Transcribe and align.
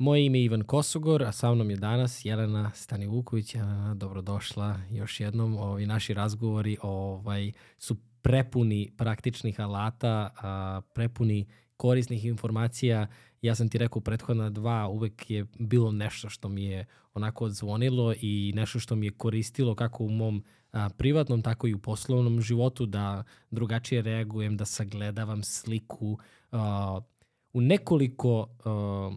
Moje 0.00 0.26
ime 0.26 0.38
je 0.38 0.44
Ivan 0.44 0.62
Kosogor, 0.62 1.22
a 1.22 1.32
sa 1.32 1.54
mnom 1.54 1.70
je 1.70 1.76
danas 1.76 2.24
Jelena 2.24 2.70
Stanivuković. 2.74 3.54
Jelena, 3.54 3.94
dobrodošla 3.94 4.80
još 4.90 5.20
jednom. 5.20 5.56
Ovi 5.56 5.86
naši 5.86 6.14
razgovori 6.14 6.76
ovaj, 6.82 7.52
su 7.78 7.96
prepuni 8.22 8.90
praktičnih 8.96 9.60
alata, 9.60 10.30
a, 10.42 10.80
prepuni 10.94 11.46
korisnih 11.76 12.24
informacija. 12.24 13.06
Ja 13.42 13.54
sam 13.54 13.68
ti 13.68 13.78
rekao 13.78 14.02
prethodna 14.02 14.50
dva, 14.50 14.88
uvek 14.88 15.30
je 15.30 15.46
bilo 15.58 15.92
nešto 15.92 16.28
što 16.28 16.48
mi 16.48 16.64
je 16.64 16.86
onako 17.14 17.44
odzvonilo 17.44 18.14
i 18.20 18.52
nešto 18.56 18.78
što 18.78 18.96
mi 18.96 19.06
je 19.06 19.12
koristilo 19.12 19.74
kako 19.74 20.04
u 20.04 20.10
mom 20.10 20.44
a, 20.72 20.88
privatnom, 20.88 21.42
tako 21.42 21.66
i 21.66 21.74
u 21.74 21.78
poslovnom 21.78 22.40
životu, 22.40 22.86
da 22.86 23.24
drugačije 23.50 24.02
reagujem, 24.02 24.56
da 24.56 24.64
sagledavam 24.64 25.42
sliku. 25.42 26.18
A, 26.52 27.00
u 27.52 27.60
nekoliko 27.60 28.48
a, 28.64 29.10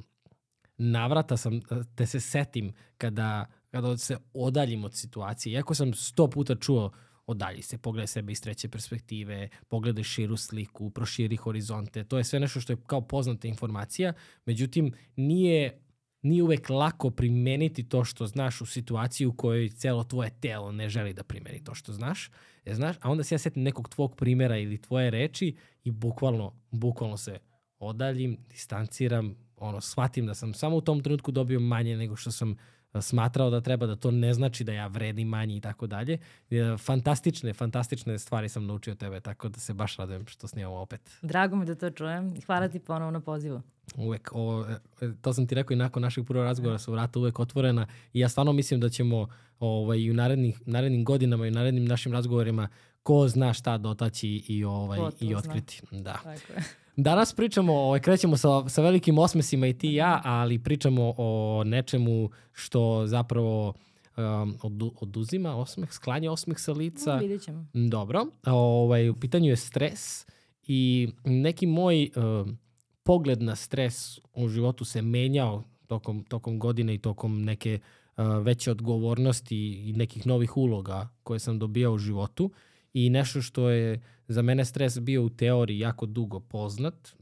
navrata 0.78 1.38
sam, 1.38 1.62
te 1.96 2.06
se 2.06 2.20
setim 2.20 2.74
kada, 2.98 3.46
kada 3.72 3.98
se 3.98 4.18
odaljim 4.34 4.84
od 4.84 4.96
situacije. 4.96 5.54
Iako 5.54 5.76
sam 5.76 5.94
sto 5.94 6.30
puta 6.30 6.56
čuo 6.56 6.92
odalji 7.26 7.62
se, 7.62 7.78
pogledaj 7.78 8.08
sebe 8.08 8.32
iz 8.32 8.42
treće 8.42 8.70
perspektive, 8.70 9.50
pogledaj 9.68 10.04
širu 10.04 10.38
sliku, 10.38 10.90
proširi 10.90 11.36
horizonte. 11.36 12.04
To 12.04 12.18
je 12.18 12.24
sve 12.24 12.40
nešto 12.40 12.62
što 12.62 12.74
je 12.74 12.78
kao 12.88 13.02
poznata 13.02 13.48
informacija, 13.48 14.14
međutim 14.46 14.94
nije 15.16 15.80
nije 16.24 16.44
uvek 16.44 16.70
lako 16.70 17.10
primeniti 17.10 17.90
to 17.90 18.04
što 18.04 18.28
znaš 18.28 18.62
u 18.62 18.66
situaciji 18.66 19.28
u 19.28 19.34
kojoj 19.34 19.70
celo 19.70 20.04
tvoje 20.04 20.30
telo 20.30 20.72
ne 20.72 20.90
želi 20.90 21.14
da 21.14 21.24
primeni 21.24 21.64
to 21.64 21.76
što 21.76 21.94
znaš. 21.94 22.32
E, 22.66 22.74
znaš 22.74 22.96
a 23.02 23.12
onda 23.12 23.24
se 23.24 23.36
ja 23.36 23.40
setim 23.40 23.64
nekog 23.64 23.90
tvog 23.90 24.16
primera 24.16 24.58
ili 24.58 24.82
tvoje 24.82 25.10
reči 25.10 25.56
i 25.84 25.92
bukvalno, 25.92 26.54
bukvalno 26.72 27.18
se 27.18 27.40
odaljim, 27.80 28.38
distanciram, 28.50 29.36
ono, 29.58 29.82
shvatim 29.82 30.26
da 30.26 30.34
sam 30.34 30.54
samo 30.54 30.76
u 30.76 30.82
tom 30.82 31.04
trenutku 31.04 31.32
dobio 31.32 31.60
manje 31.60 31.98
nego 31.98 32.16
što 32.16 32.32
sam 32.32 32.56
smatrao 33.02 33.50
da 33.50 33.62
treba, 33.62 33.86
da 33.86 33.96
to 33.96 34.12
ne 34.12 34.34
znači 34.34 34.64
da 34.64 34.74
ja 34.74 34.88
vredim 34.88 35.28
manje 35.28 35.58
i 35.58 35.62
tako 35.62 35.88
dalje. 35.88 36.18
E, 36.50 36.78
fantastične, 36.78 37.54
fantastične 37.54 38.20
stvari 38.20 38.50
sam 38.50 38.66
naučio 38.66 38.96
tebe, 38.96 39.20
tako 39.20 39.50
da 39.50 39.60
se 39.60 39.74
baš 39.74 39.98
radujem 39.98 40.28
što 40.28 40.48
snimamo 40.48 40.76
opet. 40.76 41.02
Drago 41.22 41.56
mi 41.56 41.66
da 41.66 41.76
to 41.76 41.90
čujem. 41.90 42.42
Hvala 42.46 42.68
ti 42.68 42.80
ponovo 42.80 43.12
na 43.12 43.20
pozivu. 43.20 43.62
Uvek, 43.96 44.32
o, 44.34 44.66
e, 45.02 45.08
to 45.22 45.34
sam 45.34 45.48
ti 45.48 45.56
rekao 45.56 45.74
i 45.74 45.78
nakon 45.78 46.02
našeg 46.02 46.26
prvog 46.26 46.44
razgovora 46.44 46.80
su 46.80 46.92
vrata 46.92 47.20
uvek 47.20 47.40
otvorena 47.40 47.88
i 48.14 48.20
ja 48.20 48.30
stvarno 48.30 48.54
mislim 48.54 48.80
da 48.80 48.90
ćemo 48.90 49.28
ovaj, 49.60 49.98
i 50.00 50.12
u 50.12 50.14
narednih, 50.14 50.62
narednim 50.66 51.06
godinama 51.06 51.46
i 51.46 51.50
u 51.50 51.54
narednim 51.54 51.86
našim 51.86 52.14
razgovorima 52.14 52.68
ko 53.04 53.28
zna 53.28 53.54
šta 53.54 53.78
dotaći 53.78 54.44
i, 54.48 54.64
ovaj, 54.64 55.00
i 55.20 55.36
otkriti. 55.36 55.82
Da. 55.92 56.14
Tako 56.14 56.30
je. 56.30 56.64
Danas 56.96 57.34
pričamo, 57.34 57.74
ovaj, 57.74 58.00
krećemo 58.00 58.38
sa, 58.38 58.70
sa 58.70 58.82
velikim 58.82 59.18
osmesima 59.18 59.68
i 59.68 59.78
ti 59.78 59.90
i 59.90 59.96
ja, 59.96 60.22
ali 60.24 60.60
pričamo 60.60 61.14
o 61.18 61.64
nečemu 61.66 62.30
što 62.52 63.08
zapravo 63.08 63.74
um, 64.18 64.56
od, 64.62 64.92
oduzima 65.02 65.56
osmeh, 65.56 65.92
sklanja 65.92 66.32
osmeh 66.32 66.60
sa 66.60 66.72
lica. 66.72 67.14
No, 67.14 67.20
vidjet 67.20 67.42
ćemo. 67.42 67.66
Dobro. 67.74 68.26
Ovaj, 68.46 69.10
u 69.10 69.16
pitanju 69.16 69.50
je 69.50 69.56
stres 69.56 70.26
i 70.68 71.10
neki 71.26 71.68
moj 71.68 72.10
um, 72.16 72.58
pogled 73.04 73.42
na 73.42 73.56
stres 73.56 74.20
u 74.34 74.48
životu 74.48 74.86
se 74.86 75.02
menjao 75.02 75.64
tokom, 75.88 76.24
tokom 76.24 76.60
godine 76.60 76.96
i 76.96 76.98
tokom 76.98 77.42
neke 77.42 77.80
uh, 78.18 78.26
veće 78.44 78.72
odgovornosti 78.72 79.90
i 79.90 79.94
nekih 79.94 80.28
novih 80.28 80.58
uloga 80.58 81.10
koje 81.24 81.40
sam 81.40 81.60
dobijao 81.60 81.94
u 81.94 81.98
životu. 81.98 82.46
Uh, 82.46 82.52
i 82.94 83.10
nešto 83.10 83.42
što 83.42 83.70
je 83.70 84.02
za 84.28 84.42
mene 84.42 84.66
stres 84.66 85.00
bio 85.00 85.24
u 85.24 85.30
teoriji 85.30 85.80
jako 85.80 86.06
dugo 86.06 86.40
poznat 86.40 87.16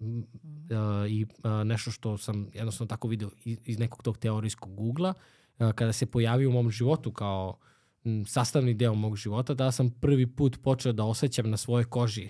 i 1.10 1.26
nešto 1.66 1.92
što 1.92 2.18
sam 2.18 2.48
jednostavno 2.54 2.90
tako 2.90 3.08
video 3.08 3.30
iz, 3.46 3.58
iz 3.66 3.80
nekog 3.80 4.04
tog 4.04 4.18
teorijskog 4.18 4.80
ugla, 4.80 5.14
kada 5.58 5.94
se 5.94 6.06
pojavio 6.06 6.50
u 6.50 6.54
mom 6.54 6.72
životu 6.72 7.12
kao 7.12 7.58
m, 8.06 8.26
sastavni 8.26 8.74
deo 8.74 8.94
mog 8.94 9.16
života, 9.16 9.54
da 9.54 9.72
sam 9.72 9.90
prvi 9.90 10.28
put 10.28 10.58
počeo 10.64 10.94
da 10.94 11.04
osjećam 11.04 11.50
na 11.50 11.58
svojoj 11.58 11.84
koži 11.84 12.30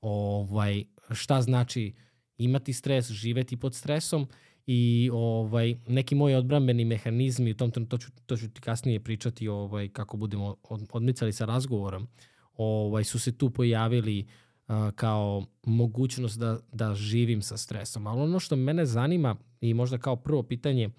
ovaj, 0.00 0.84
šta 1.10 1.42
znači 1.42 1.94
imati 2.38 2.72
stres, 2.72 3.10
živeti 3.10 3.56
pod 3.56 3.74
stresom. 3.74 4.26
I 4.66 5.10
ovaj 5.12 5.76
neki 5.88 6.14
moji 6.14 6.34
odbrambeni 6.34 6.84
mehanizmi 6.84 7.50
u 7.50 7.54
tom 7.54 7.70
to 7.70 7.98
ću, 7.98 8.10
to 8.26 8.36
ću 8.36 8.48
ti 8.50 8.60
kasnije 8.60 9.00
pričati 9.00 9.48
ovaj 9.48 9.88
kako 9.88 10.16
budemo 10.16 10.56
odmicali 10.92 11.32
sa 11.32 11.44
razgovorom 11.44 12.08
ovaj, 12.56 13.04
su 13.04 13.18
se 13.18 13.38
tu 13.38 13.50
pojavili 13.50 14.26
uh, 14.68 14.74
kao 14.94 15.44
mogućnost 15.62 16.38
da, 16.38 16.58
da 16.72 16.94
živim 16.94 17.42
sa 17.42 17.56
stresom. 17.56 18.06
Ali 18.06 18.20
ono 18.20 18.40
što 18.40 18.56
mene 18.56 18.86
zanima 18.86 19.36
i 19.60 19.74
možda 19.74 19.98
kao 19.98 20.16
prvo 20.16 20.42
pitanje 20.42 20.90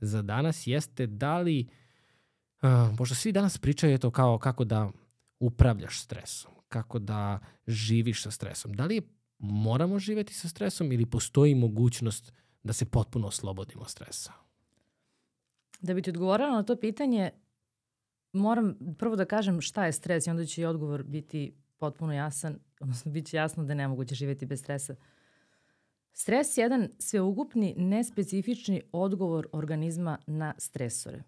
za 0.00 0.22
danas 0.22 0.66
jeste 0.66 1.06
da 1.06 1.38
li, 1.38 1.68
uh, 2.62 2.98
možda 2.98 3.14
svi 3.14 3.32
danas 3.32 3.58
pričaju 3.58 3.98
to 3.98 4.10
kao 4.10 4.38
kako 4.38 4.64
da 4.64 4.90
upravljaš 5.38 6.00
stresom, 6.00 6.52
kako 6.68 6.98
da 6.98 7.38
živiš 7.66 8.22
sa 8.22 8.30
stresom. 8.30 8.72
Da 8.72 8.84
li 8.84 8.94
je, 8.94 9.02
moramo 9.38 9.98
živeti 9.98 10.34
sa 10.34 10.48
stresom 10.48 10.92
ili 10.92 11.06
postoji 11.06 11.54
mogućnost 11.54 12.32
da 12.62 12.72
se 12.72 12.84
potpuno 12.84 13.26
oslobodimo 13.26 13.84
stresa? 13.84 14.32
Da 15.80 15.94
bi 15.94 16.02
ti 16.02 16.10
odgovorila 16.10 16.50
na 16.50 16.62
to 16.62 16.76
pitanje, 16.76 17.30
moram 18.32 18.76
prvo 18.98 19.16
da 19.16 19.24
kažem 19.24 19.60
šta 19.60 19.86
je 19.86 19.92
stres 19.92 20.26
i 20.26 20.30
onda 20.30 20.44
će 20.44 20.62
i 20.62 20.64
odgovor 20.64 21.02
biti 21.02 21.54
potpuno 21.78 22.12
jasan, 22.12 22.58
odnosno 22.80 23.12
bit 23.12 23.26
će 23.26 23.36
jasno 23.36 23.64
da 23.64 23.72
je 23.72 23.76
nemoguće 23.76 24.14
živjeti 24.14 24.46
bez 24.46 24.60
stresa. 24.60 24.94
Stres 26.12 26.56
je 26.56 26.62
jedan 26.62 26.88
sveugupni, 26.98 27.74
nespecifični 27.78 28.82
odgovor 28.92 29.46
organizma 29.52 30.18
na 30.26 30.54
stresore. 30.58 31.22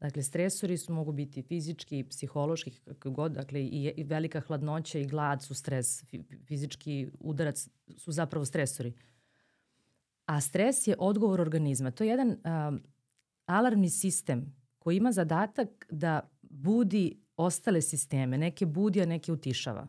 Dakle, 0.00 0.22
stresori 0.22 0.76
su 0.76 0.92
mogu 0.92 1.12
biti 1.12 1.42
fizički, 1.42 2.04
psihološki, 2.10 2.70
kako 2.70 3.10
god, 3.10 3.32
dakle 3.32 3.60
i, 3.60 3.92
i 3.96 4.04
velika 4.04 4.40
hladnoća 4.40 4.98
i 4.98 5.06
glad 5.06 5.42
su 5.42 5.54
stres, 5.54 6.04
fizički 6.46 7.10
udarac 7.20 7.68
su 7.96 8.12
zapravo 8.12 8.44
stresori. 8.44 8.92
A 10.26 10.40
stres 10.40 10.86
je 10.86 10.96
odgovor 10.98 11.40
organizma. 11.40 11.90
To 11.90 12.04
je 12.04 12.10
jedan 12.10 12.28
um, 12.28 12.82
alarmni 13.46 13.90
sistem 13.90 14.56
koji 14.78 14.96
ima 14.96 15.12
zadatak 15.12 15.86
da 15.90 16.31
budi 16.52 17.22
ostale 17.36 17.82
sisteme, 17.82 18.38
neke 18.38 18.66
budi, 18.66 19.02
a 19.02 19.06
neke 19.06 19.32
utišava, 19.32 19.86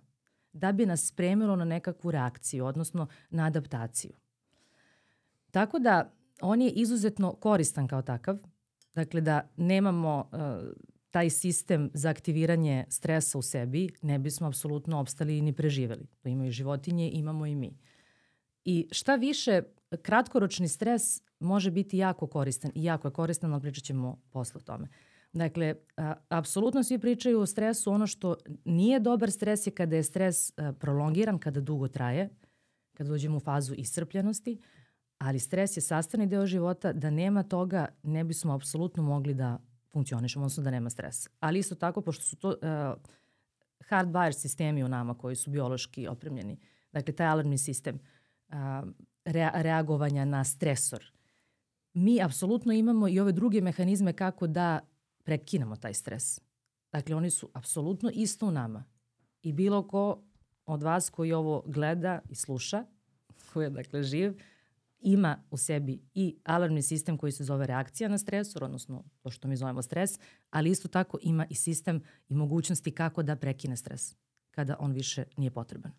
da 0.53 0.71
bi 0.71 0.85
nas 0.85 1.07
spremilo 1.07 1.55
na 1.55 1.65
nekakvu 1.65 2.11
reakciju, 2.11 2.65
odnosno 2.65 3.07
na 3.29 3.45
adaptaciju. 3.45 4.11
Tako 5.51 5.79
da 5.79 6.13
on 6.41 6.61
je 6.61 6.69
izuzetno 6.69 7.33
koristan 7.33 7.87
kao 7.87 8.01
takav, 8.01 8.37
dakle 8.95 9.21
da 9.21 9.49
nemamo 9.57 10.29
uh, 10.31 10.39
taj 11.11 11.29
sistem 11.29 11.91
za 11.93 12.09
aktiviranje 12.09 12.85
stresa 12.89 13.37
u 13.37 13.41
sebi, 13.41 13.89
ne 14.01 14.19
bismo 14.19 14.47
apsolutno 14.47 14.99
opstali 14.99 15.41
ni 15.41 15.53
preživeli. 15.53 16.07
To 16.21 16.29
imaju 16.29 16.51
životinje, 16.51 17.11
imamo 17.13 17.45
i 17.45 17.55
mi. 17.55 17.77
I 18.65 18.87
šta 18.91 19.15
više, 19.15 19.61
kratkoročni 20.01 20.67
stres 20.67 21.21
može 21.39 21.71
biti 21.71 21.97
jako 21.97 22.27
koristan 22.27 22.71
i 22.75 22.83
jako 22.83 23.07
je 23.07 23.11
koristan, 23.11 23.53
ali 23.53 23.61
pričat 23.61 23.83
ćemo 23.83 24.21
posle 24.31 24.59
o 24.59 24.63
tome. 24.63 24.83
Uh, 24.83 25.12
Dakle, 25.33 25.75
a, 25.97 26.13
apsolutno 26.29 26.83
svi 26.83 26.99
pričaju 26.99 27.39
o 27.39 27.45
stresu. 27.45 27.91
Ono 27.91 28.07
što 28.07 28.35
nije 28.65 28.99
dobar 28.99 29.31
stres 29.31 29.67
je 29.67 29.71
kada 29.71 29.95
je 29.95 30.03
stres 30.03 30.53
a, 30.57 30.71
prolongiran, 30.71 31.39
kada 31.39 31.61
dugo 31.61 31.87
traje, 31.87 32.29
kada 32.93 33.09
dođemo 33.09 33.37
u 33.37 33.39
fazu 33.39 33.73
iscrpljenosti, 33.73 34.59
ali 35.17 35.39
stres 35.39 35.77
je 35.77 35.81
sastavni 35.81 36.27
deo 36.27 36.45
života, 36.45 36.93
da 36.93 37.09
nema 37.09 37.43
toga 37.43 37.87
ne 38.03 38.23
bismo 38.23 38.53
apsolutno 38.53 39.03
mogli 39.03 39.33
da 39.33 39.59
funkcionišemo, 39.91 40.43
odnosno 40.43 40.63
da 40.63 40.71
nema 40.71 40.89
stresa. 40.89 41.29
Ali 41.39 41.59
isto 41.59 41.75
tako, 41.75 42.01
pošto 42.01 42.23
su 42.23 42.35
to 42.35 42.49
uh, 42.49 42.55
hardwire 43.89 44.31
sistemi 44.31 44.83
u 44.83 44.87
nama 44.87 45.17
koji 45.17 45.35
su 45.35 45.51
biološki 45.51 46.07
opremljeni, 46.07 46.59
dakle 46.91 47.15
taj 47.15 47.27
alarmni 47.27 47.57
sistem 47.57 47.99
uh, 48.49 48.55
rea 49.25 49.51
reagovanja 49.53 50.25
na 50.25 50.43
stresor, 50.43 51.11
mi 51.93 52.21
apsolutno 52.21 52.73
imamo 52.73 53.07
i 53.07 53.19
ove 53.19 53.31
druge 53.31 53.61
mehanizme 53.61 54.13
kako 54.13 54.47
da 54.47 54.79
prekinemo 55.23 55.75
taj 55.75 55.93
stres. 55.93 56.41
Dakle, 56.91 57.15
oni 57.15 57.29
su 57.29 57.49
apsolutno 57.53 58.11
isto 58.13 58.47
u 58.47 58.51
nama. 58.51 58.83
I 59.41 59.53
bilo 59.53 59.87
ko 59.87 60.23
od 60.65 60.83
vas 60.83 61.09
koji 61.09 61.33
ovo 61.33 61.63
gleda 61.65 62.19
i 62.29 62.35
sluša, 62.35 62.85
koji 63.53 63.65
je 63.65 63.69
dakle 63.69 64.03
živ, 64.03 64.39
ima 64.99 65.43
u 65.51 65.57
sebi 65.57 66.01
i 66.13 66.35
alarmni 66.43 66.81
sistem 66.81 67.17
koji 67.17 67.31
se 67.31 67.43
zove 67.43 67.67
reakcija 67.67 68.09
na 68.09 68.17
stresor, 68.17 68.63
odnosno 68.63 69.03
to 69.21 69.29
što 69.29 69.47
mi 69.47 69.55
zovemo 69.55 69.81
stres, 69.81 70.19
ali 70.49 70.69
isto 70.69 70.87
tako 70.87 71.17
ima 71.21 71.45
i 71.49 71.55
sistem 71.55 72.01
i 72.29 72.35
mogućnosti 72.35 72.91
kako 72.91 73.23
da 73.23 73.35
prekine 73.35 73.77
stres 73.77 74.15
kada 74.51 74.75
on 74.79 74.91
više 74.91 75.23
nije 75.37 75.51
potreban. 75.51 75.91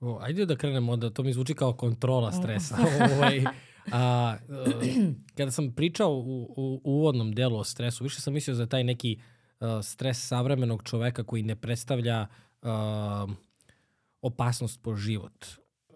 O, 0.00 0.18
ajde 0.20 0.46
da 0.46 0.56
krenemo 0.56 0.96
da 0.96 1.10
to 1.10 1.22
mi 1.22 1.32
zvuči 1.32 1.54
kao 1.54 1.72
kontrola 1.72 2.32
stresa. 2.32 2.76
ovaj, 3.16 3.44
A, 3.92 4.36
uh, 4.48 4.56
kada 5.36 5.50
sam 5.50 5.72
pričao 5.72 6.12
u, 6.12 6.42
u, 6.42 6.80
u 6.84 6.92
uvodnom 6.92 7.32
delu 7.32 7.58
o 7.58 7.64
stresu, 7.64 8.04
više 8.04 8.20
sam 8.20 8.34
mislio 8.34 8.54
za 8.54 8.66
taj 8.66 8.84
neki 8.84 9.20
uh, 9.60 9.68
stres 9.82 10.26
savremenog 10.26 10.82
čoveka 10.82 11.24
koji 11.24 11.42
ne 11.42 11.56
predstavlja 11.56 12.26
uh, 12.62 12.68
opasnost 14.22 14.82
po 14.82 14.96
život, 14.96 15.46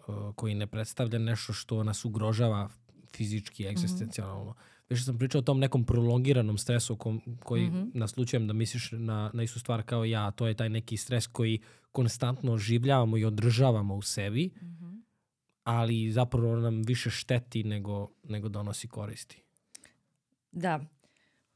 uh, 0.07 0.35
koji 0.35 0.55
ne 0.55 0.67
predstavlja 0.67 1.19
nešto 1.19 1.53
što 1.53 1.83
nas 1.83 2.05
ugrožava 2.05 2.69
fizički, 3.15 3.67
egzistencijalno. 3.67 4.43
Mm 4.43 4.47
-hmm. 4.47 4.75
Više 4.89 5.03
sam 5.03 5.17
pričao 5.17 5.39
o 5.39 5.41
tom 5.41 5.59
nekom 5.59 5.83
prolongiranom 5.83 6.57
stresu 6.57 6.95
kom, 6.95 7.21
koji 7.43 7.69
mm 7.69 7.73
-hmm. 7.73 7.91
naslučujem 7.93 8.47
da 8.47 8.53
misliš 8.53 8.91
na, 8.91 9.31
na 9.33 9.43
istu 9.43 9.59
stvar 9.59 9.83
kao 9.83 10.05
ja, 10.05 10.31
to 10.31 10.47
je 10.47 10.53
taj 10.53 10.69
neki 10.69 10.97
stres 10.97 11.27
koji 11.27 11.59
konstantno 11.91 12.51
oživljavamo 12.51 13.17
i 13.17 13.25
održavamo 13.25 13.95
u 13.95 14.01
sebi, 14.01 14.51
mm 14.61 14.65
-hmm. 14.65 14.94
Ali 15.65 16.11
zapravo 16.11 16.55
nam 16.55 16.81
više 16.81 17.09
šteti 17.09 17.63
nego, 17.63 18.09
nego 18.23 18.49
donosi 18.49 18.87
koristi. 18.87 19.43
Da. 20.51 20.85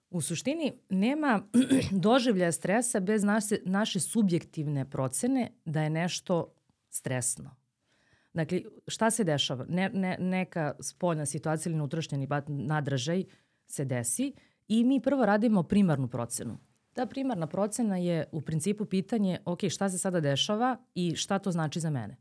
U 0.09 0.21
suštini 0.21 0.73
nema 0.89 1.43
doživljaja 1.91 2.51
stresa 2.51 2.99
bez 2.99 3.23
naše, 3.23 3.57
naše 3.65 3.99
subjektivne 3.99 4.89
procene 4.89 5.51
da 5.65 5.81
je 5.81 5.89
nešto 5.89 6.53
stresno. 6.89 7.55
Dakle, 8.33 8.61
šta 8.87 9.11
se 9.11 9.23
dešava? 9.23 9.65
Ne, 9.69 9.89
ne, 9.93 10.17
neka 10.19 10.75
spoljna 10.79 11.25
situacija 11.25 11.69
ili 11.69 11.79
unutrašnjeni 11.79 12.27
nadražaj 12.47 13.23
se 13.67 13.85
desi 13.85 14.33
i 14.67 14.83
mi 14.83 15.01
prvo 15.01 15.25
radimo 15.25 15.63
primarnu 15.63 16.07
procenu. 16.07 16.57
Ta 16.93 17.05
primarna 17.05 17.47
procena 17.47 17.97
je 17.97 18.29
u 18.31 18.41
principu 18.41 18.85
pitanje, 18.85 19.39
ok, 19.45 19.59
šta 19.69 19.89
se 19.89 19.97
sada 19.97 20.19
dešava 20.19 20.77
i 20.95 21.15
šta 21.15 21.39
to 21.39 21.51
znači 21.51 21.79
za 21.79 21.89
mene? 21.89 22.17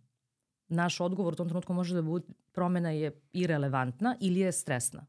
Naš 0.68 1.00
odgovor 1.00 1.32
u 1.32 1.36
tom 1.36 1.48
trenutku 1.48 1.72
može 1.72 1.94
da 1.94 2.02
bude 2.02 2.26
promena 2.52 2.90
je 2.90 3.20
irelevantna 3.32 4.16
ili 4.20 4.40
je 4.40 4.52
stresna. 4.52 5.06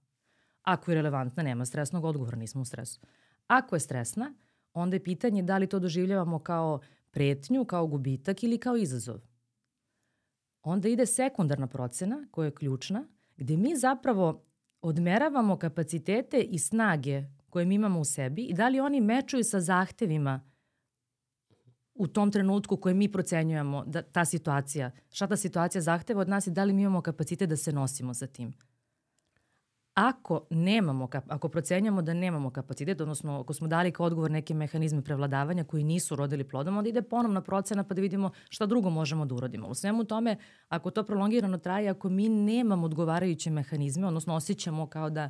Ako 0.62 0.92
je 0.92 0.96
relevantna, 0.96 1.44
nema 1.44 1.66
stresnog 1.66 2.06
odgovora, 2.06 2.38
nismo 2.38 2.62
u 2.62 2.66
stresu. 2.66 3.00
Ako 3.48 3.76
je 3.76 3.80
stresna, 3.80 4.34
onda 4.74 4.96
je 4.96 5.04
pitanje 5.04 5.44
da 5.44 5.58
li 5.58 5.68
to 5.68 5.80
doživljavamo 5.80 6.40
kao 6.40 6.80
pretnju, 7.12 7.66
kao 7.66 7.88
gubitak 7.88 8.44
ili 8.44 8.58
kao 8.58 8.78
izazov. 8.78 9.20
Onda 10.64 10.90
ide 10.90 11.06
sekundarna 11.06 11.68
procena 11.68 12.28
koja 12.32 12.46
je 12.46 12.56
ključna, 12.56 13.04
gde 13.38 13.58
mi 13.58 13.76
zapravo 13.76 14.44
odmeravamo 14.82 15.58
kapacitete 15.58 16.42
i 16.42 16.60
snage 16.60 17.24
koje 17.50 17.66
mi 17.66 17.76
imamo 17.76 18.00
u 18.00 18.06
sebi 18.06 18.44
i 18.44 18.54
da 18.54 18.70
li 18.70 18.80
oni 18.80 19.02
mečuju 19.02 19.44
sa 19.44 19.60
zahtevima 19.60 20.49
u 22.00 22.07
tom 22.07 22.31
trenutku 22.31 22.78
koje 22.78 22.94
mi 22.94 23.12
procenjujemo 23.12 23.84
da 23.86 24.01
ta 24.01 24.25
situacija, 24.25 24.92
šta 25.12 25.28
ta 25.28 25.36
situacija 25.36 25.81
zahteva 25.81 26.22
od 26.22 26.30
nas 26.30 26.48
i 26.48 26.51
da 26.51 26.63
li 26.63 26.74
mi 26.74 26.81
imamo 26.81 27.01
kapacitet 27.01 27.50
da 27.50 27.57
se 27.57 27.74
nosimo 27.74 28.13
sa 28.13 28.28
tim. 28.28 28.54
Ako 29.94 30.48
nemamo, 30.50 31.10
ako 31.28 31.50
procenjamo 31.50 32.01
da 32.01 32.13
nemamo 32.13 32.50
kapacitet, 32.50 33.01
odnosno 33.01 33.40
ako 33.40 33.54
smo 33.54 33.68
dali 33.68 33.92
kao 33.92 34.06
odgovor 34.06 34.31
neke 34.31 34.54
mehanizme 34.54 35.01
prevladavanja 35.01 35.63
koji 35.63 35.84
nisu 35.84 36.16
rodili 36.16 36.44
plodom, 36.44 36.78
onda 36.78 36.90
ide 36.90 37.01
ponovna 37.01 37.42
procena 37.42 37.84
pa 37.84 37.94
da 37.94 38.02
vidimo 38.02 38.31
šta 38.50 38.66
drugo 38.66 38.90
možemo 38.90 39.25
da 39.25 39.36
urodimo. 39.36 39.68
U 39.68 39.75
svemu 39.75 40.04
tome, 40.04 40.38
ako 40.69 40.92
to 40.92 41.04
prolongirano 41.04 41.57
traje, 41.57 41.90
ako 41.90 42.10
mi 42.10 42.30
nemamo 42.30 42.86
odgovarajuće 42.86 43.52
mehanizme, 43.52 44.07
odnosno 44.07 44.36
osjećamo 44.36 44.88
kao 44.88 45.10
da 45.10 45.30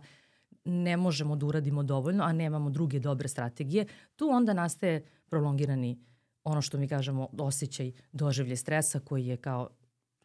ne 0.66 0.98
možemo 0.98 1.36
da 1.36 1.46
uradimo 1.46 1.84
dovoljno, 1.84 2.24
a 2.24 2.34
nemamo 2.34 2.70
druge 2.70 3.00
dobre 3.00 3.28
strategije, 3.28 3.86
tu 4.16 4.30
onda 4.30 4.54
nastaje 4.54 5.06
prolongirani 5.30 6.09
ono 6.44 6.62
što 6.62 6.78
mi 6.78 6.88
kažemo 6.88 7.30
osjećaj 7.38 7.92
doživlje 8.12 8.56
stresa 8.56 9.00
koji 9.00 9.26
je 9.26 9.38
kao 9.38 9.70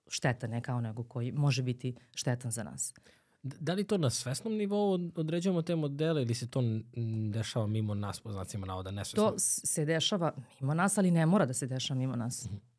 štetan, 0.09 0.51
ne 0.51 0.61
kao 0.61 0.81
nego 0.81 1.05
koji 1.05 1.33
može 1.33 1.63
biti 1.63 1.95
štetan 2.15 2.51
za 2.51 2.63
nas. 2.63 2.95
Da 3.43 3.75
li 3.75 3.85
to 3.85 3.99
na 3.99 4.11
svesnom 4.11 4.53
nivou 4.53 5.11
određujemo 5.17 5.63
te 5.63 5.77
modele 5.77 6.23
ili 6.23 6.35
se 6.35 6.51
to 6.51 6.63
dešava 7.31 7.67
mimo 7.67 7.95
nas, 7.95 8.21
po 8.21 8.33
znacima 8.33 8.67
navoda, 8.67 8.91
nesvesno? 8.91 9.31
To 9.31 9.35
se 9.39 9.85
dešava 9.85 10.33
mimo 10.61 10.75
nas, 10.75 10.99
ali 10.99 11.11
ne 11.11 11.27
mora 11.27 11.47
da 11.47 11.53
se 11.53 11.67
dešava 11.67 11.99
mimo 11.99 12.17
nas. 12.17 12.45
Mm 12.45 12.55
-hmm. 12.55 12.75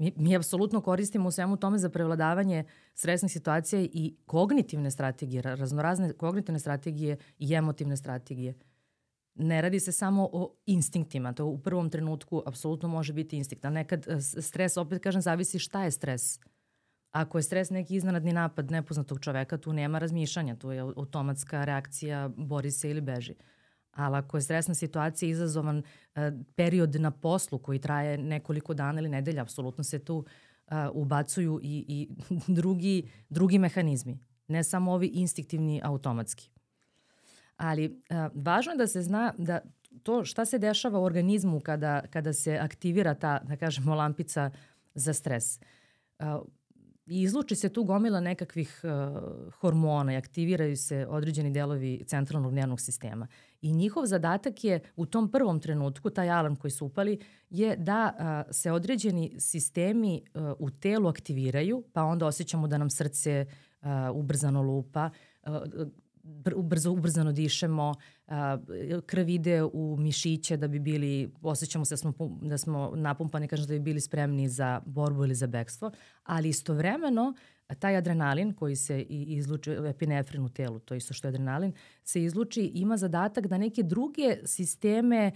Mi, 0.00 0.12
mi 0.16 0.36
apsolutno 0.36 0.80
koristimo 0.80 1.28
u 1.28 1.30
svemu 1.30 1.56
tome 1.56 1.78
za 1.78 1.88
prevladavanje 1.88 2.64
stresnih 2.94 3.32
situacija 3.32 3.80
i 3.82 4.14
kognitivne 4.26 4.90
strategije, 4.90 5.42
raznorazne 5.42 6.12
kognitivne 6.12 6.58
strategije 6.58 7.16
i 7.38 7.54
emotivne 7.54 7.96
strategije. 7.96 8.54
Ne 9.34 9.60
radi 9.62 9.80
se 9.80 9.92
samo 9.92 10.28
o 10.32 10.56
instinktima, 10.66 11.32
to 11.32 11.46
u 11.46 11.58
prvom 11.58 11.90
trenutku 11.90 12.42
apsolutno 12.46 12.88
može 12.88 13.12
biti 13.12 13.36
instinkt, 13.36 13.64
a 13.64 13.70
nekad 13.70 14.08
e, 14.08 14.20
stres, 14.20 14.76
opet 14.76 15.02
kažem, 15.02 15.22
zavisi 15.22 15.58
šta 15.58 15.84
je 15.84 15.90
stres. 15.90 16.38
Ako 17.10 17.38
je 17.38 17.42
stres 17.42 17.70
neki 17.70 17.94
iznenadni 17.94 18.32
napad 18.32 18.70
nepoznatog 18.70 19.20
čoveka, 19.20 19.58
tu 19.58 19.72
nema 19.72 19.98
razmišljanja, 19.98 20.56
tu 20.56 20.72
je 20.72 20.80
automatska 20.80 21.64
reakcija, 21.64 22.28
bori 22.36 22.70
se 22.70 22.90
ili 22.90 23.00
beži. 23.00 23.34
Ali 23.90 24.16
ako 24.16 24.36
je 24.36 24.40
stresna 24.40 24.74
situacija 24.74 25.30
izazovan 25.30 25.78
uh, 25.78 26.22
period 26.56 27.00
na 27.00 27.10
poslu 27.10 27.58
koji 27.58 27.78
traje 27.78 28.18
nekoliko 28.18 28.74
dana 28.74 29.00
ili 29.00 29.08
nedelja, 29.08 29.42
apsolutno 29.42 29.84
se 29.84 29.98
tu 29.98 30.16
uh, 30.16 30.24
ubacuju 30.92 31.60
i, 31.62 31.84
i 31.88 32.08
drugi, 32.60 33.10
drugi 33.28 33.58
mehanizmi, 33.58 34.18
ne 34.48 34.64
samo 34.64 34.92
ovi 34.92 35.06
instinktivni 35.06 35.80
automatski. 35.84 36.50
Ali 37.60 37.86
uh, 37.86 38.16
važno 38.34 38.72
je 38.72 38.78
da 38.78 38.86
se 38.86 39.02
zna 39.02 39.32
da 39.38 39.60
to 40.02 40.24
šta 40.24 40.44
se 40.44 40.58
dešava 40.58 40.98
u 40.98 41.04
organizmu 41.04 41.60
kada, 41.60 42.00
kada 42.10 42.32
se 42.32 42.56
aktivira 42.58 43.14
ta, 43.14 43.38
da 43.42 43.56
kažemo, 43.56 43.94
lampica 43.94 44.50
za 44.94 45.12
stres. 45.12 45.60
Uh, 46.18 46.26
izluči 47.06 47.56
se 47.56 47.68
tu 47.68 47.84
gomila 47.84 48.20
nekakvih 48.20 48.80
uh, 48.84 49.52
hormona 49.52 50.12
i 50.12 50.16
aktiviraju 50.16 50.76
se 50.76 51.06
određeni 51.08 51.50
delovi 51.50 52.04
centralnog 52.06 52.52
nervnog 52.52 52.80
sistema. 52.80 53.26
I 53.60 53.72
njihov 53.72 54.06
zadatak 54.06 54.64
je 54.64 54.80
u 54.96 55.06
tom 55.06 55.30
prvom 55.30 55.60
trenutku, 55.60 56.10
taj 56.10 56.30
alarm 56.30 56.56
koji 56.56 56.70
su 56.70 56.86
upali, 56.86 57.18
je 57.50 57.76
da 57.76 58.14
uh, 58.14 58.54
se 58.54 58.72
određeni 58.72 59.34
sistemi 59.38 60.22
uh, 60.34 60.42
u 60.58 60.70
telu 60.70 61.08
aktiviraju, 61.08 61.84
pa 61.92 62.02
onda 62.02 62.26
osjećamo 62.26 62.68
da 62.68 62.78
nam 62.78 62.90
srce 62.90 63.46
uh, 63.46 63.88
ubrzano 64.14 64.62
lupa, 64.62 65.10
uh, 65.46 65.52
brzo, 66.62 66.92
ubrzano 66.92 67.32
dišemo, 67.32 67.94
krv 69.06 69.28
ide 69.28 69.62
u 69.62 69.96
mišiće 69.98 70.56
da 70.56 70.68
bi 70.68 70.78
bili, 70.78 71.32
osjećamo 71.42 71.84
se 71.84 71.92
da 71.92 71.96
smo, 71.96 72.14
da 72.42 72.58
smo 72.58 72.92
napumpani, 72.96 73.48
kažem 73.48 73.66
da 73.66 73.72
bi 73.72 73.80
bili 73.80 74.00
spremni 74.00 74.48
za 74.48 74.80
borbu 74.86 75.24
ili 75.24 75.34
za 75.34 75.46
bekstvo, 75.46 75.90
ali 76.24 76.48
istovremeno 76.48 77.34
taj 77.78 77.96
adrenalin 77.96 78.52
koji 78.52 78.76
se 78.76 79.02
izluči, 79.08 79.70
epinefrin 79.70 80.44
u 80.44 80.48
telu, 80.48 80.78
to 80.78 80.94
isto 80.94 81.14
što 81.14 81.28
je 81.28 81.30
adrenalin, 81.30 81.72
se 82.04 82.24
izluči, 82.24 82.62
ima 82.74 82.96
zadatak 82.96 83.46
da 83.46 83.58
neke 83.58 83.82
druge 83.82 84.36
sisteme, 84.44 85.32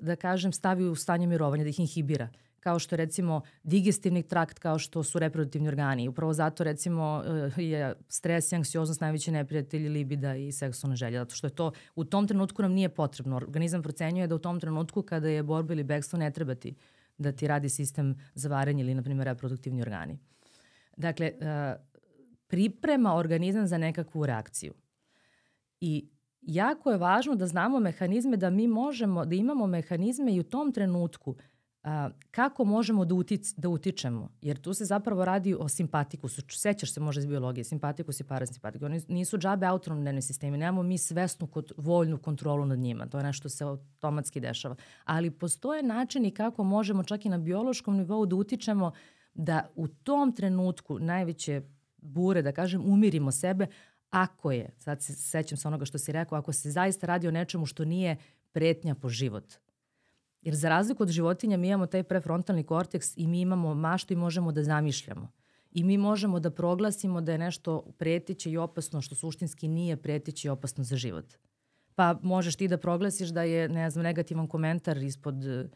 da 0.00 0.16
kažem, 0.16 0.52
stavi 0.52 0.84
u 0.84 0.94
stanje 0.94 1.26
mirovanja, 1.26 1.64
da 1.64 1.70
ih 1.70 1.80
inhibira 1.80 2.28
kao 2.62 2.78
što 2.78 2.96
recimo 2.96 3.40
digestivni 3.62 4.22
trakt, 4.22 4.58
kao 4.58 4.78
što 4.78 5.02
su 5.02 5.18
reproduktivni 5.18 5.68
organi. 5.68 6.08
Upravo 6.08 6.32
zato 6.32 6.64
recimo 6.64 7.22
eh, 7.26 7.62
je 7.62 7.94
stres 8.08 8.52
i 8.52 8.56
anksioznost 8.56 9.00
najveći 9.00 9.30
neprijatelji 9.30 9.88
libida 9.88 10.36
i 10.36 10.52
seksualna 10.52 10.96
želja, 10.96 11.20
zato 11.20 11.34
što 11.34 11.46
je 11.46 11.54
to 11.54 11.72
u 11.94 12.04
tom 12.04 12.28
trenutku 12.28 12.62
nam 12.62 12.72
nije 12.72 12.88
potrebno. 12.88 13.36
Organizam 13.36 13.82
procenjuje 13.82 14.26
da 14.26 14.34
u 14.34 14.38
tom 14.38 14.60
trenutku 14.60 15.02
kada 15.02 15.28
je 15.28 15.42
borba 15.42 15.72
ili 15.72 15.84
bekstvo 15.84 16.18
ne 16.18 16.30
treba 16.30 16.54
ti 16.54 16.74
da 17.18 17.32
ti 17.32 17.46
radi 17.46 17.68
sistem 17.68 18.14
za 18.34 18.48
varenje 18.48 18.82
ili, 18.82 18.94
na 18.94 19.02
primjer, 19.02 19.26
reproduktivni 19.26 19.82
organi. 19.82 20.18
Dakle, 20.96 21.26
eh, 21.26 21.76
priprema 22.46 23.14
organizam 23.14 23.66
za 23.66 23.78
nekakvu 23.78 24.26
reakciju. 24.26 24.74
I 25.80 26.08
jako 26.42 26.90
je 26.90 26.98
važno 26.98 27.34
da 27.34 27.46
znamo 27.46 27.80
mehanizme 27.80 28.36
da 28.36 28.50
mi 28.50 28.66
možemo, 28.68 29.24
da 29.24 29.34
imamo 29.34 29.66
mehanizme 29.66 30.34
i 30.34 30.40
u 30.40 30.42
tom 30.42 30.72
trenutku 30.72 31.36
a, 31.84 32.10
kako 32.30 32.64
možemo 32.64 33.04
da, 33.04 33.14
utic, 33.14 33.54
da 33.56 33.68
utičemo? 33.68 34.28
Jer 34.42 34.60
tu 34.60 34.74
se 34.74 34.84
zapravo 34.84 35.24
radi 35.24 35.54
o 35.54 35.68
simpatikusu. 35.68 36.42
Sećaš 36.48 36.92
se 36.92 37.00
možda 37.00 37.20
iz 37.20 37.26
biologije, 37.26 37.64
simpatikus 37.64 38.20
i 38.20 38.24
parasimpatikus. 38.24 38.86
Oni 38.86 39.00
nisu 39.08 39.38
džabe 39.38 39.66
autonomne 39.66 40.22
sistemi. 40.22 40.58
Nemamo 40.58 40.82
mi 40.82 40.98
svesnu 40.98 41.46
kod, 41.46 41.72
voljnu 41.76 42.18
kontrolu 42.18 42.66
nad 42.66 42.78
njima. 42.78 43.06
To 43.06 43.18
je 43.18 43.24
nešto 43.24 43.48
se 43.48 43.64
automatski 43.64 44.40
dešava. 44.40 44.76
Ali 45.04 45.30
postoje 45.30 45.82
načini 45.82 46.30
kako 46.30 46.64
možemo 46.64 47.04
čak 47.04 47.26
i 47.26 47.28
na 47.28 47.38
biološkom 47.38 47.96
nivou 47.96 48.26
da 48.26 48.36
utičemo 48.36 48.92
da 49.34 49.68
u 49.74 49.88
tom 49.88 50.32
trenutku 50.32 50.98
najveće 50.98 51.62
bure, 51.96 52.42
da 52.42 52.52
kažem, 52.52 52.82
umirimo 52.84 53.32
sebe, 53.32 53.66
ako 54.10 54.52
je, 54.52 54.70
sad 54.78 55.02
se 55.02 55.12
sećam 55.12 55.58
se 55.58 55.68
onoga 55.68 55.84
što 55.84 55.98
si 55.98 56.12
rekao, 56.12 56.38
ako 56.38 56.52
se 56.52 56.70
zaista 56.70 57.06
radi 57.06 57.28
o 57.28 57.30
nečemu 57.30 57.66
što 57.66 57.84
nije 57.84 58.16
pretnja 58.52 58.94
po 58.94 59.08
život 59.08 59.54
Jer 60.42 60.54
za 60.54 60.68
razliku 60.68 61.02
od 61.02 61.08
životinja 61.08 61.56
mi 61.56 61.68
imamo 61.68 61.86
taj 61.86 62.02
prefrontalni 62.02 62.64
korteks 62.64 63.16
i 63.16 63.26
mi 63.26 63.40
imamo 63.40 63.74
maštu 63.74 64.12
i 64.12 64.16
možemo 64.16 64.52
da 64.52 64.62
zamišljamo. 64.62 65.28
I 65.70 65.84
mi 65.84 65.98
možemo 65.98 66.40
da 66.40 66.50
proglasimo 66.50 67.20
da 67.20 67.32
je 67.32 67.38
nešto 67.38 67.84
pretiće 67.98 68.50
i 68.50 68.56
opasno 68.56 69.00
što 69.00 69.14
suštinski 69.14 69.68
nije 69.68 69.96
pretiće 69.96 70.48
i 70.48 70.50
opasno 70.50 70.84
za 70.84 70.96
život. 70.96 71.34
Pa 71.94 72.18
možeš 72.22 72.56
ti 72.56 72.68
da 72.68 72.78
proglasiš 72.78 73.28
da 73.28 73.42
je, 73.42 73.68
ne 73.68 73.90
znam, 73.90 74.02
negativan 74.02 74.46
komentar 74.46 75.02
ispod 75.02 75.46
eh, 75.46 75.68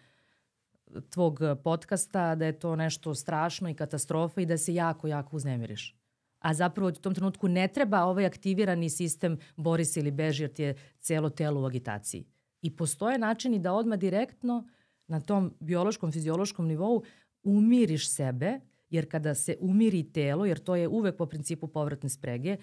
tvog 1.11 1.41
podcasta, 1.65 2.35
da 2.35 2.47
je 2.47 2.59
to 2.59 2.77
nešto 2.77 3.15
strašno 3.15 3.69
i 3.69 3.75
katastrofa 3.75 4.41
i 4.41 4.47
da 4.47 4.59
se 4.59 4.75
jako, 4.75 5.07
jako 5.07 5.37
uznemiriš. 5.37 5.97
A 6.39 6.55
zapravo 6.55 6.89
u 6.89 6.93
tom 6.93 7.15
trenutku 7.15 7.49
ne 7.49 7.69
treba 7.69 8.05
ovaj 8.05 8.27
aktivirani 8.27 8.91
sistem 8.91 9.39
bori 9.57 9.85
se 9.85 10.01
ili 10.01 10.11
beži 10.11 10.43
jer 10.43 10.53
ti 10.53 10.63
je 10.63 10.77
celo 11.01 11.31
telo 11.31 11.63
u 11.63 11.65
agitaciji. 11.65 12.25
I 12.67 12.71
postoje 12.77 13.19
načini 13.19 13.59
da 13.59 13.73
odmah 13.73 13.99
direktno 13.99 14.65
na 15.07 15.21
tom 15.21 15.53
biološkom, 15.61 16.13
fiziološkom 16.13 16.67
nivou 16.67 17.03
umiriš 17.43 18.11
sebe, 18.11 18.61
jer 18.91 19.11
kada 19.11 19.35
se 19.35 19.57
umiri 19.61 20.03
telo, 20.13 20.47
jer 20.47 20.59
to 20.59 20.77
je 20.77 20.89
uvek 20.89 21.17
po 21.17 21.27
principu 21.27 21.69
povratne 21.69 22.09
sprege, 22.09 22.57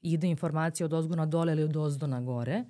ide 0.00 0.26
informacija 0.26 0.84
od 0.84 0.92
ozgo 0.92 1.16
na 1.16 1.26
dole 1.26 1.52
ili 1.52 1.62
od 1.62 1.76
ozdo 1.76 2.06
na 2.06 2.20
gore, 2.20 2.64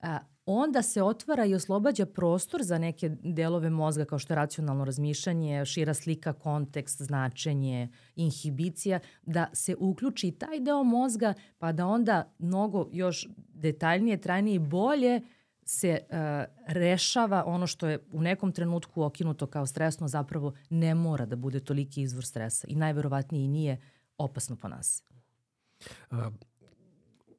a, 0.00 0.18
onda 0.46 0.82
se 0.82 1.02
otvara 1.02 1.44
i 1.44 1.54
oslobađa 1.54 2.06
prostor 2.06 2.62
za 2.62 2.78
neke 2.78 3.08
delove 3.22 3.70
mozga 3.70 4.04
kao 4.04 4.18
što 4.18 4.32
je 4.32 4.36
racionalno 4.36 4.84
razmišljanje, 4.84 5.64
šira 5.64 5.94
slika, 5.94 6.32
kontekst, 6.32 7.02
značenje, 7.02 7.88
inhibicija, 8.16 9.00
da 9.22 9.50
se 9.52 9.74
uključi 9.78 10.30
taj 10.30 10.60
deo 10.60 10.84
mozga 10.84 11.34
pa 11.58 11.72
da 11.72 11.86
onda 11.86 12.32
mnogo 12.38 12.88
još 12.92 13.28
detaljnije, 13.54 14.20
trajnije 14.20 14.54
i 14.54 14.58
bolje 14.58 15.20
se 15.70 15.98
uh, 16.00 16.16
rešava 16.66 17.44
ono 17.46 17.66
što 17.66 17.88
je 17.88 17.98
u 18.12 18.22
nekom 18.22 18.52
trenutku 18.52 19.02
okinuto 19.02 19.46
kao 19.46 19.66
stresno 19.66 20.08
zapravo 20.08 20.52
ne 20.70 20.94
mora 20.94 21.26
da 21.26 21.36
bude 21.36 21.60
toliki 21.60 22.02
izvor 22.02 22.24
stresa 22.24 22.66
i 22.70 22.74
najverovatnije 22.74 23.44
i 23.44 23.48
nije 23.48 23.80
opasno 24.18 24.56
po 24.56 24.68
nas. 24.68 25.02
Uh, 26.10 26.18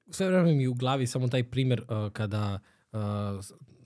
sve 0.10 0.28
vreme 0.28 0.54
mi 0.54 0.68
u 0.68 0.74
glavi 0.74 1.08
samo 1.08 1.28
taj 1.28 1.44
primer 1.44 1.82
uh, 1.82 2.12
kada 2.12 2.60
uh, 2.92 3.00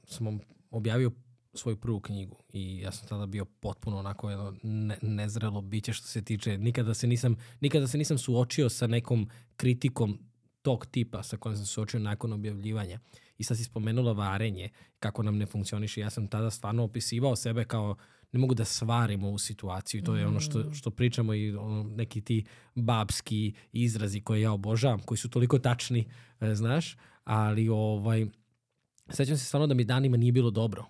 sam 0.07 0.39
objavio 0.71 1.11
svoju 1.53 1.77
prvu 1.77 1.99
knjigu 1.99 2.37
i 2.53 2.79
ja 2.79 2.91
sam 2.91 3.07
tada 3.07 3.25
bio 3.25 3.45
potpuno 3.45 3.97
onako 3.97 4.29
jedno 4.29 4.55
ne, 4.63 4.97
nezrelo 5.01 5.61
biće 5.61 5.93
što 5.93 6.07
se 6.07 6.21
tiče 6.21 6.57
nikada 6.57 6.93
se 6.93 7.07
nisam 7.07 7.35
nikada 7.61 7.87
se 7.87 7.97
nisam 7.97 8.17
suočio 8.17 8.69
sa 8.69 8.87
nekom 8.87 9.29
kritikom 9.55 10.19
tog 10.61 10.85
tipa 10.85 11.23
sa 11.23 11.37
kojim 11.37 11.57
sam 11.57 11.65
suočio 11.65 11.99
nakon 11.99 12.33
objavljivanja. 12.33 12.99
I 13.37 13.43
sad 13.43 13.57
si 13.57 13.63
spomenula 13.63 14.11
varenje, 14.11 14.69
kako 14.99 15.23
nam 15.23 15.37
ne 15.37 15.45
funkcioniše. 15.45 16.01
Ja 16.01 16.09
sam 16.09 16.27
tada 16.27 16.51
stvarno 16.51 16.83
opisivao 16.83 17.35
sebe 17.35 17.65
kao 17.65 17.95
ne 18.31 18.39
mogu 18.39 18.53
da 18.53 18.65
svarim 18.65 19.23
ovu 19.23 19.37
situaciju. 19.37 20.03
To 20.03 20.15
je 20.15 20.27
ono 20.27 20.39
što, 20.39 20.59
mm. 20.59 20.73
što 20.73 20.91
pričamo 20.91 21.33
i 21.33 21.55
ono, 21.55 21.83
neki 21.83 22.21
ti 22.21 22.45
babski 22.75 23.53
izrazi 23.71 24.21
koje 24.21 24.41
ja 24.41 24.51
obožavam, 24.51 24.99
koji 24.99 25.17
su 25.17 25.29
toliko 25.29 25.59
tačni, 25.59 26.05
e, 26.39 26.55
znaš, 26.55 26.97
ali 27.23 27.69
ovaj, 27.69 28.25
sećam 29.09 29.37
se 29.37 29.45
stvarno 29.45 29.67
da 29.67 29.73
mi 29.73 29.83
danima 29.83 30.17
nije 30.17 30.31
bilo 30.31 30.51
dobro. 30.51 30.85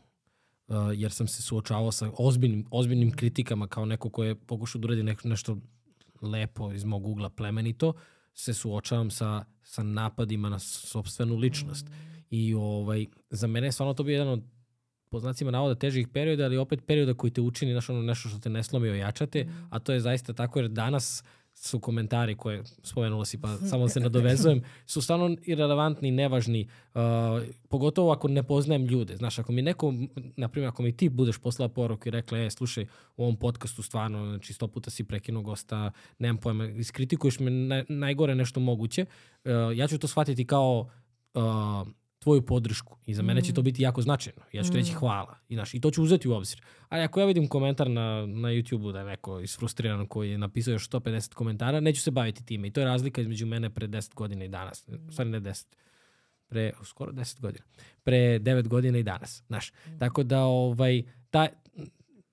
Uh, 0.68 0.76
jer 0.94 1.12
sam 1.12 1.28
se 1.28 1.42
suočavao 1.42 1.92
sa 1.92 2.12
ozbiljnim, 2.18 2.66
ozbiljnim 2.72 3.12
kritikama 3.12 3.68
kao 3.68 3.86
neko 3.86 4.10
ko 4.10 4.24
je 4.24 4.36
pokušao 4.36 4.82
da 4.82 4.86
uradi 4.86 5.04
nešto, 5.04 5.28
nešto 5.30 5.58
lepo 6.22 6.72
iz 6.74 6.84
mog 6.84 7.08
ugla 7.08 7.30
plemenito, 7.30 7.94
se 8.34 8.54
suočavam 8.54 9.12
sa, 9.12 9.46
sa 9.64 9.84
napadima 9.84 10.50
na 10.50 10.60
sobstvenu 10.60 11.36
ličnost. 11.36 11.88
Mm. 11.88 12.15
I 12.30 12.54
ovaj, 12.54 13.06
za 13.30 13.48
mene 13.48 13.68
je 13.68 13.72
stvarno 13.72 13.94
to 13.94 14.04
bio 14.04 14.14
jedan 14.14 14.28
od 14.28 14.44
po 15.10 15.20
znacima 15.20 15.52
navoda 15.52 15.76
težih 15.76 16.08
perioda, 16.08 16.46
ali 16.46 16.58
opet 16.58 16.86
perioda 16.88 17.14
koji 17.14 17.32
te 17.32 17.42
učini 17.42 17.72
znaš, 17.72 17.90
ono 17.90 18.02
nešto 18.02 18.30
što 18.30 18.40
te 18.40 18.50
ne 18.50 18.64
slomi 18.64 18.90
ojačate, 18.90 19.44
mm. 19.44 19.68
a 19.70 19.80
to 19.80 19.94
je 19.94 20.00
zaista 20.00 20.34
tako 20.34 20.60
jer 20.60 20.70
danas 20.70 21.24
su 21.54 21.80
komentari 21.80 22.36
koje 22.36 22.64
spomenula 22.84 23.26
si, 23.26 23.42
pa 23.42 23.58
samo 23.70 23.88
se 23.88 24.00
nadovezujem, 24.00 24.62
su 24.86 25.02
stvarno 25.02 25.38
irrelevantni, 25.44 26.12
nevažni, 26.12 26.68
uh, 26.94 27.02
pogotovo 27.70 28.12
ako 28.12 28.28
ne 28.28 28.44
poznajem 28.44 28.86
ljude. 28.86 29.18
Znaš, 29.18 29.40
ako 29.40 29.52
mi 29.52 29.62
neko, 29.62 29.94
na 30.36 30.48
primjer, 30.48 30.70
ako 30.70 30.84
mi 30.84 30.98
ti 30.98 31.10
budeš 31.10 31.38
poslala 31.38 31.70
poruku 31.70 32.08
i 32.08 32.12
rekla, 32.12 32.38
e, 32.38 32.50
slušaj, 32.50 32.86
u 33.18 33.24
ovom 33.24 33.36
podcastu 33.36 33.82
stvarno, 33.82 34.26
znači, 34.26 34.54
sto 34.54 34.68
puta 34.68 34.90
si 34.90 35.04
prekinuo 35.04 35.44
gosta, 35.44 35.92
nemam 36.20 36.38
pojma, 36.38 36.66
iskritikuješ 36.66 37.40
me 37.40 37.52
na, 37.52 37.84
najgore 37.90 38.36
nešto 38.36 38.60
moguće, 38.60 39.06
uh, 39.46 39.52
ja 39.76 39.88
ću 39.88 39.98
to 39.98 40.08
shvatiti 40.08 40.48
kao 40.48 40.90
uh, 41.34 41.88
tvoju 42.26 42.42
podršku 42.42 42.98
i 43.06 43.14
za 43.14 43.24
mene 43.24 43.42
će 43.42 43.54
to 43.54 43.62
mm. 43.62 43.64
biti 43.64 43.84
jako 43.84 44.02
značajno. 44.02 44.42
Ja 44.54 44.64
ću 44.64 44.74
mm. 44.74 44.76
reći 44.76 44.94
hvala. 44.94 45.38
I, 45.50 45.56
naš, 45.56 45.74
I 45.74 45.80
to 45.80 45.92
ću 45.92 46.04
uzeti 46.04 46.30
u 46.30 46.34
obzir. 46.34 46.62
Ali 46.90 47.04
ako 47.04 47.20
ja 47.20 47.26
vidim 47.26 47.48
komentar 47.48 47.90
na, 47.90 48.26
na 48.26 48.50
YouTube-u 48.50 48.92
da 48.92 49.00
je 49.00 49.06
neko 49.06 49.40
isfrustriran 49.40 50.08
koji 50.08 50.32
je 50.32 50.38
napisao 50.38 50.72
još 50.72 50.90
150 50.90 51.34
komentara, 51.34 51.80
neću 51.80 52.02
se 52.02 52.12
baviti 52.12 52.46
time. 52.46 52.68
I 52.68 52.72
to 52.72 52.82
je 52.82 52.86
razlika 52.86 53.22
između 53.22 53.46
mene 53.46 53.70
pre 53.70 53.88
10 53.88 54.14
godina 54.16 54.46
i 54.46 54.48
danas. 54.48 54.88
Mm. 54.88 55.12
Stvari 55.12 55.30
ne 55.30 55.42
10 55.42 55.66
pre 56.48 56.72
skoro 56.84 57.12
10 57.12 57.42
godina. 57.42 57.66
Pre 58.04 58.40
9 58.40 58.68
godina 58.68 58.98
i 58.98 59.04
danas, 59.04 59.44
znaš. 59.48 59.72
Mm. 59.72 60.00
Tako 60.00 60.24
da 60.24 60.44
ovaj 60.44 61.04
taj 61.30 61.48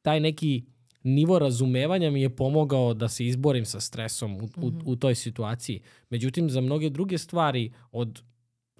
taj 0.02 0.20
neki 0.20 0.64
nivo 1.02 1.38
razumevanja 1.38 2.10
mi 2.10 2.22
je 2.22 2.36
pomogao 2.36 2.94
da 2.94 3.08
se 3.08 3.26
izborim 3.26 3.64
sa 3.64 3.80
stresom 3.80 4.36
u, 4.36 4.38
u, 4.38 4.66
u 4.66 4.70
mhm. 4.70 4.94
toj 4.94 5.14
situaciji. 5.14 5.80
Međutim, 6.10 6.50
za 6.50 6.60
mnoge 6.60 6.90
druge 6.90 7.18
stvari 7.18 7.72
od 7.92 8.22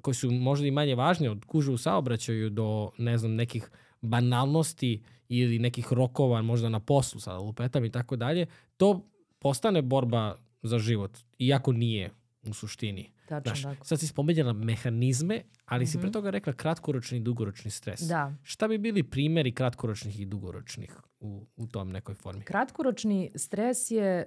koji 0.02 0.14
su 0.14 0.30
možda 0.30 0.66
i 0.66 0.71
manje 0.71 0.94
važni 0.94 1.28
od 1.28 1.44
kuže 1.44 1.73
u 1.73 1.78
saobraćaju 1.78 2.50
do, 2.50 2.90
ne 2.99 3.18
znam, 3.18 3.35
nekih 3.35 3.71
banalnosti 4.00 5.02
ili 5.28 5.59
nekih 5.59 5.92
rokova 5.92 6.42
možda 6.42 6.68
na 6.68 6.80
poslu, 6.80 7.21
sada 7.21 7.38
lupetam 7.38 7.85
i 7.85 7.90
tako 7.90 8.16
dalje, 8.16 8.47
to 8.76 9.09
postane 9.38 9.82
borba 9.82 10.37
za 10.62 10.78
život, 10.78 11.18
iako 11.38 11.73
nije 11.73 12.11
u 12.42 12.54
suštini. 12.54 13.12
Tačno, 13.28 13.54
Znaš, 13.54 13.76
sad 13.82 14.00
si 14.00 14.06
spomenjala 14.06 14.52
mehanizme, 14.52 15.42
ali 15.64 15.85
mm 15.85 15.87
-hmm. 15.87 15.90
si 15.90 15.99
pre 15.99 16.06
mhm. 16.06 16.12
toga 16.12 16.30
rekla 16.30 16.52
kratkoročni 16.52 17.18
i 17.18 17.21
dugoročni 17.21 17.71
stres. 17.71 18.00
Da. 18.00 18.35
Šta 18.42 18.68
bi 18.68 18.78
bili 18.78 19.02
primeri 19.02 19.54
kratkoročnih 19.54 20.21
i 20.21 20.25
dugoročnih 20.25 20.97
u, 21.21 21.47
u 21.56 21.66
tom 21.66 21.90
nekoj 21.90 22.14
formi? 22.14 22.44
Kratkoročni 22.44 23.30
stres 23.35 23.90
je 23.90 24.26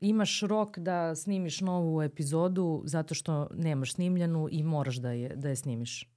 imaš 0.00 0.40
rok 0.40 0.78
da 0.78 1.14
snimiš 1.14 1.60
novu 1.60 2.02
epizodu 2.02 2.82
zato 2.84 3.14
što 3.14 3.48
nemaš 3.54 3.92
snimljenu 3.92 4.48
i 4.50 4.62
moraš 4.62 4.96
da 4.96 5.10
je, 5.10 5.36
da 5.36 5.48
je 5.48 5.56
snimiš. 5.56 6.10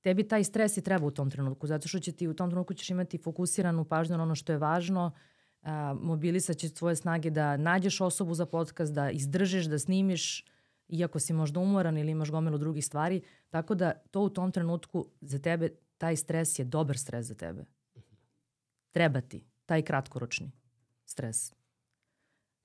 Tebi 0.00 0.28
taj 0.28 0.44
stres 0.44 0.76
i 0.76 0.82
treba 0.82 1.06
u 1.06 1.10
tom 1.10 1.30
trenutku, 1.30 1.66
zato 1.66 1.88
što 1.88 1.98
će 1.98 2.12
ti 2.12 2.28
u 2.28 2.34
tom 2.34 2.50
trenutku 2.50 2.74
ćeš 2.74 2.90
imati 2.90 3.18
fokusiranu 3.18 3.84
pažnju 3.84 4.16
na 4.16 4.22
ono 4.22 4.34
što 4.34 4.52
je 4.52 4.58
važno, 4.58 5.10
a, 5.62 5.96
mobilisat 6.00 6.56
će 6.56 6.74
tvoje 6.74 6.96
snage 6.96 7.30
da 7.30 7.56
nađeš 7.56 8.00
osobu 8.00 8.34
za 8.34 8.46
podcast, 8.46 8.94
da 8.94 9.10
izdržiš, 9.10 9.64
da 9.64 9.78
snimiš, 9.78 10.44
iako 10.88 11.18
si 11.18 11.32
možda 11.32 11.60
umoran 11.60 11.98
ili 11.98 12.10
imaš 12.10 12.30
gomilu 12.30 12.58
drugih 12.58 12.86
stvari. 12.86 13.22
Tako 13.50 13.74
da 13.74 13.92
to 14.10 14.20
u 14.20 14.30
tom 14.30 14.52
trenutku 14.52 15.06
za 15.20 15.38
tebe, 15.38 15.68
taj 15.98 16.16
stres 16.16 16.58
je 16.58 16.64
dobar 16.64 16.98
stres 16.98 17.26
za 17.26 17.34
tebe. 17.34 17.64
Treba 18.90 19.20
ti, 19.20 19.44
taj 19.66 19.82
kratkoročni 19.82 20.50
stres. 21.04 21.59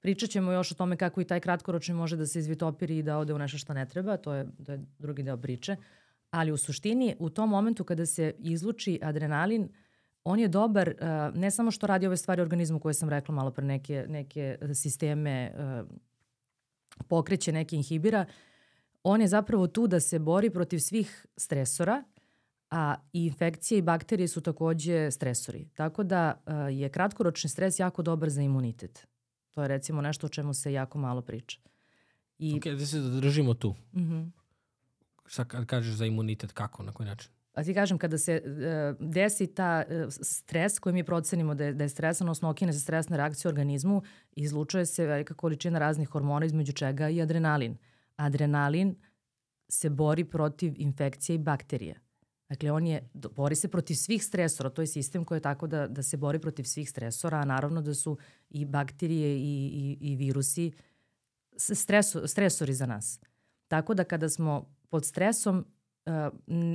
Pričat 0.06 0.30
ćemo 0.30 0.52
još 0.52 0.72
o 0.72 0.76
tome 0.76 0.98
kako 0.98 1.22
i 1.22 1.26
taj 1.26 1.40
kratkoročni 1.40 1.94
može 1.94 2.16
da 2.16 2.26
se 2.26 2.40
izvitopiri 2.40 2.98
i 2.98 3.04
da 3.04 3.18
ode 3.18 3.34
u 3.34 3.38
nešto 3.38 3.58
što 3.58 3.74
ne 3.74 3.86
treba, 3.86 4.18
to 4.18 4.34
je, 4.34 4.46
to 4.66 4.72
je 4.72 4.80
drugi 5.00 5.24
deo 5.24 5.38
priče. 5.38 5.76
Ali 6.32 6.52
u 6.52 6.58
suštini, 6.58 7.16
u 7.20 7.30
tom 7.30 7.50
momentu 7.50 7.84
kada 7.84 8.06
se 8.06 8.34
izluči 8.38 9.00
adrenalin, 9.02 9.70
on 10.24 10.40
je 10.40 10.48
dobar 10.48 10.90
uh, 10.90 11.36
ne 11.36 11.52
samo 11.52 11.72
što 11.72 11.88
radi 11.88 12.08
ove 12.08 12.18
stvari 12.18 12.42
organizmu 12.42 12.80
koje 12.80 12.94
sam 12.94 13.10
rekla 13.10 13.36
malo 13.36 13.52
pre 13.52 13.66
neke, 13.66 14.06
neke 14.10 14.58
sisteme 14.74 15.52
uh, 15.56 15.88
pokreće, 17.08 17.52
neke 17.52 17.76
inhibira, 17.76 18.26
on 19.04 19.22
je 19.22 19.28
zapravo 19.28 19.68
tu 19.68 19.88
da 19.88 20.00
se 20.00 20.20
bori 20.20 20.50
protiv 20.50 20.80
svih 20.80 21.26
stresora, 21.38 22.04
a 22.70 22.96
i 23.14 23.26
infekcije 23.26 23.78
i 23.78 23.82
bakterije 23.82 24.28
su 24.28 24.42
takođe 24.42 25.12
stresori. 25.12 25.68
Tako 25.74 26.04
da 26.04 26.44
je 26.72 26.90
kratkoročni 26.90 27.50
stres 27.50 27.80
jako 27.80 28.02
dobar 28.02 28.30
za 28.30 28.42
imunitet. 28.42 29.08
To 29.56 29.62
je 29.62 29.68
recimo 29.68 30.02
nešto 30.02 30.28
o 30.28 30.30
čemu 30.30 30.54
se 30.54 30.74
jako 30.74 30.98
malo 30.98 31.22
priča. 31.22 31.60
I... 32.38 32.56
Ok, 32.56 32.64
da 32.64 32.86
se 32.86 33.02
zadržimo 33.02 33.54
tu. 33.54 33.76
Mm 33.94 34.02
-hmm. 34.02 34.32
Šta 35.26 35.46
kažeš 35.46 35.94
za 35.94 36.06
imunitet, 36.06 36.52
kako, 36.52 36.84
na 36.84 36.92
koji 36.92 37.08
način? 37.08 37.32
A 37.54 37.64
ti 37.64 37.74
kažem, 37.74 37.98
kada 37.98 38.18
se 38.18 38.42
uh, 38.46 39.08
desi 39.08 39.48
ta 39.48 39.84
uh, 39.88 40.14
stres 40.22 40.80
koji 40.80 40.94
mi 40.94 41.04
procenimo 41.04 41.56
da 41.56 41.66
je, 41.66 41.74
da 41.74 41.84
je 41.84 41.90
stresan, 41.90 42.28
odnosno 42.28 42.50
okine 42.50 42.74
se 42.74 42.80
stresna 42.80 43.18
reakcija 43.18 43.50
u 43.50 43.52
organizmu, 43.52 44.02
izlučuje 44.32 44.86
se 44.86 45.06
velika 45.06 45.34
količina 45.34 45.80
raznih 45.80 46.10
hormona, 46.10 46.46
između 46.46 46.74
čega 46.74 47.10
i 47.10 47.22
adrenalin. 47.22 47.78
Adrenalin 48.16 48.96
se 49.70 49.90
bori 49.90 50.24
protiv 50.24 50.74
infekcije 50.78 51.36
i 51.36 51.40
bakterije. 51.40 52.05
Dakle, 52.50 52.72
on 52.72 52.88
je, 52.88 53.10
bori 53.14 53.56
se 53.56 53.68
protiv 53.68 53.96
svih 53.96 54.24
stresora, 54.24 54.70
to 54.70 54.82
je 54.82 54.88
sistem 54.88 55.26
koji 55.26 55.38
je 55.38 55.42
tako 55.42 55.68
da, 55.68 55.88
da 55.88 56.04
se 56.04 56.18
bori 56.18 56.40
protiv 56.40 56.64
svih 56.64 56.90
stresora, 56.90 57.38
a 57.38 57.46
naravno 57.46 57.82
da 57.82 57.94
su 57.94 58.18
i 58.50 58.66
bakterije 58.66 59.38
i, 59.38 59.42
i, 59.42 59.98
i 60.12 60.16
virusi 60.16 60.72
streso, 61.58 62.28
stresori 62.28 62.74
za 62.74 62.86
nas. 62.86 63.20
Tako 63.68 63.94
da 63.94 64.04
kada 64.04 64.30
smo 64.30 64.66
pod 64.90 65.06
stresom, 65.06 65.66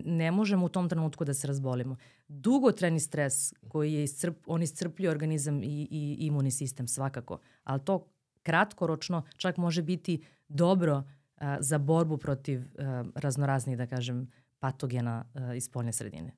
ne 0.04 0.30
možemo 0.30 0.66
u 0.66 0.68
tom 0.68 0.88
trenutku 0.88 1.24
da 1.24 1.34
se 1.34 1.46
razbolimo. 1.46 1.96
Dugotrajni 2.28 3.00
stres 3.00 3.52
koji 3.68 3.92
je 3.92 4.04
iscrp, 4.04 4.36
on 4.46 4.62
iscrpljuje 4.62 5.10
organizam 5.10 5.62
i, 5.62 5.88
i 5.90 6.16
imunni 6.18 6.50
sistem 6.50 6.88
svakako, 6.88 7.38
ali 7.64 7.80
to 7.84 8.06
kratkoročno 8.42 9.22
čak 9.36 9.56
može 9.56 9.82
biti 9.82 10.22
dobro 10.48 11.04
a, 11.36 11.56
za 11.62 11.78
borbu 11.78 12.18
protiv 12.18 12.60
a, 12.78 13.04
raznoraznih, 13.14 13.78
da 13.78 13.86
kažem, 13.86 14.30
patogena 14.60 15.24
uh, 15.34 15.56
iz 15.56 15.64
spoljne 15.64 15.92
sredine. 15.92 16.36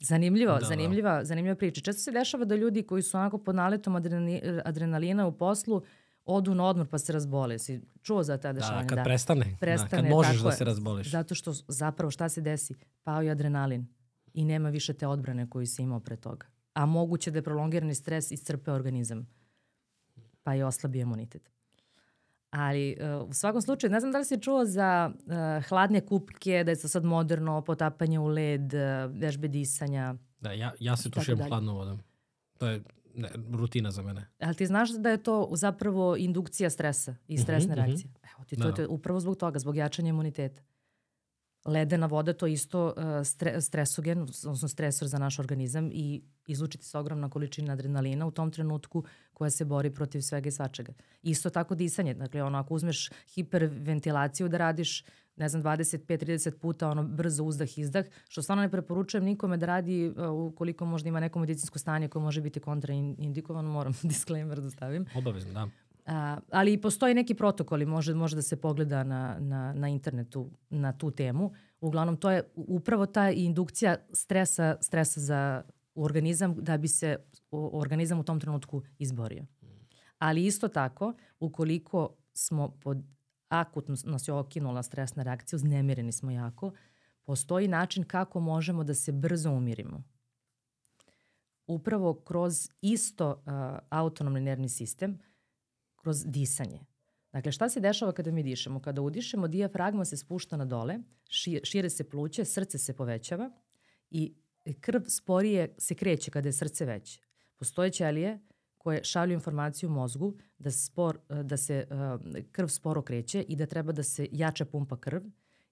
Zanimljivo, 0.00 0.52
da, 0.52 0.58
da. 0.58 0.66
zanimljiva, 0.66 1.16
da. 1.16 1.24
zanimljiva 1.24 1.56
priča. 1.56 1.80
Često 1.80 2.02
se 2.02 2.12
dešava 2.12 2.44
da 2.44 2.56
ljudi 2.56 2.82
koji 2.82 3.02
su 3.02 3.16
onako 3.16 3.38
pod 3.38 3.54
naletom 3.54 3.96
adrenalina 4.64 5.26
u 5.26 5.32
poslu 5.32 5.82
odu 6.24 6.54
na 6.54 6.64
odmor 6.64 6.88
pa 6.88 6.98
se 6.98 7.12
razbole. 7.12 7.58
Si 7.58 7.80
čuo 8.02 8.22
za 8.22 8.38
ta 8.38 8.52
dešavanja? 8.52 8.82
Da, 8.82 8.88
kad 8.88 8.98
da. 8.98 9.04
prestane. 9.04 9.56
prestane 9.60 10.02
da, 10.02 10.08
kad 10.08 10.16
možeš 10.16 10.40
da 10.40 10.52
se 10.52 10.64
razboliš. 10.64 11.10
Zato 11.10 11.34
što 11.34 11.52
zapravo 11.68 12.10
šta 12.10 12.28
se 12.28 12.40
desi? 12.40 12.74
Pao 13.02 13.22
je 13.22 13.30
adrenalin 13.30 13.86
i 14.34 14.44
nema 14.44 14.68
više 14.68 14.92
te 14.92 15.06
odbrane 15.06 15.50
koju 15.50 15.66
si 15.66 15.82
imao 15.82 16.00
pre 16.00 16.16
toga. 16.16 16.46
A 16.74 16.86
moguće 16.86 17.30
da 17.30 17.38
je 17.38 17.42
prolongirani 17.42 17.94
stres 17.94 18.30
iscrpe 18.30 18.72
organizam 18.72 19.26
pa 20.42 20.54
je 20.54 20.64
oslabio 20.64 21.02
imunitet. 21.02 21.50
Ali 22.50 22.96
uh, 23.00 23.28
u 23.28 23.32
svakom 23.32 23.62
slučaju, 23.62 23.90
ne 23.90 24.00
znam 24.00 24.12
da 24.12 24.18
li 24.18 24.24
si 24.24 24.40
čuo 24.40 24.64
za 24.64 25.10
uh, 25.14 25.66
hladne 25.68 26.00
kupke, 26.00 26.64
da 26.64 26.70
je 26.70 26.80
to 26.80 26.88
sad 26.88 27.04
moderno, 27.04 27.62
potapanje 27.62 28.18
u 28.18 28.26
led, 28.26 28.74
uh, 28.74 28.80
vežbe 29.20 29.48
disanja. 29.48 30.14
Da, 30.40 30.52
ja, 30.52 30.72
ja 30.80 30.96
se 30.96 31.10
tuširam 31.10 31.48
hladnom 31.48 31.76
vodom. 31.76 32.00
To 32.58 32.66
je 32.66 32.82
ne, 33.14 33.28
rutina 33.52 33.90
za 33.90 34.02
mene. 34.02 34.26
Ali 34.40 34.54
ti 34.54 34.66
znaš 34.66 34.90
da 34.90 35.10
je 35.10 35.22
to 35.22 35.48
zapravo 35.52 36.16
indukcija 36.16 36.70
stresa 36.70 37.16
i 37.28 37.34
mhm, 37.34 37.42
stresne 37.42 37.72
uh 37.72 37.78
-huh, 37.78 37.86
reakcije? 37.86 38.08
Uh 38.08 38.20
-huh. 38.20 38.34
Evo 38.34 38.44
ti 38.44 38.56
to, 38.56 38.68
da. 38.68 38.74
to 38.74 38.82
je 38.82 38.88
upravo 38.88 39.20
zbog 39.20 39.36
toga, 39.36 39.58
zbog 39.58 39.76
jačanja 39.76 40.08
imuniteta. 40.08 40.62
Ledena 41.64 42.06
voda 42.06 42.32
to 42.32 42.46
je 42.46 42.52
isto 42.52 42.86
uh, 42.86 43.26
stre, 43.26 43.60
stresogen, 43.60 44.22
odnosno 44.22 44.68
stresor 44.68 45.08
za 45.08 45.18
naš 45.18 45.38
organizam 45.38 45.90
i 45.92 46.22
izlučiti 46.46 46.84
se 46.84 46.98
ogromna 46.98 47.30
količina 47.30 47.72
adrenalina 47.72 48.26
u 48.26 48.30
tom 48.30 48.50
trenutku 48.50 49.04
koja 49.32 49.50
se 49.50 49.64
bori 49.64 49.90
protiv 49.90 50.20
svega 50.20 50.48
i 50.48 50.52
svačega. 50.52 50.92
Isto 51.22 51.50
tako 51.50 51.74
disanje, 51.74 52.14
dakle 52.14 52.42
ono 52.42 52.58
ako 52.58 52.74
uzmeš 52.74 53.10
hiperventilaciju 53.34 54.48
da 54.48 54.58
radiš 54.58 55.04
ne 55.36 55.48
znam, 55.48 55.62
25-30 55.62 56.58
puta 56.58 56.88
ono 56.88 57.02
brzo 57.02 57.44
uzdah, 57.44 57.78
izdah, 57.78 58.04
što 58.28 58.42
stvarno 58.42 58.62
ne 58.62 58.70
preporučujem 58.70 59.24
nikome 59.24 59.56
da 59.56 59.66
radi 59.66 60.08
uh, 60.08 60.30
ukoliko 60.52 60.84
možda 60.84 61.08
ima 61.08 61.20
neko 61.20 61.38
medicinsko 61.38 61.78
stanje 61.78 62.08
koje 62.08 62.22
može 62.22 62.40
biti 62.40 62.60
kontraindikovano, 62.60 63.70
moram 63.70 63.92
disclaimer 64.02 64.60
da 64.60 64.70
stavim. 64.70 65.06
Obavezno, 65.14 65.52
da. 65.52 65.68
A, 66.10 66.38
ali 66.50 66.80
postoji 66.80 67.14
neki 67.14 67.34
protokoli, 67.34 67.86
može, 67.86 68.14
može 68.14 68.36
da 68.36 68.42
se 68.42 68.56
pogleda 68.60 69.04
na, 69.04 69.36
na, 69.40 69.72
na 69.72 69.88
internetu 69.88 70.50
na 70.70 70.92
tu 70.92 71.10
temu. 71.10 71.52
Uglavnom, 71.80 72.16
to 72.16 72.30
je 72.30 72.42
upravo 72.54 73.06
ta 73.06 73.30
indukcija 73.30 73.96
stresa, 74.12 74.76
stresa 74.80 75.20
za 75.20 75.62
organizam 75.94 76.54
da 76.54 76.78
bi 76.78 76.88
se 76.88 77.16
organizam 77.50 78.18
u 78.18 78.24
tom 78.24 78.40
trenutku 78.40 78.82
izborio. 78.98 79.44
Ali 80.18 80.46
isto 80.46 80.68
tako, 80.68 81.14
ukoliko 81.40 82.16
smo 82.32 82.68
pod 82.68 82.98
akutno 83.48 83.96
nas 84.04 84.28
je 84.28 84.34
okinula 84.34 84.82
stresna 84.82 85.22
reakcija, 85.22 85.56
uznemireni 85.56 86.12
smo 86.12 86.30
jako, 86.30 86.72
postoji 87.24 87.68
način 87.68 88.04
kako 88.04 88.40
možemo 88.40 88.84
da 88.84 88.94
se 88.94 89.12
brzo 89.12 89.50
umirimo. 89.50 90.02
Upravo 91.66 92.14
kroz 92.14 92.68
isto 92.80 93.30
uh, 93.30 93.52
autonomni 93.90 94.40
nervni 94.40 94.68
sistem, 94.68 95.18
kroz 96.02 96.24
disanje. 96.26 96.80
Dakle, 97.32 97.52
šta 97.52 97.68
se 97.68 97.80
dešava 97.80 98.12
kada 98.12 98.30
mi 98.30 98.42
dišemo? 98.42 98.80
Kada 98.80 99.02
udišemo, 99.02 99.48
dijafragma 99.48 100.04
se 100.04 100.16
spušta 100.16 100.56
na 100.56 100.64
dole, 100.64 100.98
šire 101.62 101.90
se 101.90 102.10
pluće, 102.10 102.44
srce 102.44 102.78
se 102.78 102.96
povećava 102.96 103.50
i 104.10 104.34
krv 104.80 105.00
sporije 105.08 105.74
se 105.78 105.94
kreće 105.94 106.30
kada 106.30 106.48
je 106.48 106.52
srce 106.52 106.84
veće. 106.84 107.20
Postoje 107.56 107.90
ćelije 107.90 108.38
koje 108.78 109.04
šalju 109.04 109.32
informaciju 109.32 109.90
mozgu 109.90 110.34
da, 110.58 110.70
spor, 110.70 111.18
da 111.28 111.56
se 111.56 111.86
uh, 111.90 112.44
krv 112.52 112.66
sporo 112.66 113.02
kreće 113.02 113.42
i 113.42 113.56
da 113.56 113.66
treba 113.66 113.92
da 113.92 114.02
se 114.02 114.28
jače 114.32 114.64
pumpa 114.64 114.96
krv 114.96 115.22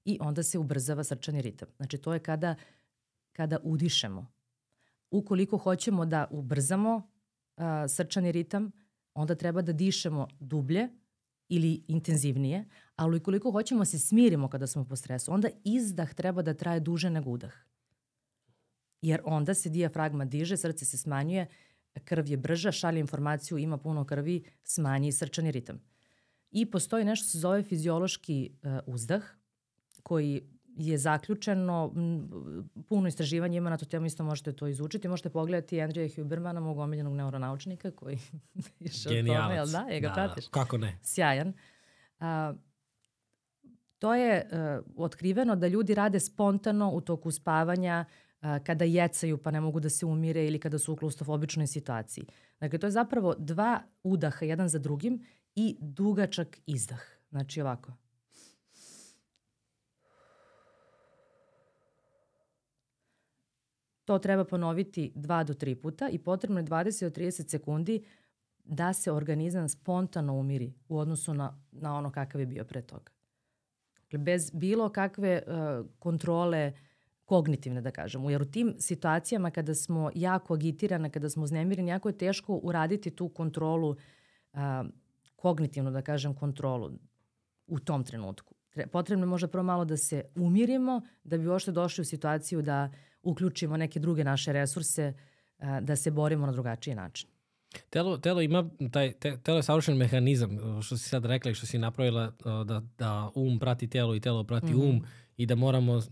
i 0.04 0.18
onda 0.20 0.42
se 0.42 0.58
ubrzava 0.58 1.04
srčani 1.04 1.42
ritam. 1.42 1.68
Znači, 1.76 1.98
to 1.98 2.14
je 2.14 2.20
kada, 2.20 2.54
kada 3.32 3.58
udišemo. 3.62 4.26
Ukoliko 5.10 5.58
hoćemo 5.58 6.06
da 6.06 6.28
ubrzamo 6.30 6.96
uh, 6.96 7.64
srčani 7.88 8.32
ritam, 8.32 8.72
onda 9.18 9.34
treba 9.34 9.62
da 9.62 9.72
dišemo 9.72 10.28
dublje 10.40 10.88
ili 11.48 11.84
intenzivnije, 11.88 12.64
ali 12.96 13.16
ukoliko 13.16 13.50
hoćemo 13.50 13.80
da 13.80 13.84
se 13.84 13.98
smirimo 13.98 14.48
kada 14.48 14.66
smo 14.66 14.84
po 14.84 14.96
stresu, 14.96 15.32
onda 15.32 15.48
izdah 15.64 16.14
treba 16.14 16.42
da 16.42 16.54
traje 16.54 16.80
duže 16.80 17.10
nego 17.10 17.30
udah. 17.30 17.52
Jer 19.02 19.20
onda 19.24 19.54
se 19.54 19.68
dijafragma 19.68 20.24
diže, 20.24 20.56
srce 20.56 20.84
se 20.84 20.98
smanjuje, 20.98 21.46
krv 22.04 22.28
je 22.28 22.36
brža, 22.36 22.72
šalje 22.72 23.00
informaciju, 23.00 23.58
ima 23.58 23.78
puno 23.78 24.04
krvi, 24.04 24.44
smanji 24.64 25.12
srčani 25.12 25.50
ritam. 25.50 25.80
I 26.50 26.66
postoji 26.70 27.04
nešto 27.04 27.26
se 27.26 27.38
zove 27.38 27.62
fiziološki 27.62 28.50
uh, 28.62 28.78
uzdah, 28.86 29.22
koji 30.02 30.42
je 30.78 30.98
zaključeno, 30.98 31.92
puno 32.88 33.08
istraživanja 33.08 33.56
ima 33.56 33.70
na 33.70 33.76
tu 33.76 33.86
temu, 33.86 34.06
isto 34.06 34.24
možete 34.24 34.52
to 34.52 34.66
izučiti. 34.66 35.08
Možete 35.08 35.30
pogledati 35.30 35.80
Andrija 35.80 36.08
Hubermana, 36.16 36.60
mog 36.60 36.78
omiljenog 36.78 37.14
neuronaučnika, 37.14 37.90
koji 37.90 38.18
je 38.80 38.92
šao 38.92 39.12
tome, 39.12 39.54
jel 39.54 39.66
da? 39.66 39.86
Je 39.90 40.00
ga 40.00 40.08
da, 40.08 40.14
pratiš? 40.14 40.48
Kako 40.48 40.78
ne? 40.78 40.98
Sjajan. 41.02 41.52
A, 42.20 42.54
to 43.98 44.14
je 44.14 44.48
uh, 44.52 45.04
otkriveno 45.04 45.56
da 45.56 45.68
ljudi 45.68 45.94
rade 45.94 46.20
spontano 46.20 46.90
u 46.90 47.00
toku 47.00 47.30
spavanja, 47.30 48.04
uh, 48.40 48.48
kada 48.66 48.84
jecaju 48.84 49.38
pa 49.38 49.50
ne 49.50 49.60
mogu 49.60 49.80
da 49.80 49.90
se 49.90 50.06
umire 50.06 50.46
ili 50.46 50.58
kada 50.60 50.78
su 50.78 50.92
u 50.92 50.96
klaustofobičnoj 50.96 51.66
situaciji. 51.66 52.26
Dakle, 52.60 52.78
to 52.78 52.86
je 52.86 52.90
zapravo 52.90 53.34
dva 53.38 53.82
udaha 54.02 54.44
jedan 54.44 54.68
za 54.68 54.78
drugim 54.78 55.24
i 55.54 55.76
dugačak 55.80 56.58
izdah. 56.66 57.00
Znači 57.30 57.60
ovako. 57.60 57.92
To 64.08 64.18
treba 64.18 64.44
ponoviti 64.44 65.12
2 65.14 65.44
do 65.44 65.54
3 65.54 65.74
puta 65.74 66.08
i 66.08 66.18
potrebno 66.18 66.60
je 66.60 66.64
20 66.64 67.04
do 67.04 67.10
30 67.10 67.50
sekundi 67.50 68.04
da 68.64 68.92
se 68.92 69.12
organizam 69.12 69.68
spontano 69.68 70.34
umiri 70.34 70.74
u 70.88 70.98
odnosu 70.98 71.34
na, 71.34 71.58
na 71.72 71.94
ono 71.94 72.10
kakav 72.10 72.40
je 72.40 72.46
bio 72.46 72.64
pre 72.64 72.82
toga. 72.82 73.12
Dakle, 74.00 74.18
bez 74.18 74.50
bilo 74.54 74.88
kakve 74.88 75.42
uh, 75.46 75.86
kontrole 75.98 76.72
kognitivne, 77.24 77.80
da 77.80 77.90
kažemo. 77.90 78.30
Jer 78.30 78.42
u 78.42 78.44
tim 78.44 78.74
situacijama 78.78 79.50
kada 79.50 79.74
smo 79.74 80.10
jako 80.14 80.54
agitirane, 80.54 81.10
kada 81.10 81.30
smo 81.30 81.44
uznemireni, 81.44 81.90
jako 81.90 82.08
je 82.08 82.18
teško 82.18 82.60
uraditi 82.62 83.10
tu 83.10 83.28
kontrolu, 83.28 83.90
uh, 83.90 84.60
kognitivnu, 85.36 85.90
da 85.90 86.02
kažem, 86.02 86.34
kontrolu 86.34 86.90
u 87.66 87.78
tom 87.78 88.04
trenutku. 88.04 88.54
Potrebno 88.92 89.24
je 89.24 89.28
možda 89.28 89.48
prvo 89.48 89.64
malo 89.64 89.84
da 89.84 89.96
se 89.96 90.24
umirimo, 90.34 91.00
da 91.24 91.38
bi 91.38 91.48
ošte 91.48 91.72
došli 91.72 92.02
u 92.02 92.04
situaciju 92.04 92.62
da 92.62 92.90
uh, 92.92 93.07
uključimo 93.22 93.76
neke 93.76 94.00
druge 94.00 94.24
naše 94.24 94.52
resurse 94.52 95.12
da 95.80 95.96
se 95.96 96.10
borimo 96.10 96.46
na 96.46 96.52
drugačiji 96.52 96.94
način. 96.94 97.28
Telo, 97.90 98.18
telo 98.18 98.40
ima 98.40 98.70
taj, 98.92 99.12
te, 99.12 99.36
telo 99.42 99.58
je 99.58 99.62
savršen 99.62 99.96
mehanizam, 99.96 100.58
što 100.82 100.96
si 100.96 101.08
sad 101.08 101.24
rekla 101.24 101.50
i 101.50 101.54
što 101.54 101.66
si 101.66 101.78
napravila, 101.78 102.32
da, 102.64 102.82
da 102.98 103.30
um 103.34 103.58
prati 103.58 103.88
telo 103.88 104.14
i 104.14 104.20
telo 104.20 104.44
prati 104.44 104.66
mm 104.66 104.76
-hmm. 104.76 104.90
um 104.90 105.04
i 105.36 105.46
da 105.46 105.54
moramo, 105.54 106.02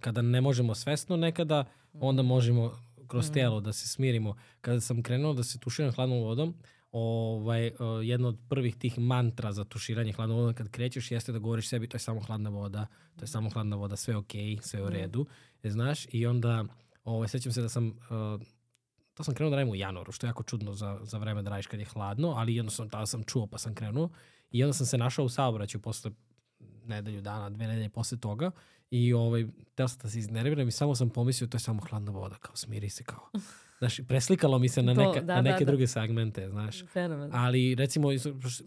kada 0.00 0.22
ne 0.22 0.40
možemo 0.40 0.74
svesno 0.74 1.16
nekada, 1.16 1.64
onda 1.92 2.22
možemo 2.22 2.72
kroz 3.06 3.26
mm 3.26 3.30
-hmm. 3.30 3.34
telo 3.34 3.60
da 3.60 3.72
se 3.72 3.88
smirimo. 3.88 4.36
Kada 4.60 4.80
sam 4.80 5.02
krenuo 5.02 5.32
da 5.32 5.42
se 5.42 5.58
tuširam 5.58 5.92
hladnom 5.92 6.18
vodom, 6.18 6.54
ovaj, 6.92 7.72
jedna 8.02 8.28
od 8.28 8.38
prvih 8.48 8.76
tih 8.76 8.98
mantra 8.98 9.52
za 9.52 9.64
tuširanje 9.64 10.12
hladnom 10.12 10.38
vodom 10.38 10.54
kad 10.54 10.68
krećeš 10.68 11.10
jeste 11.10 11.32
da 11.32 11.38
govoriš 11.38 11.68
sebi 11.68 11.88
to 11.88 11.94
je 11.94 12.00
samo 12.00 12.20
hladna 12.20 12.50
voda, 12.50 12.86
to 13.16 13.22
je 13.22 13.28
samo 13.28 13.50
hladna 13.50 13.76
voda, 13.76 13.96
sve 13.96 14.16
ok, 14.16 14.32
sve 14.60 14.82
u 14.82 14.86
mhm. 14.86 14.94
redu. 14.94 15.22
Mm 15.22 15.48
znaš, 15.64 16.06
i 16.12 16.26
onda 16.26 16.64
ovaj, 17.04 17.28
sećam 17.28 17.52
se 17.52 17.62
da 17.62 17.68
sam, 17.68 17.86
uh, 17.88 18.42
to 19.14 19.24
sam 19.24 19.34
krenuo 19.34 19.50
da 19.50 19.56
radim 19.56 19.72
u 19.72 19.76
januaru, 19.76 20.12
što 20.12 20.26
je 20.26 20.28
jako 20.28 20.42
čudno 20.42 20.74
za, 20.74 21.00
za 21.02 21.18
vreme 21.18 21.42
da 21.42 21.50
radiš 21.50 21.66
kad 21.66 21.80
je 21.80 21.86
hladno, 21.86 22.28
ali 22.28 22.56
jednostavno 22.56 22.90
tada 22.90 23.06
sam 23.06 23.24
čuo 23.24 23.46
pa 23.46 23.58
sam 23.58 23.74
krenuo 23.74 24.10
i 24.50 24.64
onda 24.64 24.72
sam 24.72 24.86
se 24.86 24.98
našao 24.98 25.24
u 25.24 25.28
saobraćaju 25.28 25.82
posle 25.82 26.10
nedelju 26.84 27.20
dana, 27.20 27.50
dve 27.50 27.66
nedelje 27.66 27.88
posle 27.88 28.18
toga 28.18 28.50
i 28.90 29.12
ovaj, 29.12 29.46
teo 29.74 29.88
sam 29.88 29.98
da 30.02 30.10
se 30.10 30.18
iznerviram 30.18 30.68
i 30.68 30.72
samo 30.72 30.94
sam 30.94 31.10
pomislio 31.10 31.48
to 31.48 31.56
je 31.56 31.60
samo 31.60 31.82
hladna 31.90 32.12
voda, 32.12 32.36
kao 32.36 32.56
smiri 32.56 32.90
se 32.90 33.04
kao. 33.04 33.30
Znaš, 33.78 34.00
preslikalo 34.08 34.58
mi 34.58 34.68
se 34.68 34.82
na, 34.82 34.94
neka, 34.94 35.12
to, 35.12 35.20
da, 35.20 35.34
na 35.34 35.40
neke 35.42 35.58
da, 35.58 35.64
da. 35.64 35.70
druge 35.70 35.86
segmente, 35.86 36.48
znaš. 36.48 36.84
Fenomen. 36.86 37.30
Ali 37.32 37.74
recimo, 37.74 38.08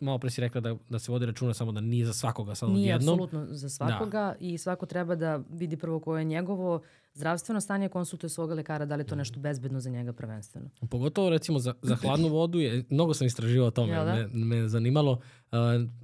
malo 0.01 0.19
pre 0.19 0.29
si 0.29 0.41
rekla 0.41 0.61
da, 0.61 0.75
da 0.89 0.99
se 0.99 1.11
vodi 1.11 1.25
računa 1.25 1.53
samo 1.53 1.71
da 1.71 1.81
nije 1.81 2.05
za 2.05 2.13
svakoga 2.13 2.55
sad 2.55 2.69
odjednom. 2.69 2.83
Nije 2.83 2.95
apsolutno 2.95 3.45
za 3.49 3.69
svakoga 3.69 4.19
da. 4.19 4.35
i 4.39 4.57
svako 4.57 4.85
treba 4.85 5.15
da 5.15 5.39
vidi 5.49 5.77
prvo 5.77 5.99
koje 5.99 6.21
je 6.21 6.25
njegovo 6.25 6.81
zdravstveno 7.13 7.61
stanje, 7.61 7.89
konsultuje 7.89 8.29
svoga 8.29 8.53
lekara 8.53 8.85
da 8.85 8.95
li 8.95 9.01
je 9.01 9.07
to 9.07 9.15
nešto 9.15 9.39
bezbedno 9.39 9.79
za 9.79 9.89
njega 9.89 10.13
prvenstveno. 10.13 10.69
Pogotovo 10.89 11.29
recimo 11.29 11.59
za, 11.59 11.73
za 11.81 11.95
hladnu 11.95 12.27
vodu, 12.27 12.59
je, 12.59 12.83
mnogo 12.89 13.13
sam 13.13 13.27
istraživao 13.27 13.67
o 13.67 13.71
tome, 13.71 13.93
ja, 13.93 14.03
da? 14.03 14.15
me, 14.15 14.27
me 14.33 14.67
zanimalo. 14.67 15.11
Uh, 15.11 15.57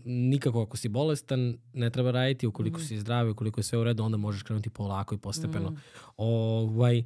nikako 0.06 0.62
ako 0.62 0.78
si 0.78 0.89
bolestan, 0.89 1.58
ne 1.74 1.89
treba 1.89 2.12
raditi, 2.12 2.48
ukoliko 2.48 2.80
mm. 2.80 2.84
si 2.84 3.00
zdravi, 3.00 3.30
ukoliko 3.30 3.60
je 3.60 3.63
sve 3.63 3.80
u 3.80 3.84
redu, 3.84 4.04
onda 4.04 4.17
možeš 4.17 4.43
krenuti 4.43 4.70
polako 4.70 5.15
i 5.15 5.17
postepeno. 5.17 5.70
Mm. 5.70 5.78
Ovaj, 6.17 7.00
uh, 7.00 7.06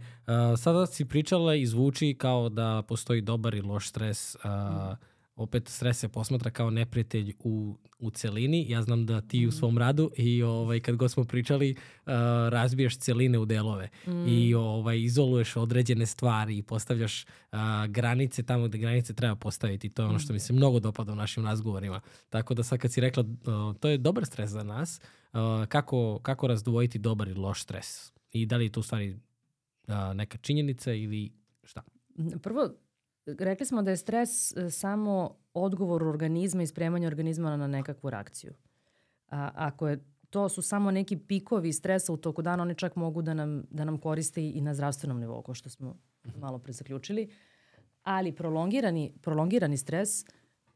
sada 0.58 0.86
si 0.86 1.06
pričala 1.06 1.56
i 1.56 1.66
zvuči 1.66 2.16
kao 2.18 2.50
da 2.50 2.84
postoji 2.88 3.22
dobar 3.22 3.56
i 3.56 3.62
loš 3.62 3.90
stres. 3.90 4.36
Uh, 4.36 4.42
mm 4.92 5.11
opet 5.36 5.70
stres 5.70 6.00
se 6.00 6.10
posmatra 6.10 6.52
kao 6.52 6.70
neprijatelj 6.70 7.34
u, 7.40 7.78
u 8.00 8.10
celini. 8.10 8.66
Ja 8.70 8.82
znam 8.82 9.06
da 9.06 9.22
ti 9.22 9.46
u 9.46 9.50
mm. 9.50 9.52
svom 9.52 9.78
radu 9.78 10.12
i 10.18 10.44
ovaj, 10.44 10.80
kad 10.80 10.96
god 10.96 11.12
smo 11.12 11.24
pričali 11.24 11.72
uh, 11.72 12.12
razbijaš 12.50 12.98
celine 12.98 13.40
u 13.40 13.46
delove 13.46 13.90
mm. 14.08 14.28
i 14.28 14.54
ovaj, 14.54 15.00
izoluješ 15.00 15.56
određene 15.56 16.06
stvari 16.06 16.58
i 16.58 16.64
postavljaš 16.64 17.24
uh, 17.24 17.60
granice 17.90 18.44
tamo 18.44 18.68
gde 18.68 18.78
granice 18.78 19.14
treba 19.14 19.36
postaviti. 19.36 19.90
To 19.90 20.02
je 20.02 20.08
ono 20.08 20.20
što 20.20 20.34
mi 20.34 20.40
se 20.40 20.54
mnogo 20.54 20.80
dopada 20.80 21.12
u 21.12 21.16
našim 21.16 21.46
razgovorima. 21.46 22.02
Tako 22.30 22.54
da 22.54 22.64
sad 22.64 22.80
kad 22.80 22.94
si 22.94 23.02
rekla 23.02 23.24
uh, 23.24 23.76
to 23.80 23.88
je 23.88 23.98
dobar 23.98 24.26
stres 24.26 24.50
za 24.50 24.64
nas, 24.64 25.02
uh, 25.34 25.40
kako, 25.68 26.20
kako 26.20 26.48
razdvojiti 26.48 27.00
dobar 27.00 27.28
i 27.28 27.34
loš 27.34 27.64
stres? 27.64 28.14
I 28.32 28.46
da 28.46 28.58
li 28.58 28.66
je 28.66 28.72
to 28.72 28.80
u 28.80 28.84
stvari 28.84 29.20
uh, 29.88 29.94
neka 30.14 30.38
činjenica 30.38 30.94
ili 30.94 31.32
šta? 31.64 31.82
Prvo, 32.42 32.70
rekli 33.40 33.66
smo 33.66 33.82
da 33.82 33.92
je 33.92 33.98
stres 33.98 34.58
e, 34.58 34.70
samo 34.70 35.36
odgovor 35.54 36.04
organizma 36.04 36.64
i 36.64 36.68
spremanje 36.68 37.08
organizma 37.08 37.58
na 37.58 37.68
nekakvu 37.68 38.10
reakciju. 38.10 38.54
A, 39.28 39.50
ako 39.56 39.88
je 39.88 40.00
to 40.30 40.50
su 40.50 40.62
samo 40.62 40.92
neki 40.92 41.18
pikovi 41.18 41.74
stresa 41.74 42.14
u 42.14 42.18
toku 42.18 42.42
dana, 42.42 42.64
oni 42.64 42.76
čak 42.76 42.96
mogu 42.96 43.22
da 43.22 43.34
nam, 43.34 43.64
da 43.70 43.86
nam 43.86 43.98
koriste 43.98 44.50
i 44.50 44.62
na 44.62 44.74
zdravstvenom 44.74 45.20
nivou, 45.20 45.42
kao 45.42 45.56
što 45.56 45.70
smo 45.70 45.96
mhm. 46.28 46.40
malo 46.40 46.60
pre 46.60 46.74
zaključili. 46.74 47.30
Ali 48.04 48.32
prolongirani, 48.32 49.14
prolongirani 49.22 49.78
stres, 49.78 50.26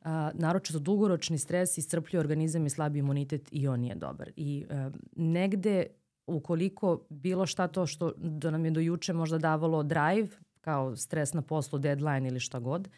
a, 0.02 0.32
naročito 0.34 0.80
dugoročni 0.80 1.38
stres, 1.38 1.78
iscrpljuje 1.78 2.20
organizam 2.20 2.66
i 2.66 2.70
slabi 2.70 3.00
imunitet 3.00 3.50
i 3.52 3.68
on 3.68 3.80
nije 3.80 3.96
dobar. 3.96 4.32
I 4.36 4.66
a, 4.70 4.90
negde 5.16 5.86
ukoliko 6.28 7.06
bilo 7.10 7.46
šta 7.46 7.68
to 7.68 7.86
što 7.86 8.12
da 8.18 8.52
nam 8.52 8.66
je 8.66 8.72
do 8.72 8.80
juče 8.80 9.14
možda 9.14 9.38
davalo 9.38 9.84
drive, 9.84 10.30
kao 10.66 10.96
stres 10.96 11.34
na 11.34 11.42
poslu, 11.42 11.80
deadline 11.80 12.28
ili 12.28 12.40
šta 12.40 12.60
god, 12.60 12.90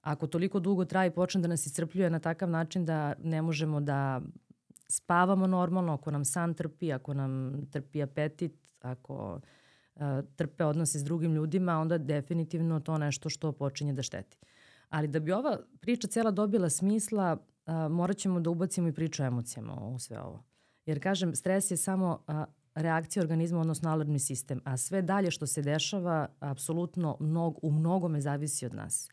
ako 0.00 0.26
toliko 0.26 0.60
dugo 0.60 0.84
traje 0.84 1.10
počne 1.10 1.40
da 1.40 1.48
nas 1.48 1.66
iscrpljuje 1.66 2.10
na 2.10 2.18
takav 2.18 2.50
način 2.50 2.84
da 2.84 3.14
ne 3.22 3.42
možemo 3.42 3.80
da 3.80 4.20
spavamo 4.88 5.46
normalno, 5.46 5.92
ako 5.92 6.10
nam 6.10 6.24
san 6.24 6.54
trpi, 6.54 6.92
ako 6.92 7.14
nam 7.14 7.62
trpi 7.70 8.02
apetit, 8.02 8.52
ako 8.80 9.40
uh, 9.94 10.02
trpe 10.36 10.64
odnose 10.64 10.98
s 10.98 11.04
drugim 11.04 11.34
ljudima, 11.34 11.80
onda 11.80 11.98
definitivno 11.98 12.80
to 12.80 12.98
nešto 12.98 13.28
što 13.28 13.52
počinje 13.52 13.92
da 13.92 14.02
šteti. 14.02 14.38
Ali 14.88 15.08
da 15.08 15.20
bi 15.20 15.32
ova 15.32 15.58
priča 15.80 16.08
cela 16.08 16.30
dobila 16.30 16.70
smisla, 16.70 17.36
uh, 17.36 17.74
morat 17.90 18.16
ćemo 18.16 18.40
da 18.40 18.50
ubacimo 18.50 18.88
i 18.88 18.92
priču 18.92 19.22
o 19.22 19.26
emocijama 19.26 19.74
u 19.74 19.98
sve 19.98 20.20
ovo. 20.20 20.44
Jer 20.86 21.02
kažem, 21.02 21.34
stres 21.34 21.70
je 21.70 21.76
samo 21.76 22.24
uh, 22.28 22.34
reakcija 22.78 23.22
organizma, 23.22 23.60
odnosno 23.60 23.90
alarmni 23.90 24.18
sistem, 24.18 24.60
a 24.64 24.76
sve 24.76 25.02
dalje 25.02 25.30
što 25.30 25.46
se 25.46 25.62
dešava, 25.62 26.28
apsolutno 26.40 27.16
mnog, 27.20 27.58
u 27.62 27.70
mnogome 27.72 28.20
zavisi 28.20 28.66
od 28.66 28.74
nas. 28.74 29.10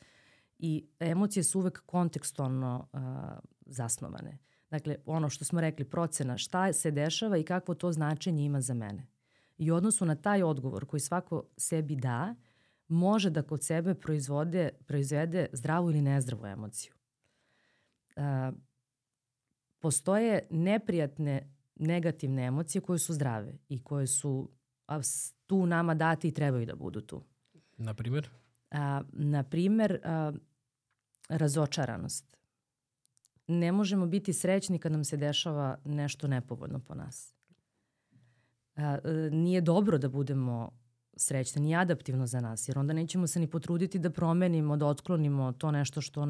I 0.59 0.87
emocije 0.99 1.43
su 1.43 1.59
uvek 1.59 1.81
kontekstualno 1.85 2.87
uh, 2.93 2.99
zasnovane. 3.65 4.37
Dakle, 4.69 4.95
ono 5.05 5.29
što 5.29 5.45
smo 5.45 5.61
rekli, 5.61 5.85
procena 5.85 6.37
šta 6.37 6.73
se 6.73 6.91
dešava 6.91 7.37
i 7.37 7.43
kakvo 7.43 7.75
to 7.75 7.91
značenje 7.91 8.45
ima 8.45 8.61
za 8.61 8.73
mene. 8.73 9.07
I 9.57 9.71
odnosu 9.71 10.05
na 10.05 10.15
taj 10.15 10.43
odgovor 10.43 10.85
koji 10.85 10.99
svako 10.99 11.43
sebi 11.57 11.95
da, 11.95 12.35
može 12.87 13.29
da 13.29 13.41
kod 13.41 13.63
sebe 13.63 13.93
proizvode, 13.93 14.69
proizvede 14.85 15.47
zdravu 15.53 15.89
ili 15.89 16.01
nezdravu 16.01 16.45
emociju. 16.45 16.93
Uh, 18.15 18.23
postoje 19.79 20.47
neprijatne 20.49 21.54
negativne 21.75 22.43
emocije 22.43 22.81
koje 22.81 22.99
su 22.99 23.13
zdrave 23.13 23.53
i 23.69 23.83
koje 23.83 24.07
su 24.07 24.49
tu 25.45 25.65
nama 25.65 25.93
dati 25.93 26.27
i 26.27 26.33
trebaju 26.33 26.65
da 26.65 26.75
budu 26.75 27.01
tu. 27.01 27.23
Na 27.77 27.93
primjer? 27.93 28.29
A, 28.71 29.01
na 29.11 29.43
primjer, 29.43 29.99
a, 30.03 30.31
razočaranost. 31.29 32.37
Ne 33.47 33.71
možemo 33.71 34.05
biti 34.05 34.33
srećni 34.33 34.79
kad 34.79 34.91
nam 34.91 35.03
se 35.03 35.17
dešava 35.17 35.77
nešto 35.85 36.27
nepovoljno 36.27 36.79
po 36.79 36.95
nas. 36.95 37.35
A, 38.75 38.97
e, 39.03 39.29
nije 39.31 39.61
dobro 39.61 39.97
da 39.97 40.09
budemo 40.09 40.71
srećni, 41.17 41.61
ni 41.61 41.75
adaptivno 41.75 42.27
za 42.27 42.41
nas, 42.41 42.67
jer 42.67 42.79
onda 42.79 42.93
nećemo 42.93 43.27
se 43.27 43.39
ni 43.39 43.47
potruditi 43.47 43.99
da 43.99 44.09
promenimo, 44.09 44.77
da 44.77 44.85
otklonimo 44.85 45.51
to 45.51 45.71
nešto 45.71 46.01
što, 46.01 46.27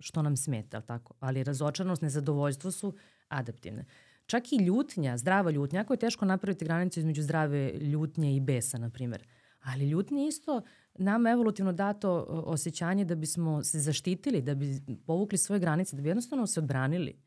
što 0.00 0.22
nam 0.22 0.36
smeta, 0.36 0.80
tako? 0.80 1.14
ali 1.20 1.44
razočaranost, 1.44 2.02
nezadovoljstvo 2.02 2.70
su 2.70 2.94
adaptivne. 3.28 3.84
Čak 4.26 4.52
i 4.52 4.56
ljutnja, 4.56 5.16
zdrava 5.18 5.50
ljutnja, 5.50 5.80
ako 5.80 5.92
je 5.92 5.98
teško 5.98 6.24
napraviti 6.24 6.64
granicu 6.64 7.00
između 7.00 7.22
zdrave 7.22 7.72
ljutnje 7.72 8.36
i 8.36 8.40
besa, 8.40 8.78
na 8.78 8.90
primjer. 8.90 9.26
Ali 9.60 9.88
ljutnja 9.88 10.26
isto 10.26 10.62
nama 10.94 11.30
evolutivno 11.30 11.72
dato 11.72 12.26
osjećanje 12.28 13.04
da 13.04 13.14
bismo 13.14 13.64
se 13.64 13.80
zaštitili, 13.80 14.42
da 14.42 14.54
bi 14.54 14.80
povukli 15.06 15.38
svoje 15.38 15.60
granice, 15.60 15.96
da 15.96 16.02
bi 16.02 16.08
jednostavno 16.08 16.46
se 16.46 16.60
odbranili. 16.60 17.18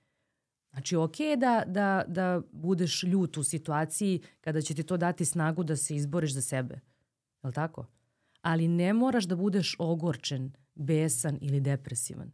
Znači, 0.72 0.96
ok 0.96 1.20
je 1.20 1.38
da, 1.38 1.64
da, 1.68 2.04
da 2.08 2.42
budeš 2.52 3.04
ljut 3.04 3.38
u 3.38 3.44
situaciji 3.44 4.22
kada 4.42 4.62
će 4.62 4.76
ti 4.76 4.84
to 4.84 4.98
dati 4.98 5.26
snagu 5.26 5.64
da 5.64 5.76
se 5.76 5.96
izboriš 5.96 6.34
za 6.34 6.42
sebe. 6.42 6.74
Je 7.44 7.48
li 7.48 7.54
tako? 7.54 7.86
Ali 8.42 8.68
ne 8.68 8.94
moraš 8.94 9.26
da 9.26 9.36
budeš 9.36 9.76
ogorčen, 9.80 10.54
besan 10.76 11.38
ili 11.42 11.60
depresivan. 11.60 12.32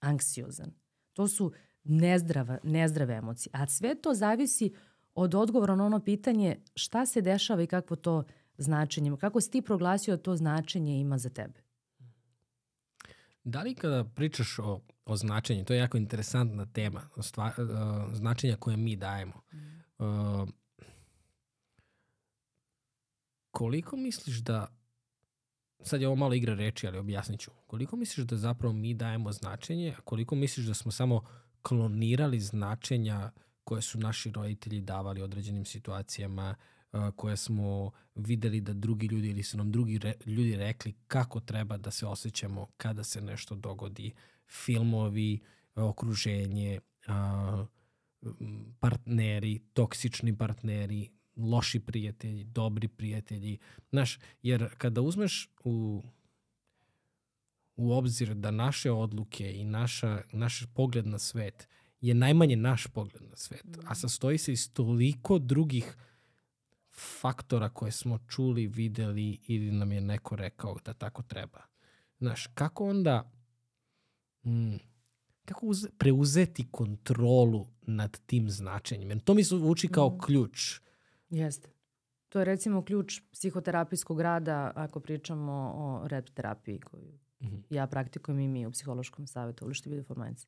Anksiozan. 0.00 0.72
To 1.12 1.28
su 1.28 1.52
nezdrava, 1.84 2.58
nezdrave 2.62 3.14
emocije. 3.14 3.50
A 3.54 3.66
sve 3.66 3.94
to 3.94 4.14
zavisi 4.14 4.72
od 5.14 5.34
odgovora 5.34 5.76
na 5.76 5.86
ono 5.86 6.00
pitanje 6.00 6.56
šta 6.74 7.06
se 7.06 7.20
dešava 7.20 7.62
i 7.62 7.66
kakvo 7.66 7.96
to 7.96 8.24
značenje, 8.58 9.16
kako 9.20 9.40
si 9.40 9.50
ti 9.50 9.62
proglasio 9.62 10.16
da 10.16 10.22
to 10.22 10.36
značenje 10.36 11.00
ima 11.00 11.18
za 11.18 11.30
tebe. 11.30 11.60
Da 13.44 13.62
li 13.62 13.74
kada 13.74 14.04
pričaš 14.04 14.58
o, 14.58 14.80
o 15.04 15.16
značenju, 15.16 15.64
to 15.64 15.72
je 15.72 15.78
jako 15.78 15.96
interesantna 15.96 16.66
tema, 16.66 17.08
stva, 17.20 17.52
uh, 17.58 18.14
značenja 18.14 18.56
koje 18.56 18.76
mi 18.76 18.96
dajemo. 18.96 19.42
Uh, 19.98 20.48
koliko 23.50 23.96
misliš 23.96 24.36
da, 24.36 24.66
sad 25.80 26.00
je 26.00 26.06
ovo 26.06 26.16
malo 26.16 26.34
igra 26.34 26.54
reči, 26.54 26.86
ali 26.86 26.98
objasnit 26.98 27.40
ću, 27.40 27.50
koliko 27.66 27.96
misliš 27.96 28.26
da 28.26 28.36
zapravo 28.36 28.74
mi 28.74 28.94
dajemo 28.94 29.32
značenje, 29.32 29.94
a 29.98 30.00
koliko 30.00 30.34
misliš 30.34 30.66
da 30.66 30.74
smo 30.74 30.92
samo 30.92 31.22
klonirali 31.62 32.40
značenja 32.40 33.30
koje 33.64 33.82
su 33.82 33.98
naši 33.98 34.30
roditelji 34.30 34.80
davali 34.80 35.22
određenim 35.22 35.64
situacijama, 35.64 36.54
koje 37.16 37.36
smo 37.36 37.90
videli 38.14 38.60
da 38.60 38.72
drugi 38.72 39.06
ljudi 39.06 39.28
ili 39.28 39.42
su 39.42 39.56
nam 39.56 39.72
drugi 39.72 39.98
re, 39.98 40.14
ljudi 40.26 40.56
rekli 40.56 40.94
kako 41.06 41.40
treba 41.40 41.76
da 41.76 41.90
se 41.90 42.06
osjećamo 42.06 42.66
kada 42.76 43.04
se 43.04 43.20
nešto 43.20 43.54
dogodi. 43.54 44.12
Filmovi, 44.46 45.40
okruženje, 45.74 46.80
partneri, 48.80 49.60
toksični 49.72 50.36
partneri, 50.36 51.10
loši 51.36 51.80
prijatelji, 51.80 52.44
dobri 52.44 52.88
prijatelji. 52.88 53.58
Znaš, 53.90 54.18
jer 54.42 54.68
kada 54.78 55.00
uzmeš 55.00 55.50
u 55.64 56.02
u 57.78 57.92
obzir 57.92 58.34
da 58.34 58.50
naše 58.50 58.90
odluke 58.90 59.52
i 59.52 59.64
naša, 59.64 60.22
naš 60.32 60.66
pogled 60.74 61.06
na 61.06 61.18
svet 61.18 61.68
je 62.00 62.14
najmanje 62.14 62.56
naš 62.56 62.86
pogled 62.86 63.22
na 63.30 63.36
svet, 63.36 63.78
a 63.86 63.94
sastoji 63.94 64.38
se 64.38 64.52
iz 64.52 64.72
toliko 64.72 65.38
drugih 65.38 65.96
faktora 67.20 67.68
koje 67.68 67.92
smo 67.92 68.18
čuli, 68.28 68.66
videli 68.66 69.38
ili 69.46 69.72
nam 69.72 69.92
je 69.92 70.00
neko 70.00 70.36
rekao 70.36 70.76
da 70.84 70.94
tako 70.94 71.22
treba. 71.22 71.62
Znaš, 72.18 72.46
kako 72.54 72.88
onda 72.88 73.32
mm, 74.44 74.76
kako 75.44 75.66
uze, 75.66 75.88
preuzeti 75.98 76.68
kontrolu 76.70 77.66
nad 77.82 78.20
tim 78.26 78.50
značenjem? 78.50 79.10
Jer 79.10 79.20
to 79.20 79.34
mi 79.34 79.44
se 79.44 79.54
uči 79.54 79.88
kao 79.88 80.10
mm. 80.10 80.18
ključ. 80.18 80.80
Jeste. 81.30 81.70
To 82.28 82.38
je 82.38 82.44
recimo 82.44 82.84
ključ 82.84 83.20
psihoterapijskog 83.32 84.20
rada 84.20 84.72
ako 84.74 85.00
pričamo 85.00 85.52
o 85.74 86.08
rep 86.08 86.30
terapiji 86.30 86.80
koju 86.80 87.18
-hmm. 87.40 87.62
Ja 87.70 87.86
praktikujem 87.86 88.40
i 88.40 88.48
mi 88.48 88.66
u 88.66 88.70
psihološkom 88.70 89.26
savjetu 89.26 89.64
u 89.64 89.68
Lišti 89.68 90.04
Minds. 90.16 90.46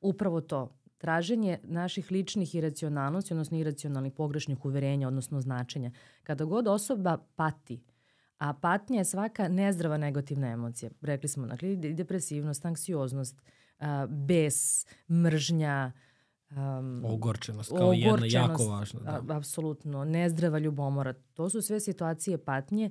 Upravo 0.00 0.40
to, 0.40 0.78
traženje 0.98 1.58
naših 1.62 2.10
ličnih 2.10 2.54
iracionalnosti, 2.54 3.34
odnosno 3.34 3.58
iracionalnih 3.58 4.12
pogrešnih 4.12 4.64
uverenja, 4.64 5.08
odnosno 5.08 5.40
značenja. 5.40 5.90
Kada 6.22 6.44
god 6.44 6.68
osoba 6.68 7.18
pati, 7.36 7.80
a 8.38 8.52
patnja 8.52 8.98
je 8.98 9.04
svaka 9.04 9.48
nezdrava 9.48 9.96
negativna 9.96 10.46
emocija. 10.46 10.90
Rekli 11.00 11.28
smo, 11.28 11.46
dakle, 11.46 11.76
depresivnost, 11.76 12.64
anksioznost, 12.64 13.42
bes, 14.08 14.86
mržnja, 15.08 15.92
Um, 16.56 17.04
ogorčenost 17.04 17.70
kao 17.70 17.88
ogorčenost, 17.88 18.22
jedna 18.22 18.40
jako 18.40 18.66
važna. 18.66 19.00
Da. 19.00 19.36
Apsolutno, 19.36 20.04
nezdrava 20.04 20.58
ljubomora. 20.58 21.12
To 21.34 21.50
su 21.50 21.62
sve 21.62 21.80
situacije 21.80 22.38
patnje 22.44 22.90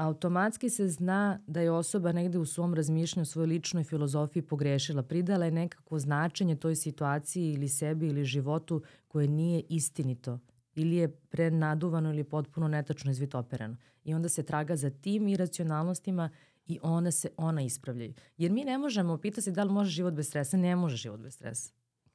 automatski 0.00 0.70
se 0.70 0.88
zna 0.88 1.40
da 1.46 1.60
je 1.60 1.70
osoba 1.70 2.12
negde 2.12 2.38
u 2.38 2.46
svom 2.46 2.74
razmišljanju, 2.74 3.26
svojoj 3.26 3.46
ličnoj 3.46 3.84
filozofiji 3.84 4.42
pogrešila, 4.42 5.02
pridala 5.02 5.44
je 5.44 5.50
nekako 5.50 5.98
značenje 5.98 6.56
toj 6.56 6.76
situaciji 6.76 7.52
ili 7.52 7.68
sebi 7.68 8.08
ili 8.08 8.24
životu 8.24 8.82
koje 9.08 9.28
nije 9.28 9.62
istinito 9.68 10.38
ili 10.74 10.96
je 10.96 11.08
prenaduvano 11.08 12.10
ili 12.10 12.24
potpuno 12.24 12.68
netačno 12.68 13.10
izvitoperano. 13.10 13.76
I 14.04 14.14
onda 14.14 14.28
se 14.28 14.42
traga 14.42 14.76
za 14.76 14.90
tim 14.90 15.28
iracionalnostima 15.28 16.30
i 16.66 16.78
one 16.82 17.12
se, 17.12 17.28
ona 17.36 17.62
ispravljaju. 17.62 18.14
Jer 18.38 18.52
mi 18.52 18.64
ne 18.64 18.78
možemo, 18.78 19.18
pita 19.18 19.40
se 19.40 19.52
da 19.52 19.64
li 19.64 19.72
može 19.72 19.90
život 19.90 20.14
bez 20.14 20.28
stresa, 20.28 20.56
ne 20.56 20.76
može 20.76 20.96
život 20.96 21.20
bez 21.20 21.34
stresa. 21.34 21.72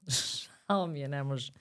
Šao 0.67 0.87
mi 0.87 0.99
je, 0.99 1.07
ne 1.07 1.23
može. 1.23 1.53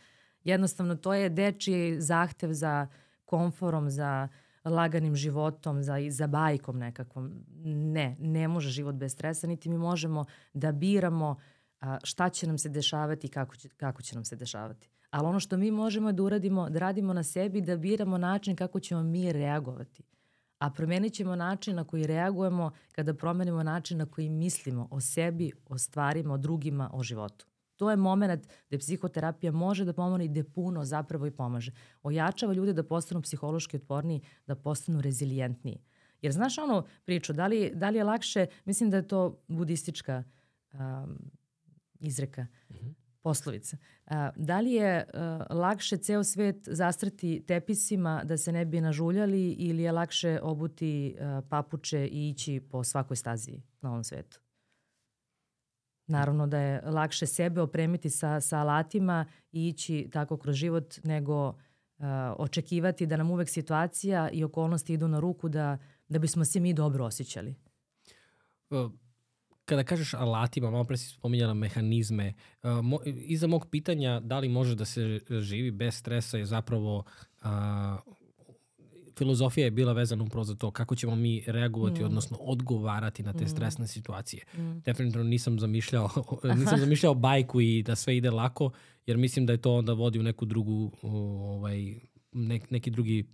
Jednostavno, 0.44 0.96
to 0.96 1.14
je 1.14 1.28
dečiji 1.28 2.00
zahtev 2.00 2.52
za 2.52 2.86
komforom, 3.24 3.90
za 3.90 4.28
uh, 4.30 4.43
laganim 4.70 5.16
životom, 5.16 5.82
za, 5.82 5.96
za 6.10 6.26
bajkom 6.26 6.78
nekakvom. 6.78 7.32
Ne, 7.64 8.16
ne 8.20 8.48
može 8.48 8.70
život 8.70 8.94
bez 8.94 9.12
stresa, 9.12 9.46
niti 9.46 9.68
mi 9.68 9.78
možemo 9.78 10.24
da 10.54 10.72
biramo 10.72 11.36
a, 11.80 11.98
šta 12.02 12.28
će 12.28 12.46
nam 12.46 12.58
se 12.58 12.68
dešavati 12.68 13.26
i 13.26 13.30
kako 13.30 13.56
će, 13.56 13.68
kako 13.68 14.02
će 14.02 14.14
nam 14.14 14.24
se 14.24 14.36
dešavati. 14.36 14.88
Ali 15.10 15.28
ono 15.28 15.40
što 15.40 15.56
mi 15.56 15.70
možemo 15.70 16.08
je 16.08 16.12
da 16.12 16.22
uradimo, 16.22 16.70
da 16.70 16.78
radimo 16.78 17.12
na 17.12 17.22
sebi, 17.22 17.60
da 17.60 17.76
biramo 17.76 18.18
način 18.18 18.56
kako 18.56 18.80
ćemo 18.80 19.02
mi 19.02 19.32
reagovati. 19.32 20.02
a 20.58 20.70
promenit 20.70 21.12
ćemo 21.12 21.36
način 21.36 21.76
na 21.76 21.84
koji 21.84 22.06
reagujemo 22.06 22.70
kada 22.92 23.14
promenimo 23.14 23.62
način 23.62 23.98
na 23.98 24.06
koji 24.06 24.28
mislimo 24.28 24.88
o 24.90 25.00
sebi, 25.00 25.52
o 25.66 25.78
stvarima, 25.78 26.34
o 26.34 26.38
drugima, 26.38 26.90
o 26.92 27.02
životu. 27.02 27.46
To 27.76 27.90
je 27.90 27.96
moment 27.96 28.46
gde 28.68 28.78
psihoterapija 28.78 29.52
može 29.52 29.84
da 29.84 29.92
pomogne 29.92 30.24
i 30.24 30.28
gde 30.28 30.44
puno 30.44 30.84
zapravo 30.84 31.26
i 31.26 31.30
pomaže. 31.30 31.72
Ojačava 32.02 32.52
ljude 32.52 32.72
da 32.72 32.82
postanu 32.82 33.22
psihološki 33.22 33.76
otporniji, 33.76 34.20
da 34.46 34.54
postanu 34.54 35.00
rezilijentniji. 35.00 35.80
Jer 36.22 36.32
znaš 36.32 36.58
ono 36.58 36.84
priču, 37.04 37.32
da 37.32 37.46
li, 37.46 37.72
da 37.74 37.90
li 37.90 37.98
je 37.98 38.04
lakše, 38.04 38.46
mislim 38.64 38.90
da 38.90 38.96
je 38.96 39.08
to 39.08 39.42
budistička 39.48 40.24
um, 40.72 40.78
izreka, 42.00 42.42
mm 42.42 42.74
-hmm. 42.74 42.94
poslovica. 43.22 43.76
Uh, 44.06 44.12
da 44.36 44.60
li 44.60 44.72
je 44.72 45.04
uh, 45.14 45.56
lakše 45.56 45.96
ceo 45.96 46.24
svet 46.24 46.56
zastrati 46.66 47.44
tepisima 47.46 48.24
da 48.24 48.36
se 48.36 48.52
ne 48.52 48.64
bi 48.64 48.80
nažuljali 48.80 49.50
ili 49.50 49.82
je 49.82 49.92
lakše 49.92 50.40
obuti 50.42 51.16
uh, 51.18 51.44
papuče 51.48 52.06
i 52.06 52.28
ići 52.28 52.60
po 52.70 52.84
svakoj 52.84 53.16
stazi 53.16 53.62
na 53.80 53.90
ovom 53.90 54.04
svetu? 54.04 54.43
Naravno 56.06 56.46
da 56.46 56.58
je 56.58 56.80
lakše 56.84 57.26
sebe 57.26 57.60
opremiti 57.60 58.10
sa, 58.10 58.40
sa 58.40 58.58
alatima 58.58 59.26
i 59.52 59.68
ići 59.68 60.08
tako 60.12 60.36
kroz 60.36 60.56
život 60.56 60.98
nego 61.04 61.48
uh, 61.48 61.54
očekivati 62.38 63.06
da 63.06 63.16
nam 63.16 63.30
uvek 63.30 63.48
situacija 63.48 64.30
i 64.30 64.44
okolnosti 64.44 64.92
idu 64.92 65.08
na 65.08 65.20
ruku 65.20 65.48
da, 65.48 65.78
da 66.08 66.18
bismo 66.18 66.44
se 66.44 66.60
mi 66.60 66.74
dobro 66.74 67.04
osjećali. 67.04 67.54
Kada 69.64 69.84
kažeš 69.84 70.14
alatima, 70.14 70.70
malo 70.70 70.84
pre 70.84 70.96
si 70.96 71.08
spominjala 71.08 71.54
mehanizme, 71.54 72.34
uh, 72.62 72.70
mo, 72.82 72.98
iza 73.04 73.46
mog 73.46 73.66
pitanja 73.70 74.20
da 74.20 74.38
li 74.38 74.48
može 74.48 74.74
da 74.74 74.84
se 74.84 75.20
živi 75.40 75.70
bez 75.70 75.94
stresa 75.94 76.38
je 76.38 76.46
zapravo 76.46 76.98
uh, 76.98 77.48
filozofija 79.18 79.64
je 79.64 79.70
bila 79.70 79.92
vezana 79.92 80.24
upravo 80.24 80.44
za 80.44 80.54
to 80.54 80.70
kako 80.70 80.94
ćemo 80.94 81.16
mi 81.16 81.44
reagovati, 81.46 82.02
mm. 82.02 82.04
odnosno 82.04 82.36
odgovarati 82.40 83.22
na 83.22 83.32
te 83.32 83.44
mm. 83.44 83.48
stresne 83.48 83.86
situacije. 83.86 84.44
Mm. 84.56 84.78
Definitivno 84.84 85.24
nisam 85.24 85.58
zamišljao, 85.58 86.10
nisam 86.58 86.78
zamišljao 86.78 87.14
bajku 87.14 87.60
i 87.60 87.82
da 87.82 87.94
sve 87.94 88.16
ide 88.16 88.30
lako, 88.30 88.70
jer 89.06 89.16
mislim 89.16 89.46
da 89.46 89.52
je 89.52 89.60
to 89.60 89.74
onda 89.74 89.92
vodi 89.92 90.18
u 90.18 90.22
neku 90.22 90.44
drugu, 90.44 90.92
ovaj, 91.02 91.94
nek, 92.32 92.70
neki 92.70 92.90
drugi 92.90 93.24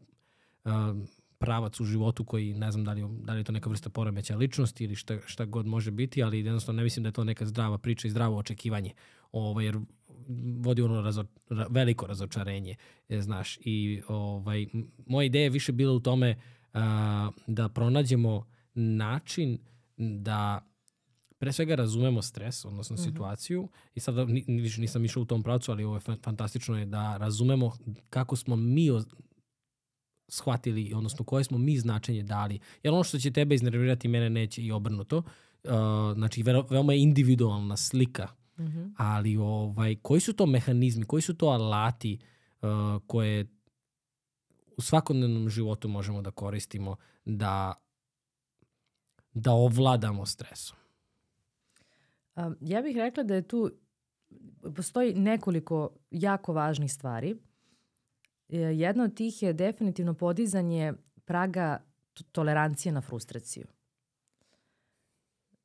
pravac 1.39 1.81
u 1.81 1.85
životu 1.85 2.25
koji 2.25 2.55
ne 2.55 2.73
znam 2.73 2.85
da 2.85 2.93
li, 2.93 3.05
da 3.23 3.33
li 3.33 3.41
je 3.41 3.45
to 3.45 3.53
neka 3.53 3.71
vrsta 3.71 3.91
poremeća 3.91 4.37
ličnosti 4.37 4.85
ili 4.85 4.97
šta, 4.97 5.19
šta 5.27 5.45
god 5.45 5.67
može 5.67 5.91
biti, 5.91 6.23
ali 6.23 6.39
jednostavno 6.39 6.77
ne 6.77 6.83
mislim 6.83 7.03
da 7.03 7.09
je 7.09 7.13
to 7.13 7.25
neka 7.25 7.47
zdrava 7.47 7.79
priča 7.79 8.09
i 8.09 8.11
zdravo 8.11 8.37
očekivanje. 8.37 8.93
Ovaj, 9.33 9.65
jer 9.65 9.79
vodi 10.59 10.83
ono 10.83 11.01
razo, 11.01 11.25
ra, 11.49 11.67
veliko 11.71 12.07
razočarenje, 12.07 12.77
je, 13.09 13.23
znaš. 13.23 13.59
I 13.65 14.03
ovaj, 14.09 14.67
moja 15.07 15.25
ideja 15.25 15.43
je 15.43 15.51
više 15.51 15.73
bila 15.73 15.93
u 15.93 16.01
tome 16.01 16.37
a, 16.73 17.31
da 17.47 17.69
pronađemo 17.69 18.47
način 18.75 19.59
da 19.97 20.67
pre 21.39 21.53
svega 21.53 21.75
razumemo 21.75 22.23
stres, 22.23 22.65
odnosno 22.65 22.95
mm 22.95 22.99
-hmm. 22.99 23.05
situaciju 23.05 23.69
i 23.95 24.01
sada 24.01 24.23
više 24.47 24.81
nisam 24.81 25.05
išao 25.05 25.23
u 25.23 25.27
tom 25.27 25.43
pravcu, 25.43 25.73
ali 25.73 25.85
ovo 25.85 25.97
je 25.97 26.01
fantastično 26.01 26.79
je 26.79 26.87
da 26.87 27.17
razumemo 27.17 27.73
kako 28.11 28.37
smo 28.37 28.57
mi 28.57 28.91
shvatili, 30.29 30.93
odnosno 30.95 31.25
koje 31.25 31.45
smo 31.45 31.59
mi 31.59 31.79
značenje 31.79 32.23
dali. 32.23 32.59
Jer 32.83 32.95
ono 32.95 33.05
što 33.05 33.19
će 33.19 33.31
tebe 33.31 33.55
iznervirati, 33.55 34.09
mene 34.09 34.31
neće 34.31 34.63
i 34.63 34.73
obrnuto. 34.73 35.19
Uh, 35.19 35.71
znači, 36.15 36.43
veoma 36.71 36.93
je 36.93 37.03
individualna 37.03 37.77
slika 37.77 38.29
-hmm. 38.69 38.95
Ali 38.97 39.37
ovaj, 39.37 39.97
koji 40.03 40.21
su 40.21 40.33
to 40.33 40.47
mehanizmi, 40.47 41.05
koji 41.05 41.23
su 41.23 41.35
to 41.35 41.47
alati 41.47 42.19
uh, 42.63 42.69
koje 43.07 43.47
u 44.77 44.83
svakodnevnom 44.83 45.49
životu 45.49 45.89
možemo 45.89 46.23
da 46.23 46.31
koristimo 46.31 46.97
da, 47.25 47.75
da 49.35 49.53
ovladamo 49.53 50.27
stresom? 50.27 50.77
Um, 52.37 52.57
ja 52.61 52.83
bih 52.83 52.97
rekla 52.97 53.23
da 53.23 53.35
je 53.35 53.49
tu 53.49 53.71
postoji 54.77 55.15
nekoliko 55.15 55.91
jako 56.11 56.53
važnih 56.53 56.93
stvari. 56.93 57.37
Jedna 58.49 59.05
od 59.05 59.15
tih 59.15 59.43
je 59.43 59.53
definitivno 59.53 60.15
podizanje 60.15 60.93
praga 61.25 61.83
tolerancije 62.33 62.93
na 62.93 63.01
frustraciju 63.01 63.67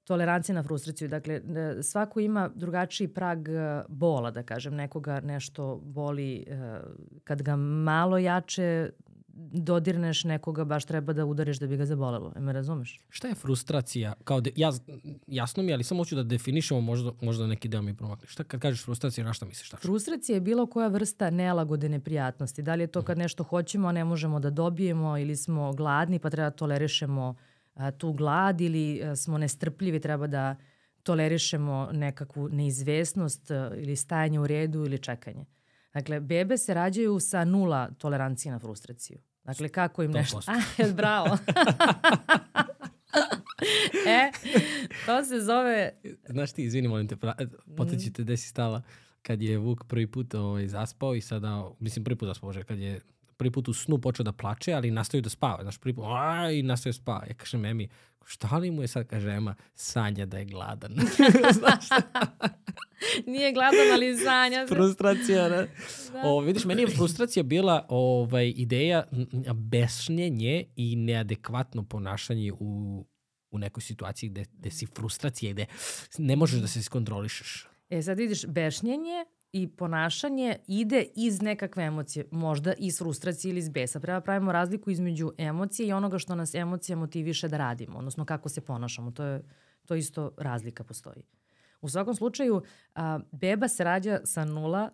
tolerancija 0.06 0.56
na 0.56 0.64
frustraciju. 0.64 1.08
Dakle, 1.08 1.34
e, 1.34 1.84
svako 1.84 2.20
ima 2.20 2.50
drugačiji 2.56 3.08
prag 3.08 3.50
e, 3.50 3.84
bola, 3.88 4.32
da 4.32 4.44
kažem. 4.44 4.76
Nekoga 4.76 5.20
nešto 5.20 5.82
boli 5.84 6.46
e, 6.48 6.80
kad 7.24 7.42
ga 7.42 7.56
malo 7.56 8.18
jače 8.18 8.90
dodirneš 9.38 10.24
nekoga, 10.24 10.64
baš 10.64 10.86
treba 10.86 11.14
da 11.14 11.26
udariš 11.26 11.60
da 11.60 11.68
bi 11.68 11.78
ga 11.78 11.86
zabolelo. 11.86 12.34
E 12.36 12.40
me 12.40 12.54
razumeš? 12.54 13.02
Šta 13.10 13.28
je 13.28 13.36
frustracija? 13.36 14.14
Kao 14.24 14.42
de, 14.42 14.52
ja, 14.56 14.72
jasno 15.28 15.64
mi, 15.64 15.74
ali 15.74 15.84
samo 15.84 16.04
hoću 16.04 16.16
da 16.16 16.24
definišemo 16.24 16.82
možda, 16.82 17.12
možda 17.22 17.48
neki 17.48 17.68
deo 17.68 17.82
mi 17.82 17.98
promakne. 17.98 18.28
Šta 18.28 18.44
kad 18.44 18.60
kažeš 18.62 18.86
frustracija, 18.86 19.26
na 19.26 19.34
šta 19.34 19.46
misliš? 19.46 19.70
Tačno? 19.70 19.88
Frustracija 19.88 20.36
je 20.36 20.42
bilo 20.42 20.66
koja 20.66 20.88
vrsta 20.88 21.30
nelagode 21.30 21.90
neprijatnosti. 21.90 22.62
Da 22.62 22.76
li 22.76 22.84
je 22.84 22.88
to 22.88 23.02
kad 23.02 23.18
nešto 23.18 23.44
hoćemo, 23.44 23.88
a 23.88 23.92
ne 23.92 24.04
možemo 24.04 24.40
da 24.40 24.50
dobijemo 24.50 25.18
ili 25.18 25.36
smo 25.36 25.74
gladni 25.74 26.20
pa 26.20 26.30
treba 26.30 26.50
da 26.50 26.56
tolerišemo 26.56 27.30
uh, 27.30 27.36
tu 27.98 28.14
glad 28.14 28.62
ili 28.62 29.02
smo 29.16 29.38
nestrpljivi, 29.38 30.00
treba 30.00 30.28
da 30.28 30.56
tolerišemo 31.04 31.90
nekakvu 31.92 32.50
neizvesnost 32.50 33.52
ili 33.78 33.96
stajanje 33.96 34.40
u 34.40 34.48
redu 34.48 34.86
ili 34.86 35.00
čekanje. 35.00 35.46
Dakle, 35.94 36.20
bebe 36.20 36.58
se 36.58 36.74
rađaju 36.74 37.20
sa 37.20 37.46
nula 37.46 37.90
tolerancije 37.98 38.52
na 38.52 38.60
frustraciju. 38.60 39.20
Dakle, 39.44 39.70
kako 39.70 40.04
im 40.04 40.12
nešto... 40.12 40.40
A, 40.48 40.88
bravo. 40.98 41.38
e, 44.08 44.32
to 45.06 45.26
se 45.26 45.40
zove... 45.40 45.92
Znaš 46.30 46.52
ti, 46.52 46.64
izvini, 46.64 46.88
molim 46.88 47.08
te, 47.08 47.16
potećite 47.78 48.24
gde 48.24 48.38
si 48.38 48.48
stala 48.48 48.82
kad 49.22 49.42
je 49.42 49.58
Vuk 49.58 49.84
prvi 49.88 50.08
put 50.08 50.34
ovaj, 50.34 50.68
zaspao 50.68 51.16
i 51.16 51.22
sada, 51.22 51.72
mislim 51.80 52.06
prvi 52.06 52.18
put 52.18 52.28
zaspao, 52.28 52.54
kad 52.68 52.80
je 52.80 53.02
prvi 53.38 53.52
put 53.52 53.68
u 53.68 53.74
snu 53.74 53.98
počeo 53.98 54.24
da 54.24 54.32
plače, 54.32 54.74
ali 54.74 54.92
nastavio 54.92 55.22
da 55.22 55.30
spava. 55.30 55.62
Znaš, 55.62 55.78
prvi 55.78 55.96
put, 55.96 56.06
i 56.54 56.64
nastavio 56.64 56.92
da 56.92 57.02
spava. 57.02 57.26
Ja 57.28 57.34
kažem 57.34 57.66
Emi, 57.66 57.90
šta 58.26 58.58
li 58.58 58.72
mu 58.72 58.82
je 58.82 58.88
sad, 58.88 59.08
kaže 59.08 59.30
Ema, 59.30 59.56
sanja 59.76 60.26
da 60.26 60.38
je 60.38 60.46
gladan. 60.46 60.94
Znaš 61.60 61.86
Nije 63.32 63.54
gladan, 63.54 63.94
ali 63.94 64.18
sanja. 64.18 64.66
Frustracija, 64.68 65.50
ne? 65.50 65.68
Da. 66.14 66.22
O, 66.24 66.40
vidiš, 66.40 66.66
meni 66.66 66.82
je 66.82 66.88
frustracija 66.88 67.44
bila 67.44 67.86
ovaj, 67.90 68.54
ideja 68.56 69.04
bešnjenje 69.54 70.66
i 70.76 70.96
neadekvatno 70.96 71.84
ponašanje 71.84 72.52
u, 72.60 73.06
u 73.52 73.58
nekoj 73.58 73.82
situaciji 73.82 74.30
gde, 74.30 74.46
gde 74.54 74.72
si 74.72 74.86
frustracija, 74.86 75.54
gde 75.54 75.66
ne 76.18 76.36
možeš 76.36 76.62
da 76.62 76.68
se 76.68 76.84
skontrolišeš. 76.84 77.68
E 77.90 78.02
sad 78.02 78.18
vidiš, 78.18 78.46
bešnjenje 78.46 79.26
i 79.56 79.68
ponašanje 79.68 80.58
ide 80.68 81.06
iz 81.16 81.42
nekakve 81.42 81.84
emocije, 81.84 82.26
možda 82.32 82.74
iz 82.78 82.98
frustracije 82.98 83.50
ili 83.50 83.60
iz 83.60 83.70
besa. 83.70 84.00
Prema 84.00 84.22
pravimo 84.22 84.52
razliku 84.52 84.92
između 84.92 85.32
emocije 85.38 85.88
i 85.88 85.94
onoga 85.94 86.20
što 86.20 86.36
nas 86.36 86.56
emocija 86.56 86.96
motiviše 86.96 87.48
da 87.48 87.58
radimo, 87.58 87.98
odnosno 87.98 88.26
kako 88.26 88.50
se 88.50 88.62
ponašamo. 88.62 89.12
To 89.12 89.24
je 89.24 89.42
to 89.86 89.96
isto 89.96 90.32
razlika 90.38 90.84
postoji. 90.84 91.24
U 91.82 91.90
svakom 91.90 92.16
slučaju, 92.16 92.62
a, 92.96 93.20
beba 93.32 93.68
se 93.68 93.84
rađa 93.84 94.20
sa 94.24 94.46
nula 94.46 94.90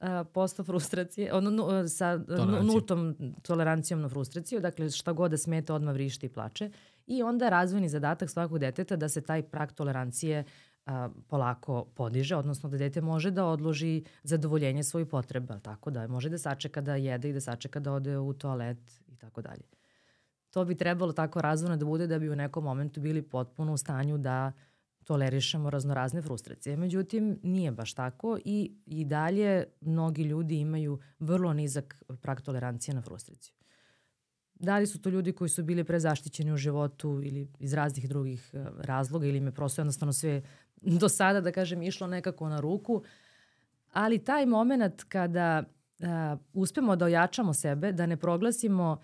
a, 0.00 0.24
posto 0.24 0.64
frustracije, 0.64 1.34
ono, 1.34 1.50
nu, 1.50 1.88
sa 1.88 2.18
Tolerancija. 2.18 2.62
nultom 2.62 3.16
tolerancijom 3.42 4.00
na 4.00 4.08
frustraciju, 4.08 4.60
dakle 4.60 4.90
šta 4.90 5.12
god 5.12 5.30
da 5.30 5.36
smeta 5.36 5.74
odmah 5.74 5.94
vrišti 5.94 6.26
i 6.26 6.32
plače. 6.32 6.70
I 7.06 7.22
onda 7.22 7.48
razvojni 7.48 7.88
zadatak 7.88 8.30
svakog 8.30 8.58
deteta 8.58 8.96
da 8.96 9.08
se 9.08 9.20
taj 9.20 9.42
prak 9.42 9.72
tolerancije 9.72 10.44
a, 10.88 11.08
polako 11.28 11.84
podiže, 11.94 12.36
odnosno 12.36 12.68
da 12.68 12.76
dete 12.76 13.00
može 13.00 13.30
da 13.30 13.46
odloži 13.46 14.04
zadovoljenje 14.22 14.82
svojih 14.84 15.08
potreba, 15.08 15.58
tako 15.58 15.90
da 15.90 16.06
može 16.08 16.28
da 16.28 16.38
sačeka 16.38 16.80
da 16.80 16.96
jede 16.96 17.28
i 17.30 17.32
da 17.32 17.40
sačeka 17.40 17.80
da 17.80 17.92
ode 17.92 18.18
u 18.18 18.32
toalet 18.32 19.00
i 19.08 19.16
tako 19.16 19.42
dalje. 19.42 19.62
To 20.50 20.64
bi 20.64 20.74
trebalo 20.74 21.12
tako 21.12 21.40
razvojno 21.40 21.76
da 21.76 21.84
bude 21.84 22.06
da 22.06 22.18
bi 22.18 22.30
u 22.30 22.36
nekom 22.36 22.64
momentu 22.64 23.00
bili 23.00 23.22
potpuno 23.22 23.72
u 23.72 23.76
stanju 23.76 24.18
da 24.18 24.52
tolerišemo 25.04 25.70
raznorazne 25.70 26.22
frustracije. 26.22 26.76
Međutim, 26.76 27.38
nije 27.42 27.72
baš 27.72 27.94
tako 27.94 28.38
i, 28.44 28.72
i 28.86 29.04
dalje 29.04 29.64
mnogi 29.80 30.22
ljudi 30.22 30.60
imaju 30.60 30.98
vrlo 31.18 31.52
nizak 31.52 32.02
prag 32.20 32.40
tolerancije 32.40 32.94
na 32.94 33.02
frustraciju. 33.02 33.54
Da 34.54 34.78
li 34.78 34.86
su 34.86 35.00
to 35.02 35.10
ljudi 35.10 35.32
koji 35.32 35.48
su 35.48 35.62
bili 35.62 35.84
prezaštićeni 35.84 36.52
u 36.52 36.56
životu 36.56 37.20
ili 37.24 37.48
iz 37.58 37.72
raznih 37.72 38.08
drugih 38.08 38.50
e, 38.52 38.64
razloga 38.78 39.26
ili 39.26 39.40
me 39.40 39.52
prosto 39.52 39.80
jednostavno 39.80 40.12
sve 40.12 40.42
do 40.82 41.08
sada, 41.08 41.40
da 41.40 41.52
kažem, 41.52 41.82
išlo 41.82 42.06
nekako 42.06 42.48
na 42.48 42.60
ruku. 42.60 43.02
Ali 43.92 44.18
taj 44.24 44.46
moment 44.46 45.04
kada 45.08 45.62
uh, 45.62 46.06
uspemo 46.52 46.96
da 46.96 47.04
ojačamo 47.04 47.54
sebe, 47.54 47.92
da 47.92 48.06
ne 48.06 48.16
proglasimo 48.16 49.00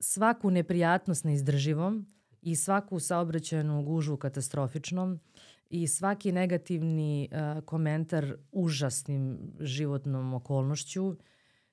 svaku 0.00 0.50
neprijatnost 0.50 1.24
neizdrživom 1.24 2.06
i 2.42 2.56
svaku 2.56 3.00
saobraćajnu 3.00 3.82
gužu 3.82 4.16
katastrofičnom 4.16 5.20
i 5.70 5.86
svaki 5.88 6.32
negativni 6.32 7.28
uh, 7.32 7.64
komentar 7.64 8.34
užasnim 8.52 9.38
životnom 9.60 10.34
okolnošću 10.34 11.16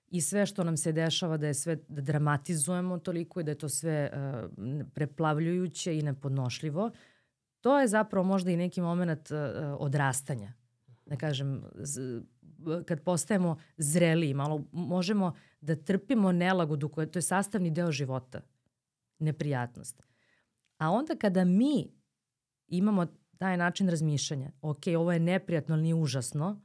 i 0.08 0.22
sve 0.22 0.46
što 0.46 0.64
nam 0.64 0.78
se 0.78 0.92
dešava 0.92 1.38
da 1.38 1.48
je 1.48 1.54
sve 1.54 1.76
da 1.88 2.02
dramatizujemo 2.02 3.00
toliko 3.00 3.40
i 3.40 3.44
da 3.44 3.52
je 3.52 3.58
to 3.58 3.70
sve 3.70 4.12
uh, 4.14 4.50
preplavljujuće 4.94 5.98
i 5.98 6.02
nepodnošljivo, 6.02 6.92
to 7.62 7.80
je 7.80 7.88
zapravo 7.88 8.28
možda 8.28 8.52
i 8.52 8.58
neki 8.58 8.82
moment 8.82 9.32
uh, 9.32 9.38
odrastanja. 9.80 10.54
Da 11.06 11.16
kažem, 11.16 11.64
z, 11.76 12.22
kad 12.86 13.04
postajemo 13.04 13.58
zreliji, 13.78 14.34
malo 14.34 14.64
možemo 14.72 15.34
da 15.62 15.76
trpimo 15.76 16.32
nelagodu 16.32 16.90
koja 16.90 17.08
to 17.08 17.20
je 17.20 17.24
sastavni 17.24 17.72
deo 17.72 17.92
života, 17.92 18.42
neprijatnost. 19.20 20.04
A 20.78 20.92
onda 20.92 21.16
kada 21.16 21.46
mi 21.46 21.92
imamo 22.68 23.06
taj 23.38 23.58
način 23.58 23.90
razmišljanja, 23.90 24.52
ok, 24.62 24.84
ovo 24.98 25.12
je 25.12 25.20
neprijatno, 25.20 25.76
ali 25.76 25.84
nije 25.84 25.96
užasno 25.96 26.62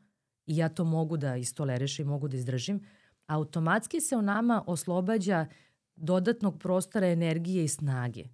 i 0.46 0.56
ja 0.56 0.68
to 0.68 0.84
mogu 0.84 1.16
da 1.16 1.36
istolerišem 1.36 2.06
i 2.06 2.10
mogu 2.10 2.28
da 2.28 2.36
izdržim, 2.36 2.80
automatski 3.26 4.00
se 4.00 4.16
u 4.16 4.22
nama 4.22 4.64
oslobađa 4.66 5.46
dodatnog 5.96 6.58
prostora 6.58 7.06
energije 7.06 7.64
i 7.64 7.68
snage. 7.68 8.24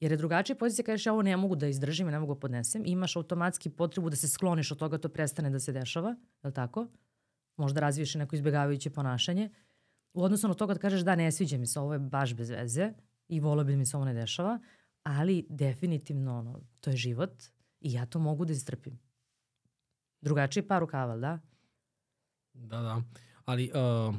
Jer 0.00 0.12
je 0.12 0.16
drugačija 0.16 0.56
pozicija 0.56 0.84
kažeš 0.84 1.06
ja 1.06 1.12
ovo 1.12 1.22
ne 1.22 1.36
mogu 1.36 1.56
da 1.56 1.66
izdržim 1.66 2.06
ne 2.06 2.18
mogu 2.18 2.34
da 2.34 2.40
podnesem. 2.40 2.82
Imaš 2.86 3.16
automatski 3.16 3.70
potrebu 3.70 4.10
da 4.10 4.16
se 4.16 4.28
skloniš 4.28 4.72
od 4.72 4.78
toga, 4.78 4.98
to 4.98 5.08
prestane 5.08 5.50
da 5.50 5.60
se 5.60 5.72
dešava, 5.72 6.10
je 6.10 6.48
li 6.48 6.54
tako? 6.54 6.86
Možda 7.56 7.80
razviješ 7.80 8.14
neko 8.14 8.36
izbjegavajuće 8.36 8.90
ponašanje. 8.90 9.50
U 10.12 10.22
odnosu 10.22 10.48
na 10.48 10.54
to 10.54 10.66
kad 10.66 10.78
kažeš 10.78 11.00
da 11.00 11.14
ne 11.14 11.32
sviđa 11.32 11.58
mi 11.58 11.66
se, 11.66 11.80
ovo 11.80 11.92
je 11.92 11.98
baš 11.98 12.34
bez 12.34 12.50
veze 12.50 12.92
i 13.28 13.40
volio 13.40 13.64
bi 13.64 13.72
da 13.72 13.78
mi 13.78 13.86
se 13.86 13.96
ovo 13.96 14.04
ne 14.04 14.14
dešava, 14.14 14.58
ali 15.02 15.46
definitivno 15.48 16.38
ono, 16.38 16.60
to 16.80 16.90
je 16.90 16.96
život 16.96 17.42
i 17.80 17.92
ja 17.92 18.06
to 18.06 18.18
mogu 18.18 18.44
da 18.44 18.52
istrpim. 18.52 18.98
Drugačiji 20.20 20.62
par 20.62 20.80
rukava, 20.80 21.16
da? 21.16 21.38
Da, 22.52 22.80
da. 22.80 23.02
Ali 23.44 23.70
uh, 23.74 24.14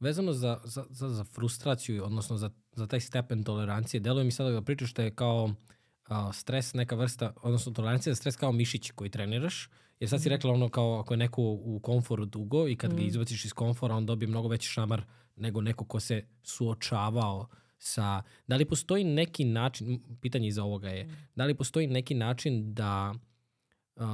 vezano 0.00 0.32
za, 0.32 0.60
za, 0.64 0.84
za, 0.90 1.08
za 1.08 1.24
frustraciju, 1.24 2.04
odnosno 2.04 2.36
za, 2.36 2.50
za 2.78 2.86
taj 2.86 3.00
stepen 3.00 3.44
tolerancije, 3.44 4.00
deluje 4.00 4.24
mi 4.24 4.30
sada 4.30 4.50
da 4.50 4.62
pričaš 4.62 4.94
da 4.94 5.02
je 5.02 5.10
kao 5.10 5.44
uh, 5.44 6.34
stres 6.34 6.74
neka 6.74 6.96
vrsta, 6.96 7.32
odnosno 7.42 7.72
tolerancija 7.72 8.14
za 8.14 8.16
stres 8.16 8.36
kao 8.36 8.52
mišić 8.52 8.90
koji 8.90 9.10
treniraš, 9.10 9.68
jer 10.00 10.10
sad 10.10 10.22
si 10.22 10.28
mhm. 10.28 10.34
rekla 10.34 10.52
ono 10.52 10.68
kao 10.68 11.00
ako 11.00 11.14
je 11.14 11.18
neko 11.18 11.42
u 11.42 11.80
komforu 11.82 12.24
dugo 12.24 12.68
i 12.68 12.76
kad 12.76 12.90
mm. 12.90 12.94
ga 12.94 13.00
mhm. 13.00 13.08
izbaciš 13.08 13.44
iz 13.44 13.52
komfora, 13.52 13.94
on 13.94 14.06
dobije 14.06 14.28
mnogo 14.28 14.48
veći 14.48 14.68
šamar 14.68 15.02
nego 15.36 15.60
neko 15.60 15.84
ko 15.84 16.00
se 16.00 16.24
suočavao 16.42 17.48
sa, 17.78 18.22
da 18.46 18.56
li 18.56 18.64
postoji 18.64 19.04
neki 19.04 19.44
način, 19.44 20.00
pitanje 20.20 20.48
iza 20.48 20.64
ovoga 20.64 20.88
je, 20.88 21.04
mm. 21.04 21.28
da 21.34 21.44
li 21.44 21.54
postoji 21.54 21.86
neki 21.86 22.14
način 22.14 22.74
da 22.74 23.14
uh, 23.96 24.04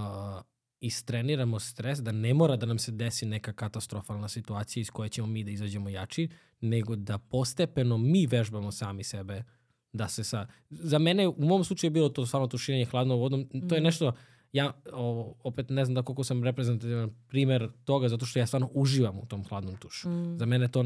istreniramo 0.87 1.61
stres, 1.61 1.99
da 1.99 2.12
ne 2.12 2.35
mora 2.35 2.57
da 2.57 2.66
nam 2.66 2.79
se 2.79 2.92
desi 2.92 3.27
neka 3.27 3.53
katastrofalna 3.53 4.29
situacija 4.29 4.81
iz 4.81 4.90
koje 4.90 5.09
ćemo 5.09 5.27
mi 5.27 5.44
da 5.44 5.51
izađemo 5.51 5.88
jači, 5.88 6.29
nego 6.61 6.97
da 6.97 7.18
postepeno 7.18 7.99
mi 7.99 8.27
vežbamo 8.27 8.73
sami 8.73 9.05
sebe 9.05 9.42
da 9.92 10.09
se 10.09 10.25
sa... 10.25 10.47
Za 10.70 10.99
mene, 10.99 11.29
u 11.29 11.44
mom 11.44 11.64
slučaju 11.64 11.88
je 11.88 11.92
bilo 11.92 12.09
to 12.09 12.27
stvarno 12.27 12.49
tuširanje 12.49 12.85
hladnom 12.85 13.18
vodom. 13.18 13.40
Mm. 13.40 13.68
To 13.68 13.75
je 13.75 13.81
mhm. 13.81 13.85
nešto, 13.85 14.12
ja 14.53 14.73
o, 14.92 15.35
opet 15.44 15.70
ne 15.70 15.85
znam 15.85 15.94
da 15.94 16.03
koliko 16.03 16.25
sam 16.25 16.44
reprezentativan 16.44 17.11
primer 17.29 17.68
toga, 17.85 18.09
zato 18.09 18.27
što 18.27 18.38
ja 18.38 18.47
stvarno 18.47 18.70
uživam 18.75 19.18
u 19.18 19.27
tom 19.27 19.44
hladnom 19.44 19.77
tušu. 19.77 20.09
Mm. 20.09 20.38
Za 20.38 20.47
mene 20.47 20.68
to 20.68 20.85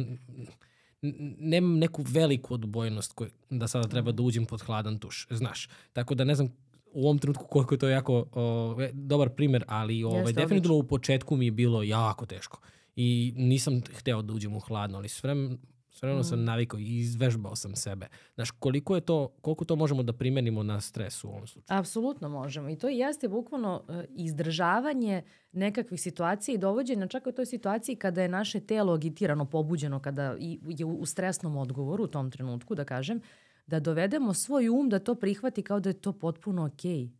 nemam 1.38 1.78
neku 1.78 2.02
veliku 2.02 2.54
odbojnost 2.54 3.12
koj, 3.12 3.30
da 3.50 3.68
sada 3.68 3.88
treba 3.88 4.12
da 4.12 4.22
uđem 4.22 4.46
pod 4.46 4.62
hladan 4.62 4.98
tuš, 4.98 5.26
znaš. 5.30 5.68
Tako 5.92 6.14
da 6.14 6.24
ne 6.24 6.34
znam 6.34 6.48
u 6.98 7.04
ovom 7.04 7.18
trenutku 7.18 7.46
koliko 7.46 7.74
je 7.74 7.78
to 7.78 7.88
jako 7.88 8.24
o, 8.32 8.76
dobar 8.92 9.28
primer, 9.28 9.64
ali 9.68 10.04
ovaj, 10.04 10.32
definitivno 10.32 10.76
u 10.76 10.82
početku 10.82 11.36
mi 11.36 11.44
je 11.44 11.50
bilo 11.50 11.82
jako 11.82 12.26
teško. 12.26 12.60
I 12.96 13.32
nisam 13.36 13.80
hteo 13.98 14.22
da 14.22 14.32
uđem 14.32 14.56
u 14.56 14.60
hladno, 14.60 14.98
ali 14.98 15.08
sve 15.08 15.34
Sve 15.98 16.14
mm. 16.14 16.24
sam 16.24 16.44
navikao 16.44 16.80
i 16.80 16.98
izvežbao 16.98 17.56
sam 17.56 17.76
sebe. 17.76 18.06
Znaš, 18.34 18.50
koliko 18.50 18.94
je 18.94 19.00
to, 19.00 19.28
koliko 19.40 19.64
to 19.64 19.76
možemo 19.76 20.02
da 20.02 20.12
primenimo 20.12 20.62
na 20.62 20.80
stres 20.80 21.24
u 21.24 21.28
ovom 21.28 21.46
slučaju? 21.46 21.78
Apsolutno 21.78 22.28
možemo. 22.28 22.68
I 22.68 22.76
to 22.76 22.88
jeste 22.88 23.28
bukvalno 23.28 23.82
uh, 23.88 23.96
izdržavanje 24.10 25.22
nekakvih 25.52 26.00
situacija 26.00 26.54
i 26.54 26.58
dovođenja 26.58 27.06
čak 27.06 27.26
u 27.26 27.32
toj 27.32 27.46
situaciji 27.46 27.96
kada 27.96 28.22
je 28.22 28.28
naše 28.28 28.60
telo 28.60 28.92
agitirano, 28.92 29.44
pobuđeno, 29.44 30.00
kada 30.00 30.36
je 30.68 30.84
u 30.84 31.06
stresnom 31.06 31.56
odgovoru 31.56 32.04
u 32.04 32.06
tom 32.06 32.30
trenutku, 32.30 32.74
da 32.74 32.84
kažem, 32.84 33.20
da 33.68 33.80
dovedemo 33.80 34.34
svoj 34.34 34.68
um 34.68 34.88
da 34.88 34.98
to 34.98 35.14
prihvati 35.14 35.62
kao 35.62 35.80
da 35.80 35.90
je 35.90 36.00
to 36.00 36.12
potpuno 36.12 36.64
okej. 36.66 36.90
Okay. 36.90 37.10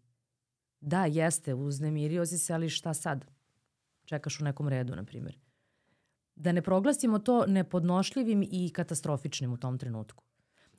Da, 0.80 1.04
jeste, 1.04 1.54
uznemirio 1.54 2.26
si 2.26 2.38
se, 2.38 2.54
ali 2.54 2.68
šta 2.68 2.94
sad? 2.94 3.24
Čekaš 4.04 4.40
u 4.40 4.44
nekom 4.44 4.68
redu, 4.68 4.96
na 4.96 5.04
primjer 5.04 5.38
da 6.38 6.52
ne 6.52 6.62
proglasimo 6.62 7.18
to 7.18 7.46
nepodnošljivim 7.46 8.42
i 8.50 8.70
katastrofičnim 8.74 9.52
u 9.52 9.56
tom 9.56 9.78
trenutku. 9.78 10.24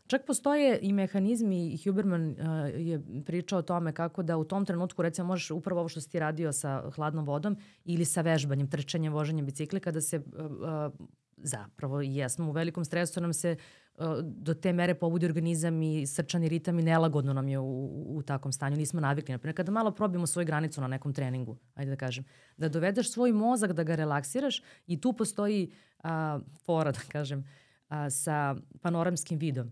Čak 0.08 0.26
postoje 0.26 0.80
i 0.82 0.94
mehanizmi, 0.94 1.78
Huberman 1.84 2.30
uh, 2.30 2.36
je 2.76 3.02
pričao 3.26 3.60
o 3.60 3.62
tome 3.62 3.94
kako 3.94 4.24
da 4.24 4.38
u 4.38 4.44
tom 4.44 4.66
trenutku 4.66 5.02
recimo 5.02 5.28
možeš 5.28 5.52
upravo 5.52 5.80
ovo 5.80 5.90
što 5.90 6.02
si 6.02 6.10
ti 6.10 6.20
radio 6.20 6.52
sa 6.54 6.92
hladnom 6.96 7.26
vodom 7.26 7.58
ili 7.86 8.06
sa 8.06 8.22
vežbanjem, 8.22 8.70
trčanjem, 8.70 9.14
voženjem 9.14 9.46
bicikla 9.46 9.80
kada 9.80 10.02
se 10.02 10.18
uh, 10.18 10.24
uh, 10.46 11.08
zapravo 11.38 12.02
jesmo 12.02 12.50
u 12.50 12.52
velikom 12.52 12.86
stresu 12.86 13.22
nam 13.22 13.34
se 13.34 13.56
do 14.24 14.54
te 14.54 14.74
mere 14.74 14.94
pobudi 14.94 15.26
organizam 15.26 15.82
i 15.82 16.08
srčani 16.08 16.50
ritam 16.50 16.80
i 16.80 16.84
nelagodno 16.84 17.34
nam 17.34 17.48
je 17.48 17.60
u, 17.60 18.18
u 18.18 18.24
takvom 18.24 18.52
stanju. 18.52 18.78
Nismo 18.78 19.00
navikli. 19.00 19.32
Naprimjer, 19.32 19.56
kada 19.56 19.72
malo 19.72 19.92
probimo 19.92 20.28
svoju 20.28 20.46
granicu 20.46 20.82
na 20.82 20.88
nekom 20.88 21.14
treningu, 21.14 21.58
ajde 21.76 21.92
da 21.92 21.98
kažem, 21.98 22.26
da 22.58 22.70
dovedeš 22.70 23.12
svoj 23.12 23.32
mozak 23.32 23.74
da 23.74 23.84
ga 23.84 23.96
relaksiraš 23.96 24.62
i 24.88 25.02
tu 25.02 25.14
postoji 25.14 25.72
a, 26.04 26.40
fora, 26.66 26.92
da 26.98 27.00
kažem, 27.12 27.46
a, 27.90 28.10
sa 28.10 28.56
panoramskim 28.82 29.40
vidom. 29.40 29.72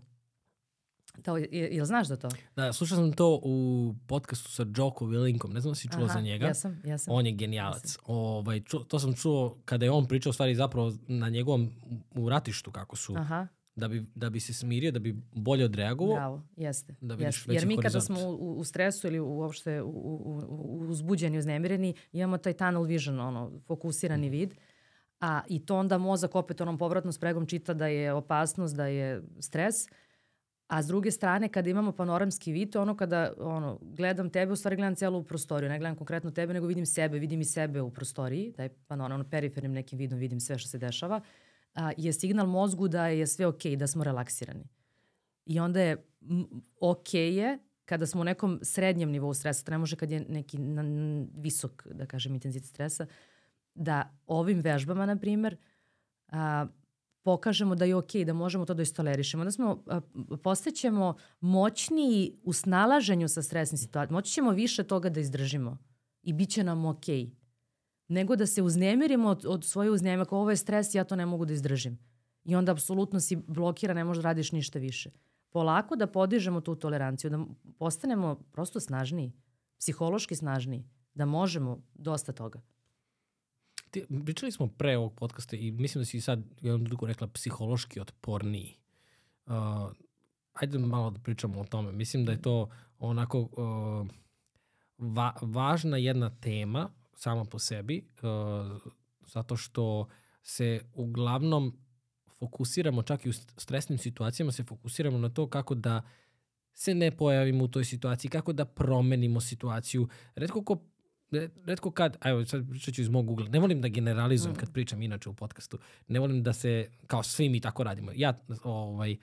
To, 1.22 1.36
je, 1.36 1.48
jel 1.50 1.84
znaš 1.84 2.08
da 2.08 2.16
to? 2.16 2.28
Da, 2.56 2.72
slušao 2.72 2.96
sam 2.98 3.12
to 3.12 3.40
u 3.42 3.94
podcastu 4.06 4.50
sa 4.50 4.66
Joko 4.76 5.04
Willinkom, 5.04 5.52
ne 5.52 5.60
znam 5.60 5.70
da 5.70 5.74
si 5.74 5.88
čuo 5.88 6.04
Aha, 6.04 6.12
za 6.12 6.20
njega. 6.20 6.46
Jesam, 6.46 6.82
jesam. 6.84 7.14
On 7.14 7.26
je 7.26 7.32
genijalac. 7.32 7.84
Jesam. 7.84 8.04
Ovaj, 8.06 8.60
ču, 8.60 8.78
to 8.78 8.98
sam 8.98 9.14
čuo 9.14 9.56
kada 9.64 9.84
je 9.84 9.90
on 9.90 10.06
pričao 10.06 10.32
stvari 10.32 10.54
zapravo 10.54 10.92
na 11.08 11.28
njegovom 11.28 11.70
u 12.14 12.28
ratištu 12.28 12.70
kako 12.70 12.96
su 12.96 13.16
Aha 13.16 13.46
da 13.78 13.88
bi, 13.88 14.06
da 14.14 14.30
bi 14.30 14.40
se 14.40 14.54
smirio, 14.54 14.92
da 14.92 14.98
bi 14.98 15.16
bolje 15.32 15.64
odreagovao. 15.64 16.16
Bravo, 16.16 16.42
jeste. 16.56 16.94
Da 17.00 17.14
jeste. 17.14 17.52
Jer 17.52 17.66
mi 17.66 17.76
horizont. 17.76 17.82
kada 17.82 18.00
smo 18.00 18.30
u, 18.30 18.58
u 18.58 18.64
stresu 18.64 19.06
ili 19.06 19.20
uopšte 19.20 19.82
u, 19.82 19.88
u, 19.88 20.42
u, 20.48 20.86
uzbuđeni, 20.88 21.38
uznemireni, 21.38 21.94
imamo 22.12 22.38
taj 22.38 22.52
tunnel 22.52 22.82
vision, 22.82 23.20
ono, 23.20 23.60
fokusirani 23.66 24.28
mm. 24.28 24.30
vid. 24.30 24.54
A 25.20 25.40
i 25.48 25.66
to 25.66 25.76
onda 25.76 25.98
mozak 25.98 26.34
opet 26.34 26.60
onom 26.60 26.78
povratnom 26.78 27.12
spregom 27.12 27.46
čita 27.46 27.74
da 27.74 27.86
je 27.86 28.12
opasnost, 28.12 28.76
da 28.76 28.86
je 28.86 29.22
stres. 29.40 29.86
A 30.66 30.82
s 30.82 30.86
druge 30.86 31.10
strane, 31.10 31.48
kada 31.48 31.70
imamo 31.70 31.92
panoramski 31.92 32.52
vid, 32.52 32.76
ono 32.76 32.96
kada 32.96 33.32
ono, 33.38 33.78
gledam 33.82 34.30
tebe, 34.30 34.52
u 34.52 34.56
stvari 34.56 34.76
gledam 34.76 34.94
celu 34.94 35.22
prostoriju. 35.22 35.68
Ne 35.68 35.78
gledam 35.78 35.96
konkretno 35.96 36.30
tebe, 36.30 36.54
nego 36.54 36.66
vidim 36.66 36.86
sebe, 36.86 37.18
vidim 37.18 37.40
i 37.40 37.44
sebe 37.44 37.80
u 37.80 37.90
prostoriji. 37.90 38.52
Taj 38.52 38.68
panoram, 38.68 39.20
ono, 39.20 39.30
perifernim 39.30 39.72
nekim 39.72 39.98
vidom 39.98 40.18
vidim 40.18 40.40
sve 40.40 40.58
što 40.58 40.68
se 40.68 40.78
dešava. 40.78 41.16
Uh, 41.16 41.47
a, 41.78 41.92
je 41.96 42.12
signal 42.12 42.46
mozgu 42.46 42.88
da 42.88 43.06
je 43.06 43.26
sve 43.26 43.46
okay, 43.46 43.76
da 43.76 43.86
smo 43.86 44.04
relaksirani. 44.04 44.64
I 45.46 45.60
onda 45.60 45.80
je 45.80 46.04
okay 46.80 47.32
je 47.32 47.58
kada 47.84 48.06
smo 48.06 48.20
u 48.20 48.24
nekom 48.24 48.58
srednjem 48.62 49.10
nivou 49.10 49.34
stresa, 49.34 49.64
to 49.64 49.70
ne 49.70 49.78
može 49.78 49.96
kad 49.96 50.10
je 50.10 50.20
neki 50.28 50.58
na, 50.58 50.82
visok, 51.36 51.86
da 51.86 52.06
kažem, 52.06 52.34
intenzitet 52.34 52.68
stresa, 52.68 53.06
da 53.74 54.16
ovim 54.26 54.60
vežbama, 54.60 55.06
na 55.06 55.16
primer, 55.16 55.56
a, 56.28 56.66
pokažemo 57.22 57.74
da 57.74 57.84
je 57.84 57.96
okay, 57.96 58.24
da 58.24 58.32
možemo 58.32 58.64
to 58.64 58.74
da 58.74 58.82
istolerišemo. 58.82 59.44
Da 59.44 59.50
smo, 59.50 59.82
a, 59.86 60.00
postaćemo 60.42 61.14
moćniji 61.40 62.38
u 62.42 62.52
snalaženju 62.52 63.28
sa 63.28 63.42
stresnim 63.42 63.78
situacijama. 63.78 64.18
Moći 64.18 64.32
ćemo 64.32 64.50
više 64.50 64.84
toga 64.84 65.08
da 65.08 65.20
izdržimo 65.20 65.78
i 66.22 66.32
bit 66.32 66.50
će 66.50 66.64
nam 66.64 66.84
okej. 66.84 67.24
Okay 67.24 67.47
nego 68.08 68.36
da 68.36 68.46
se 68.46 68.62
uznemirimo 68.62 69.28
od, 69.28 69.44
od 69.46 69.64
svoje 69.64 69.90
uznemira. 69.90 70.22
Ako 70.22 70.38
ovo 70.38 70.50
je 70.50 70.56
stres, 70.56 70.94
ja 70.94 71.04
to 71.04 71.16
ne 71.16 71.26
mogu 71.26 71.44
da 71.44 71.52
izdržim. 71.52 71.98
I 72.44 72.56
onda 72.56 72.72
apsolutno 72.72 73.20
si 73.20 73.36
blokira, 73.36 73.94
ne 73.94 74.04
možeš 74.04 74.22
da 74.22 74.28
radiš 74.28 74.52
ništa 74.52 74.78
više. 74.78 75.10
Polako 75.50 75.96
da 75.96 76.06
podižemo 76.06 76.60
tu 76.60 76.74
toleranciju, 76.74 77.30
da 77.30 77.44
postanemo 77.78 78.34
prosto 78.52 78.80
snažniji, 78.80 79.32
psihološki 79.78 80.36
snažniji, 80.36 80.84
da 81.14 81.24
možemo 81.24 81.82
dosta 81.94 82.32
toga. 82.32 82.60
Ti, 83.90 84.04
pričali 84.24 84.52
smo 84.52 84.66
pre 84.68 84.96
ovog 84.96 85.14
podcasta 85.14 85.56
i 85.56 85.70
mislim 85.70 86.02
da 86.02 86.06
si 86.06 86.20
sad 86.20 86.42
jednom 86.60 86.84
drugo 86.84 87.06
rekla 87.06 87.26
psihološki 87.26 88.00
otporniji. 88.00 88.76
Uh, 89.46 89.52
ajde 90.52 90.78
malo 90.78 91.10
da 91.10 91.20
pričamo 91.20 91.60
o 91.60 91.64
tome. 91.64 91.92
Mislim 91.92 92.24
da 92.24 92.32
je 92.32 92.42
to 92.42 92.68
onako 92.98 93.40
uh, 93.40 94.08
va, 94.98 95.34
važna 95.42 95.96
jedna 95.96 96.30
tema 96.30 96.90
sama 97.18 97.44
po 97.44 97.58
sebi, 97.58 98.04
uh, 98.22 98.92
zato 99.26 99.56
što 99.56 100.08
se 100.42 100.80
uglavnom 100.94 101.78
fokusiramo, 102.38 103.02
čak 103.02 103.26
i 103.26 103.28
u 103.28 103.32
stresnim 103.32 103.98
situacijama, 103.98 104.52
se 104.52 104.64
fokusiramo 104.64 105.18
na 105.18 105.28
to 105.28 105.46
kako 105.50 105.74
da 105.74 106.02
se 106.74 106.94
ne 106.94 107.16
pojavimo 107.16 107.64
u 107.64 107.68
toj 107.68 107.84
situaciji, 107.84 108.30
kako 108.30 108.52
da 108.52 108.64
promenimo 108.64 109.40
situaciju. 109.40 110.08
Redko 110.36 110.64
ko 110.64 110.78
redko 111.64 111.90
kad, 111.90 112.16
evo 112.24 112.46
sad 112.46 112.70
pričat 112.70 112.94
ću 112.94 113.00
iz 113.00 113.08
mog 113.08 113.30
ugla, 113.30 113.48
ne 113.48 113.58
volim 113.58 113.80
da 113.80 113.88
generalizujem 113.88 114.52
mm. 114.52 114.58
kad 114.58 114.72
pričam 114.72 115.02
inače 115.02 115.28
u 115.28 115.34
podcastu, 115.34 115.78
ne 116.08 116.20
volim 116.20 116.42
da 116.42 116.52
se, 116.52 116.90
kao 117.06 117.22
svi 117.22 117.48
mi 117.48 117.60
tako 117.60 117.84
radimo, 117.84 118.12
ja 118.14 118.34
ovaj, 118.64 119.16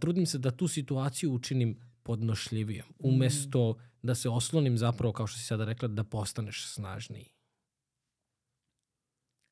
trudim 0.00 0.26
se 0.26 0.38
da 0.38 0.50
tu 0.50 0.68
situaciju 0.68 1.32
učinim 1.32 1.78
podnošljivijom, 2.02 2.86
mm. 2.88 3.08
umesto 3.08 3.72
mm. 3.72 4.06
da 4.06 4.14
se 4.14 4.28
oslonim 4.28 4.78
zapravo, 4.78 5.12
kao 5.12 5.26
što 5.26 5.38
si 5.38 5.44
sada 5.44 5.64
rekla, 5.64 5.88
da 5.88 6.04
postaneš 6.04 6.66
snažniji. 6.66 7.33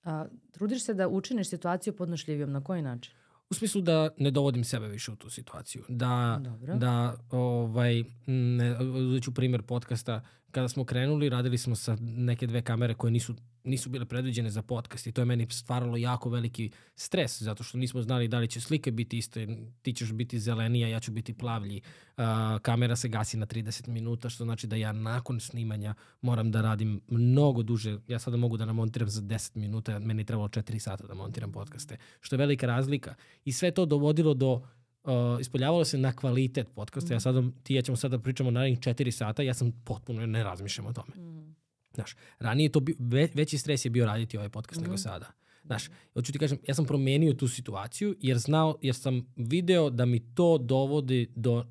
A, 0.05 0.26
trudiš 0.50 0.84
se 0.84 0.94
da 0.94 1.09
učiniš 1.09 1.48
situaciju 1.48 1.96
podnošljivijom, 1.96 2.53
na 2.53 2.64
koji 2.64 2.82
način? 2.82 3.14
U 3.50 3.55
smislu 3.55 3.80
da 3.80 4.11
ne 4.18 4.30
dovodim 4.30 4.64
sebe 4.64 4.88
više 4.88 5.12
u 5.12 5.16
tu 5.16 5.30
situaciju. 5.30 5.84
Da, 5.88 6.40
Dobro. 6.42 6.76
da 6.76 7.14
ovaj, 7.30 8.05
ne, 8.26 8.78
uzet 8.80 9.22
ću 9.22 9.34
primjer 9.34 9.62
podcasta, 9.62 10.20
kada 10.53 10.68
smo 10.68 10.84
krenuli, 10.84 11.28
radili 11.28 11.59
smo 11.59 11.76
sa 11.76 11.96
neke 12.00 12.46
dve 12.46 12.62
kamere 12.62 12.94
koje 12.94 13.11
nisu 13.11 13.34
nisu 13.64 13.90
bile 13.90 14.05
predviđene 14.05 14.50
za 14.50 14.62
podcast 14.62 15.07
i 15.07 15.12
to 15.12 15.20
je 15.20 15.24
meni 15.24 15.46
stvaralo 15.50 15.96
jako 15.96 16.30
veliki 16.30 16.70
stres 16.94 17.42
zato 17.42 17.64
što 17.64 17.78
nismo 17.78 18.03
znali 18.03 18.28
da 18.28 18.38
li 18.38 18.48
će 18.48 18.61
slike 18.61 18.90
biti 18.90 19.18
iste, 19.18 19.48
ti 19.82 19.92
ćeš 19.92 20.12
biti 20.12 20.40
zelenija, 20.40 20.88
ja 20.88 21.00
ću 21.00 21.12
biti 21.12 21.34
plavlji, 21.34 21.80
uh, 22.16 22.24
kamera 22.62 22.96
se 22.96 23.09
gasi 23.09 23.36
na 23.36 23.46
30 23.46 23.88
minuta 23.88 24.28
što 24.28 24.44
znači 24.44 24.66
da 24.66 24.76
ja 24.76 24.92
nakon 24.92 25.40
snimanja 25.40 25.94
moram 26.20 26.50
da 26.50 26.61
radim 26.61 27.00
mnogo 27.09 27.62
duže, 27.62 27.98
ja 28.09 28.18
sada 28.18 28.36
mogu 28.36 28.57
da 28.57 28.64
namontiram 28.64 29.09
za 29.09 29.20
10 29.20 29.57
minuta, 29.57 29.98
meni 29.98 30.24
trebalo 30.24 30.48
4 30.48 30.78
sata 30.78 31.07
da 31.07 31.14
montiram 31.14 31.53
podcaste, 31.53 31.96
što 32.20 32.34
je 32.34 32.38
velika 32.38 32.66
razlika. 32.66 33.14
I 33.44 33.53
sve 33.53 33.70
to 33.70 33.86
dovodilo 33.86 34.34
do 34.34 34.62
uh, 35.05 35.40
ispoljavalo 35.40 35.84
se 35.84 35.98
na 35.98 36.12
kvalitet 36.12 36.68
podcasta. 36.74 37.14
Ja 37.14 37.16
mm. 37.16 37.20
sad, 37.20 37.34
ti 37.62 37.74
ja 37.74 37.82
ćemo 37.82 37.96
sada 37.96 38.16
da 38.16 38.22
pričamo 38.22 38.50
narednih 38.50 38.78
4 38.78 39.11
sata, 39.11 39.42
ja 39.42 39.55
sam 39.55 39.72
potpuno 39.84 40.26
ne 40.26 40.44
razmišljam 40.44 40.86
o 40.86 40.92
tome. 40.92 41.16
Mm. 41.16 41.55
Znaš, 41.94 42.16
ranije 42.38 42.72
to 42.72 42.80
bi, 42.80 42.96
ve, 42.98 43.28
veći 43.34 43.59
stres 43.59 43.84
je 43.84 43.90
bio 43.90 44.07
raditi 44.07 44.36
ovaj 44.36 44.48
podcast 44.48 44.80
mm 44.80 44.82
nego 44.82 44.94
mhm. 44.94 45.00
sada. 45.00 45.26
Znaš, 45.64 45.88
hoću 46.14 46.32
ti 46.32 46.38
kažem, 46.38 46.59
ja 46.68 46.74
sam 46.74 46.84
promenio 46.84 47.32
tu 47.32 47.48
situaciju 47.48 48.16
jer 48.20 48.38
znao, 48.38 48.78
jer 48.82 48.94
sam 48.94 49.32
video 49.36 49.90
da 49.90 50.07
mi 50.07 50.34
to 50.34 50.59
dovodi 50.59 51.30
do 51.36 51.66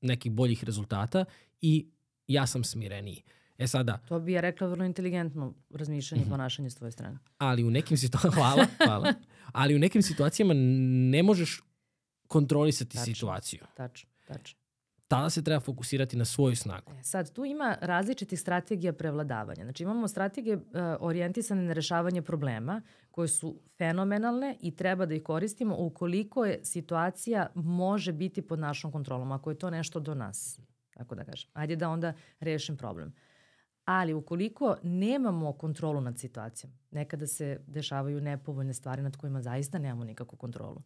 nekih 0.00 0.32
boljih 0.32 0.64
rezultata 0.64 1.24
i 1.60 1.86
ja 2.26 2.46
sam 2.46 2.64
smireniji. 2.64 3.22
E 3.58 3.66
sada... 3.66 3.98
To 4.08 4.20
bi 4.20 4.32
ja 4.32 4.40
rekla 4.40 4.68
vrlo 4.68 4.84
inteligentno 4.84 5.54
razmišljanje 5.70 6.22
i 6.22 6.24
mm 6.24 6.28
-hmm. 6.28 6.30
ponašanje 6.30 6.70
s 6.70 6.74
tvoje 6.74 6.92
strane. 6.92 7.18
Ali 7.38 7.64
u 7.64 7.70
nekim 7.70 7.96
situacijama, 7.96 8.34
hvala, 8.40 8.66
hvala, 8.76 9.14
ali 9.52 9.76
u 9.76 9.78
nekim 9.78 10.02
situacijama 10.02 10.54
ne 11.10 11.22
možeš 11.22 11.60
kontrolisati 12.28 12.96
tačno, 12.96 13.14
situaciju. 13.14 13.60
Tačno, 13.76 14.10
tačno 14.26 14.66
tada 15.08 15.30
se 15.30 15.42
treba 15.44 15.60
fokusirati 15.60 16.16
na 16.16 16.24
svoju 16.24 16.56
snagu. 16.56 16.92
E, 17.00 17.02
sad, 17.02 17.32
tu 17.32 17.44
ima 17.44 17.76
različitih 17.80 18.40
strategija 18.40 18.92
prevladavanja. 18.92 19.64
Znači 19.64 19.82
imamo 19.82 20.08
strategije 20.08 20.56
uh, 20.56 20.62
orijentisane 21.00 21.62
na 21.62 21.72
rešavanje 21.72 22.22
problema 22.22 22.82
koje 23.10 23.28
su 23.28 23.60
fenomenalne 23.78 24.56
i 24.60 24.76
treba 24.76 25.06
da 25.06 25.14
ih 25.14 25.22
koristimo 25.22 25.76
ukoliko 25.78 26.44
je 26.44 26.60
situacija 26.64 27.46
može 27.54 28.12
biti 28.12 28.42
pod 28.42 28.58
našom 28.58 28.92
kontrolom, 28.92 29.32
ako 29.32 29.50
je 29.50 29.58
to 29.58 29.70
nešto 29.70 30.00
do 30.00 30.14
nas, 30.14 30.60
tako 30.94 31.14
da 31.14 31.24
kažem. 31.24 31.50
Ajde 31.52 31.76
da 31.76 31.88
onda 31.88 32.12
rešim 32.40 32.76
problem. 32.76 33.14
Ali 33.84 34.14
ukoliko 34.14 34.76
nemamo 34.82 35.52
kontrolu 35.52 36.00
nad 36.00 36.18
situacijom, 36.18 36.72
nekada 36.90 37.26
se 37.26 37.60
dešavaju 37.66 38.20
nepovoljne 38.20 38.74
stvari 38.74 39.02
nad 39.02 39.16
kojima 39.16 39.42
zaista 39.42 39.78
nemamo 39.78 40.04
nikakvu 40.04 40.36
kontrolu, 40.36 40.82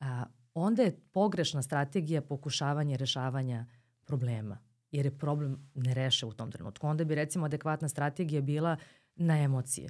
a, 0.00 0.24
onda 0.54 0.82
je 0.82 1.00
pogrešna 1.12 1.62
strategija 1.62 2.22
pokušavanja 2.22 2.96
rešavanja 2.96 3.66
problema, 4.04 4.58
jer 4.90 5.06
je 5.06 5.18
problem 5.18 5.70
ne 5.74 5.94
reše 5.94 6.26
u 6.26 6.32
tom 6.32 6.52
trenutku. 6.52 6.86
Onda 6.86 7.04
bi 7.04 7.14
recimo 7.14 7.46
adekvatna 7.46 7.88
strategija 7.88 8.42
bila 8.42 8.76
na 9.14 9.38
emocije. 9.38 9.88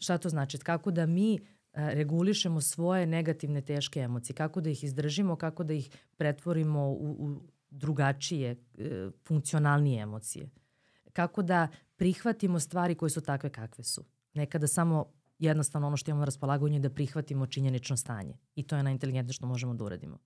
Šta 0.00 0.18
to 0.18 0.28
znači? 0.28 0.58
Kako 0.58 0.90
da 0.90 1.06
mi 1.06 1.34
e, 1.34 1.40
regulišemo 1.72 2.60
svoje 2.60 3.06
negativne 3.06 3.60
teške 3.60 4.00
emocije, 4.00 4.36
kako 4.36 4.60
da 4.60 4.70
ih 4.70 4.84
izdržimo, 4.84 5.36
kako 5.36 5.64
da 5.64 5.74
ih 5.74 5.90
pretvorimo 6.16 6.88
u, 6.88 7.16
u 7.18 7.40
drugačije, 7.70 8.50
e, 8.78 9.10
funkcionalnije 9.26 10.02
emocije. 10.02 10.50
Kako 11.12 11.42
da 11.42 11.68
prihvatimo 11.96 12.60
stvari 12.60 12.94
koje 12.94 13.10
su 13.10 13.20
takve 13.20 13.50
kakve 13.50 13.84
su. 13.84 14.04
Nekada 14.34 14.66
samo 14.66 15.12
jednostavno 15.40 15.86
ono 15.86 15.96
što 15.96 16.10
imamo 16.10 16.20
na 16.20 16.24
raspolaganju 16.24 16.74
je 16.74 16.80
da 16.80 16.90
prihvatimo 16.90 17.46
činjenično 17.46 17.96
stanje. 17.96 18.38
I 18.54 18.62
to 18.62 18.76
je 18.76 18.82
najinteligentnije 18.82 19.32
što 19.32 19.46
možemo 19.46 19.74
da 19.74 19.84
uradimo. 19.84 20.18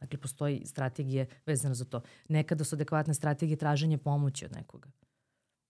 Dakle, 0.00 0.18
postoji 0.18 0.62
strategije 0.66 1.26
vezane 1.46 1.74
za 1.74 1.84
to. 1.84 2.00
Nekada 2.28 2.64
su 2.64 2.76
adekvatne 2.76 3.14
strategije 3.14 3.56
traženje 3.56 3.98
pomoći 3.98 4.44
od 4.44 4.52
nekoga. 4.52 4.90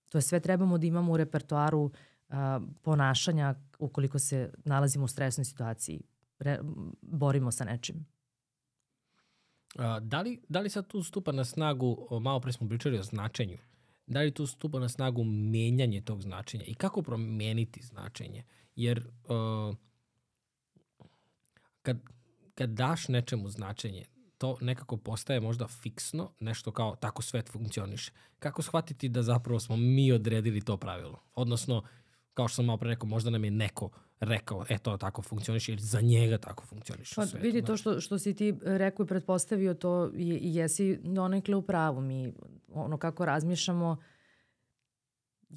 To 0.09 0.17
je 0.17 0.21
sve 0.21 0.39
trebamo 0.39 0.77
da 0.77 0.85
imamo 0.85 1.11
u 1.11 1.17
repertoaru 1.17 1.91
a, 2.29 2.59
ponašanja 2.81 3.55
ukoliko 3.79 4.19
se 4.19 4.53
nalazimo 4.65 5.05
u 5.05 5.07
stresnoj 5.07 5.45
situaciji. 5.45 6.01
Re, 6.39 6.59
borimo 7.01 7.51
sa 7.51 7.63
nečim. 7.63 8.05
A, 9.75 9.99
da, 9.99 10.21
li, 10.21 10.41
da 10.49 10.59
li 10.59 10.69
sad 10.69 10.87
tu 10.87 11.03
stupa 11.03 11.31
na 11.31 11.45
snagu, 11.45 12.07
malo 12.21 12.39
pre 12.39 12.51
smo 12.51 12.69
pričali 12.69 12.99
o 12.99 13.03
značenju, 13.03 13.57
da 14.07 14.19
li 14.19 14.33
tu 14.33 14.47
stupa 14.47 14.79
na 14.79 14.89
snagu 14.89 15.23
menjanje 15.23 16.01
tog 16.01 16.21
značenja 16.21 16.63
i 16.63 16.73
kako 16.73 17.01
promeniti 17.01 17.83
značenje? 17.83 18.43
Jer 18.75 18.99
uh, 18.99 19.75
kad, 21.81 21.97
kad 22.55 22.69
daš 22.69 23.07
nečemu 23.07 23.49
značenje, 23.49 24.05
to 24.37 24.57
nekako 24.61 24.97
postaje 24.97 25.39
možda 25.39 25.67
fiksno, 25.67 26.31
nešto 26.39 26.71
kao 26.71 26.95
tako 26.95 27.21
svet 27.21 27.49
funkcioniše. 27.49 28.11
Kako 28.39 28.61
shvatiti 28.61 29.09
da 29.09 29.23
zapravo 29.23 29.59
smo 29.59 29.77
mi 29.77 30.11
odredili 30.11 30.61
to 30.61 30.77
pravilo? 30.77 31.19
Odnosno, 31.35 31.83
kao 32.33 32.47
što 32.47 32.55
sam 32.55 32.65
malo 32.65 32.77
pre 32.77 32.89
rekao, 32.89 33.09
možda 33.09 33.29
nam 33.29 33.43
je 33.43 33.51
neko 33.51 33.89
rekao, 34.19 34.65
e 34.69 34.77
to 34.77 34.97
tako 34.97 35.21
funkcioniše 35.21 35.71
ili 35.71 35.81
za 35.81 36.01
njega 36.01 36.37
tako 36.37 36.65
funkcioniše 36.65 37.15
pa, 37.15 37.25
svetu. 37.25 37.43
Vidi, 37.43 37.61
to 37.61 37.77
što, 37.77 37.99
što 37.99 38.19
si 38.19 38.35
ti 38.35 38.53
rekao 38.61 39.03
i 39.03 39.07
pretpostavio, 39.07 39.73
to 39.73 40.11
je, 40.15 40.39
jesi 40.41 40.99
donekle 41.03 41.55
u 41.55 41.61
pravu. 41.61 42.01
Mi 42.01 42.33
ono 42.73 42.97
kako 42.97 43.25
razmišljamo, 43.25 43.97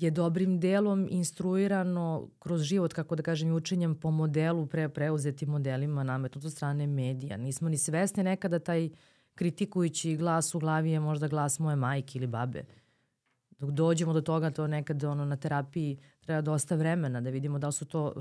je 0.00 0.10
dobrim 0.10 0.60
delom 0.60 1.08
instruirano 1.10 2.28
kroz 2.38 2.62
život, 2.62 2.92
kako 2.92 3.16
da 3.16 3.22
kažem, 3.22 3.54
učenjem 3.54 3.94
po 3.94 4.10
modelu 4.10 4.66
pre 4.66 4.88
preuzetim 4.88 5.48
modelima 5.48 6.02
nametnuto 6.02 6.50
strane 6.50 6.86
medija. 6.86 7.36
Nismo 7.36 7.68
ni 7.68 7.78
svesni 7.78 8.22
nekada 8.22 8.58
taj 8.58 8.90
kritikujući 9.34 10.16
glas 10.16 10.54
u 10.54 10.58
glavi 10.58 10.90
je 10.90 11.00
možda 11.00 11.28
glas 11.28 11.58
moje 11.58 11.76
majke 11.76 12.18
ili 12.18 12.26
babe. 12.26 12.64
Dok 13.58 13.70
dođemo 13.70 14.12
do 14.12 14.20
toga, 14.20 14.50
to 14.50 14.66
nekad 14.66 15.04
ono, 15.04 15.24
na 15.24 15.36
terapiji 15.36 15.98
treba 16.20 16.40
dosta 16.40 16.76
vremena 16.76 17.20
da 17.20 17.30
vidimo 17.30 17.58
da 17.58 17.72
su 17.72 17.84
to 17.84 18.14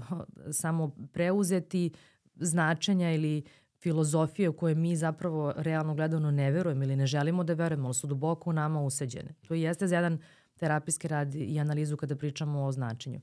samo 0.52 0.96
preuzeti 1.12 1.92
značenja 2.36 3.12
ili 3.12 3.44
filozofije 3.80 4.50
u 4.50 4.54
koje 4.54 4.76
mi 4.76 4.96
zapravo 4.96 5.54
realno 5.58 5.96
gledano 5.96 6.32
ne 6.32 6.52
verujemo 6.52 6.84
ili 6.84 6.96
ne 6.96 7.08
želimo 7.08 7.44
da 7.44 7.54
verujemo, 7.54 7.88
ali 7.88 7.94
su 7.94 8.08
duboko 8.08 8.50
u 8.50 8.54
nama 8.54 8.82
useđene. 8.82 9.34
To 9.48 9.54
jeste 9.54 9.88
za 9.88 9.96
jedan 9.96 10.20
terapijski 10.64 11.08
rad 11.08 11.36
i 11.36 11.60
analizu 11.60 11.98
kada 11.98 12.16
pričamo 12.16 12.64
o 12.64 12.72
značenju. 12.72 13.22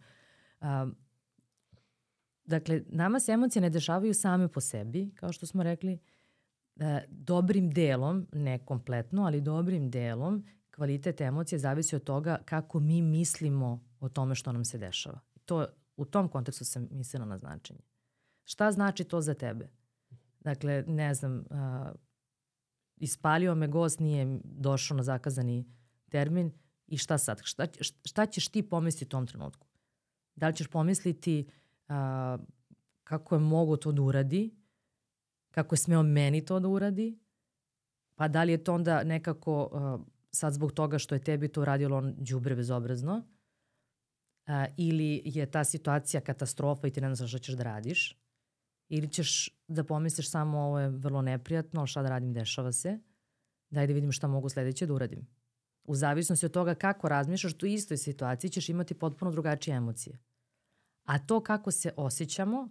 Um, 0.61 0.97
dakle, 2.45 2.83
nama 2.89 3.21
se 3.21 3.33
emocije 3.33 3.63
ne 3.63 3.71
dešavaju 3.71 4.15
same 4.15 4.49
po 4.49 4.61
sebi, 4.61 5.11
kao 5.15 5.33
što 5.33 5.47
smo 5.47 5.63
rekli, 5.63 5.99
e, 6.81 7.05
dobrim 7.09 7.71
delom, 7.71 8.27
ne 8.33 8.59
kompletno, 8.59 9.25
ali 9.25 9.41
dobrim 9.41 9.91
delom, 9.91 10.45
kvalitet 10.75 11.21
emocije 11.21 11.59
zavisi 11.59 11.97
od 11.97 12.05
toga 12.05 12.39
kako 12.45 12.81
mi 12.81 13.03
mislimo 13.03 13.85
o 14.01 14.09
tome 14.09 14.35
što 14.35 14.53
nam 14.53 14.65
se 14.65 14.79
dešava. 14.79 15.21
To, 15.45 15.67
u 15.97 16.05
tom 16.05 16.29
kontekstu 16.29 16.65
sam 16.65 16.89
mislila 16.91 17.25
na 17.25 17.39
značenje. 17.39 17.81
Šta 18.45 18.73
znači 18.73 19.05
to 19.05 19.21
za 19.21 19.35
tebe? 19.35 19.71
Dakle, 20.41 20.85
ne 20.87 21.15
znam, 21.15 21.39
uh, 21.39 21.47
ispalio 22.97 23.55
me 23.55 23.69
gost, 23.69 24.01
nije 24.01 24.41
došao 24.45 24.97
na 24.97 25.03
zakazani 25.03 25.65
termin, 26.11 26.53
I 26.91 26.99
šta 26.99 27.19
sad? 27.19 27.41
Šta, 27.45 27.67
šta 28.05 28.27
ćeš 28.27 28.49
ti 28.49 28.63
pomisliti 28.63 29.05
u 29.05 29.09
tom 29.09 29.27
trenutku? 29.27 29.67
Da 30.37 30.49
li 30.49 30.57
ćeš 30.57 30.67
pomisliti 30.67 31.49
a, 31.89 32.39
kako 33.05 33.35
je 33.35 33.39
mogo 33.39 33.77
to 33.77 33.93
da 33.93 34.03
uradi? 34.03 34.57
Kako 35.51 35.75
je 35.75 35.79
smeo 35.79 36.03
meni 36.03 36.45
to 36.45 36.61
da 36.61 36.69
uradi? 36.69 37.19
Pa 38.15 38.29
da 38.29 38.43
li 38.43 38.53
je 38.53 38.65
to 38.65 38.75
onda 38.75 39.05
nekako 39.05 39.71
a, 39.73 39.99
sad 40.33 40.53
zbog 40.53 40.73
toga 40.73 40.99
što 40.99 41.15
je 41.15 41.25
tebi 41.25 41.49
to 41.49 41.65
radilo 41.65 41.97
on 41.97 42.17
džubre 42.23 42.55
bezobrazno? 42.55 43.23
A, 44.47 44.67
ili 44.77 45.23
je 45.25 45.51
ta 45.51 45.65
situacija 45.65 46.21
katastrofa 46.21 46.87
i 46.87 46.91
ti 46.91 47.01
ne 47.01 47.15
znaš 47.15 47.31
šta 47.31 47.39
ćeš 47.39 47.55
da 47.55 47.63
radiš? 47.63 48.17
Ili 48.89 49.09
ćeš 49.09 49.51
da 49.69 49.85
pomisliš 49.85 50.31
samo 50.31 50.59
ovo 50.59 50.81
je 50.81 50.89
vrlo 50.89 51.23
neprijatno, 51.23 51.81
ali 51.81 51.89
šta 51.89 52.03
da 52.03 52.09
radim, 52.09 52.33
dešava 52.33 52.73
se. 52.73 52.99
Daj 53.71 53.87
da 53.87 53.93
vidim 53.93 54.13
šta 54.13 54.27
mogu 54.27 54.49
sledeće 54.49 54.87
da 54.87 54.95
uradim. 54.95 55.40
U 55.91 55.95
zavisnosti 55.95 56.47
od 56.47 56.53
toga 56.53 56.75
kako 56.75 57.09
razmišljaš, 57.09 57.53
u 57.63 57.67
istoj 57.67 57.97
situaciji 57.97 58.51
ćeš 58.51 58.69
imati 58.69 58.95
potpuno 58.95 59.31
drugačije 59.31 59.77
emocije. 59.77 60.19
A 61.05 61.19
to 61.19 61.41
kako 61.41 61.71
se 61.71 61.93
osjećamo 61.97 62.69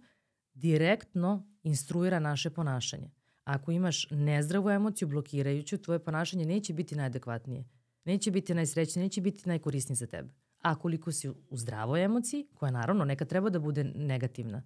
direktno 0.54 1.46
instruira 1.62 2.18
naše 2.18 2.50
ponašanje. 2.50 3.10
Ako 3.44 3.72
imaš 3.72 4.06
nezdravu 4.10 4.70
emociju, 4.70 5.08
blokirajuću, 5.08 5.78
tvoje 5.78 5.98
ponašanje 5.98 6.44
neće 6.44 6.72
biti 6.72 6.96
najadekvatnije. 6.96 7.64
Neće 8.04 8.30
biti 8.30 8.54
najsrećnije, 8.54 9.04
neće 9.04 9.20
biti 9.20 9.48
najkorisnije 9.48 9.96
za 9.96 10.06
tebe. 10.06 10.30
a 10.62 10.74
koliko 10.74 11.12
si 11.12 11.28
u 11.28 11.56
zdravoj 11.56 12.04
emociji, 12.04 12.46
koja 12.54 12.72
naravno 12.72 13.04
nekad 13.04 13.28
treba 13.28 13.50
da 13.50 13.58
bude 13.58 13.84
negativna. 13.84 14.62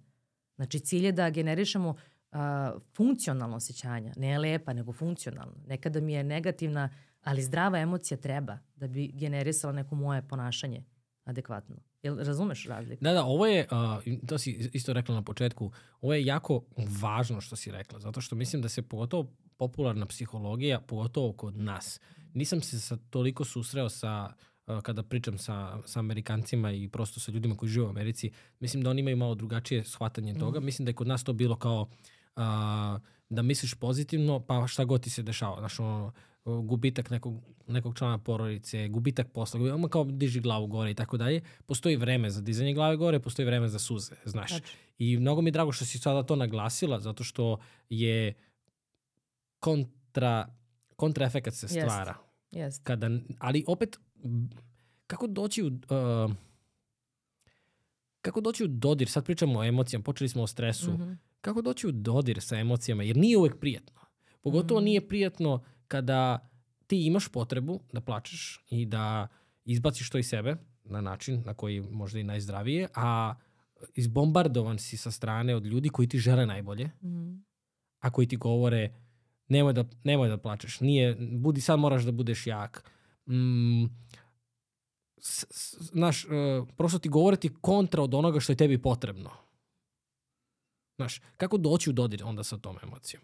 Znači 0.55 0.79
cilj 0.79 1.05
je 1.05 1.11
da 1.11 1.29
generišemo 1.29 1.95
a, 2.31 2.73
funkcionalno 2.95 3.55
osjećanja, 3.55 4.13
ne 4.17 4.39
lepa, 4.39 4.73
nego 4.73 4.93
funkcionalno. 4.93 5.55
Nekada 5.67 6.01
mi 6.01 6.13
je 6.13 6.23
negativna, 6.23 6.89
ali 7.25 7.41
zdrava 7.41 7.79
emocija 7.79 8.17
treba 8.17 8.57
da 8.75 8.87
bi 8.87 9.11
generisala 9.13 9.73
neko 9.73 9.95
moje 9.95 10.27
ponašanje 10.27 10.83
adekvatno. 11.23 11.75
Jel 12.03 12.17
razumeš 12.17 12.65
razliku? 12.65 13.03
Da, 13.03 13.13
da, 13.13 13.23
ovo 13.23 13.45
je, 13.45 13.67
uh, 13.71 14.27
to 14.27 14.37
si 14.37 14.69
isto 14.73 14.93
rekla 14.93 15.15
na 15.15 15.21
početku, 15.21 15.71
ovo 16.01 16.13
je 16.13 16.25
jako 16.25 16.63
važno 17.01 17.41
što 17.41 17.55
si 17.55 17.71
rekla, 17.71 17.99
zato 17.99 18.21
što 18.21 18.35
mislim 18.35 18.61
da 18.61 18.69
se 18.69 18.81
pogotovo 18.81 19.31
popularna 19.57 20.05
psihologija, 20.05 20.79
pogotovo 20.79 21.33
kod 21.33 21.57
nas, 21.57 21.99
nisam 22.33 22.61
se 22.61 22.79
sa, 22.79 22.97
toliko 23.09 23.45
susreo 23.45 23.89
sa 23.89 24.33
uh, 24.67 24.81
kada 24.81 25.03
pričam 25.03 25.37
sa, 25.37 25.77
sa 25.85 25.99
Amerikancima 25.99 26.71
i 26.71 26.87
prosto 26.87 27.19
sa 27.19 27.31
ljudima 27.31 27.55
koji 27.55 27.69
žive 27.69 27.85
u 27.85 27.89
Americi, 27.89 28.31
mislim 28.59 28.83
da 28.83 28.89
oni 28.89 28.99
imaju 28.99 29.17
malo 29.17 29.35
drugačije 29.35 29.83
shvatanje 29.83 30.33
mm. 30.33 30.39
toga. 30.39 30.59
Mislim 30.59 30.85
da 30.85 30.89
je 30.89 30.95
kod 30.95 31.07
nas 31.07 31.23
to 31.23 31.33
bilo 31.33 31.55
kao 31.55 31.81
uh, 31.81 33.01
da 33.29 33.41
misliš 33.41 33.73
pozitivno, 33.73 34.39
pa 34.39 34.67
šta 34.67 34.85
god 34.85 35.03
ti 35.03 35.09
se 35.09 35.23
dešava. 35.23 35.59
Znaš, 35.59 35.79
ono, 35.79 36.13
gubitak 36.45 37.09
nekog, 37.09 37.41
nekog 37.67 37.97
člana 37.97 38.17
porodice, 38.17 38.87
gubitak 38.87 39.31
posla, 39.31 39.73
ono 39.73 39.87
kao 39.87 40.03
diži 40.03 40.39
glavu 40.39 40.67
gore 40.67 40.91
i 40.91 40.93
tako 40.93 41.17
dalje. 41.17 41.41
Postoji 41.65 41.95
vreme 41.95 42.29
za 42.29 42.41
dizanje 42.41 42.73
glave 42.73 42.97
gore, 42.97 43.19
postoji 43.19 43.45
vreme 43.45 43.67
za 43.67 43.79
suze, 43.79 44.15
znaš. 44.25 44.49
Znači. 44.49 44.77
I 44.97 45.17
mnogo 45.17 45.41
mi 45.41 45.47
je 45.47 45.51
drago 45.51 45.71
što 45.71 45.85
si 45.85 45.97
sada 45.97 46.23
to 46.23 46.35
naglasila, 46.35 46.99
zato 46.99 47.23
što 47.23 47.57
je 47.89 48.33
kontra, 49.59 50.55
kontra 50.95 51.25
efekat 51.25 51.53
se 51.53 51.67
stvara. 51.67 52.15
Jest. 52.51 52.65
Jest. 52.65 52.83
Kada, 52.83 53.09
ali 53.39 53.63
opet, 53.67 53.99
kako 55.07 55.27
doći 55.27 55.63
u... 55.63 55.67
Uh, 55.67 56.31
kako 58.21 58.41
doći 58.41 58.63
u 58.63 58.67
dodir, 58.67 59.09
sad 59.09 59.25
pričamo 59.25 59.59
o 59.59 59.63
emocijama, 59.63 60.03
počeli 60.03 60.29
smo 60.29 60.43
o 60.43 60.47
stresu, 60.47 60.91
mm 60.91 60.97
-hmm. 60.97 61.17
kako 61.41 61.61
doći 61.61 61.87
u 61.87 61.91
dodir 61.91 62.41
sa 62.41 62.57
emocijama, 62.57 63.03
jer 63.03 63.17
nije 63.17 63.37
uvek 63.37 63.59
prijatno. 63.59 64.01
Pogotovo 64.41 64.79
mm 64.79 64.83
-hmm. 64.83 64.85
nije 64.85 65.07
prijatno 65.07 65.63
kada 65.95 66.49
ti 66.87 67.05
imaš 67.05 67.27
potrebu 67.27 67.79
da 67.93 68.01
plačeš 68.01 68.65
i 68.69 68.85
da 68.85 69.27
izbaciš 69.65 70.09
to 70.09 70.17
iz 70.17 70.27
sebe 70.27 70.55
na 70.83 71.01
način 71.01 71.43
na 71.45 71.53
koji 71.53 71.81
možda 71.81 72.19
i 72.19 72.23
najzdravije, 72.23 72.87
a 72.95 73.35
izbombardovan 73.95 74.79
si 74.79 74.97
sa 74.97 75.11
strane 75.11 75.55
od 75.55 75.65
ljudi 75.65 75.89
koji 75.89 76.07
ti 76.07 76.19
žele 76.19 76.45
najbolje, 76.45 76.85
mm. 76.85 77.45
a 77.99 78.11
koji 78.11 78.27
ti 78.27 78.35
govore 78.35 78.93
nemoj 79.47 79.73
da, 79.73 79.85
nemoj 80.03 80.29
da 80.29 80.37
plačeš, 80.37 80.79
nije, 80.79 81.15
budi, 81.19 81.61
sad 81.61 81.79
moraš 81.79 82.03
da 82.03 82.11
budeš 82.11 82.47
jak. 82.47 82.91
Mm, 83.27 83.85
s, 85.17 85.45
s, 85.51 85.93
naš, 85.93 86.25
uh, 86.25 86.67
prosto 86.77 86.99
ti 86.99 87.09
govore 87.09 87.37
ti 87.37 87.53
kontra 87.61 88.03
od 88.03 88.13
onoga 88.13 88.39
što 88.39 88.51
je 88.51 88.57
tebi 88.57 88.81
potrebno. 88.81 89.31
Znaš, 90.95 91.21
kako 91.37 91.57
doći 91.57 91.89
u 91.89 91.93
dodir 91.93 92.23
onda 92.23 92.43
sa 92.43 92.57
tom 92.57 92.77
emocijom? 92.83 93.23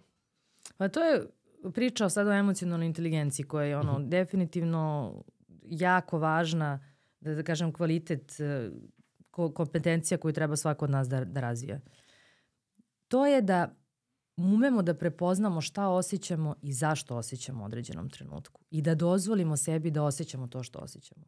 Pa 0.78 0.88
to 0.89 1.03
je 1.03 1.28
pričao 1.74 2.09
sad 2.09 2.28
o 2.28 2.32
emocionalnoj 2.32 2.88
inteligenciji 2.88 3.45
koja 3.45 3.66
je 3.66 3.78
ono 3.78 3.99
mm 3.99 4.03
-hmm. 4.03 4.09
definitivno 4.09 5.14
jako 5.64 6.20
važna, 6.20 6.86
da, 7.20 7.36
da 7.36 7.43
kažem 7.43 7.74
kvalitet, 7.74 8.39
e, 8.39 8.70
kompetencija 9.32 10.18
koju 10.18 10.34
treba 10.34 10.55
svako 10.55 10.86
od 10.86 10.91
nas 10.91 11.09
da, 11.09 11.26
da 11.26 11.41
razvija. 11.41 11.80
To 13.07 13.26
je 13.26 13.41
da 13.41 13.76
umemo 14.38 14.82
da 14.82 14.93
prepoznamo 14.93 15.62
šta 15.62 15.88
osjećamo 15.88 16.55
i 16.62 16.74
zašto 16.74 17.16
osjećamo 17.16 17.64
u 17.64 17.66
određenom 17.66 18.09
trenutku 18.09 18.62
i 18.70 18.82
da 18.82 18.95
dozvolimo 18.95 19.57
sebi 19.57 19.91
da 19.91 20.03
osjećamo 20.03 20.47
to 20.47 20.64
što 20.64 20.80
osjećamo. 20.80 21.26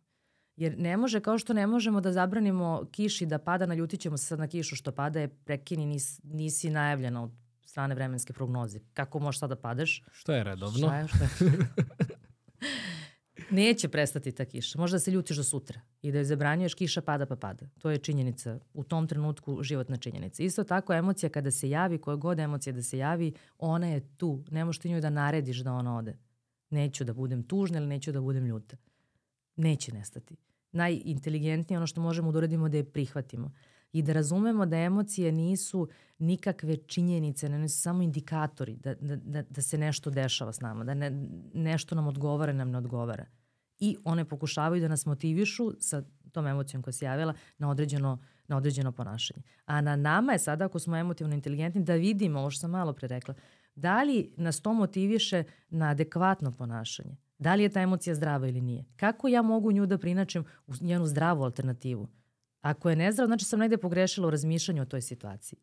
Jer 0.55 0.79
ne 0.79 0.97
može, 0.97 1.19
kao 1.19 1.37
što 1.37 1.53
ne 1.53 1.67
možemo 1.67 2.01
da 2.01 2.13
zabranimo 2.13 2.85
kiši 2.91 3.25
da 3.25 3.37
pada, 3.37 3.65
naljutit 3.65 3.99
ćemo 3.99 4.17
se 4.17 4.25
sad 4.25 4.39
na 4.39 4.47
kišu 4.47 4.75
što 4.75 4.91
pada 4.91 5.19
je 5.19 5.27
prekini, 5.27 5.85
nis, 5.85 6.19
nisi 6.23 6.69
najavljena 6.69 7.23
od 7.23 7.31
strane 7.73 7.95
vremenske 7.95 8.33
prognoze. 8.33 8.79
Kako 8.93 9.19
možeš 9.19 9.39
sada 9.39 9.55
da 9.55 9.61
padeš? 9.61 10.03
Što 10.11 10.33
je 10.33 10.43
redovno? 10.43 10.77
Šta 10.77 10.97
je, 10.97 11.07
šta 11.07 11.23
je? 11.23 11.51
Neće 13.61 13.87
prestati 13.87 14.31
ta 14.31 14.45
kiša. 14.45 14.79
Možda 14.79 14.99
se 14.99 15.11
ljutiš 15.11 15.37
do 15.37 15.43
sutra 15.43 15.81
i 16.01 16.11
da 16.11 16.17
je 16.17 16.25
zabranjuješ, 16.25 16.73
kiša 16.73 17.01
pada 17.01 17.25
pa 17.25 17.35
pada. 17.35 17.65
To 17.79 17.89
je 17.89 17.97
činjenica, 17.97 18.59
u 18.73 18.83
tom 18.83 19.07
trenutku 19.07 19.63
životna 19.63 19.97
činjenica. 19.97 20.43
Isto 20.43 20.63
tako 20.63 20.93
emocija 20.93 21.29
kada 21.29 21.51
se 21.51 21.69
javi, 21.69 21.97
koja 21.97 22.15
god 22.15 22.39
emocija 22.39 22.73
da 22.73 22.83
se 22.83 22.97
javi, 22.97 23.33
ona 23.57 23.87
je 23.87 24.01
tu. 24.17 24.43
Ne 24.51 24.65
možeš 24.65 24.79
ti 24.79 24.89
njoj 24.89 25.01
da 25.01 25.09
narediš 25.09 25.57
da 25.57 25.73
ona 25.73 25.97
ode. 25.97 26.17
Neću 26.69 27.03
da 27.03 27.13
budem 27.13 27.43
tužna 27.43 27.77
ili 27.77 27.87
neću 27.87 28.11
da 28.11 28.21
budem 28.21 28.45
ljuta. 28.45 28.77
Neće 29.55 29.93
nestati. 29.93 30.35
Najinteligentnije 30.71 31.77
ono 31.77 31.87
što 31.87 32.01
možemo 32.01 32.31
da 32.31 32.37
uradimo 32.37 32.69
da 32.69 32.77
je 32.77 32.91
prihvatimo 32.91 33.51
i 33.93 34.01
da 34.01 34.13
razumemo 34.13 34.65
da 34.65 34.77
emocije 34.77 35.31
nisu 35.31 35.87
nikakve 36.19 36.77
činjenice, 36.77 37.49
ne 37.49 37.69
su 37.69 37.81
samo 37.81 38.03
indikatori 38.03 38.75
da, 38.75 38.95
da, 38.95 39.15
da, 39.15 39.41
da 39.41 39.61
se 39.61 39.77
nešto 39.77 40.09
dešava 40.09 40.53
s 40.53 40.61
nama, 40.61 40.83
da 40.83 40.93
ne, 40.93 41.11
nešto 41.53 41.95
nam 41.95 42.07
odgovara, 42.07 42.53
nam 42.53 42.71
ne 42.71 42.77
odgovara. 42.77 43.25
I 43.79 43.97
one 44.03 44.25
pokušavaju 44.25 44.81
da 44.81 44.87
nas 44.87 45.05
motivišu 45.05 45.71
sa 45.79 46.03
tom 46.31 46.47
emocijom 46.47 46.83
koja 46.83 46.93
se 46.93 47.05
javila 47.05 47.33
na 47.57 47.69
određeno, 47.69 48.19
na 48.47 48.57
određeno 48.57 48.91
ponašanje. 48.91 49.41
A 49.65 49.81
na 49.81 49.95
nama 49.95 50.31
je 50.31 50.39
sada, 50.39 50.65
ako 50.65 50.79
smo 50.79 50.97
emotivno 50.97 51.33
inteligentni, 51.33 51.83
da 51.83 51.93
vidimo, 51.93 52.39
ovo 52.39 52.49
što 52.49 52.59
sam 52.59 52.71
malo 52.71 52.93
pre 52.93 53.07
rekla, 53.07 53.33
da 53.75 54.03
li 54.03 54.33
nas 54.37 54.61
to 54.61 54.73
motiviše 54.73 55.43
na 55.69 55.89
adekvatno 55.89 56.51
ponašanje. 56.51 57.17
Da 57.37 57.55
li 57.55 57.63
je 57.63 57.69
ta 57.69 57.81
emocija 57.81 58.15
zdrava 58.15 58.47
ili 58.47 58.61
nije? 58.61 58.85
Kako 58.95 59.27
ja 59.27 59.41
mogu 59.41 59.71
nju 59.71 59.85
da 59.85 59.97
prinačem 59.97 60.43
u 60.67 60.73
njenu 60.81 61.05
zdravu 61.05 61.43
alternativu? 61.43 62.07
Ako 62.63 62.89
je 62.89 62.95
nezdrav, 62.95 63.27
znači 63.27 63.45
sam 63.45 63.59
negde 63.59 63.77
pogrešila 63.77 64.27
u 64.27 64.31
razmišljanju 64.31 64.81
o 64.81 64.85
toj 64.85 65.01
situaciji. 65.01 65.59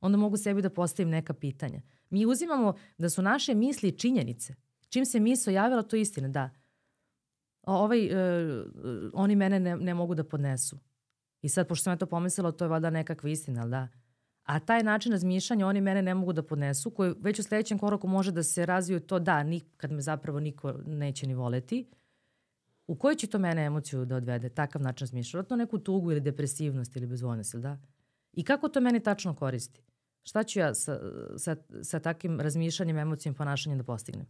Onda 0.00 0.18
mogu 0.18 0.36
sebi 0.36 0.62
da 0.62 0.70
postavim 0.70 1.10
neka 1.10 1.34
pitanja. 1.34 1.82
Mi 2.10 2.26
uzimamo 2.26 2.74
da 2.98 3.10
su 3.10 3.22
naše 3.22 3.54
misli 3.54 3.98
činjenice. 3.98 4.54
Čim 4.88 5.04
se 5.04 5.20
misao 5.20 5.52
javila, 5.52 5.82
to 5.82 5.96
je 5.96 6.02
istina, 6.02 6.28
da. 6.28 6.50
Ovaj, 7.62 8.06
uh, 8.06 8.64
oni 9.12 9.36
mene 9.36 9.60
ne, 9.60 9.76
ne 9.76 9.94
mogu 9.94 10.14
da 10.14 10.24
podnesu. 10.24 10.78
I 11.42 11.48
sad, 11.48 11.68
pošto 11.68 11.82
sam 11.82 11.92
ja 11.92 11.96
to 11.96 12.06
pomislila, 12.06 12.52
to 12.52 12.64
je 12.64 12.68
vada 12.68 12.90
nekakva 12.90 13.30
istina, 13.30 13.60
ali 13.60 13.70
da. 13.70 13.88
A 14.42 14.58
taj 14.60 14.82
način 14.82 15.12
razmišljanja, 15.12 15.66
oni 15.66 15.80
mene 15.80 16.02
ne 16.02 16.14
mogu 16.14 16.32
da 16.32 16.42
podnesu, 16.42 16.90
koji 16.90 17.14
već 17.20 17.38
u 17.38 17.42
sledećem 17.42 17.78
koraku 17.78 18.08
može 18.08 18.32
da 18.32 18.42
se 18.42 18.66
razviju 18.66 19.00
to 19.00 19.18
da, 19.18 19.44
kad 19.76 19.92
me 19.92 20.00
zapravo 20.00 20.40
niko 20.40 20.72
neće 20.86 21.26
ni 21.26 21.34
voleti, 21.34 21.86
u 22.86 22.96
koju 22.96 23.14
će 23.14 23.26
to 23.26 23.38
mene 23.38 23.64
emociju 23.64 24.04
da 24.04 24.16
odvede, 24.16 24.48
takav 24.48 24.82
način 24.82 25.04
razmišlja? 25.04 25.42
to 25.42 25.56
neku 25.56 25.78
tugu 25.78 26.12
ili 26.12 26.20
depresivnost 26.20 26.96
ili 26.96 27.06
bezvoljnost, 27.06 27.54
ili 27.54 27.62
da? 27.62 27.78
I 28.32 28.44
kako 28.44 28.68
to 28.68 28.80
meni 28.80 29.00
tačno 29.00 29.34
koristi? 29.34 29.82
Šta 30.22 30.42
ću 30.42 30.58
ja 30.58 30.74
sa, 30.74 31.00
sa, 31.36 31.56
sa 31.82 32.00
takim 32.00 32.40
razmišljanjem, 32.40 32.98
emocijom, 32.98 33.34
ponašanjem 33.34 33.78
da 33.78 33.84
postignem? 33.84 34.26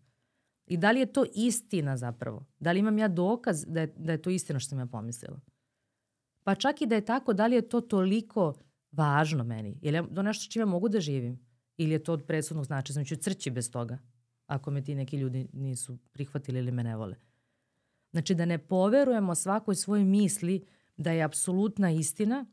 I 0.66 0.76
da 0.76 0.90
li 0.90 1.00
je 1.00 1.12
to 1.12 1.24
istina 1.34 1.96
zapravo? 1.96 2.46
Da 2.60 2.72
li 2.72 2.78
imam 2.78 2.98
ja 2.98 3.08
dokaz 3.08 3.64
da 3.68 3.80
je, 3.80 3.94
da 3.96 4.12
je 4.12 4.22
to 4.22 4.30
istina 4.30 4.58
što 4.58 4.68
sam 4.68 4.78
ja 4.78 4.86
pomislila? 4.86 5.40
Pa 6.44 6.54
čak 6.54 6.82
i 6.82 6.86
da 6.86 6.94
je 6.94 7.04
tako, 7.04 7.32
da 7.32 7.46
li 7.46 7.54
je 7.54 7.68
to 7.68 7.80
toliko 7.80 8.54
važno 8.92 9.44
meni? 9.44 9.78
Je 9.82 10.14
to 10.14 10.22
nešto 10.22 10.52
čime 10.52 10.64
mogu 10.64 10.88
da 10.88 11.00
živim? 11.00 11.46
Ili 11.76 11.92
je 11.92 12.04
to 12.04 12.12
od 12.12 12.26
presudnog 12.26 12.64
značaja? 12.66 12.92
Znači 12.92 13.16
crći 13.16 13.50
bez 13.50 13.70
toga 13.70 13.98
ako 14.46 14.70
me 14.70 14.84
ti 14.84 14.94
neki 14.94 15.16
ljudi 15.16 15.48
nisu 15.52 15.98
prihvatili 16.12 16.58
ili 16.58 16.72
me 16.72 16.84
ne 16.84 16.96
vole. 16.96 17.16
Znači 18.10 18.34
da 18.34 18.44
ne 18.44 18.58
poverujemo 18.58 19.34
svakoj 19.34 19.74
svojoj 19.74 20.04
misli 20.04 20.66
da 20.96 21.10
je 21.10 21.22
apsolutna 21.22 21.90
istina 21.90 22.46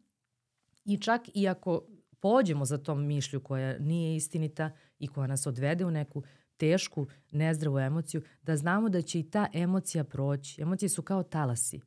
i 0.85 0.97
čak 0.97 1.21
i 1.33 1.47
ako 1.47 1.81
pođemo 2.19 2.65
za 2.65 2.77
tom 2.77 3.05
mišlju 3.05 3.39
koja 3.39 3.79
nije 3.79 4.15
istinita 4.15 4.71
i 4.99 5.07
koja 5.07 5.27
nas 5.27 5.47
odvede 5.47 5.85
u 5.85 5.91
neku 5.91 6.23
tešku, 6.57 7.07
nezdravu 7.31 7.79
emociju, 7.79 8.21
da 8.41 8.57
znamo 8.57 8.89
da 8.89 9.01
će 9.01 9.19
i 9.19 9.29
ta 9.29 9.47
emocija 9.53 10.03
proći. 10.03 10.61
Emocije 10.61 10.89
su 10.89 11.01
kao 11.01 11.23
talasi. 11.23 11.81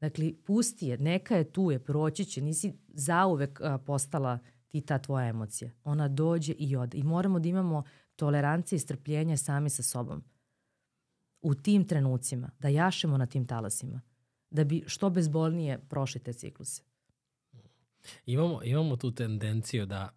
Dakle, 0.00 0.32
pusti 0.46 0.86
je, 0.86 0.98
neka 0.98 1.36
je 1.36 1.52
tu 1.52 1.70
je, 1.70 1.78
proći 1.78 2.24
će, 2.24 2.40
nisi 2.40 2.72
zauvek 2.88 3.60
a, 3.60 3.78
postala 3.78 4.38
ti 4.68 4.80
ta 4.80 4.98
tvoja 4.98 5.26
emocija. 5.26 5.70
Ona 5.84 6.08
dođe 6.08 6.52
i 6.52 6.76
ode. 6.76 6.98
I 6.98 7.02
moramo 7.02 7.38
da 7.38 7.48
imamo 7.48 7.82
tolerancije 8.16 8.76
i 8.76 8.80
strpljenje 8.80 9.36
sami 9.36 9.70
sa 9.70 9.82
sobom 9.82 10.24
u 11.46 11.54
tim 11.54 11.84
trenucima, 11.84 12.50
da 12.58 12.68
jašemo 12.68 13.18
na 13.18 13.26
tim 13.26 13.46
talasima, 13.46 14.00
da 14.50 14.64
bi 14.64 14.84
što 14.86 15.10
bezbolnije 15.10 15.78
prošli 15.88 16.20
te 16.20 16.32
cikluse. 16.32 16.82
Imamo, 18.26 18.60
imamo 18.64 18.96
tu 18.96 19.14
tendenciju 19.14 19.86
da 19.86 20.10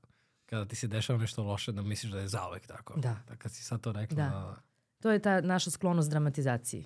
kada 0.46 0.66
ti 0.66 0.76
se 0.76 0.88
dešava 0.88 1.20
nešto 1.20 1.44
loše 1.44 1.72
da 1.72 1.82
misliš 1.82 2.12
da 2.12 2.20
je 2.20 2.28
zauvek 2.28 2.68
tako. 2.68 3.00
Da. 3.00 3.18
da 3.28 3.36
kad 3.36 3.52
si 3.52 3.64
sad 3.64 3.82
to 3.82 3.92
rekla. 3.92 4.16
Da. 4.16 4.30
da. 4.30 4.56
To 5.02 5.12
je 5.12 5.20
ta 5.20 5.42
naša 5.42 5.72
sklonost 5.72 6.10
dramatizaciji. 6.10 6.86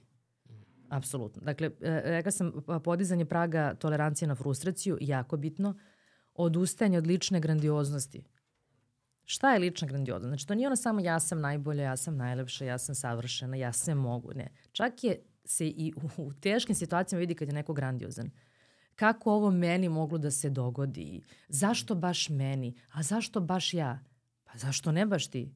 Apsolutno. 0.89 1.41
Dakle, 1.45 1.67
e, 1.67 2.01
rekla 2.05 2.31
sam 2.31 2.51
podizanje 2.83 3.25
praga 3.25 3.75
tolerancije 3.75 4.27
na 4.27 4.35
frustraciju, 4.35 4.97
jako 5.01 5.37
bitno, 5.37 5.77
odustajanje 6.33 6.97
od 6.97 7.07
lične 7.07 7.39
grandioznosti. 7.39 8.23
Šta 9.26 9.53
je 9.53 9.59
lična 9.59 9.88
grandioznost? 9.88 10.30
Znači, 10.30 10.47
to 10.47 10.55
nije 10.55 10.67
ono 10.67 10.76
samo 10.76 10.99
ja 10.99 11.19
sam 11.19 11.41
najbolja, 11.41 11.84
ja 11.84 11.97
sam 11.97 12.17
najlepša, 12.17 12.65
ja 12.65 12.78
sam 12.78 12.95
savršena, 12.95 13.55
ja 13.55 13.74
sve 13.74 13.95
mogu. 13.95 14.34
Ne. 14.34 14.47
Čak 14.71 15.03
je 15.03 15.24
se 15.45 15.67
i 15.67 15.93
u, 16.17 16.24
u 16.24 16.34
teškim 16.34 16.76
situacijama 16.76 17.19
vidi 17.19 17.36
kad 17.36 17.47
je 17.47 17.53
neko 17.53 17.74
grandiozan. 17.74 18.32
kako 18.95 19.32
ovo 19.32 19.51
meni 19.51 19.89
moglo 19.89 20.17
da 20.17 20.32
se 20.32 20.49
dogodi, 20.49 21.21
zašto 21.47 21.95
baš 21.95 22.30
meni, 22.30 22.76
a 22.91 23.03
zašto 23.03 23.39
baš 23.39 23.74
ja, 23.74 23.99
pa 24.43 24.57
zašto 24.57 24.91
ne 24.91 25.05
baš 25.05 25.28
ti? 25.28 25.53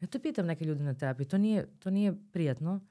Ja 0.00 0.08
to 0.08 0.18
pitam 0.18 0.46
neke 0.46 0.64
ljude 0.64 0.84
na 0.84 0.94
terapiji, 0.94 1.28
to 1.28 1.38
nije, 1.38 1.66
to 1.78 1.90
nije 1.90 2.14
prijatno, 2.32 2.86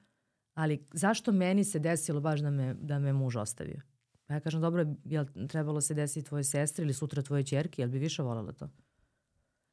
ali 0.53 0.85
zašto 0.93 1.31
meni 1.31 1.63
se 1.63 1.79
desilo 1.79 2.21
baš 2.21 2.39
da 2.39 2.49
me, 2.49 2.73
da 2.73 2.99
me 2.99 3.13
muž 3.13 3.35
ostavio? 3.35 3.81
Pa 4.25 4.33
ja 4.33 4.39
kažem, 4.39 4.61
dobro, 4.61 4.85
je 5.03 5.25
trebalo 5.49 5.81
se 5.81 5.93
desiti 5.93 6.27
tvoje 6.27 6.43
sestre 6.43 6.83
ili 6.83 6.93
sutra 6.93 7.21
tvoje 7.21 7.43
čerke, 7.43 7.81
jel 7.81 7.89
bi 7.89 7.99
više 7.99 8.23
voljela 8.23 8.51
to? 8.51 8.69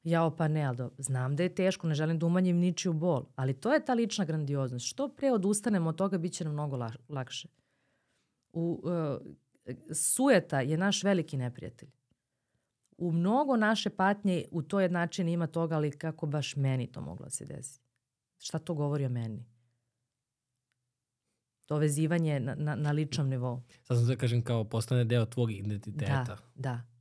Jao, 0.04 0.36
pa 0.36 0.48
ne, 0.48 0.64
ali 0.64 0.76
do, 0.76 0.90
znam 0.98 1.36
da 1.36 1.42
je 1.42 1.54
teško, 1.54 1.86
ne 1.86 1.94
želim 1.94 2.18
da 2.18 2.26
umanjim 2.26 2.56
ničiju 2.56 2.92
bol, 2.92 3.24
ali 3.36 3.54
to 3.54 3.72
je 3.72 3.84
ta 3.84 3.94
lična 3.94 4.24
grandioznost. 4.24 4.86
Što 4.86 5.08
pre 5.08 5.32
odustanemo 5.32 5.88
od 5.88 5.96
toga, 5.96 6.18
bit 6.18 6.32
će 6.32 6.44
nam 6.44 6.52
mnogo 6.52 6.76
la, 6.76 6.92
lakše. 7.08 7.48
U, 8.52 8.82
uh, 8.84 9.74
sujeta 9.94 10.60
je 10.60 10.78
naš 10.78 11.04
veliki 11.04 11.36
neprijatelj. 11.36 11.88
U 12.98 13.12
mnogo 13.12 13.56
naše 13.56 13.90
patnje 13.90 14.44
u 14.50 14.62
toj 14.62 14.84
jednačini 14.84 15.32
ima 15.32 15.46
toga, 15.46 15.76
ali 15.76 15.90
kako 15.90 16.26
baš 16.26 16.56
meni 16.56 16.92
to 16.92 17.00
moglo 17.00 17.24
da 17.24 17.30
se 17.30 17.44
desi. 17.44 17.80
Šta 18.38 18.58
to 18.58 18.74
govori 18.74 19.06
o 19.06 19.08
meni? 19.08 19.44
To 21.66 21.76
vezivanje 21.76 22.40
na, 22.40 22.54
na, 22.54 22.74
na 22.74 22.90
ličnom 22.90 23.28
nivou. 23.28 23.62
Sad 23.82 23.96
sam 23.96 24.06
da 24.06 24.16
kažem 24.16 24.42
kao 24.42 24.64
postane 24.64 25.04
deo 25.04 25.26
tvog 25.26 25.52
identiteta. 25.52 26.24
Da, 26.24 26.36
da. 26.54 26.91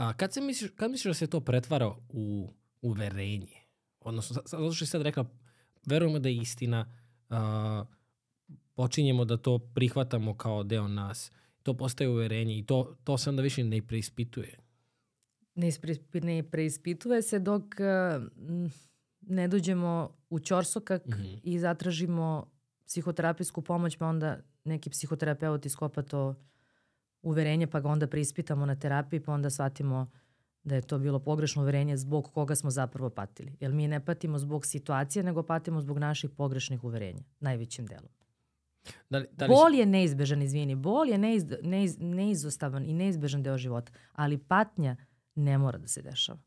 A 0.00 0.12
kad, 0.12 0.32
se 0.32 0.40
misliš, 0.40 0.70
kad 0.76 0.90
misliš 0.90 1.10
da 1.10 1.14
se 1.14 1.26
to 1.26 1.40
pretvara 1.40 1.94
u 2.08 2.52
uverenje? 2.82 3.56
Odnosno, 4.00 4.42
zato 4.46 4.72
što 4.72 4.84
si 4.84 4.90
sad 4.90 5.02
rekla, 5.02 5.26
verujemo 5.86 6.18
da 6.18 6.28
je 6.28 6.36
istina, 6.36 6.94
a, 7.28 7.84
počinjemo 8.74 9.24
da 9.24 9.36
to 9.36 9.58
prihvatamo 9.58 10.36
kao 10.36 10.62
deo 10.62 10.88
nas, 10.88 11.32
to 11.62 11.74
postaje 11.74 12.10
uverenje 12.10 12.58
i 12.58 12.66
to, 12.66 12.96
to 13.04 13.18
se 13.18 13.30
onda 13.30 13.42
više 13.42 13.64
ne 13.64 13.82
preispituje. 13.82 14.58
Ne, 15.54 15.68
ispre, 15.68 15.94
ne 16.14 16.42
preispituje 16.50 17.22
se 17.22 17.38
dok 17.38 17.62
uh, 17.62 18.22
ne 19.20 19.48
dođemo 19.48 20.16
u 20.30 20.38
ćorsokak 20.38 21.06
mm 21.06 21.12
-hmm. 21.12 21.40
i 21.42 21.58
zatražimo 21.58 22.52
psihoterapijsku 22.86 23.62
pomoć, 23.62 23.96
pa 23.96 24.06
onda 24.06 24.38
neki 24.64 24.90
psihoterapeut 24.90 25.66
iskopa 25.66 26.02
to 26.02 26.34
uverenje, 27.22 27.66
pa 27.66 27.80
ga 27.80 27.88
onda 27.88 28.06
preispitamo 28.06 28.66
na 28.66 28.74
terapiji, 28.74 29.20
pa 29.20 29.32
onda 29.32 29.50
shvatimo 29.50 30.10
da 30.64 30.74
je 30.74 30.82
to 30.82 30.98
bilo 30.98 31.18
pogrešno 31.18 31.62
uverenje 31.62 31.96
zbog 31.96 32.30
koga 32.32 32.54
smo 32.54 32.70
zapravo 32.70 33.10
patili. 33.10 33.56
Jer 33.60 33.72
mi 33.72 33.88
ne 33.88 34.04
patimo 34.04 34.38
zbog 34.38 34.66
situacije, 34.66 35.22
nego 35.22 35.42
patimo 35.42 35.80
zbog 35.80 35.98
naših 35.98 36.30
pogrešnih 36.30 36.84
uverenja, 36.84 37.22
najvećim 37.40 37.86
delom. 37.86 38.08
Da 39.10 39.18
li, 39.18 39.26
da 39.32 39.44
li 39.44 39.48
Bol 39.48 39.74
je 39.74 39.86
neizbežan, 39.86 40.42
izvini. 40.42 40.74
Bol 40.74 41.08
je 41.08 41.18
neiz, 41.18 41.44
neiz, 41.62 41.96
neizostavan 41.98 42.84
i 42.84 42.94
neizbežan 42.94 43.42
deo 43.42 43.58
života. 43.58 43.92
Ali 44.12 44.38
patnja 44.38 44.96
ne 45.34 45.58
mora 45.58 45.78
da 45.78 45.88
se 45.88 46.02
dešava. 46.02 46.38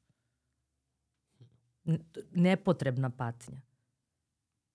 Nepotrebna 2.32 3.10
patnja. 3.10 3.62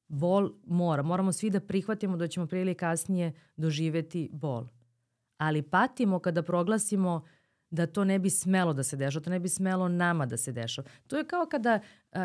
Bol 0.08 0.52
mora. 0.66 1.02
Moramo 1.02 1.32
svi 1.32 1.50
da 1.50 1.60
prihvatimo 1.60 2.16
da 2.16 2.28
ćemo 2.28 2.46
prije 2.46 2.62
ili 2.62 2.74
kasnije 2.74 3.32
doživeti 3.56 4.30
bol. 4.32 4.66
Ali 5.38 5.62
patimo 5.62 6.18
kada 6.18 6.42
proglasimo 6.42 7.24
da 7.70 7.86
to 7.86 8.04
ne 8.04 8.18
bi 8.18 8.30
smelo 8.30 8.72
da 8.72 8.82
se 8.82 8.96
dešava, 8.96 9.24
to 9.24 9.30
ne 9.30 9.40
bi 9.40 9.48
smelo 9.48 9.88
nama 9.88 10.26
da 10.26 10.36
se 10.36 10.52
dešava. 10.52 10.88
To 11.06 11.16
je 11.18 11.24
kao 11.24 11.46
kada 11.46 11.80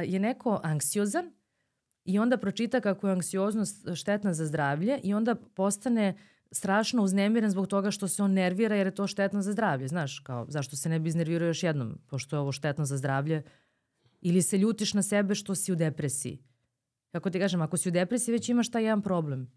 je 0.05 0.19
neko 0.19 0.59
anksiozan 0.63 1.31
i 2.05 2.19
onda 2.19 2.37
pročita 2.37 2.81
kako 2.81 3.07
je 3.07 3.13
anksioznost 3.13 3.87
štetna 3.95 4.33
za 4.33 4.45
zdravlje 4.45 4.99
i 5.03 5.13
onda 5.13 5.35
postane 5.35 6.17
strašno 6.51 7.03
uznemiren 7.03 7.49
zbog 7.49 7.67
toga 7.67 7.91
što 7.91 8.07
se 8.07 8.23
on 8.23 8.31
nervira 8.31 8.75
jer 8.75 8.87
je 8.87 8.95
to 8.95 9.07
štetno 9.07 9.41
za 9.41 9.51
zdravlje. 9.51 9.87
Znaš, 9.87 10.19
kao 10.19 10.45
zašto 10.49 10.75
se 10.75 10.89
ne 10.89 10.99
bi 10.99 11.09
iznervirao 11.09 11.47
još 11.47 11.63
jednom, 11.63 11.97
pošto 12.07 12.35
je 12.35 12.39
ovo 12.39 12.51
štetno 12.51 12.85
za 12.85 12.97
zdravlje. 12.97 13.43
Ili 14.21 14.41
se 14.41 14.57
ljutiš 14.57 14.93
na 14.93 15.01
sebe 15.01 15.35
što 15.35 15.55
si 15.55 15.71
u 15.71 15.75
depresiji. 15.75 16.39
Kako 17.11 17.29
ti 17.29 17.39
kažem, 17.39 17.61
ako 17.61 17.77
si 17.77 17.89
u 17.89 17.91
depresiji 17.91 18.33
već 18.33 18.49
imaš 18.49 18.71
taj 18.71 18.83
jedan 18.83 19.01
problem. 19.01 19.51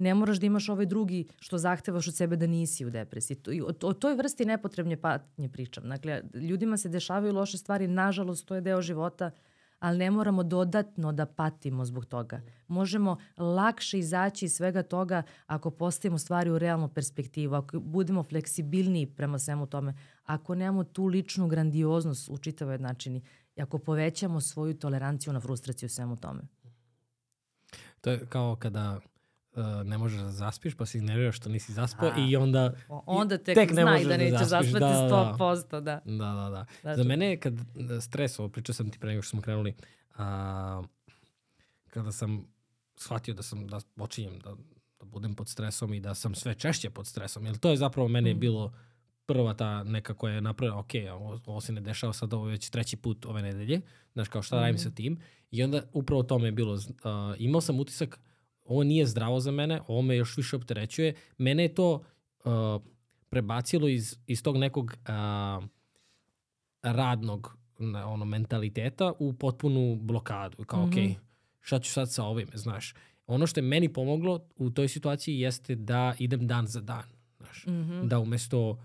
Ne 0.00 0.14
moraš 0.14 0.38
da 0.40 0.46
imaš 0.46 0.68
ovaj 0.68 0.86
drugi 0.86 1.28
što 1.40 1.58
zahtevaš 1.58 2.08
od 2.08 2.16
sebe 2.16 2.36
da 2.36 2.46
nisi 2.46 2.84
u 2.86 2.90
depresiji. 2.90 3.60
O, 3.60 3.88
o 3.88 3.92
toj 3.92 4.14
vrsti 4.14 4.44
nepotrebne 4.44 4.96
patnje 4.96 5.48
pričam. 5.48 5.88
Dakle, 5.88 6.22
ljudima 6.34 6.76
se 6.76 6.88
dešavaju 6.88 7.34
loše 7.34 7.58
stvari, 7.58 7.88
nažalost, 7.88 8.46
to 8.46 8.54
je 8.54 8.60
deo 8.60 8.82
života, 8.82 9.30
ali 9.78 9.98
ne 9.98 10.10
moramo 10.10 10.42
dodatno 10.42 11.12
da 11.12 11.26
patimo 11.26 11.84
zbog 11.84 12.06
toga. 12.06 12.40
Možemo 12.68 13.16
lakše 13.36 13.98
izaći 13.98 14.44
iz 14.44 14.52
svega 14.52 14.82
toga 14.82 15.22
ako 15.46 15.70
postavimo 15.70 16.18
stvari 16.18 16.50
u 16.50 16.58
realnu 16.58 16.88
perspektivu, 16.88 17.54
ako 17.54 17.80
budemo 17.80 18.22
fleksibilniji 18.22 19.06
prema 19.06 19.38
svemu 19.38 19.66
tome, 19.66 19.94
ako 20.24 20.54
nemamo 20.54 20.84
tu 20.84 21.06
ličnu 21.06 21.48
grandioznost 21.48 22.28
u 22.28 22.38
čitavoj 22.38 22.78
načini 22.78 23.22
i 23.56 23.62
ako 23.62 23.78
povećamo 23.78 24.40
svoju 24.40 24.74
toleranciju 24.74 25.32
na 25.32 25.40
frustraciju 25.40 25.88
svemu 25.88 26.16
tome. 26.16 26.42
To 28.00 28.10
je 28.10 28.26
kao 28.28 28.56
kada 28.56 29.00
uh, 29.52 29.64
ne 29.84 29.98
možeš 29.98 30.20
da 30.20 30.30
zaspiš, 30.30 30.74
pa 30.74 30.86
se 30.86 30.98
iznerviraš 30.98 31.36
što 31.36 31.48
nisi 31.48 31.72
zaspao 31.72 32.12
i 32.18 32.36
onda... 32.36 32.72
Onda 32.88 33.38
tek, 33.38 33.54
tek 33.54 33.70
ne 33.70 33.82
znaj 33.82 34.02
da, 34.02 34.08
da 34.08 34.16
nećeš 34.16 34.38
da 34.38 34.44
zaspati 34.44 34.80
da, 34.80 35.36
100%, 35.38 35.70
da. 35.70 35.80
Da, 35.80 36.00
da, 36.04 36.50
da. 36.50 36.66
da. 36.82 36.96
Za 36.96 37.04
mene 37.04 37.40
kad 37.40 37.54
stres, 38.00 38.38
ovo 38.38 38.48
pričao 38.48 38.74
sam 38.74 38.90
ti 38.90 38.98
pre 38.98 39.10
nego 39.10 39.22
što 39.22 39.30
smo 39.30 39.42
krenuli, 39.42 39.74
a, 40.16 40.82
kada 41.90 42.12
sam 42.12 42.46
shvatio 42.96 43.34
da 43.34 43.42
sam, 43.42 43.66
da 43.66 43.80
počinjem 43.96 44.38
da, 44.38 44.54
da 45.00 45.04
budem 45.04 45.34
pod 45.34 45.48
stresom 45.48 45.94
i 45.94 46.00
da 46.00 46.14
sam 46.14 46.34
sve 46.34 46.54
češće 46.54 46.90
pod 46.90 47.06
stresom, 47.06 47.46
jer 47.46 47.58
to 47.58 47.70
je 47.70 47.76
zapravo 47.76 48.08
mene 48.08 48.34
mm. 48.34 48.38
bilo 48.38 48.72
prva 49.26 49.54
ta 49.54 49.82
neka 49.82 50.14
koja 50.14 50.34
je 50.34 50.40
napravila, 50.40 50.78
ok, 50.78 50.90
ovo, 51.12 51.40
ovo 51.46 51.60
se 51.60 51.72
ne 51.72 51.80
dešava 51.80 52.12
sad, 52.12 52.34
ovo 52.34 52.46
je 52.46 52.50
već 52.50 52.70
treći 52.70 52.96
put 52.96 53.26
ove 53.26 53.42
nedelje, 53.42 53.80
znaš, 54.12 54.28
kao 54.28 54.42
šta 54.42 54.56
mm. 54.56 54.60
radim 54.60 54.78
sa 54.78 54.90
tim. 54.90 55.18
I 55.50 55.62
onda 55.62 55.82
upravo 55.92 56.22
to 56.22 56.38
me 56.38 56.48
je 56.48 56.52
bilo, 56.52 56.74
uh, 56.74 56.80
imao 57.38 57.60
sam 57.60 57.80
utisak, 57.80 58.20
ovo 58.70 58.84
nije 58.84 59.06
zdravo 59.06 59.40
za 59.40 59.50
mene, 59.50 59.80
ovo 59.88 60.02
me 60.02 60.16
još 60.16 60.36
više 60.36 60.56
opterećuje. 60.56 61.14
Mene 61.38 61.62
je 61.62 61.74
to 61.74 62.02
uh, 62.44 62.52
prebacilo 63.28 63.88
iz, 63.88 64.18
iz 64.26 64.42
tog 64.42 64.56
nekog 64.56 64.84
uh, 64.84 65.64
radnog 66.82 67.58
ono, 68.06 68.24
mentaliteta 68.24 69.12
u 69.18 69.32
potpunu 69.32 69.96
blokadu. 69.96 70.64
Kao, 70.64 70.86
mm 70.86 70.90
-hmm. 70.90 71.12
ok, 71.12 71.22
šta 71.60 71.78
ću 71.78 71.92
sad 71.92 72.12
sa 72.12 72.24
ovime, 72.24 72.52
znaš. 72.54 72.94
Ono 73.26 73.46
što 73.46 73.60
je 73.60 73.64
meni 73.64 73.92
pomoglo 73.92 74.40
u 74.56 74.70
toj 74.70 74.88
situaciji 74.88 75.40
jeste 75.40 75.74
da 75.74 76.14
idem 76.18 76.46
dan 76.46 76.66
za 76.66 76.80
dan. 76.80 77.04
Znaš. 77.36 77.66
Mm 77.66 77.70
-hmm. 77.70 78.08
Da 78.08 78.18
umesto 78.18 78.70
uh, 78.70 78.78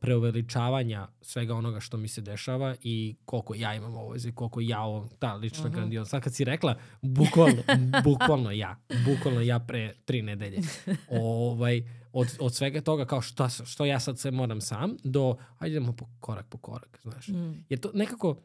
preuveličavanja 0.00 1.08
svega 1.20 1.54
onoga 1.54 1.80
što 1.80 1.96
mi 1.96 2.08
se 2.08 2.20
dešava 2.20 2.74
i 2.82 3.16
koliko 3.24 3.54
ja 3.54 3.74
imam 3.74 3.96
obaveze, 3.96 4.32
koliko 4.32 4.60
ja 4.60 4.80
ovo, 4.80 5.08
ta 5.18 5.34
lična 5.34 5.60
uh 5.60 5.66
mhm. 5.66 5.74
-huh. 5.74 5.76
grandioznost. 5.76 6.10
Sad 6.10 6.22
kad 6.22 6.34
si 6.34 6.44
rekla, 6.44 6.78
bukvalno, 7.02 7.62
bukvalno 8.04 8.50
ja, 8.50 8.76
bukvalno 9.06 9.40
ja 9.40 9.58
pre 9.58 9.94
tri 10.04 10.22
nedelje. 10.22 10.60
ovaj, 11.20 11.82
od, 12.12 12.36
od 12.40 12.54
svega 12.54 12.80
toga 12.80 13.04
kao 13.04 13.20
šta, 13.20 13.48
što 13.48 13.84
ja 13.84 14.00
sad 14.00 14.18
sve 14.18 14.30
moram 14.30 14.60
sam 14.60 14.96
do, 15.04 15.36
ajde 15.58 15.76
idemo 15.76 15.92
po 15.92 16.06
korak 16.20 16.46
po 16.48 16.58
korak, 16.58 16.98
znaš. 17.02 17.28
Mm. 17.28 17.64
Jer 17.68 17.80
to 17.80 17.90
nekako, 17.94 18.42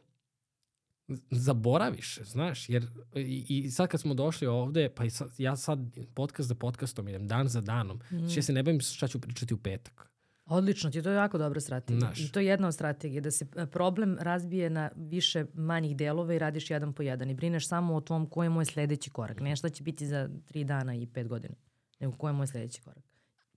zaboraviš, 1.30 2.18
znaš, 2.24 2.68
jer 2.68 2.86
i, 3.14 3.46
i 3.48 3.70
sad 3.70 3.88
kad 3.88 4.00
smo 4.00 4.14
došli 4.14 4.46
ovde, 4.46 4.88
pa 4.94 5.04
i 5.04 5.10
sad, 5.10 5.30
ja 5.38 5.56
sad 5.56 5.78
podcast 6.14 6.48
za 6.48 6.54
podcastom 6.54 7.08
idem 7.08 7.28
dan 7.28 7.48
za 7.48 7.60
danom, 7.60 7.96
mm. 7.96 8.18
Znači 8.18 8.38
ja 8.38 8.42
se 8.42 8.52
ne 8.52 8.62
bavim 8.62 8.80
šta 8.80 9.08
ću 9.08 9.20
pričati 9.20 9.54
u 9.54 9.58
petak. 9.58 10.09
Odlično 10.50 10.90
ti, 10.90 11.02
to 11.02 11.10
je 11.10 11.16
jako 11.16 11.38
dobra 11.38 11.60
strategija. 11.60 12.08
Naš. 12.08 12.20
I 12.20 12.32
to 12.32 12.40
je 12.40 12.46
jedna 12.46 12.68
od 12.68 12.74
strategije, 12.74 13.20
da 13.20 13.30
se 13.30 13.46
e, 13.56 13.66
problem 13.66 14.16
razbije 14.20 14.70
na 14.70 14.90
više 14.96 15.44
manjih 15.54 15.96
delova 15.96 16.34
i 16.34 16.38
radiš 16.38 16.70
jedan 16.70 16.92
po 16.92 17.02
jedan 17.02 17.30
i 17.30 17.34
brineš 17.34 17.68
samo 17.68 17.94
o 17.94 18.00
tom 18.00 18.26
koji 18.26 18.46
je 18.46 18.50
moj 18.50 18.64
sledeći 18.64 19.10
korak. 19.10 19.40
Ne 19.40 19.56
šta 19.56 19.68
će 19.68 19.82
biti 19.82 20.06
za 20.06 20.28
tri 20.44 20.64
dana 20.64 20.94
i 20.94 21.06
pet 21.06 21.28
godina, 21.28 21.54
nego 22.00 22.16
koji 22.16 22.28
je 22.28 22.32
moj 22.32 22.46
sledeći 22.46 22.80
korak. 22.80 23.04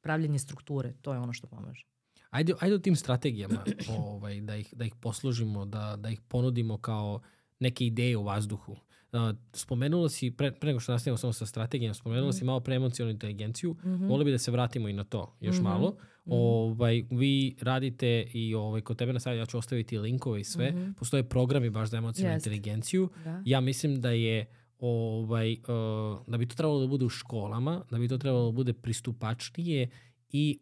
Pravljenje 0.02 0.40
strukture, 0.40 0.94
to 1.02 1.14
je 1.14 1.20
ono 1.20 1.34
što 1.34 1.48
pomaže. 1.48 1.86
Ajde, 2.30 2.54
ajde 2.60 2.76
o 2.76 2.80
tim 2.80 2.96
strategijama, 2.96 3.64
ovaj, 3.98 4.42
da, 4.42 4.56
ih, 4.56 4.74
da 4.76 4.86
ih 4.86 4.96
poslužimo, 4.96 5.66
da, 5.66 5.96
da 5.98 6.10
ih 6.10 6.22
ponudimo 6.22 6.78
kao 6.78 7.22
neke 7.60 7.86
ideje 7.86 8.18
u 8.18 8.24
vazduhu. 8.24 8.72
Uh, 8.72 9.20
spomenula 9.54 10.10
si, 10.10 10.32
pre, 10.32 10.52
pre 10.52 10.68
nego 10.68 10.80
što 10.80 10.92
nastavimo 10.92 11.18
samo 11.18 11.34
sa 11.34 11.46
strategijom, 11.46 11.94
spomenula 11.94 12.30
mm. 12.30 12.34
si 12.34 12.46
malo 12.46 12.60
pre 12.60 12.76
emocionalnu 12.76 13.12
inteligenciju. 13.12 13.74
Mm 13.74 13.90
-hmm. 13.90 14.10
Volio 14.10 14.26
bi 14.26 14.32
da 14.32 14.38
se 14.38 14.52
vratimo 14.52 14.90
i 14.90 14.94
na 14.94 15.04
to 15.04 15.36
još 15.40 15.56
mm 15.56 15.60
-hmm. 15.60 15.64
malo. 15.64 15.98
Mm. 16.26 16.32
Ovaj, 16.32 17.04
vi 17.10 17.56
radite 17.62 18.28
i 18.34 18.56
ovaj, 18.56 18.82
kod 18.82 18.98
tebe 18.98 19.14
na 19.14 19.20
sajtu, 19.20 19.38
ja 19.38 19.46
ću 19.46 19.58
ostaviti 19.58 19.98
linkove 19.98 20.42
i 20.42 20.44
sve. 20.44 20.72
Mm 20.72 20.76
-hmm. 20.76 20.94
Postoje 20.94 21.30
programi 21.30 21.70
baš 21.70 21.90
za 21.90 21.98
emocionalnu 21.98 22.36
Jest. 22.36 22.46
inteligenciju. 22.46 23.10
Da. 23.24 23.42
Ja 23.46 23.62
mislim 23.62 24.02
da 24.02 24.12
je 24.12 24.46
ovaj, 24.80 25.54
uh, 25.54 26.28
da 26.28 26.38
bi 26.38 26.48
to 26.48 26.56
trebalo 26.56 26.80
da 26.80 26.88
bude 26.88 27.06
u 27.06 27.10
školama, 27.10 27.84
da 27.92 27.98
bi 27.98 28.08
to 28.08 28.18
trebalo 28.18 28.46
da 28.46 28.52
bude 28.52 28.74
pristupačnije 28.74 29.90
i 30.30 30.60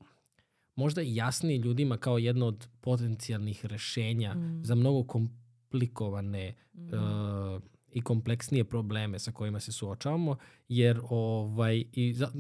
možda 0.76 1.02
jasnije 1.02 1.58
ljudima 1.58 1.98
kao 1.98 2.18
jedno 2.18 2.46
od 2.46 2.68
potencijalnih 2.82 3.66
rešenja 3.66 4.34
mm. 4.34 4.64
za 4.64 4.76
mnogo 4.76 5.04
komplikovane 5.04 6.54
mm. 6.74 6.86
uh, 6.86 7.62
i 7.92 8.02
kompleksnije 8.02 8.64
probleme 8.64 9.20
sa 9.20 9.32
kojima 9.32 9.60
se 9.60 9.72
suočavamo, 9.72 10.38
jer 10.68 11.02
ovaj, 11.10 11.84
i 11.94 12.14
za, 12.14 12.32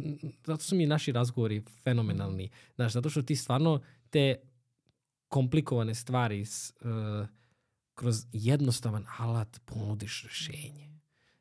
zato 0.46 0.64
su 0.64 0.76
mi 0.76 0.86
naši 0.86 1.12
razgovori 1.12 1.64
fenomenalni. 1.84 2.50
Znaš, 2.76 2.94
zato 2.94 3.10
što 3.10 3.22
ti 3.22 3.36
stvarno 3.36 3.82
te 4.10 4.36
komplikovane 5.28 5.96
stvari 5.96 6.46
s, 6.46 6.74
uh, 6.82 7.28
kroz 7.96 8.26
jednostavan 8.34 9.06
alat 9.18 9.62
ponudiš 9.66 10.24
rešenje. 10.24 10.92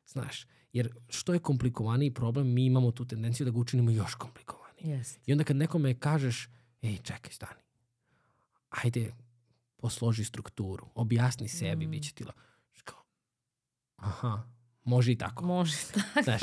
Znaš, 0.07 0.45
jer 0.73 0.93
što 1.09 1.33
je 1.33 1.39
komplikovaniji 1.39 2.13
problem, 2.13 2.53
mi 2.53 2.65
imamo 2.65 2.91
tu 2.91 3.05
tendenciju 3.05 3.45
da 3.45 3.51
ga 3.51 3.59
učinimo 3.59 3.91
još 3.91 4.15
komplikovaniji. 4.15 4.89
Jest. 4.89 5.19
I 5.25 5.31
onda 5.31 5.43
kad 5.43 5.55
nekome 5.55 5.99
kažeš, 5.99 6.49
ej, 6.81 6.97
čekaj, 6.97 7.31
stani, 7.31 7.61
ajde, 8.69 9.13
posloži 9.77 10.23
strukturu, 10.23 10.87
objasni 10.95 11.47
sebi, 11.47 11.87
mm. 11.87 11.91
bit 11.91 12.03
će 12.03 12.13
ti 12.13 12.23
la... 12.23 12.33
Aha, 14.01 14.43
može 14.83 15.11
i 15.11 15.15
tako. 15.15 15.45
Može 15.45 15.73
tako. 15.93 16.23
Znaš, 16.23 16.41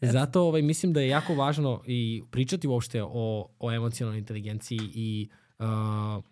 zato 0.00 0.42
ovaj, 0.42 0.62
mislim 0.62 0.92
da 0.92 1.00
je 1.00 1.08
jako 1.08 1.34
važno 1.34 1.82
i 1.86 2.22
pričati 2.30 2.68
uopšte 2.68 3.02
o, 3.02 3.48
o 3.58 3.72
emocionalnoj 3.72 4.18
inteligenciji 4.18 4.80
i 4.94 5.28
uh, 5.58 6.24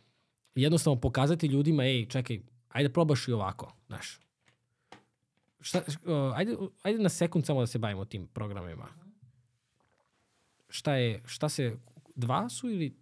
jednostavno 0.54 1.00
pokazati 1.00 1.46
ljudima, 1.46 1.84
ej, 1.84 2.06
čekaj, 2.06 2.40
ajde 2.68 2.92
probaš 2.92 3.28
i 3.28 3.32
ovako, 3.32 3.72
znaš. 3.86 4.20
Šta, 5.60 5.78
uh, 5.78 6.38
ajde, 6.38 6.56
ajde 6.82 7.02
na 7.02 7.08
sekund 7.08 7.46
samo 7.46 7.60
da 7.60 7.66
se 7.66 7.78
bavimo 7.78 8.04
tim 8.04 8.26
programima. 8.26 8.86
Šta 10.68 10.94
je, 10.94 11.22
šta 11.26 11.48
se, 11.48 11.76
dva 12.14 12.48
su 12.48 12.70
ili? 12.70 12.96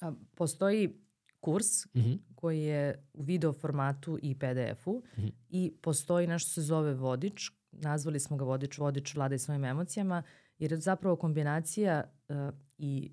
A, 0.00 0.12
postoji 0.34 0.94
kurs 1.40 1.86
mm 1.86 2.00
-hmm. 2.00 2.18
koji 2.34 2.62
je 2.62 3.08
u 3.12 3.22
video 3.22 3.52
formatu 3.52 4.18
i 4.22 4.38
PDF-u 4.38 4.92
mm 4.92 5.22
-hmm. 5.22 5.32
i 5.48 5.72
postoji 5.82 6.26
nešto 6.26 6.50
se 6.50 6.62
zove 6.62 6.94
vodič, 6.94 7.50
nazvali 7.72 8.20
smo 8.20 8.36
ga 8.36 8.44
vodič, 8.44 8.78
vodič 8.78 9.14
vladaj 9.14 9.38
svojim 9.38 9.64
emocijama, 9.64 10.22
jer 10.58 10.72
je 10.72 10.80
zapravo 10.80 11.16
kombinacija 11.16 12.04
uh, 12.28 12.36
i 12.78 13.12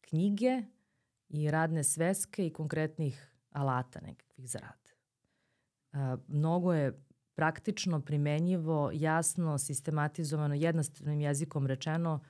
knjige 0.00 0.62
i 1.28 1.50
radne 1.50 1.84
sveske 1.84 2.46
i 2.46 2.52
konkretnih 2.52 3.34
alata 3.50 4.00
nekakvih 4.00 4.50
za 4.50 4.58
rad. 4.58 4.92
Uh, 5.92 6.20
mnogo 6.28 6.72
je 6.72 7.04
praktično, 7.34 8.00
primenjivo, 8.00 8.90
jasno, 8.94 9.58
sistematizovano, 9.58 10.54
jednostavnim 10.54 11.20
jezikom 11.20 11.66
rečeno 11.66 12.20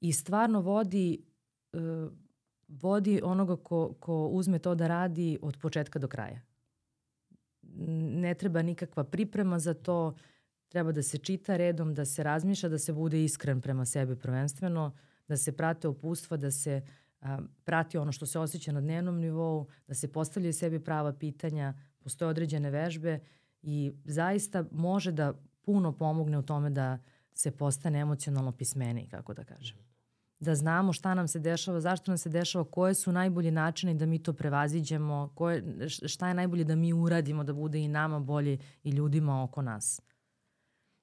i 0.00 0.12
stvarno 0.12 0.60
vodi 0.60 1.24
uh, 1.72 1.80
vodi 2.68 3.20
onoga 3.24 3.56
ko, 3.56 3.94
ko 4.00 4.26
uzme 4.26 4.58
to 4.58 4.74
da 4.74 4.86
radi 4.86 5.38
od 5.42 5.56
početka 5.56 5.98
do 5.98 6.08
kraja. 6.08 6.40
Ne 8.22 8.34
treba 8.34 8.62
nikakva 8.62 9.04
priprema 9.04 9.58
za 9.58 9.74
to, 9.74 10.14
treba 10.68 10.92
da 10.92 11.02
se 11.02 11.18
čita 11.18 11.56
redom, 11.56 11.94
da 11.94 12.04
se 12.04 12.22
razmišlja, 12.22 12.68
da 12.68 12.78
se 12.78 12.92
bude 12.92 13.24
iskren 13.24 13.60
prema 13.60 13.84
sebi 13.84 14.16
prvenstveno, 14.16 14.92
da 15.28 15.36
se 15.36 15.52
prate 15.56 15.88
opustva, 15.88 16.36
da 16.36 16.50
se 16.50 16.82
a, 17.20 17.38
prati 17.64 17.98
ono 17.98 18.12
što 18.12 18.26
se 18.26 18.38
osjeća 18.38 18.72
na 18.72 18.80
dnevnom 18.80 19.20
nivou, 19.20 19.66
da 19.86 19.94
se 19.94 20.12
postavljaju 20.12 20.52
sebi 20.52 20.84
prava 20.84 21.12
pitanja, 21.12 21.74
postoje 21.98 22.28
određene 22.28 22.70
vežbe 22.70 23.20
i 23.62 23.92
zaista 24.04 24.64
može 24.70 25.12
da 25.12 25.34
puno 25.62 25.92
pomogne 25.92 26.38
u 26.38 26.42
tome 26.42 26.70
da 26.70 26.98
se 27.32 27.50
postane 27.50 27.98
emocionalno 27.98 28.52
pismeni, 28.52 29.08
kako 29.08 29.34
da 29.34 29.44
kažem 29.44 29.95
da 30.40 30.54
znamo 30.54 30.92
šta 30.92 31.14
nam 31.14 31.28
se 31.28 31.38
dešava, 31.38 31.80
zašto 31.80 32.10
nam 32.10 32.18
se 32.18 32.28
dešava, 32.28 32.64
koje 32.64 32.94
su 32.94 33.12
najbolji 33.12 33.50
načini 33.50 33.94
da 33.94 34.06
mi 34.06 34.22
to 34.22 34.32
prevaziđemo, 34.32 35.32
koje, 35.34 35.62
šta 35.88 36.28
je 36.28 36.34
najbolje 36.34 36.64
da 36.64 36.74
mi 36.74 36.92
uradimo 36.92 37.44
da 37.44 37.52
bude 37.52 37.80
i 37.80 37.88
nama 37.88 38.20
bolje 38.20 38.58
i 38.82 38.90
ljudima 38.90 39.42
oko 39.42 39.62
nas. 39.62 40.00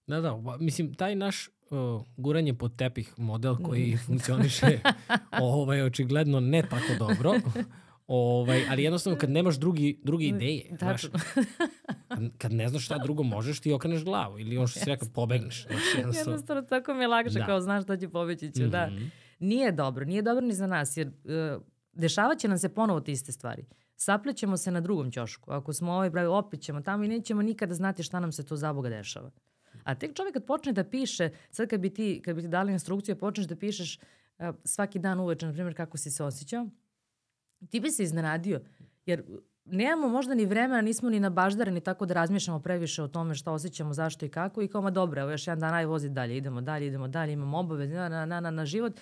Da, 0.07 0.21
da, 0.21 0.41
mislim, 0.59 0.93
taj 0.93 1.15
naš 1.15 1.47
uh, 1.47 2.01
guranje 2.17 2.53
pod 2.53 2.75
tepih 2.75 3.13
model 3.17 3.55
koji 3.55 3.97
funkcioniše 3.97 4.79
ovaj, 5.41 5.81
očigledno 5.81 6.39
ne 6.39 6.61
tako 6.69 6.93
dobro, 6.99 7.33
Ovaj, 8.07 8.65
ali 8.69 8.83
jednostavno 8.83 9.19
kad 9.19 9.29
nemaš 9.29 9.55
drugi, 9.55 9.99
druge 10.03 10.25
ideje, 10.25 10.75
znaš, 10.79 11.01
kad, 12.07 12.37
kad 12.37 12.53
ne 12.53 12.69
znaš 12.69 12.85
šta 12.85 12.97
drugo 12.97 13.23
možeš, 13.23 13.59
ti 13.59 13.73
okreneš 13.73 14.03
glavu 14.03 14.39
ili 14.39 14.57
ono 14.57 14.67
što 14.67 14.79
si 14.79 14.85
rekao, 14.85 15.07
pobegneš. 15.13 15.65
Znaš, 15.67 15.81
jednostavno. 15.97 16.31
jednostavno 16.31 16.61
tako 16.61 16.93
mi 16.93 17.03
je 17.03 17.07
lakše 17.07 17.39
da. 17.39 17.45
kao 17.45 17.61
znaš 17.61 17.83
šta 17.83 17.97
će 17.97 18.09
pobeći 18.09 18.51
ću, 18.51 18.61
mm 18.61 18.65
-hmm. 18.65 18.69
da. 18.69 18.89
Nije 19.43 19.71
dobro, 19.71 20.05
nije 20.05 20.21
dobro 20.21 20.45
ni 20.45 20.53
za 20.53 20.67
nas, 20.67 20.97
jer 20.97 21.07
uh, 21.07 21.61
dešavat 21.93 22.37
će 22.37 22.47
nam 22.47 22.57
se 22.57 22.69
ponovo 22.69 22.99
te 22.99 23.11
iste 23.11 23.31
stvari. 23.31 23.65
Saplećemo 23.95 24.57
se 24.57 24.71
na 24.71 24.81
drugom 24.81 25.11
ćošku. 25.11 25.51
Ako 25.51 25.73
smo 25.73 25.91
ovaj 25.91 26.11
pravi, 26.11 26.27
opet 26.27 26.61
ćemo 26.61 26.81
tamo 26.81 27.03
i 27.03 27.07
nećemo 27.07 27.41
nikada 27.41 27.73
znati 27.73 28.03
šta 28.03 28.19
nam 28.19 28.31
se 28.31 28.45
to 28.45 28.55
za 28.55 28.73
Boga 28.73 28.89
dešava. 28.89 29.31
A 29.83 29.95
tek 29.95 30.15
čovjek 30.15 30.33
kad 30.33 30.45
počne 30.45 30.73
da 30.73 30.83
piše, 30.83 31.29
sad 31.51 31.69
kad 31.69 31.79
bi 31.79 31.89
ti, 31.89 32.21
kad 32.25 32.35
bi 32.35 32.41
ti 32.41 32.47
dali 32.47 32.71
instrukciju, 32.71 33.15
počneš 33.15 33.47
da 33.47 33.55
pišeš 33.55 33.97
uh, 33.97 34.55
svaki 34.63 34.99
dan 34.99 35.19
uveče, 35.19 35.45
na 35.45 35.53
primjer, 35.53 35.75
kako 35.75 35.97
si 35.97 36.11
se 36.11 36.23
osjećao, 36.23 36.67
ti 37.69 37.79
bi 37.79 37.91
se 37.91 38.03
iznenadio. 38.03 38.61
Jer 39.05 39.23
nemamo 39.65 40.07
možda 40.09 40.35
ni 40.35 40.45
vremena, 40.45 40.81
nismo 40.81 41.09
ni 41.09 41.19
nabaždareni 41.19 41.81
tako 41.81 42.05
da 42.05 42.13
razmišljamo 42.13 42.59
previše 42.59 43.03
o 43.03 43.07
tome 43.07 43.35
šta 43.35 43.51
osjećamo, 43.51 43.93
zašto 43.93 44.25
i 44.25 44.29
kako 44.29 44.61
i 44.61 44.67
kao, 44.67 44.81
ma 44.81 44.91
dobro, 44.91 45.21
evo 45.21 45.31
još 45.31 45.47
jedan 45.47 45.59
dan, 45.59 45.73
aj 45.73 45.85
vozi 45.85 46.09
dalje, 46.09 46.37
idemo 46.37 46.61
dalje, 46.61 46.87
idemo 46.87 47.07
dalje, 47.07 47.33
imamo 47.33 47.59
obavez 47.59 47.91
na, 47.91 48.25
na, 48.25 48.39
na, 48.39 48.51
na 48.51 48.65
život. 48.65 48.93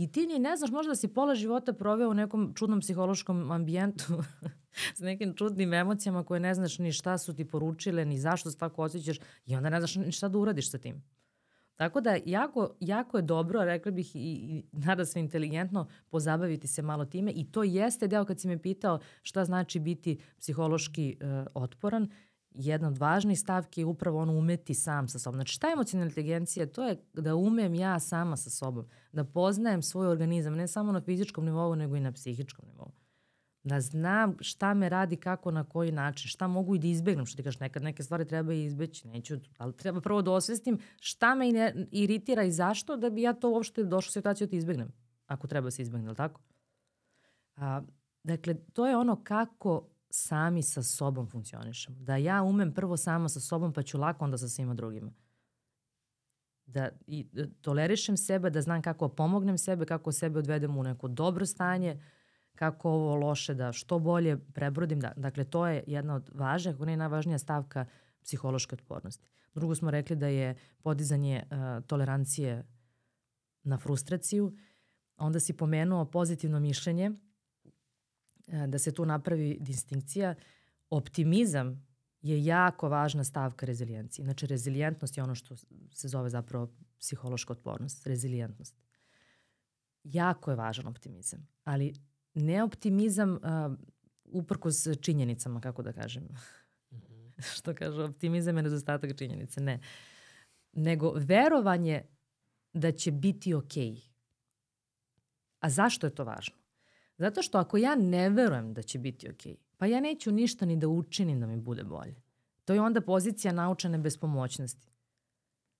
I 0.00 0.12
ti 0.12 0.26
ni 0.26 0.38
ne 0.38 0.56
znaš 0.56 0.70
možda 0.70 0.90
da 0.90 0.96
si 0.96 1.08
pola 1.08 1.34
života 1.34 1.72
proveo 1.72 2.10
u 2.10 2.14
nekom 2.14 2.52
čudnom 2.54 2.80
psihološkom 2.80 3.50
ambijentu 3.50 4.04
s 4.96 5.00
nekim 5.00 5.34
čudnim 5.36 5.74
emocijama 5.74 6.24
koje 6.24 6.40
ne 6.40 6.54
znaš 6.54 6.78
ni 6.78 6.92
šta 6.92 7.18
su 7.18 7.34
ti 7.34 7.44
poručile, 7.44 8.04
ni 8.04 8.18
zašto 8.18 8.50
se 8.50 8.58
tako 8.58 8.82
osjećaš 8.82 9.18
i 9.46 9.56
onda 9.56 9.70
ne 9.70 9.80
znaš 9.80 9.96
ni 9.96 10.12
šta 10.12 10.28
da 10.28 10.38
uradiš 10.38 10.70
sa 10.70 10.78
tim. 10.78 11.02
Tako 11.74 12.00
da 12.00 12.16
jako, 12.24 12.76
jako 12.80 13.18
je 13.18 13.22
dobro, 13.22 13.64
rekla 13.64 13.92
bih 13.92 14.16
i, 14.16 14.18
i 14.20 14.64
nada 14.72 15.04
se 15.04 15.20
inteligentno, 15.20 15.86
pozabaviti 16.08 16.68
se 16.68 16.82
malo 16.82 17.04
time 17.04 17.32
i 17.32 17.52
to 17.52 17.62
jeste 17.62 18.08
deo 18.08 18.24
kad 18.24 18.40
si 18.40 18.48
me 18.48 18.62
pitao 18.62 18.98
šta 19.22 19.44
znači 19.44 19.80
biti 19.80 20.18
psihološki 20.38 21.16
uh, 21.20 21.46
otporan. 21.54 22.10
Jedna 22.54 22.88
od 22.88 22.98
važnih 22.98 23.40
stavki 23.40 23.80
je 23.80 23.86
upravo 23.86 24.18
ono 24.18 24.32
umeti 24.32 24.74
sam 24.74 25.08
sa 25.08 25.18
sobom. 25.18 25.36
Znači 25.36 25.52
šta 25.52 25.68
je 25.68 25.72
emocionalna 25.72 26.08
inteligencija? 26.08 26.66
To 26.66 26.84
je 26.84 26.96
da 27.12 27.34
umem 27.34 27.74
ja 27.74 27.98
sama 28.00 28.36
sa 28.36 28.50
sobom, 28.50 28.86
da 29.12 29.24
poznajem 29.24 29.82
svoj 29.82 30.06
organizam, 30.06 30.54
ne 30.54 30.68
samo 30.68 30.92
na 30.92 31.00
fizičkom 31.00 31.44
nivou, 31.44 31.74
nego 31.74 31.96
i 31.96 32.00
na 32.00 32.12
psihičkom 32.12 32.64
nivou 32.68 32.92
da 33.62 33.80
znam 33.80 34.36
šta 34.40 34.74
me 34.74 34.88
radi, 34.88 35.16
kako, 35.16 35.50
na 35.50 35.64
koji 35.64 35.92
način, 35.92 36.28
šta 36.28 36.46
mogu 36.48 36.74
i 36.74 36.78
da 36.78 36.86
izbegnem, 36.86 37.26
što 37.26 37.36
ti 37.36 37.42
kažeš, 37.42 37.60
nekad 37.60 37.82
neke 37.82 38.02
stvari 38.02 38.24
treba 38.24 38.52
izbeći, 38.52 39.08
neću, 39.08 39.36
ali 39.58 39.76
treba 39.76 40.00
prvo 40.00 40.22
da 40.22 40.32
osvestim 40.32 40.78
šta 41.00 41.34
me 41.34 41.46
iritira 41.90 42.42
i 42.42 42.52
zašto, 42.52 42.96
da 42.96 43.10
bi 43.10 43.22
ja 43.22 43.32
to 43.32 43.50
uopšte 43.50 43.84
došla 43.84 44.08
u 44.08 44.12
situaciju 44.12 44.46
da 44.46 44.56
izbegnem, 44.56 44.92
ako 45.26 45.46
treba 45.46 45.64
da 45.64 45.70
se 45.70 45.82
izbegne, 45.82 46.08
ali 46.08 46.16
tako? 46.16 46.40
A, 47.56 47.82
dakle, 48.22 48.54
to 48.72 48.86
je 48.86 48.96
ono 48.96 49.24
kako 49.24 49.88
sami 50.10 50.62
sa 50.62 50.82
sobom 50.82 51.26
funkcionišemo. 51.26 51.96
Da 52.00 52.16
ja 52.16 52.42
umem 52.42 52.74
prvo 52.74 52.96
sama 52.96 53.28
sa 53.28 53.40
sobom, 53.40 53.72
pa 53.72 53.82
ću 53.82 53.98
lako 53.98 54.24
onda 54.24 54.38
sa 54.38 54.48
svima 54.48 54.74
drugima. 54.74 55.12
Da 56.66 56.88
i, 57.06 57.24
da 57.32 57.46
tolerišem 57.60 58.16
sebe, 58.16 58.50
da 58.50 58.62
znam 58.62 58.82
kako 58.82 59.08
pomognem 59.08 59.58
sebe, 59.58 59.86
kako 59.86 60.12
sebe 60.12 60.38
odvedem 60.38 60.76
u 60.76 60.82
neko 60.82 61.08
dobro 61.08 61.46
stanje, 61.46 62.00
kako 62.54 62.90
ovo 62.90 63.14
loše 63.14 63.54
da 63.54 63.72
što 63.72 63.98
bolje 63.98 64.38
prebrodim. 64.52 65.00
Da, 65.00 65.12
dakle, 65.16 65.44
to 65.44 65.66
je 65.66 65.84
jedna 65.86 66.14
od 66.14 66.30
važnih, 66.34 66.74
ako 66.74 66.84
ne 66.84 66.96
najvažnija 66.96 67.38
stavka 67.38 67.86
psihološke 68.22 68.74
otpornosti. 68.74 69.26
Drugo 69.54 69.74
smo 69.74 69.90
rekli 69.90 70.16
da 70.16 70.26
je 70.26 70.54
podizanje 70.82 71.42
uh, 71.44 71.84
tolerancije 71.86 72.64
na 73.62 73.78
frustraciju. 73.78 74.56
Onda 75.16 75.40
si 75.40 75.56
pomenuo 75.56 76.04
pozitivno 76.04 76.60
mišljenje, 76.60 77.10
da 78.66 78.78
se 78.78 78.92
tu 78.94 79.06
napravi 79.06 79.58
distinkcija. 79.60 80.34
Optimizam 80.90 81.86
je 82.22 82.44
jako 82.44 82.88
važna 82.88 83.24
stavka 83.24 83.66
rezilijencije. 83.66 84.24
Znači, 84.24 84.46
rezilijentnost 84.46 85.16
je 85.16 85.22
ono 85.22 85.34
što 85.34 85.56
se 85.92 86.08
zove 86.08 86.30
zapravo 86.30 86.72
psihološka 86.98 87.52
otpornost, 87.52 88.06
rezilijentnost. 88.06 88.74
Jako 90.04 90.50
je 90.50 90.56
važan 90.56 90.86
optimizam, 90.86 91.48
ali 91.64 91.92
ne 92.34 92.62
optimizam 92.62 93.32
uh, 93.32 93.40
uprkos 94.24 94.88
činjenicama, 95.00 95.60
kako 95.60 95.82
da 95.82 95.92
kažem. 95.92 96.22
Mm 96.22 96.96
-hmm. 96.96 97.52
Što 97.56 97.74
kaže, 97.74 98.02
optimizam 98.02 98.56
je 98.56 98.62
nedostatak 98.62 99.18
činjenice. 99.18 99.60
Ne. 99.60 99.80
Nego 100.72 101.12
verovanje 101.16 102.02
da 102.72 102.92
će 102.92 103.12
biti 103.12 103.54
okej. 103.54 103.90
Okay. 103.90 104.00
A 105.60 105.70
zašto 105.70 106.06
je 106.06 106.14
to 106.14 106.24
važno? 106.24 106.59
Zato 107.20 107.42
što 107.42 107.58
ako 107.58 107.76
ja 107.76 107.94
ne 107.94 108.30
verujem 108.30 108.74
da 108.74 108.82
će 108.82 108.98
biti 108.98 109.30
okej, 109.30 109.52
okay, 109.52 109.56
pa 109.76 109.86
ja 109.86 110.00
neću 110.00 110.32
ništa 110.32 110.66
ni 110.66 110.76
da 110.76 110.88
učinim 110.88 111.40
da 111.40 111.46
mi 111.46 111.56
bude 111.56 111.84
bolje. 111.84 112.14
To 112.64 112.74
je 112.74 112.80
onda 112.80 113.00
pozicija 113.00 113.52
naučene 113.52 113.98
bespomoćnosti. 113.98 114.88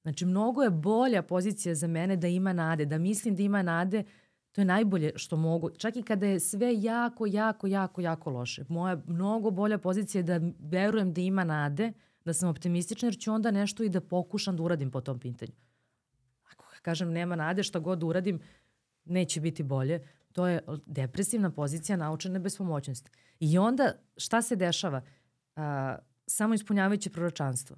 Znači, 0.02 0.26
mnogo 0.26 0.62
je 0.62 0.70
bolja 0.70 1.22
pozicija 1.22 1.74
za 1.74 1.86
mene 1.86 2.16
da 2.16 2.28
ima 2.28 2.52
nade, 2.52 2.86
da 2.86 2.98
mislim 2.98 3.36
da 3.36 3.42
ima 3.42 3.62
nade, 3.62 4.04
To 4.52 4.60
je 4.60 4.64
najbolje 4.64 5.12
što 5.16 5.36
mogu. 5.36 5.70
Čak 5.70 5.96
i 5.96 6.02
kada 6.02 6.26
je 6.26 6.40
sve 6.40 6.82
jako, 6.82 7.26
jako, 7.26 7.66
jako, 7.66 8.00
jako 8.00 8.30
loše. 8.30 8.64
Moja 8.68 9.02
mnogo 9.06 9.50
bolja 9.50 9.78
pozicija 9.78 10.18
je 10.18 10.22
da 10.22 10.40
verujem 10.58 11.12
da 11.12 11.20
ima 11.20 11.44
nade, 11.44 11.92
da 12.24 12.32
sam 12.32 12.48
optimistična 12.48 13.06
jer 13.06 13.18
ću 13.18 13.32
onda 13.32 13.50
nešto 13.50 13.82
i 13.82 13.88
da 13.88 14.00
pokušam 14.00 14.56
da 14.56 14.62
uradim 14.62 14.90
po 14.90 15.00
tom 15.00 15.18
pitanju. 15.18 15.52
Ako 16.52 16.64
kažem 16.82 17.12
nema 17.12 17.36
nade 17.36 17.62
šta 17.62 17.78
god 17.78 18.02
uradim, 18.02 18.40
neće 19.04 19.40
biti 19.40 19.62
bolje, 19.62 20.00
to 20.32 20.46
je 20.46 20.60
depresivna 20.86 21.50
pozicija 21.50 21.96
naučene 21.96 22.38
bespomoćnosti. 22.38 23.10
I 23.40 23.58
onda 23.58 23.92
šta 24.16 24.42
se 24.42 24.56
dešava? 24.56 25.02
A, 25.56 25.96
samo 26.26 26.54
ispunjavajuće 26.54 27.10
proročanstvo. 27.10 27.76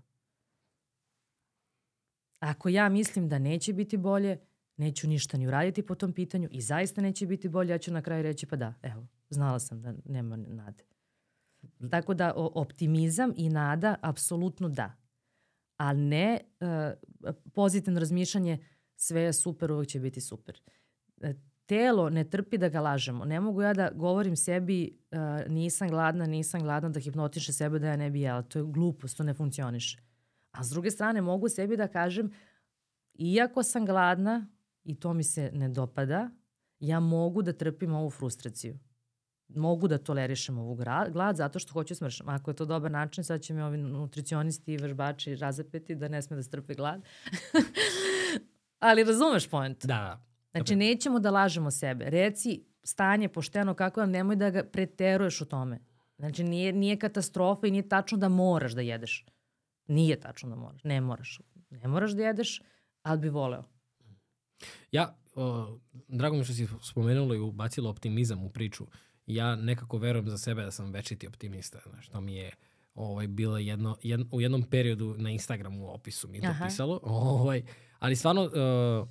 Ako 2.41 2.69
ja 2.69 2.89
mislim 2.89 3.29
da 3.29 3.39
neće 3.39 3.73
biti 3.73 3.97
bolje, 3.97 4.39
neću 4.77 5.09
ništa 5.09 5.37
ni 5.37 5.47
uraditi 5.47 5.87
po 5.87 5.95
tom 5.95 6.13
pitanju 6.13 6.49
i 6.51 6.61
zaista 6.61 7.01
neće 7.01 7.27
biti 7.27 7.49
bolje, 7.49 7.71
ja 7.71 7.79
ću 7.79 7.93
na 7.93 8.03
kraju 8.03 8.23
reći 8.23 8.47
pa 8.47 8.57
da, 8.57 8.75
evo, 8.83 9.07
znala 9.31 9.59
sam 9.59 9.83
da 9.83 9.95
nema 10.05 10.37
nade. 10.37 10.85
Tako 11.91 12.15
da 12.15 12.33
optimizam 12.37 13.33
i 13.37 13.49
nada 13.49 13.97
apsolutno 14.03 14.69
da. 14.69 14.97
A 15.77 15.93
ne 15.93 16.41
uh, 16.61 16.69
pozitivno 17.53 18.01
razmišljanje 18.01 18.65
sve 18.97 19.21
je 19.21 19.33
super, 19.33 19.73
uvek 19.73 19.89
će 19.89 20.01
biti 20.01 20.21
super. 20.21 20.61
E, 21.23 21.35
telo 21.73 22.11
ne 22.11 22.25
trpi 22.25 22.59
da 22.59 22.69
ga 22.69 22.81
lažemo. 22.81 23.25
Ne 23.25 23.41
mogu 23.41 23.63
ja 23.63 23.73
da 23.75 23.91
govorim 23.95 24.37
sebi 24.37 24.99
uh, 25.11 25.19
nisam 25.53 25.89
gladna, 25.89 26.27
nisam 26.27 26.63
gladna, 26.63 26.89
da 26.89 27.01
hipnotiše 27.01 27.53
sebe 27.53 27.79
da 27.79 27.87
ja 27.87 27.97
ne 27.97 28.11
bi 28.11 28.21
jela. 28.21 28.43
To 28.43 28.59
je 28.59 28.65
glupost, 28.65 29.17
to 29.17 29.25
ne 29.25 29.35
funkcioniše. 29.35 29.99
A 30.53 30.65
s 30.65 30.71
druge 30.71 30.91
strane 30.91 31.21
mogu 31.21 31.49
sebi 31.49 31.77
da 31.77 31.89
kažem 31.89 32.31
iako 33.15 33.63
sam 33.63 33.87
gladna 33.87 34.47
i 34.85 35.01
to 35.01 35.13
mi 35.13 35.25
se 35.25 35.51
ne 35.53 35.69
dopada, 35.69 36.31
ja 36.81 37.01
mogu 37.01 37.43
da 37.43 37.53
trpim 37.53 37.95
ovu 37.95 38.11
frustraciju. 38.11 38.79
Mogu 39.49 39.89
da 39.89 39.99
tolerišem 39.99 40.59
ovu 40.59 40.77
glad 41.13 41.37
zato 41.37 41.59
što 41.59 41.73
hoću 41.73 41.95
smršam. 41.95 42.29
Ako 42.29 42.51
je 42.51 42.55
to 42.55 42.65
dobar 42.65 42.91
način, 42.91 43.25
sad 43.25 43.41
će 43.41 43.55
mi 43.55 43.63
ovi 43.63 43.79
nutricionisti 43.79 44.73
i 44.73 44.77
vežbači 44.77 45.37
razapeti 45.37 45.95
da 45.95 46.09
ne 46.09 46.23
sme 46.23 46.37
da 46.37 46.43
strpe 46.43 46.75
glad. 46.75 47.03
Ali 48.79 49.05
razumeš 49.05 49.49
point? 49.49 49.87
Da, 49.87 50.25
Znači, 50.53 50.77
nećemo 50.77 51.19
da 51.19 51.31
lažemo 51.31 51.71
sebe. 51.71 52.11
Reci 52.11 52.65
stanje 52.85 53.29
pošteno 53.29 53.75
kako 53.75 54.01
vam, 54.01 54.11
nemoj 54.11 54.37
da 54.37 54.51
ga 54.51 54.65
preteruješ 54.65 55.41
u 55.41 55.45
tome. 55.45 55.79
Znači, 56.19 56.45
nije, 56.45 56.73
nije 56.73 56.99
katastrofa 56.99 57.67
i 57.67 57.71
nije 57.71 57.89
tačno 57.89 58.19
da 58.19 58.29
moraš 58.29 58.73
da 58.73 58.81
jedeš. 58.81 59.27
Nije 59.87 60.21
tačno 60.21 60.49
da 60.49 60.57
moraš. 60.57 60.85
Ne 60.85 61.01
moraš. 61.01 61.41
Ne 61.71 61.89
moraš 61.89 62.13
da 62.13 62.23
jedeš, 62.23 62.63
ali 63.03 63.19
bi 63.19 63.29
voleo. 63.29 63.65
Ja, 64.93 65.17
o, 65.35 65.79
drago 66.09 66.37
mi 66.37 66.45
što 66.45 66.53
si 66.53 66.69
spomenula 66.83 67.37
i 67.37 67.39
ubacila 67.39 67.91
optimizam 67.91 68.45
u 68.45 68.51
priču. 68.51 68.87
Ja 69.27 69.57
nekako 69.57 69.99
verujem 69.99 70.29
za 70.29 70.39
sebe 70.39 70.63
da 70.63 70.71
sam 70.71 70.93
večiti 70.93 71.27
optimista. 71.27 71.79
Znaš, 71.91 72.09
to 72.09 72.21
mi 72.21 72.35
je 72.35 72.53
ovaj, 72.95 73.27
bilo 73.27 73.59
jedno, 73.59 73.97
jedno, 74.03 74.27
u 74.33 74.41
jednom 74.41 74.63
periodu 74.63 75.15
na 75.19 75.31
Instagramu 75.31 75.85
u 75.85 75.89
opisu 75.89 76.29
mi 76.29 76.39
je 76.39 76.43
to 76.43 76.49
Aha. 76.49 76.65
pisalo. 76.65 77.01
Ovaj, 77.03 77.63
ali 77.99 78.17
stvarno, 78.17 78.43
uh, 78.43 79.09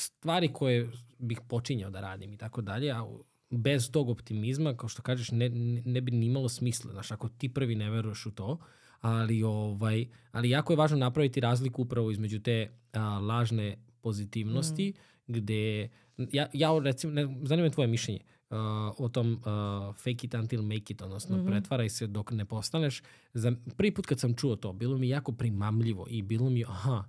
stvari 0.00 0.52
koje 0.52 0.90
bih 1.18 1.40
počinjao 1.48 1.90
da 1.90 2.00
radim 2.00 2.32
i 2.32 2.36
tako 2.36 2.62
dalje, 2.62 2.90
a 2.90 3.06
bez 3.50 3.90
tog 3.90 4.08
optimizma, 4.08 4.76
kao 4.76 4.88
što 4.88 5.02
kažeš, 5.02 5.30
ne, 5.30 5.48
ne 5.84 6.00
bi 6.00 6.12
ni 6.12 6.26
imalo 6.26 6.48
smisla. 6.48 6.92
Znaš, 6.92 7.10
ako 7.10 7.28
ti 7.28 7.54
prvi 7.54 7.74
ne 7.74 7.90
veruješ 7.90 8.26
u 8.26 8.30
to, 8.30 8.58
ali, 9.00 9.42
ovaj, 9.42 10.06
ali 10.32 10.50
jako 10.50 10.72
je 10.72 10.76
važno 10.76 10.96
napraviti 10.96 11.40
razliku 11.40 11.82
upravo 11.82 12.10
između 12.10 12.40
te 12.40 12.70
a, 12.92 13.18
lažne 13.18 13.76
pozitivnosti, 14.00 14.94
mm. 14.96 15.32
gde, 15.32 15.88
ja, 16.32 16.46
ja 16.52 16.78
recimo, 16.78 17.12
ne, 17.12 17.36
zanima 17.42 17.70
tvoje 17.70 17.86
mišljenje, 17.86 18.20
uh, 18.50 18.56
o 18.98 19.08
tom 19.08 19.32
uh, 19.32 19.96
fake 19.96 20.26
it 20.26 20.34
until 20.34 20.62
make 20.62 20.92
it, 20.92 21.02
odnosno 21.02 21.36
mm 21.36 21.40
-hmm. 21.40 21.50
pretvaraj 21.50 21.88
se 21.88 22.06
dok 22.06 22.30
ne 22.32 22.44
postaneš. 22.44 23.02
Za, 23.34 23.52
prvi 23.76 23.94
put 23.94 24.06
kad 24.06 24.20
sam 24.20 24.34
čuo 24.34 24.56
to, 24.56 24.72
bilo 24.72 24.98
mi 24.98 25.08
jako 25.08 25.32
primamljivo 25.32 26.06
i 26.10 26.22
bilo 26.22 26.50
mi, 26.50 26.64
aha, 26.64 27.04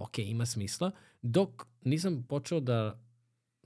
ok, 0.00 0.18
ima 0.18 0.46
smisla, 0.46 0.90
dok 1.22 1.66
nisam 1.84 2.22
počeo 2.28 2.60
da 2.60 3.00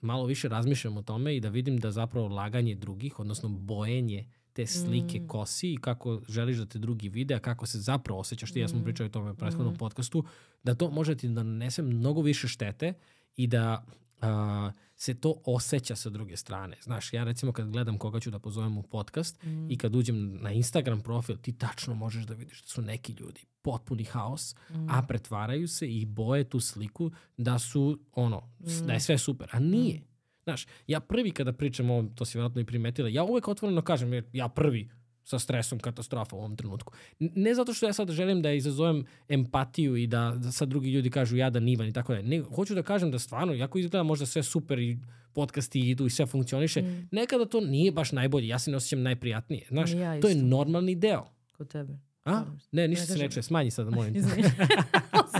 malo 0.01 0.27
više 0.27 0.49
razmišljam 0.49 0.97
o 0.97 1.03
tome 1.03 1.37
i 1.37 1.41
da 1.41 1.49
vidim 1.49 1.79
da 1.79 1.91
zapravo 1.91 2.29
laganje 2.29 2.75
drugih, 2.75 3.19
odnosno 3.19 3.49
bojenje 3.49 4.29
te 4.53 4.67
slike 4.67 5.21
mm. 5.21 5.29
kosi 5.29 5.73
i 5.73 5.77
kako 5.77 6.21
želiš 6.29 6.57
da 6.57 6.67
te 6.67 6.79
drugi 6.79 7.09
vide, 7.09 7.35
a 7.35 7.39
kako 7.39 7.67
se 7.67 7.79
zapravo 7.79 8.21
osjećaš, 8.21 8.53
ti 8.53 8.59
mm. 8.59 8.63
ja 8.63 8.69
smo 8.69 8.79
mm. 8.79 8.85
pričali 8.85 9.07
o 9.07 9.13
tome 9.13 9.31
u 9.31 9.35
prethodnom 9.35 9.75
mm. 9.75 9.77
podcastu, 9.77 10.25
da 10.63 10.75
to 10.75 10.91
može 10.91 11.17
ti 11.17 11.29
da 11.29 11.43
nanese 11.43 11.83
mnogo 11.83 12.21
više 12.21 12.49
štete 12.49 12.93
i 13.37 13.47
da 13.47 13.87
a, 14.21 14.73
se 14.97 15.15
to 15.15 15.35
osjeća 15.45 15.97
sa 15.97 16.11
druge 16.11 16.37
strane. 16.37 16.77
Znaš, 16.83 17.13
ja 17.13 17.25
recimo 17.25 17.53
kad 17.53 17.71
gledam 17.71 17.99
koga 17.99 18.21
ću 18.21 18.31
da 18.31 18.39
pozovem 18.39 18.79
u 18.79 18.83
podcast 18.83 19.43
mm. 19.43 19.71
i 19.71 19.79
kad 19.79 19.97
uđem 19.97 20.39
na 20.43 20.53
Instagram 20.53 21.01
profil, 21.01 21.37
ti 21.37 21.53
tačno 21.53 21.95
možeš 21.95 22.25
da 22.25 22.35
vidiš 22.35 22.63
da 22.63 22.69
su 22.69 22.83
neki 22.83 23.13
ljudi 23.13 23.45
potpuni 23.65 24.05
haos, 24.05 24.55
mm. 24.71 24.87
a 24.91 25.03
pretvaraju 25.03 25.69
se 25.69 25.89
i 25.89 26.05
boje 26.05 26.45
tu 26.45 26.61
sliku 26.61 27.11
da 27.37 27.59
su, 27.59 27.99
ono, 28.13 28.41
mm. 28.61 28.87
da 28.87 28.93
je 28.93 29.01
sve 29.01 29.19
super, 29.19 29.49
a 29.53 29.59
nije. 29.59 29.99
Mm. 29.99 30.05
Znaš, 30.45 30.67
ja 30.87 31.01
prvi 31.01 31.31
kada 31.31 31.53
pričam 31.53 31.91
o 31.91 31.93
ovom, 31.93 32.15
to 32.15 32.25
si 32.25 32.39
vjerojatno 32.39 32.61
i 32.61 32.65
primetila, 32.65 33.09
ja 33.09 33.25
uvek 33.25 33.49
otvoreno 33.49 33.83
kažem, 33.83 34.13
jer 34.13 34.25
ja 34.33 34.49
prvi 34.49 34.91
sa 35.25 35.39
stresom 35.39 35.79
katastrofa 35.79 36.37
u 36.37 36.39
ovom 36.39 36.57
trenutku. 36.57 36.93
Ne 37.19 37.55
zato 37.55 37.75
što 37.75 37.87
ja 37.87 37.93
sad 37.93 38.11
želim 38.11 38.43
da 38.43 38.53
izazovem 38.53 39.05
empatiju 39.29 39.97
i 39.97 40.07
da, 40.07 40.35
da 40.37 40.53
sad 40.53 40.69
drugi 40.69 40.91
ljudi 40.91 41.11
kažu 41.11 41.37
ja 41.37 41.51
da 41.51 41.61
nivan 41.61 41.89
i 41.89 41.93
tako 41.93 42.15
da. 42.15 42.23
Ne, 42.23 42.43
hoću 42.55 42.75
da 42.75 42.83
kažem 42.83 43.11
da 43.11 43.19
stvarno, 43.19 43.53
jako 43.53 43.79
izgleda 43.79 44.03
možda 44.03 44.27
sve 44.27 44.43
super 44.43 44.79
i 44.79 44.99
podcasti 45.33 45.81
idu 45.81 46.07
i 46.07 46.11
sve 46.11 46.27
funkcioniše, 46.27 46.83
mm. 46.83 47.09
nekada 47.11 47.45
to 47.45 47.61
nije 47.61 47.93
baš 47.93 48.13
najbolje. 48.13 48.49
Ja 48.49 48.59
se 48.59 48.71
ne 48.71 48.77
osjećam 48.77 49.03
najprijatnije. 49.03 49.67
Znaš, 49.69 49.93
ja 49.93 50.21
to 50.21 50.29
je 50.29 50.35
normalni 50.35 50.95
deo. 50.95 51.25
Kod 51.53 51.69
tebe. 51.69 51.99
A? 52.25 52.45
Ne, 52.73 52.89
ništa 52.89 53.07
se 53.07 53.19
neče. 53.19 53.43
Smanji 53.43 53.71
sad, 53.77 53.91
molim. 53.91 54.15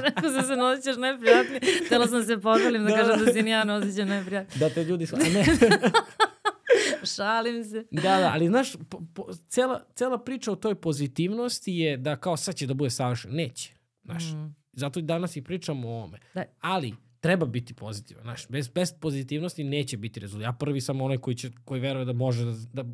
Rekao 0.05 0.31
se 0.33 0.47
se 0.47 0.57
ne 0.57 0.65
osjećaš 0.65 0.97
najprijatnije. 0.97 1.61
Htela 1.87 2.07
sam 2.07 2.25
se 2.25 2.41
pohvalim 2.41 2.85
da, 2.85 2.91
da 2.91 2.97
kažem 2.97 3.25
da 3.25 3.33
si 3.33 3.39
ja 3.49 3.65
ne 3.65 3.75
osjećam 3.75 4.09
najprijatnije. 4.09 4.59
Da 4.59 4.75
te 4.75 4.85
ljudi... 4.85 5.07
A 5.15 5.19
ne. 5.19 5.45
Šalim 7.17 7.65
se. 7.65 7.85
Da, 7.91 8.03
da, 8.03 8.31
ali 8.35 8.47
znaš, 8.47 8.73
po, 8.89 9.03
po, 9.15 9.27
cela, 9.49 9.85
cela 9.95 10.25
priča 10.25 10.53
o 10.53 10.57
toj 10.57 10.75
pozitivnosti 10.75 11.73
je 11.73 11.97
da 11.97 12.17
kao 12.17 12.37
sad 12.37 12.55
će 12.55 12.67
da 12.67 12.75
bude 12.75 12.91
savršen. 12.91 13.35
Neće. 13.35 13.75
Znaš, 14.05 14.25
mm. 14.25 14.55
zato 14.73 14.99
i 14.99 15.03
danas 15.03 15.37
i 15.37 15.45
pričamo 15.45 15.89
o 15.89 16.05
ome. 16.05 16.19
Da. 16.35 16.45
Ali, 16.61 16.95
treba 17.21 17.47
biti 17.47 17.75
pozitivan. 17.75 18.23
Znaš, 18.23 18.49
bez, 18.49 18.69
bez 18.69 18.93
pozitivnosti 19.01 19.65
neće 19.65 19.97
biti 19.97 20.21
rezultat. 20.21 20.45
Ja 20.45 20.53
prvi 20.53 20.81
sam 20.81 21.01
onaj 21.01 21.19
koji, 21.19 21.37
će, 21.37 21.51
koji 21.65 21.81
veruje 21.81 22.05
da 22.05 22.13
može 22.13 22.45
da, 22.45 22.53
da 22.83 22.85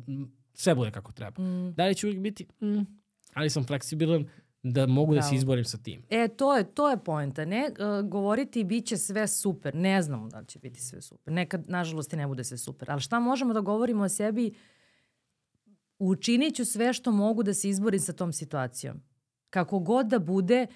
sve 0.53 0.75
bude 0.75 0.91
kako 0.91 1.11
treba. 1.11 1.43
Mm. 1.43 1.73
Da 1.73 1.85
li 1.85 1.95
će 1.95 2.07
uvijek 2.07 2.21
biti? 2.21 2.47
Mm. 2.61 3.00
Ali 3.33 3.49
sam 3.49 3.63
fleksibilan 3.63 4.29
da 4.63 4.87
mogu 4.87 5.11
Bravo. 5.11 5.21
da 5.23 5.29
se 5.29 5.35
izborim 5.35 5.65
sa 5.65 5.77
tim. 5.77 6.03
E, 6.09 6.27
to 6.27 6.57
je, 6.57 6.63
to 6.63 6.89
je 6.89 6.97
poenta. 6.97 7.45
Ne 7.45 7.69
uh, 7.69 8.09
govoriti 8.09 8.63
bit 8.63 8.85
će 8.85 8.97
sve 8.97 9.27
super. 9.27 9.75
Ne 9.75 10.01
znamo 10.01 10.27
da 10.27 10.39
li 10.39 10.45
će 10.45 10.59
biti 10.59 10.81
sve 10.81 11.01
super. 11.01 11.33
Nekad, 11.33 11.69
nažalost, 11.69 12.13
i 12.13 12.15
ne 12.15 12.27
bude 12.27 12.43
sve 12.43 12.57
super. 12.57 12.91
Ali 12.91 13.01
šta 13.01 13.19
možemo 13.19 13.53
da 13.53 13.61
govorimo 13.61 14.03
o 14.03 14.09
sebi? 14.09 14.53
Učinit 15.99 16.55
ću 16.55 16.65
sve 16.65 16.93
što 16.93 17.11
mogu 17.11 17.43
da 17.43 17.53
se 17.53 17.69
izborim 17.69 17.99
sa 17.99 18.13
tom 18.13 18.33
situacijom. 18.33 19.01
Kako 19.49 19.79
god 19.79 20.07
da 20.07 20.19
bude, 20.19 20.67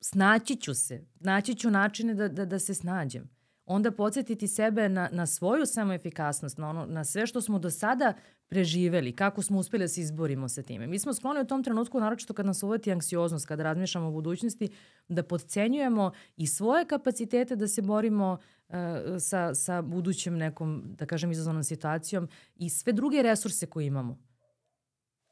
snaći 0.00 0.56
ću 0.56 0.74
se. 0.74 1.06
Naći 1.20 1.54
ću 1.54 1.70
načine 1.70 2.14
da, 2.14 2.28
da, 2.28 2.44
da 2.44 2.58
se 2.58 2.74
snađem 2.74 3.36
onda 3.66 3.90
podsjetiti 3.90 4.48
sebe 4.48 4.88
na, 4.88 5.08
na 5.12 5.26
svoju 5.26 5.66
samoefikasnost, 5.66 6.58
na, 6.58 6.68
ono, 6.68 6.86
na 6.86 7.04
sve 7.04 7.26
što 7.26 7.40
smo 7.40 7.58
do 7.58 7.70
sada 7.70 8.14
preživeli, 8.48 9.12
kako 9.12 9.42
smo 9.42 9.58
uspeli 9.58 9.84
da 9.84 9.88
se 9.88 10.00
izborimo 10.00 10.48
sa 10.48 10.62
time. 10.62 10.86
Mi 10.86 10.98
smo 10.98 11.14
skloni 11.14 11.40
u 11.40 11.46
tom 11.46 11.62
trenutku, 11.64 12.00
naročito 12.00 12.34
kad 12.34 12.46
nas 12.46 12.62
uvati 12.62 12.92
anksioznost, 12.92 13.46
kada 13.46 13.62
razmišljamo 13.62 14.08
o 14.08 14.10
budućnosti, 14.10 14.68
da 15.08 15.22
podcenjujemo 15.22 16.12
i 16.36 16.46
svoje 16.46 16.86
kapacitete 16.86 17.56
da 17.56 17.68
se 17.68 17.82
borimo 17.82 18.38
uh, 18.68 18.74
sa, 19.20 19.54
sa 19.54 19.82
budućem 19.82 20.36
nekom, 20.38 20.82
da 20.98 21.06
kažem, 21.06 21.30
izazovnom 21.30 21.64
situacijom 21.64 22.28
i 22.56 22.70
sve 22.70 22.92
druge 22.92 23.22
resurse 23.22 23.66
koje 23.66 23.86
imamo. 23.86 24.25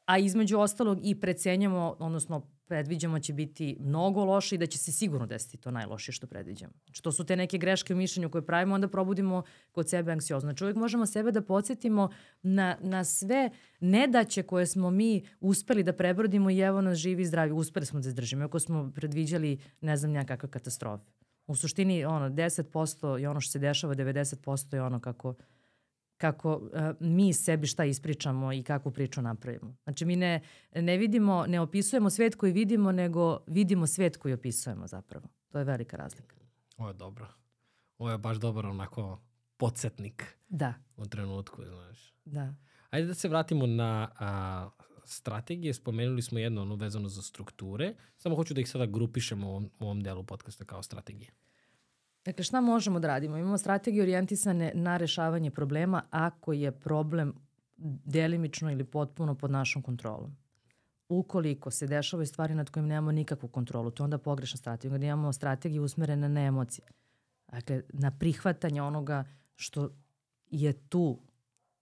A 0.07 0.18
između 0.18 0.59
ostalog 0.59 0.98
i 1.02 1.20
precenjamo, 1.20 1.96
odnosno 1.98 2.55
predviđamo 2.66 3.18
će 3.18 3.32
biti 3.32 3.76
mnogo 3.80 4.24
loše 4.24 4.55
i 4.55 4.59
da 4.59 4.66
će 4.66 4.78
se 4.78 4.92
sigurno 4.92 5.26
desiti 5.26 5.57
to 5.57 5.70
najlošije 5.70 6.12
što 6.12 6.26
predviđamo. 6.26 6.72
Znači, 6.84 7.02
to 7.02 7.12
su 7.12 7.24
te 7.24 7.36
neke 7.36 7.59
greške 7.59 7.94
u 7.94 7.96
mišljenju 7.96 8.30
koje 8.30 8.46
pravimo, 8.46 8.74
onda 8.74 8.88
probudimo 8.88 9.42
kod 9.72 9.88
sebe 9.88 10.12
anksiozno. 10.12 10.46
Znači, 10.46 10.64
uvijek 10.64 10.76
možemo 10.76 11.07
sebe 11.07 11.32
da 11.32 11.42
podsjetimo 11.42 12.09
na, 12.42 12.76
na 12.80 13.05
sve 13.05 13.50
nedaće 13.80 14.42
koje 14.42 14.66
smo 14.66 14.90
mi 14.90 15.24
uspeli 15.40 15.82
da 15.82 15.92
prebrodimo 15.92 16.50
i 16.50 16.59
evo 16.59 16.80
nas 16.80 16.98
živi 16.98 17.22
i 17.22 17.26
zdravi. 17.26 17.52
Uspeli 17.52 17.86
smo 17.86 18.00
da 18.00 18.09
izdržimo, 18.09 18.44
ako 18.44 18.59
smo 18.59 18.92
predviđali 18.94 19.59
ne 19.80 19.96
znam 19.96 20.12
nekakve 20.12 20.50
katastrofe. 20.50 21.11
U 21.46 21.55
suštini, 21.55 22.05
ono, 22.05 22.30
10% 22.30 23.16
je 23.16 23.28
ono 23.28 23.40
što 23.40 23.52
se 23.52 23.59
dešava, 23.59 23.94
90% 23.94 24.74
je 24.74 24.82
ono 24.82 25.00
kako 25.00 25.34
kako 26.25 26.55
uh, 26.57 26.70
mi 27.01 27.33
sebi 27.33 27.66
šta 27.66 27.85
ispričamo 27.85 28.53
i 28.53 28.62
kakvu 28.62 28.93
priču 28.93 29.22
napravimo. 29.22 29.77
Znači 29.85 30.05
mi 30.05 30.16
ne, 30.16 30.41
ne 30.75 30.97
vidimo, 30.97 31.47
ne 31.47 31.61
opisujemo 31.61 32.11
svet 32.11 32.35
koji 32.35 32.53
vidimo, 32.53 32.93
nego 32.93 33.39
vidimo 33.47 33.87
svet 33.87 34.16
koji 34.16 34.35
opisujemo 34.35 34.87
zapravo. 34.87 35.29
To 35.49 35.59
je 35.59 35.64
velika 35.64 35.97
razlika. 35.97 36.37
Ovo 36.77 36.89
je 36.89 36.95
dobro. 36.95 37.29
Ovo 37.99 38.11
je 38.11 38.18
baš 38.18 38.37
dobro 38.37 38.70
onako 38.70 39.20
podsjetnik. 39.57 40.37
Da. 40.49 40.75
U 40.97 41.07
trenutku, 41.07 41.62
znaš. 41.64 42.14
Da. 42.25 42.55
Ajde 42.91 43.07
da 43.07 43.14
se 43.14 43.29
vratimo 43.29 43.66
na 43.66 44.09
a, 44.18 44.68
strategije, 45.05 45.75
spomenuli 45.75 46.22
smo 46.22 46.39
jedno 46.39 46.62
ono 46.62 46.75
vezano 46.75 47.09
za 47.09 47.22
strukture, 47.22 47.95
samo 48.16 48.37
hoću 48.37 48.55
da 48.55 48.61
ih 48.61 48.68
sada 48.68 48.87
grupišemo 48.87 49.47
u 49.47 49.51
ovom, 49.51 49.70
u 49.79 49.85
ovom 49.85 50.01
delu 50.01 50.25
podcasta 50.25 50.64
kao 50.64 50.83
strategije. 50.83 51.31
Dakle, 52.25 52.45
šta 52.45 52.61
možemo 52.61 53.01
da 53.01 53.09
radimo? 53.09 53.37
Imamo 53.37 53.59
strategije 53.59 54.03
orijentisane 54.03 54.72
na 54.75 54.97
rešavanje 54.97 55.51
problema 55.51 56.03
ako 56.11 56.53
je 56.53 56.72
problem 56.72 57.35
delimično 58.05 58.72
ili 58.72 58.85
potpuno 58.85 59.35
pod 59.35 59.51
našom 59.51 59.83
kontrolom. 59.83 60.37
Ukoliko 61.09 61.70
se 61.70 61.87
dešavaju 61.87 62.27
stvari 62.27 62.55
nad 62.55 62.70
kojim 62.70 62.87
nemamo 62.87 63.12
nikakvu 63.12 63.49
kontrolu, 63.49 63.91
to 63.91 64.03
je 64.03 64.05
onda 64.05 64.18
pogrešna 64.18 64.57
strategija. 64.57 64.95
Onda 64.95 65.07
imamo 65.07 65.33
strategiju 65.33 65.83
usmerene 65.83 66.29
na 66.29 66.41
emocije. 66.41 66.89
Dakle, 67.53 67.83
na 67.89 68.11
prihvatanje 68.11 68.83
onoga 68.83 69.25
što 69.57 69.91
je 70.51 70.72
tu, 70.72 71.18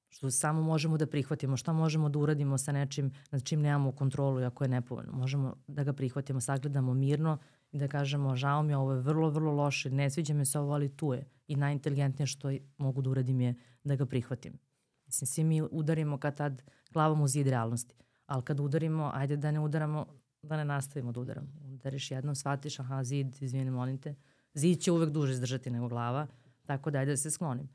što 0.09 0.31
samo 0.31 0.63
možemo 0.63 0.97
da 0.97 1.07
prihvatimo, 1.07 1.57
šta 1.57 1.73
možemo 1.73 2.09
da 2.09 2.19
uradimo 2.19 2.59
sa 2.59 2.73
nečim 2.73 3.13
nad 3.31 3.45
čim 3.45 3.61
nemamo 3.61 3.93
kontrolu 3.93 4.41
i 4.41 4.45
ako 4.45 4.65
je 4.65 4.69
nepovoljno. 4.69 5.13
Možemo 5.13 5.57
da 5.67 5.85
ga 5.85 5.93
prihvatimo, 5.93 6.41
sagledamo 6.41 6.95
mirno 6.95 7.39
da 7.73 7.89
kažemo 7.89 8.37
žao 8.37 8.63
mi, 8.63 8.75
ovo 8.75 8.93
je 8.93 9.01
vrlo, 9.01 9.31
vrlo 9.31 9.53
loše, 9.53 9.91
ne 9.91 10.11
sviđa 10.11 10.35
mi 10.35 10.45
se 10.45 10.59
ovo, 10.59 10.73
ali 10.73 10.97
tu 10.97 11.13
je. 11.13 11.25
I 11.47 11.57
najinteligentnije 11.57 12.27
što 12.27 12.51
mogu 12.79 13.03
da 13.03 13.11
uradim 13.11 13.41
je 13.41 13.55
da 13.85 13.97
ga 13.97 14.07
prihvatim. 14.07 14.59
Mislim, 15.07 15.27
svi 15.27 15.45
mi 15.45 15.63
udarimo 15.63 16.19
kad 16.19 16.37
tad 16.37 16.63
glavom 16.91 17.21
u 17.21 17.29
zid 17.29 17.47
realnosti. 17.47 17.95
Ali 18.27 18.43
kad 18.43 18.61
udarimo, 18.61 19.11
ajde 19.15 19.37
da 19.37 19.51
ne 19.51 19.61
udaramo, 19.61 20.07
da 20.43 20.57
ne 20.57 20.65
nastavimo 20.65 21.13
da 21.13 21.21
udaramo. 21.21 21.49
Udariš 21.73 22.11
jednom, 22.11 22.35
shvatiš, 22.35 22.81
aha, 22.81 23.05
zid, 23.05 23.43
izvini, 23.43 23.71
molim 23.71 23.99
te. 23.99 24.15
Zid 24.55 24.81
će 24.81 24.93
uvek 24.93 25.11
duže 25.11 25.33
izdržati 25.33 25.71
nego 25.71 25.89
glava, 25.89 26.27
tako 26.67 26.91
da 26.91 26.99
ajde 26.99 27.13
da 27.13 27.17
se 27.17 27.31
sklonim. 27.31 27.69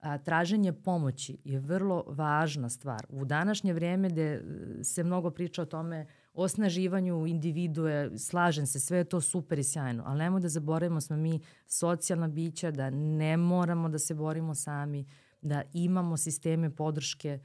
A, 0.00 0.18
traženje 0.18 0.72
pomoći 0.72 1.38
je 1.44 1.60
vrlo 1.60 2.04
važna 2.06 2.68
stvar. 2.68 3.06
U 3.08 3.24
današnje 3.24 3.72
vreme 3.72 4.08
gde 4.08 4.42
se 4.82 5.04
mnogo 5.04 5.30
priča 5.30 5.62
o 5.62 5.66
tome 5.66 6.06
osnaživanju 6.38 7.26
individue, 7.26 8.10
slažem 8.18 8.66
se, 8.66 8.80
sve 8.80 8.98
je 8.98 9.04
to 9.04 9.20
super 9.20 9.58
i 9.58 9.64
sjajno, 9.64 10.02
ali 10.06 10.18
nemoj 10.18 10.40
da 10.40 10.48
zaboravimo 10.48 11.00
smo 11.00 11.16
mi 11.16 11.40
socijalna 11.66 12.28
bića, 12.28 12.70
da 12.70 12.90
ne 12.90 13.36
moramo 13.36 13.88
da 13.88 13.98
se 13.98 14.14
borimo 14.14 14.54
sami, 14.54 15.06
da 15.42 15.62
imamo 15.72 16.16
sisteme 16.16 16.70
podrške. 16.70 17.38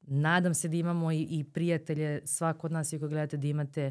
Nadam 0.00 0.54
se 0.54 0.68
da 0.68 0.76
imamo 0.76 1.12
i, 1.12 1.22
i 1.22 1.44
prijatelje, 1.44 2.22
svako 2.24 2.66
od 2.66 2.72
nas 2.72 2.92
i 2.92 2.98
koji 2.98 3.08
gledate 3.08 3.36
da 3.36 3.46
imate 3.46 3.90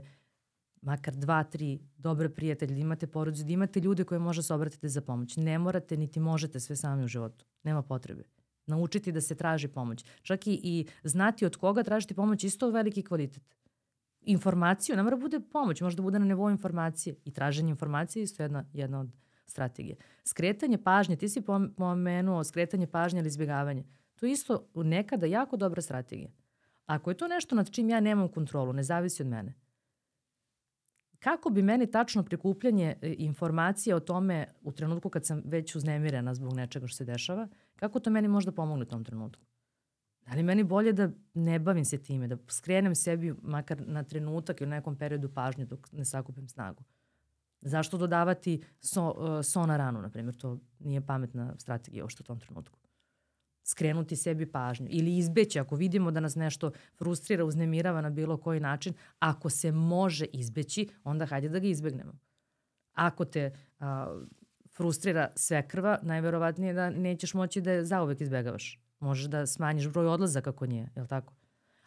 makar 0.82 1.16
dva, 1.16 1.43
tri 1.43 1.80
dobre 1.97 2.30
prijatelje, 2.30 2.74
da 2.74 2.82
imate 2.82 3.07
porodicu, 3.07 3.45
da 3.45 3.51
imate 3.51 3.80
ljude 3.80 4.03
koje 4.03 4.20
može 4.20 4.43
se 4.43 4.53
obratiti 4.53 4.89
za 4.89 5.01
pomoć. 5.01 5.38
Ne 5.38 5.59
morate 5.59 5.97
niti 5.97 6.20
možete 6.20 6.59
sve 6.59 6.76
sami 6.76 7.03
u 7.03 7.07
životu. 7.07 7.45
Nema 7.64 7.82
potrebe. 7.82 8.24
Naučiti 8.66 9.12
da 9.12 9.22
se 9.22 9.36
traži 9.36 9.68
pomoć. 9.68 10.05
Čak 10.22 10.47
i, 10.47 10.59
i 10.64 10.86
znati 11.03 11.45
od 11.45 11.55
koga 11.55 11.84
tražiti 11.84 12.14
pomoć 12.14 12.43
isto 12.43 12.72
veliki 12.72 13.03
kvalitet. 13.03 13.43
Informaciju, 14.22 14.95
ne 14.95 15.03
mora 15.03 15.17
bude 15.17 15.39
pomoć, 15.39 15.82
može 15.82 15.95
da 15.95 16.03
bude 16.03 16.19
na 16.19 16.26
nivou 16.26 16.49
informacije. 16.49 17.15
I 17.26 17.32
traženje 17.32 17.69
informacije 17.69 18.24
isto 18.24 18.43
jedna, 18.43 18.65
jedna 18.74 18.99
od 18.99 19.09
strategije. 19.45 19.95
Skretanje 20.24 20.78
pažnje, 20.78 21.15
ti 21.15 21.30
si 21.30 21.41
pomenuo 21.78 22.43
skretanje 22.43 22.88
pažnje 22.88 23.19
ili 23.19 23.28
izbjegavanje. 23.28 23.84
To 24.15 24.26
je 24.26 24.32
isto 24.32 24.67
nekada 24.76 25.26
jako 25.26 25.57
dobra 25.57 25.82
strategija. 25.82 26.30
Ako 26.86 27.11
je 27.11 27.17
to 27.17 27.28
nešto 27.28 27.55
nad 27.55 27.72
čim 27.72 27.89
ja 27.89 27.99
nemam 27.99 28.28
kontrolu, 28.28 28.74
ne 28.74 28.84
zavisi 28.84 29.24
od 29.24 29.28
mene, 29.28 29.53
kako 31.19 31.49
bi 31.49 31.61
meni 31.61 31.91
tačno 31.91 32.24
prikupljanje 32.24 32.95
e, 33.01 33.15
informacija 33.17 33.95
o 33.95 33.99
tome 33.99 34.47
u 34.61 34.72
trenutku 34.72 35.09
kad 35.09 35.26
sam 35.26 35.41
već 35.45 35.76
uznemirena 35.76 36.34
zbog 36.36 36.53
nečega 36.53 36.88
što 36.88 36.97
se 36.97 37.05
dešava, 37.05 37.47
kako 37.76 37.99
to 37.99 38.09
meni 38.09 38.28
možda 38.28 38.51
pomogne 38.51 38.84
u 38.84 38.88
tom 38.88 39.03
trenutku? 39.03 39.43
Da 40.28 40.36
li 40.36 40.43
meni 40.43 40.63
bolje 40.63 40.93
da 40.93 41.09
ne 41.34 41.59
bavim 41.59 41.86
se 41.86 41.97
time, 41.97 42.28
da 42.28 42.38
skrenem 42.47 42.95
sebi 42.95 43.34
makar 43.41 43.82
na 43.88 44.03
trenutak 44.03 44.61
ili 44.61 44.69
nekom 44.69 44.95
periodu 44.97 45.30
pažnje 45.34 45.65
dok 45.65 45.91
ne 45.91 46.05
sakupim 46.05 46.47
snagu? 46.47 46.84
Zašto 47.61 47.97
dodavati 47.97 48.63
so, 48.80 49.11
uh, 49.11 49.45
so 49.45 49.65
na 49.65 49.78
ranu, 49.78 50.01
na 50.01 50.09
primjer, 50.09 50.36
to 50.36 50.59
nije 50.80 51.01
pametna 51.01 51.53
strategija 51.57 52.05
ošto 52.05 52.24
u 52.24 52.26
tom 52.26 52.39
trenutku. 52.39 52.80
Skrenuti 53.63 54.15
sebi 54.15 54.45
pažnju 54.51 54.88
ili 54.89 55.17
izbeći 55.17 55.59
ako 55.59 55.76
vidimo 55.76 56.11
da 56.11 56.19
nas 56.19 56.36
nešto 56.36 56.72
frustrira, 56.97 57.45
uznemirava 57.45 58.01
na 58.01 58.09
bilo 58.09 58.38
koji 58.38 58.59
način, 58.59 58.93
ako 59.19 59.49
se 59.49 59.72
može 59.72 60.26
izbeći, 60.26 60.89
onda 61.03 61.26
hajde 61.26 61.49
da 61.49 61.59
ga 61.59 61.67
izbegnemo. 61.67 62.13
Ako 62.93 63.26
te 63.26 63.51
uh, 63.80 63.86
frustrira 64.78 65.32
sve 65.36 65.67
krva, 65.67 65.99
najverovatnije 66.01 66.74
da 66.74 66.89
nećeš 66.89 67.34
moći 67.34 67.61
da 67.61 67.72
je 67.72 67.86
zauvek 67.86 68.22
izbegavaš. 68.22 68.81
Možeš 69.02 69.26
da 69.26 69.47
smanjiš 69.47 69.88
broj 69.88 70.08
odlazaka 70.08 70.49
ako 70.49 70.66
nije, 70.66 70.89
je 70.95 71.02
li 71.02 71.08
tako? 71.08 71.34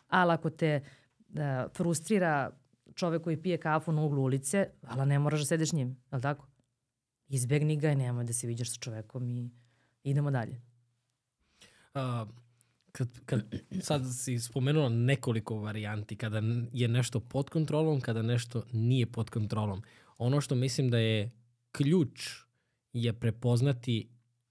Ali 0.08 0.32
ako 0.32 0.50
te 0.50 0.80
uh, 1.28 1.36
frustrira 1.76 2.50
čovek 2.94 3.22
koji 3.22 3.42
pije 3.42 3.58
kafu 3.58 3.92
na 3.92 4.02
uglu 4.02 4.22
ulice, 4.22 4.68
ali 4.82 5.06
ne 5.06 5.18
moraš 5.18 5.40
da 5.40 5.46
sedeš 5.46 5.72
njim, 5.72 5.88
je 5.88 6.16
li 6.16 6.22
tako? 6.22 6.46
Izbegni 7.28 7.76
ga 7.76 7.90
i 7.90 7.96
nemoj 7.96 8.24
da 8.24 8.32
se 8.32 8.46
viđaš 8.46 8.70
sa 8.70 8.76
čovekom 8.80 9.30
i 9.30 9.50
idemo 10.02 10.30
dalje. 10.30 10.60
Uh, 11.94 12.28
kad, 12.92 13.08
kad 13.26 13.44
sad 13.80 14.02
si 14.14 14.38
spomenula 14.38 14.88
nekoliko 14.88 15.56
varijanti, 15.58 16.16
kada 16.16 16.42
je 16.72 16.88
nešto 16.88 17.20
pod 17.20 17.50
kontrolom, 17.50 18.00
kada 18.00 18.22
nešto 18.22 18.62
nije 18.72 19.06
pod 19.06 19.30
kontrolom. 19.30 19.82
Ono 20.18 20.40
što 20.40 20.54
mislim 20.54 20.90
da 20.90 20.98
je 20.98 21.30
ključ 21.72 22.30
je 22.92 23.12
prepoznati 23.12 24.08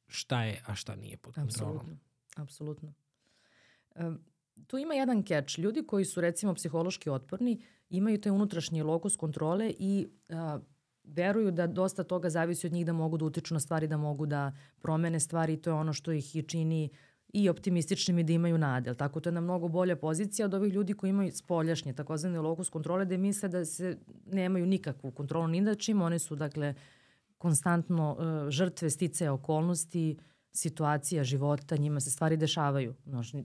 šta 0.08 0.44
je, 0.44 0.62
a 0.66 0.76
šta 0.76 0.96
nije 0.96 1.18
pod 1.18 1.36
kontrolom. 1.36 1.78
Apsolutno. 1.78 2.13
Apsolutno. 2.36 2.94
Um, 3.96 4.20
tu 4.68 4.78
ima 4.78 4.94
jedan 4.94 5.24
keč. 5.24 5.58
Ljudi 5.58 5.84
koji 5.88 6.06
su 6.06 6.22
recimo 6.22 6.54
psihološki 6.54 7.10
otporni 7.10 7.62
imaju 7.90 8.22
taj 8.22 8.32
unutrašnji 8.32 8.82
lokus 8.82 9.16
kontrole 9.16 9.74
i 9.80 10.08
a, 10.30 10.60
veruju 11.04 11.52
da 11.52 11.68
dosta 11.68 12.04
toga 12.04 12.30
zavisi 12.30 12.68
od 12.68 12.74
njih 12.74 12.86
da 12.86 12.94
mogu 12.94 13.18
da 13.18 13.26
utiču 13.26 13.54
na 13.54 13.60
stvari, 13.60 13.88
da 13.88 13.98
mogu 13.98 14.26
da 14.26 14.52
promene 14.82 15.20
stvari 15.20 15.54
i 15.54 15.62
to 15.62 15.70
je 15.70 15.74
ono 15.74 15.94
što 15.94 16.12
ih 16.12 16.36
i 16.36 16.44
čini 16.44 16.90
i 17.34 17.50
optimističnim 17.50 18.20
i 18.20 18.24
da 18.24 18.34
imaju 18.34 18.58
nade. 18.58 18.94
Tako 18.94 19.20
to 19.20 19.30
je 19.30 19.34
na 19.34 19.42
mnogo 19.42 19.68
bolja 19.68 19.96
pozicija 19.96 20.46
od 20.46 20.54
ovih 20.54 20.74
ljudi 20.74 20.94
koji 20.94 21.10
imaju 21.10 21.32
spoljašnje, 21.32 21.94
takozvane 21.94 22.42
lokus 22.42 22.70
kontrole, 22.70 23.06
da 23.06 23.18
misle 23.18 23.50
da 23.50 23.66
se 23.66 23.98
nemaju 24.26 24.66
nikakvu 24.66 25.12
kontrolu 25.12 25.48
ni 25.48 25.62
da 25.62 25.76
čim. 25.76 26.02
Oni 26.02 26.20
su, 26.20 26.36
dakle, 26.36 26.74
konstantno 27.38 28.12
uh, 28.12 28.50
žrtve 28.50 28.90
sticaja 28.90 29.34
okolnosti, 29.34 30.18
situacija, 30.54 31.24
života, 31.24 31.78
njima 31.78 32.00
se 32.00 32.12
stvari 32.12 32.38
dešavaju. 32.38 32.96
Znači, 33.06 33.44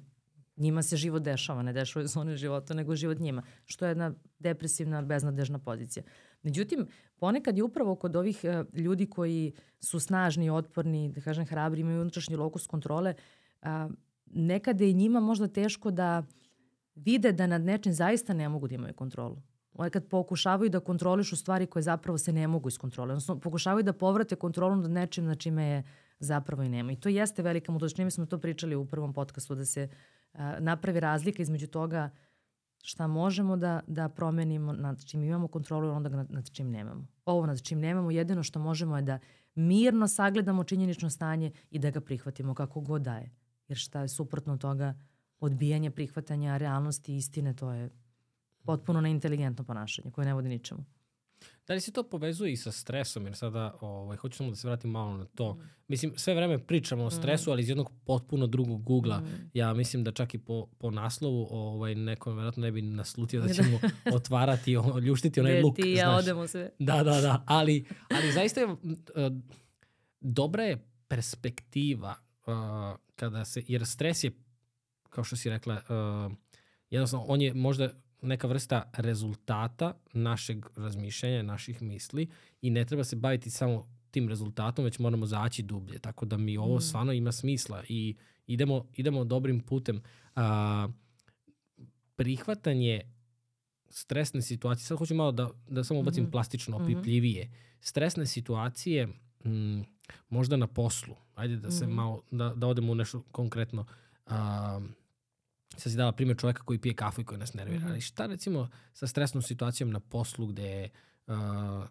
njima 0.57 0.83
se 0.83 0.97
život 0.97 1.23
dešava, 1.23 1.63
ne 1.63 1.73
dešavaju 1.73 2.09
se 2.09 2.19
one 2.19 2.37
života, 2.37 2.75
nego 2.75 2.97
život 2.97 3.19
njima, 3.19 3.43
što 3.65 3.85
je 3.85 3.91
jedna 3.91 4.13
depresivna, 4.39 5.03
beznadežna 5.03 5.59
pozicija. 5.59 6.03
Međutim, 6.43 6.87
ponekad 7.17 7.57
je 7.57 7.63
upravo 7.63 7.95
kod 7.95 8.17
ovih 8.17 8.41
uh, 8.45 8.79
ljudi 8.81 9.07
koji 9.07 9.53
su 9.81 10.01
snažni, 10.01 10.51
otporni, 10.51 11.09
da 11.09 11.21
kažem 11.21 11.47
hrabri, 11.47 11.81
imaju 11.81 12.01
unutrašnji 12.01 12.37
lokus 12.37 12.67
kontrole, 12.67 13.15
uh, 13.63 13.69
nekada 14.27 14.85
je 14.85 14.93
njima 14.93 15.21
možda 15.21 15.49
teško 15.49 15.91
da 15.91 16.23
vide 16.95 17.33
da 17.33 17.47
nad 17.47 17.65
nečim 17.65 17.93
zaista 17.93 18.35
ne 18.35 18.49
mogu 18.49 18.69
da 18.69 18.75
imaju 18.75 18.95
kontrolu. 18.95 19.43
Ovaj 19.73 19.91
kad 19.91 20.09
pokušavaju 20.09 20.71
da 20.71 20.81
kontrolišu 20.81 21.37
stvari 21.37 21.67
koje 21.67 21.83
zapravo 21.83 22.19
se 22.19 22.33
ne 22.33 22.47
mogu 22.47 22.69
iskontroliti. 22.69 23.13
Odnosno, 23.13 23.41
pokušavaju 23.41 23.83
da 23.83 23.93
povrate 23.93 24.37
kontrolu 24.37 24.77
nad 24.77 24.91
nečim 24.91 25.25
na 25.25 25.35
čime 25.35 25.65
je 25.65 25.83
zapravo 26.21 26.62
i 26.62 26.69
nema. 26.69 26.93
I 26.93 26.97
to 26.97 27.09
jeste 27.09 27.43
velika 27.43 27.73
mudrost. 27.73 27.99
Mi 27.99 28.11
smo 28.11 28.27
to 28.27 28.39
pričali 28.39 28.77
u 28.77 28.87
prvom 28.87 29.12
podcastu 29.12 29.55
da 29.55 29.64
se 29.64 29.89
napravi 30.59 31.01
razlika 31.01 31.43
između 31.43 31.66
toga 31.66 32.11
šta 32.83 33.07
možemo 33.07 33.57
da, 33.57 33.81
da 33.87 34.09
promenimo, 34.09 34.73
nad 34.73 35.05
čim 35.05 35.25
imamo 35.25 35.49
kontrolu 35.49 35.89
i 35.89 35.91
onda 35.91 36.09
nad, 36.09 36.31
nad 36.31 36.51
čim 36.51 36.71
nemamo. 36.71 37.07
Ovo 37.25 37.47
nad 37.47 37.62
čim 37.62 37.81
nemamo, 37.81 38.11
jedino 38.11 38.43
što 38.43 38.59
možemo 38.59 38.97
je 38.97 39.03
da 39.03 39.19
mirno 39.55 40.09
sagledamo 40.09 40.64
činjenično 40.64 41.11
stanje 41.11 41.53
i 41.71 41.79
da 41.79 41.91
ga 41.91 42.01
prihvatimo 42.01 42.55
kako 42.55 42.81
god 42.81 43.03
daje. 43.03 43.31
Jer 43.69 43.79
šta 43.79 44.01
je 44.01 44.09
suprotno 44.09 44.57
toga 44.57 44.95
odbijanje 45.41 45.91
prihvatanja 45.91 46.57
realnosti 46.57 47.14
i 47.14 47.16
istine, 47.16 47.55
to 47.55 47.73
je 47.73 47.91
potpuno 48.64 49.01
neinteligentno 49.01 49.64
ponašanje 49.64 50.11
koje 50.11 50.27
ne 50.27 50.35
vodi 50.35 50.49
ničemu. 50.49 50.85
Da 51.68 51.74
li 51.74 51.80
se 51.80 51.93
to 51.93 52.03
povezuje 52.03 52.53
i 52.53 52.57
sa 52.57 52.72
stresom? 52.72 53.24
Jer 53.24 53.36
sada, 53.36 53.74
ovaj, 53.80 54.16
hoću 54.16 54.36
samo 54.36 54.51
da 54.51 54.57
se 54.57 54.68
vratim 54.68 54.91
malo 54.91 55.16
na 55.16 55.24
to. 55.24 55.55
Mm. 55.55 55.61
Mislim, 55.89 56.12
sve 56.16 56.34
vreme 56.34 56.59
pričamo 56.59 57.05
o 57.05 57.11
stresu, 57.11 57.51
mm. 57.51 57.53
ali 57.53 57.62
iz 57.62 57.68
jednog 57.68 57.93
potpuno 58.05 58.47
drugog 58.47 58.91
ugla. 58.91 59.20
Mm. 59.20 59.51
Ja 59.55 59.74
mislim 59.74 60.05
da 60.05 60.12
čak 60.12 60.34
i 60.34 60.39
po, 60.39 60.66
po 60.78 60.91
naslovu 60.91 61.49
ovaj, 61.51 61.95
neko 61.95 62.32
verovatno 62.32 62.62
ne 62.62 62.72
bi 62.72 62.82
naslutio 62.82 63.41
da, 63.41 63.47
da. 63.47 63.55
ćemo 63.55 63.80
otvarati, 64.16 64.76
ljuštiti 65.03 65.41
onaj 65.41 65.62
luk. 65.62 65.76
Ti 65.76 65.91
ja 65.91 66.16
odemo 66.16 66.47
sve. 66.47 66.70
Da, 66.78 67.03
da, 67.03 67.20
da. 67.20 67.45
Ali, 67.47 67.84
ali 68.11 68.32
zaista 68.32 68.61
je, 68.61 68.66
uh, 68.66 68.76
dobra 70.20 70.62
je 70.62 70.84
perspektiva 71.09 72.14
uh, 72.47 72.55
kada 73.16 73.45
se, 73.45 73.62
jer 73.68 73.86
stres 73.86 74.24
je, 74.24 74.30
kao 75.11 75.24
što 75.24 75.36
si 75.36 75.51
rekla, 75.51 75.74
uh, 75.74 76.32
jednostavno 76.91 77.26
on 77.28 77.41
je 77.41 77.55
možda 77.55 77.91
neka 78.23 78.47
vrsta 78.47 78.91
rezultata 78.97 79.95
našeg 80.12 80.66
razmišljanja, 80.77 81.43
naših 81.43 81.83
misli 81.83 82.29
i 82.62 82.71
ne 82.71 82.85
treba 82.85 83.05
se 83.05 83.16
baviti 83.16 83.51
samo 83.51 83.99
tim 84.11 84.29
rezultatom, 84.29 84.85
već 84.85 84.99
moramo 84.99 85.27
zaći 85.27 85.62
dublje. 85.62 85.99
Tako 85.99 86.27
da 86.27 86.37
mi 86.37 86.57
ovo 86.57 86.77
mm. 86.77 86.81
stvarno 86.81 87.12
ima 87.12 87.33
smisla 87.33 87.83
i 87.89 88.16
idemo, 88.47 88.87
idemo 88.97 89.25
dobrim 89.25 89.61
putem. 89.61 90.03
A, 90.35 90.89
prihvatanje 92.16 93.01
stresne 93.89 94.43
situacije, 94.43 94.87
sad 94.87 94.99
hoću 94.99 95.14
malo 95.14 95.33
da, 95.33 95.51
da 95.69 95.85
samo 95.85 96.01
ubacim 96.01 96.25
mm 96.25 96.27
-hmm. 96.27 96.31
plastično, 96.31 96.77
opipljivije. 96.77 97.45
Mm 97.45 97.49
-hmm. 97.49 97.77
Stresne 97.81 98.27
situacije 98.27 99.09
m, 99.45 99.85
možda 100.29 100.57
na 100.57 100.66
poslu, 100.66 101.14
ajde 101.35 101.57
da 101.57 101.71
se 101.71 101.87
mm 101.87 101.91
-hmm. 101.91 101.95
malo, 101.95 102.23
da, 102.31 102.55
da 102.57 102.66
odemo 102.66 102.93
u 102.93 102.95
nešto 102.95 103.23
konkretno. 103.23 103.87
A, 104.27 104.81
sad 105.79 105.93
si 105.93 105.97
dala 105.97 106.12
primjer 106.12 106.39
čoveka 106.39 106.62
koji 106.62 106.79
pije 106.79 106.95
kafu 106.95 107.20
i 107.20 107.24
koji 107.24 107.39
nas 107.39 107.55
nervira, 107.55 107.87
-hmm. 107.87 107.91
ali 107.91 108.01
šta 108.01 108.26
recimo 108.26 108.68
sa 108.93 109.07
stresnom 109.07 109.43
situacijom 109.43 109.91
na 109.91 110.01
poslu 110.01 110.47
gde 110.47 110.89
a, 111.26 111.87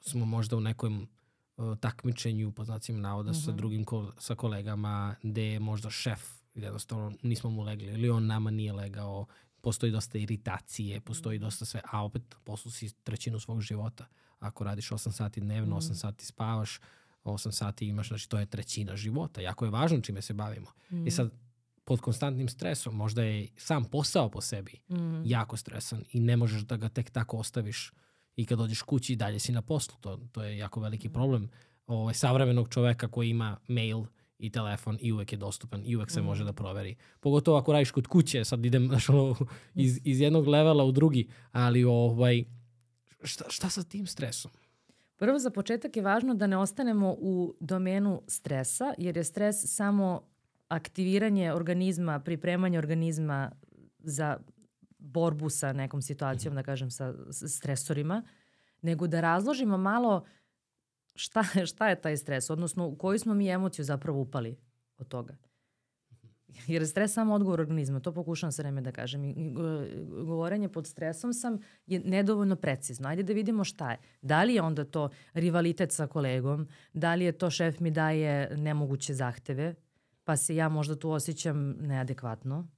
smo 0.00 0.24
možda 0.24 0.56
u 0.56 0.60
nekom 0.60 1.08
uh, 1.56 1.78
takmičenju, 1.78 2.52
po 2.52 2.64
znacima 2.64 2.98
navoda, 2.98 3.30
mm 3.30 3.34
-hmm. 3.34 3.44
sa 3.44 3.50
mhm. 3.50 3.56
drugim 3.58 3.84
ko, 3.84 4.12
sa 4.18 4.34
kolegama, 4.34 5.14
gde 5.22 5.44
je 5.44 5.60
možda 5.60 5.90
šef, 5.90 6.20
jednostavno 6.54 7.12
nismo 7.22 7.50
mu 7.50 7.62
legli, 7.62 7.92
ili 7.92 8.10
on 8.10 8.26
nama 8.26 8.50
nije 8.50 8.72
legao, 8.72 9.26
postoji 9.60 9.92
dosta 9.92 10.18
iritacije, 10.18 11.00
postoji 11.00 11.38
mhm. 11.38 11.44
dosta 11.44 11.64
sve, 11.64 11.80
a 11.92 12.04
opet 12.04 12.22
poslu 12.44 12.70
si 12.70 12.94
trećinu 13.04 13.40
svog 13.40 13.60
života. 13.60 14.06
Ako 14.38 14.64
radiš 14.64 14.90
8 14.90 15.12
sati 15.12 15.40
dnevno, 15.40 15.76
mm. 15.76 15.78
8 15.78 15.94
sati 15.94 16.26
spavaš, 16.26 16.80
8 17.24 17.52
sati 17.52 17.86
imaš, 17.86 18.08
znači 18.08 18.28
to 18.28 18.38
je 18.38 18.46
trećina 18.46 18.96
života. 18.96 19.40
Jako 19.40 19.64
je 19.64 19.70
važno 19.70 20.00
čime 20.00 20.22
se 20.22 20.34
bavimo. 20.34 20.66
Mm. 20.90 21.06
I 21.06 21.10
sad, 21.10 21.30
pod 21.90 22.00
konstantnim 22.00 22.48
stresom, 22.48 22.94
možda 22.96 23.22
je 23.22 23.48
sam 23.56 23.84
posao 23.84 24.28
po 24.28 24.40
sebi 24.40 24.72
mm. 24.88 25.22
jako 25.24 25.56
stresan 25.56 26.04
i 26.12 26.20
ne 26.20 26.36
možeš 26.36 26.62
da 26.62 26.76
ga 26.76 26.88
tek 26.88 27.10
tako 27.10 27.36
ostaviš 27.36 27.92
i 28.36 28.46
kad 28.46 28.58
dođeš 28.58 28.82
kući 28.82 29.16
dalje 29.16 29.38
si 29.38 29.52
na 29.52 29.62
poslu. 29.62 29.96
To, 30.00 30.20
to 30.32 30.42
je 30.42 30.58
jako 30.58 30.80
veliki 30.80 31.08
mm. 31.08 31.12
problem 31.12 31.50
ovaj, 31.86 32.14
savremenog 32.14 32.68
čoveka 32.68 33.08
koji 33.08 33.30
ima 33.30 33.56
mail 33.68 34.04
i 34.38 34.50
telefon 34.50 34.98
i 35.00 35.12
uvek 35.12 35.32
je 35.32 35.38
dostupan 35.38 35.82
i 35.84 35.96
uvek 35.96 36.10
se 36.10 36.22
mm. 36.22 36.24
može 36.24 36.44
da 36.44 36.52
proveri. 36.52 36.94
Pogotovo 37.20 37.58
ako 37.58 37.72
radiš 37.72 37.90
kod 37.90 38.06
kuće, 38.06 38.44
sad 38.44 38.64
idem 38.64 38.86
znaš, 38.88 39.08
ono, 39.08 39.36
iz, 39.74 40.00
iz 40.04 40.20
jednog 40.20 40.48
levela 40.48 40.84
u 40.84 40.92
drugi, 40.92 41.28
ali 41.52 41.84
ovaj, 41.84 42.44
šta, 43.22 43.44
šta 43.48 43.70
sa 43.70 43.82
tim 43.82 44.06
stresom? 44.06 44.50
Prvo, 45.16 45.38
za 45.38 45.50
početak 45.50 45.96
je 45.96 46.02
važno 46.02 46.34
da 46.34 46.46
ne 46.46 46.56
ostanemo 46.56 47.16
u 47.18 47.54
domenu 47.60 48.22
stresa, 48.26 48.94
jer 48.98 49.16
je 49.16 49.24
stres 49.24 49.56
samo 49.66 50.29
aktiviranje 50.70 51.52
organizma, 51.52 52.20
pripremanje 52.20 52.78
organizma 52.78 53.50
za 53.98 54.38
borbu 54.98 55.50
sa 55.50 55.72
nekom 55.72 56.02
situacijom, 56.02 56.54
da 56.54 56.62
kažem, 56.62 56.90
sa 56.90 57.14
stresorima, 57.30 58.22
nego 58.82 59.06
da 59.06 59.20
razložimo 59.20 59.76
malo 59.76 60.24
šta, 61.14 61.44
šta 61.70 61.88
je 61.88 62.00
taj 62.00 62.16
stres, 62.16 62.50
odnosno 62.50 62.86
u 62.86 62.96
koju 62.96 63.18
smo 63.18 63.34
mi 63.34 63.48
emociju 63.48 63.84
zapravo 63.84 64.20
upali 64.20 64.56
od 64.98 65.08
toga. 65.08 65.36
Jer 66.66 66.88
stres 66.88 67.12
samo 67.12 67.34
odgovor 67.34 67.60
organizma, 67.60 68.00
to 68.00 68.12
pokušavam 68.12 68.52
sve 68.52 68.62
vreme 68.62 68.80
da 68.80 68.92
kažem. 68.92 69.24
I 69.24 69.54
govorenje 70.24 70.68
pod 70.68 70.86
stresom 70.86 71.32
sam 71.32 71.58
je 71.86 72.00
nedovoljno 72.00 72.56
precizno. 72.56 73.08
Ajde 73.08 73.22
da 73.22 73.32
vidimo 73.32 73.64
šta 73.64 73.90
je. 73.90 73.98
Da 74.22 74.42
li 74.42 74.54
je 74.54 74.62
onda 74.62 74.84
to 74.84 75.08
rivalitet 75.34 75.92
sa 75.92 76.06
kolegom, 76.06 76.68
da 76.92 77.14
li 77.14 77.24
je 77.24 77.32
to 77.32 77.50
šef 77.50 77.80
mi 77.80 77.90
daje 77.90 78.56
nemoguće 78.56 79.14
zahteve, 79.14 79.74
pa 80.30 80.36
se 80.36 80.56
ja 80.56 80.68
možda 80.68 80.96
tu 80.96 81.10
osjećam 81.10 81.70
neadekvatno, 81.70 82.68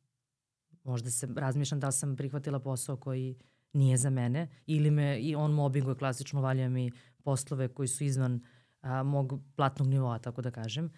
možda 0.84 1.10
se 1.10 1.28
razmišljam 1.36 1.80
da 1.80 1.90
sam 1.90 2.16
prihvatila 2.16 2.58
posao 2.58 2.96
koji 2.96 3.36
nije 3.72 3.96
za 3.96 4.10
mene 4.10 4.48
ili 4.66 4.90
me 4.90 5.20
i 5.20 5.34
on 5.34 5.52
mobbinguje 5.52 5.94
klasično 5.94 6.40
valja 6.40 6.68
mi 6.68 6.90
poslove 7.22 7.68
koji 7.68 7.88
su 7.88 8.04
izvan 8.04 8.40
a, 8.80 9.02
mog 9.02 9.40
platnog 9.56 9.88
nivoa, 9.88 10.18
tako 10.18 10.42
da 10.42 10.50
kažem. 10.50 10.90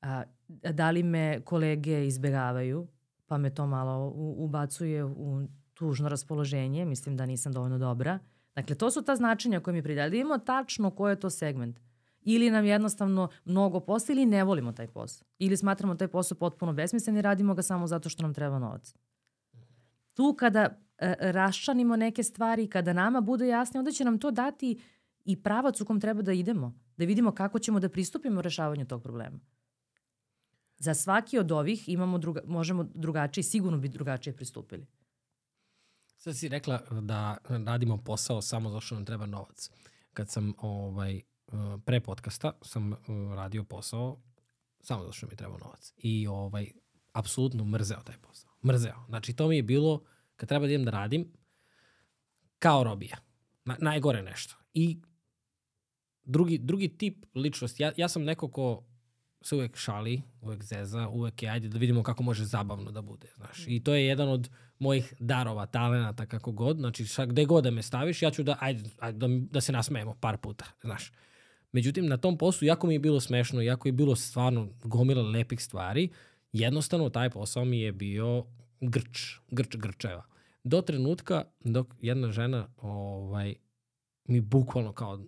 A, 0.00 0.22
da 0.48 0.90
li 0.90 1.02
me 1.02 1.40
kolege 1.44 2.06
izbegavaju, 2.06 2.86
pa 3.26 3.38
me 3.38 3.54
to 3.54 3.66
malo 3.66 4.08
u, 4.08 4.44
ubacuje 4.44 5.04
u 5.04 5.46
tužno 5.74 6.08
raspoloženje, 6.08 6.84
mislim 6.84 7.16
da 7.16 7.26
nisam 7.26 7.52
dovoljno 7.52 7.78
dobra. 7.78 8.18
Dakle, 8.54 8.76
to 8.76 8.90
su 8.90 9.02
ta 9.02 9.16
značenja 9.16 9.60
koje 9.60 9.74
mi 9.74 9.82
pridali. 9.82 10.10
Da 10.10 10.16
imamo 10.16 10.38
tačno 10.38 10.90
ko 10.90 11.08
je 11.08 11.20
to 11.20 11.30
segment. 11.30 11.80
Ili 12.20 12.50
nam 12.50 12.64
jednostavno 12.64 13.28
mnogo 13.44 13.80
posla 13.80 14.12
ili 14.12 14.26
ne 14.26 14.44
volimo 14.44 14.72
taj 14.72 14.86
posao. 14.86 15.26
Ili 15.38 15.56
smatramo 15.56 15.94
taj 15.94 16.08
posao 16.08 16.38
potpuno 16.38 16.72
besmislen 16.72 17.16
i 17.16 17.22
radimo 17.22 17.54
ga 17.54 17.62
samo 17.62 17.86
zato 17.86 18.08
što 18.08 18.22
nam 18.22 18.34
treba 18.34 18.58
novac 18.58 18.94
tu 20.18 20.34
kada 20.38 20.62
e, 20.98 21.14
raščanimo 21.32 21.96
neke 21.96 22.22
stvari, 22.22 22.66
kada 22.66 22.92
nama 22.92 23.20
bude 23.20 23.46
jasno, 23.48 23.78
onda 23.78 23.92
će 23.92 24.04
nam 24.04 24.18
to 24.18 24.30
dati 24.30 24.72
i 25.24 25.36
pravac 25.42 25.80
u 25.80 25.84
kom 25.84 26.00
treba 26.00 26.22
da 26.22 26.32
idemo, 26.32 26.72
da 26.96 27.04
vidimo 27.04 27.30
kako 27.32 27.58
ćemo 27.58 27.80
da 27.80 27.88
pristupimo 27.88 28.42
rešavanju 28.42 28.86
tog 28.86 29.02
problema. 29.02 29.38
Za 30.78 30.94
svaki 30.94 31.38
od 31.38 31.52
ovih 31.52 31.88
imamo 31.88 32.18
druga, 32.18 32.40
možemo 32.46 32.84
drugačije, 32.94 33.44
sigurno 33.44 33.78
bi 33.78 33.88
drugačije 33.88 34.36
pristupili. 34.36 34.86
Sad 36.16 36.36
si 36.36 36.48
rekla 36.48 36.80
da 37.00 37.36
radimo 37.66 37.98
posao 37.98 38.42
samo 38.42 38.70
zato 38.70 38.80
što 38.80 38.94
nam 38.94 39.04
treba 39.04 39.26
novac. 39.26 39.70
Kad 40.12 40.30
sam 40.30 40.52
ovaj, 40.58 41.22
pre 41.84 42.00
podcasta 42.00 42.52
sam 42.62 42.94
radio 43.36 43.64
posao 43.64 44.20
samo 44.80 45.02
zato 45.02 45.12
što 45.12 45.26
mi 45.26 45.36
treba 45.36 45.58
novac. 45.58 45.92
I 45.96 46.26
ovaj, 46.26 46.72
apsolutno 47.12 47.64
mrzeo 47.64 48.02
taj 48.04 48.16
posao 48.18 48.48
mrzeo. 48.66 49.04
Znači, 49.08 49.32
to 49.32 49.48
mi 49.48 49.56
je 49.56 49.62
bilo, 49.62 50.02
kad 50.36 50.48
treba 50.48 50.66
da 50.66 50.72
idem 50.72 50.84
da 50.84 50.90
radim, 50.90 51.32
kao 52.58 52.84
robija. 52.84 53.16
Na, 53.64 53.76
najgore 53.80 54.22
nešto. 54.22 54.56
I 54.74 55.00
drugi, 56.24 56.58
drugi 56.58 56.88
tip 56.98 57.26
ličnosti, 57.34 57.82
ja, 57.82 57.92
ja 57.96 58.08
sam 58.08 58.24
neko 58.24 58.50
ko 58.50 58.84
se 59.42 59.54
uvek 59.54 59.76
šali, 59.76 60.22
uvek 60.40 60.62
zeza, 60.62 61.08
uvek 61.08 61.42
je, 61.42 61.48
ajde 61.48 61.68
da 61.68 61.78
vidimo 61.78 62.02
kako 62.02 62.22
može 62.22 62.44
zabavno 62.44 62.90
da 62.90 63.02
bude, 63.02 63.28
znaš. 63.36 63.64
I 63.66 63.84
to 63.84 63.94
je 63.94 64.06
jedan 64.06 64.28
od 64.28 64.50
mojih 64.78 65.14
darova, 65.18 65.66
talenata, 65.66 66.26
kako 66.26 66.52
god, 66.52 66.76
znači 66.76 67.06
šta, 67.06 67.26
gde 67.26 67.44
god 67.44 67.64
da 67.64 67.70
me 67.70 67.82
staviš, 67.82 68.22
ja 68.22 68.30
ću 68.30 68.42
da, 68.42 68.56
ajde, 68.60 68.90
ajde 68.98 69.18
da, 69.18 69.26
da 69.50 69.60
se 69.60 69.72
nasmejemo 69.72 70.14
par 70.20 70.36
puta, 70.36 70.64
znaš. 70.80 71.12
Međutim, 71.72 72.06
na 72.06 72.16
tom 72.16 72.38
poslu, 72.38 72.66
jako 72.66 72.86
mi 72.86 72.94
je 72.94 72.98
bilo 72.98 73.20
smešno, 73.20 73.60
jako 73.60 73.88
je 73.88 73.92
bilo 73.92 74.16
stvarno 74.16 74.68
gomila 74.84 75.22
lepih 75.22 75.62
stvari, 75.62 76.08
jednostavno 76.52 77.10
taj 77.10 77.30
posao 77.30 77.64
mi 77.64 77.80
je 77.80 77.92
bio 77.92 78.44
grč, 78.80 79.40
grč 79.50 79.76
grčeva. 79.76 80.24
Do 80.64 80.82
trenutka 80.82 81.44
dok 81.60 81.94
jedna 82.00 82.30
žena 82.30 82.68
ovaj, 82.76 83.54
mi 84.24 84.40
bukvalno 84.40 84.92
kao 84.92 85.24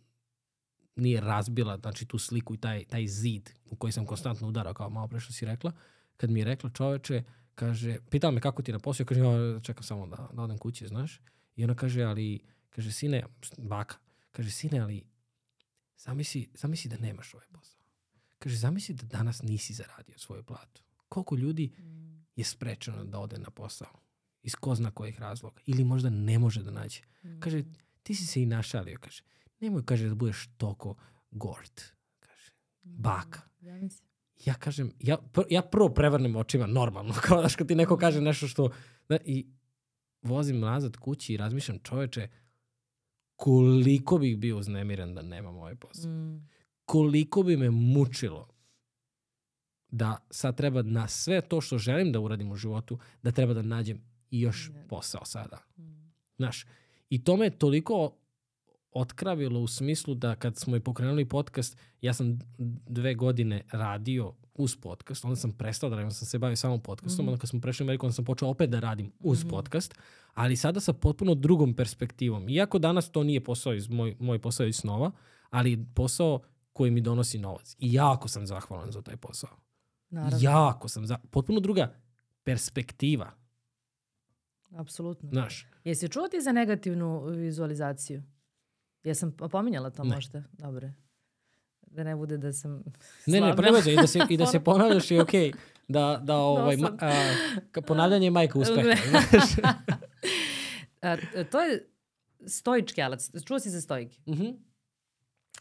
nije 0.97 1.21
razbila 1.21 1.79
znači, 1.79 2.07
tu 2.07 2.19
sliku 2.19 2.55
i 2.55 2.59
taj, 2.59 2.85
taj 2.85 3.07
zid 3.07 3.51
u 3.71 3.77
koji 3.77 3.93
sam 3.93 4.07
konstantno 4.07 4.49
udarao, 4.49 4.75
kao 4.75 4.91
malo 4.91 5.09
pre 5.09 5.21
što 5.21 5.33
si 5.33 5.47
rekla, 5.47 5.73
kad 6.17 6.31
mi 6.31 6.41
je 6.41 6.45
rekla 6.45 6.71
čoveče, 6.71 7.23
kaže, 7.55 7.99
pitala 8.11 8.31
me 8.31 8.41
kako 8.41 8.63
ti 8.63 8.73
na 8.73 8.79
posao, 8.79 9.07
kaže, 9.07 9.21
ja 9.21 9.61
čekam 9.61 9.83
samo 9.83 10.07
da, 10.07 10.29
da 10.33 10.43
odem 10.43 10.59
kući, 10.59 10.87
znaš. 10.87 11.21
I 11.57 11.65
ona 11.65 11.75
kaže, 11.75 12.03
ali, 12.03 12.41
kaže, 12.71 12.93
sine, 12.93 13.25
baka, 13.59 13.97
kaže, 14.31 14.51
sine, 14.51 14.79
ali 14.79 15.05
zamisli, 16.01 16.49
zamisli 16.55 16.91
da 16.91 16.97
nemaš 16.97 17.35
ovaj 17.35 17.47
posao. 17.53 17.81
Kaže, 18.39 18.57
zamisli 18.57 18.95
da 18.95 19.07
danas 19.07 19.43
nisi 19.43 19.75
zaradio 19.75 20.19
svoju 20.19 20.43
platu 20.43 20.83
koliko 21.11 21.37
ljudi 21.37 21.71
mm. 21.79 22.27
je 22.37 22.45
sprečeno 22.45 23.05
da 23.05 23.19
ode 23.19 23.39
na 23.39 23.51
posao 23.51 24.01
iz 24.43 24.55
ko 24.55 24.75
zna 24.75 24.91
kojih 24.91 25.19
razloga 25.21 25.61
ili 25.67 25.85
možda 25.85 26.11
ne 26.11 26.39
može 26.39 26.63
da 26.63 26.71
nađe. 26.71 27.01
Mm. 27.25 27.41
Kaže, 27.41 27.65
ti 28.03 28.15
si 28.15 28.27
se 28.27 28.43
i 28.43 28.47
našalio, 28.47 28.99
kaže. 29.01 29.23
Nemoj, 29.61 29.83
kaže, 29.85 30.09
da 30.09 30.15
budeš 30.15 30.49
toko 30.57 30.95
gord, 31.31 31.81
kaže. 32.21 32.53
Mm. 32.85 33.03
Baka. 33.03 33.41
Ja 34.45 34.55
kažem, 34.55 34.93
ja, 34.99 35.17
pr 35.33 35.43
ja 35.51 35.63
prvo 35.63 35.89
prevrnem 35.89 36.37
očima 36.37 36.67
normalno, 36.67 37.15
kao 37.25 37.43
daš 37.43 37.57
kad 37.57 37.69
ti 37.69 37.75
neko 37.75 37.97
kaže 37.97 38.21
nešto 38.21 38.49
što... 38.49 38.71
Da, 39.09 39.19
I 39.25 39.47
vozim 40.23 40.61
nazad 40.61 40.97
kući 40.97 41.35
i 41.35 41.37
razmišljam, 41.37 41.79
čoveče, 41.79 42.29
koliko 43.41 44.19
bih 44.19 44.39
bio 44.39 44.59
uznemiren 44.59 45.15
da 45.15 45.23
nemam 45.23 45.57
ovaj 45.57 45.75
posao. 45.75 46.11
Mm. 46.11 46.49
Koliko 46.85 47.43
bi 47.43 47.57
me 47.57 47.71
mučilo 47.71 48.49
da 49.89 50.17
sad 50.31 50.57
treba 50.57 50.83
na 50.83 51.09
sve 51.09 51.41
to 51.41 51.61
što 51.61 51.79
želim 51.79 52.13
da 52.13 52.21
uradim 52.21 52.53
u 52.53 52.57
životu, 52.57 52.99
da 53.23 53.33
treba 53.33 53.55
da 53.55 53.63
nađem 53.63 54.01
i 54.31 54.41
još 54.41 54.71
posao 54.89 55.25
sada. 55.25 55.59
Mm. 55.79 55.83
Znaš, 56.37 56.67
i 57.11 57.25
to 57.25 57.37
me 57.37 57.51
toliko 57.51 58.13
otkravilo 58.91 59.61
u 59.61 59.67
smislu 59.67 60.15
da 60.15 60.37
kad 60.37 60.57
smo 60.57 60.77
i 60.77 60.81
pokrenuli 60.81 61.29
podcast, 61.29 61.79
ja 62.01 62.15
sam 62.15 62.39
dve 62.89 63.15
godine 63.15 63.63
radio 63.73 64.35
uz 64.55 64.77
podcast, 64.77 65.25
onda 65.25 65.37
sam 65.37 65.53
prestao 65.53 65.91
da 65.91 65.97
radim, 65.97 66.11
sam 66.11 66.27
se 66.27 66.39
bavio 66.39 66.57
samo 66.57 66.79
podcastom, 66.79 67.25
mm 67.25 67.29
onda 67.29 67.41
kad 67.41 67.51
smo 67.51 67.61
prešli 67.61 67.85
u 67.85 67.87
Ameriku, 67.87 68.07
onda 68.07 68.15
sam 68.15 68.25
počeo 68.25 68.49
opet 68.49 68.71
da 68.71 68.81
radim 68.81 69.13
uz 69.21 69.45
mm 69.45 69.49
podcast, 69.49 69.95
ali 70.35 70.57
sada 70.57 70.81
sa 70.81 70.93
potpuno 70.93 71.35
drugom 71.35 71.75
perspektivom. 71.75 72.49
Iako 72.49 72.79
danas 72.79 73.11
to 73.11 73.23
nije 73.23 73.45
posao 73.45 73.75
iz 73.75 73.89
moj, 73.89 74.17
moj 74.21 74.39
posao 74.39 74.67
iz 74.67 74.77
snova, 74.77 75.11
ali 75.51 75.85
posao 75.95 76.41
koji 76.73 76.91
mi 76.91 77.01
donosi 77.01 77.39
novac. 77.39 77.77
I 77.79 77.93
jako 77.93 78.29
sam 78.29 78.47
zahvalan 78.47 78.93
za 78.93 79.03
taj 79.03 79.17
posao. 79.17 79.51
Naravno. 80.11 80.39
Jako 80.41 80.89
sam, 80.89 81.07
za, 81.07 81.19
potpuno 81.31 81.61
druga 81.61 81.95
perspektiva. 82.43 83.31
Apsolutno. 84.71 85.29
Znaš. 85.31 85.67
Jesi 85.85 86.09
čuo 86.09 86.29
ti 86.29 86.41
za 86.41 86.53
negativnu 86.53 87.25
vizualizaciju? 87.25 88.23
Jesam 89.05 89.33
pominjala 89.33 89.91
to 89.91 90.05
ne. 90.05 90.15
možda? 90.15 90.43
Dobre. 90.53 90.95
Da 91.91 92.05
ne 92.05 92.17
bude 92.17 92.37
da 92.37 92.53
sam. 92.53 92.83
Ne, 93.27 93.41
ne, 93.41 93.57
prema 93.57 93.79
i 93.79 93.97
da 93.97 94.07
se, 94.07 94.19
i 94.29 94.37
da 94.37 94.47
se 94.47 94.61
ponavljaš 94.71 95.11
i 95.11 95.19
okej. 95.19 95.51
Okay. 95.51 95.55
da, 95.89 96.21
da 96.23 96.37
ovaj, 96.37 96.77
ma, 96.77 96.89
sam. 96.89 96.97
a, 97.77 97.81
ponavljanje 97.81 98.27
je 98.27 98.31
majka 98.31 98.59
uspeha. 98.59 98.89
A, 101.03 101.17
to 101.51 101.61
je 101.61 101.89
stoički 102.47 103.03
alat. 103.03 103.21
Čuo 103.45 103.59
si 103.59 103.71
za 103.71 103.81
stojke? 103.81 104.17
Mhm. 104.29 104.47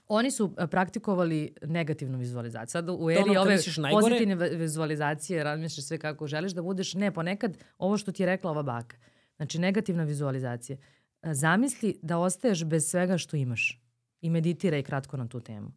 Oni 0.07 0.31
su 0.31 0.55
praktikovali 0.71 1.53
negativnu 1.61 2.17
vizualizaciju. 2.17 2.71
Sad 2.71 2.89
u 2.89 2.93
ono 2.93 3.11
eri 3.11 3.23
kad 3.23 3.37
ove 3.37 3.57
najgore- 3.57 4.01
pozitivne 4.01 4.35
vi- 4.35 4.55
vizualizacije 4.55 5.43
razmišljaš 5.43 5.85
sve 5.85 5.97
kako 5.97 6.27
želiš 6.27 6.51
da 6.51 6.61
budeš. 6.61 6.93
Ne, 6.93 7.11
ponekad 7.11 7.57
ovo 7.77 7.97
što 7.97 8.11
ti 8.11 8.23
je 8.23 8.27
rekla 8.27 8.51
ova 8.51 8.63
baka. 8.63 8.97
Znači 9.35 9.59
negativna 9.59 10.03
vizualizacija. 10.03 10.77
Zamisli 11.23 11.99
da 12.01 12.17
ostaješ 12.17 12.63
bez 12.63 12.89
svega 12.89 13.17
što 13.17 13.37
imaš 13.37 13.81
i 14.21 14.29
meditiraj 14.29 14.83
kratko 14.83 15.17
na 15.17 15.27
tu 15.27 15.39
temu. 15.39 15.71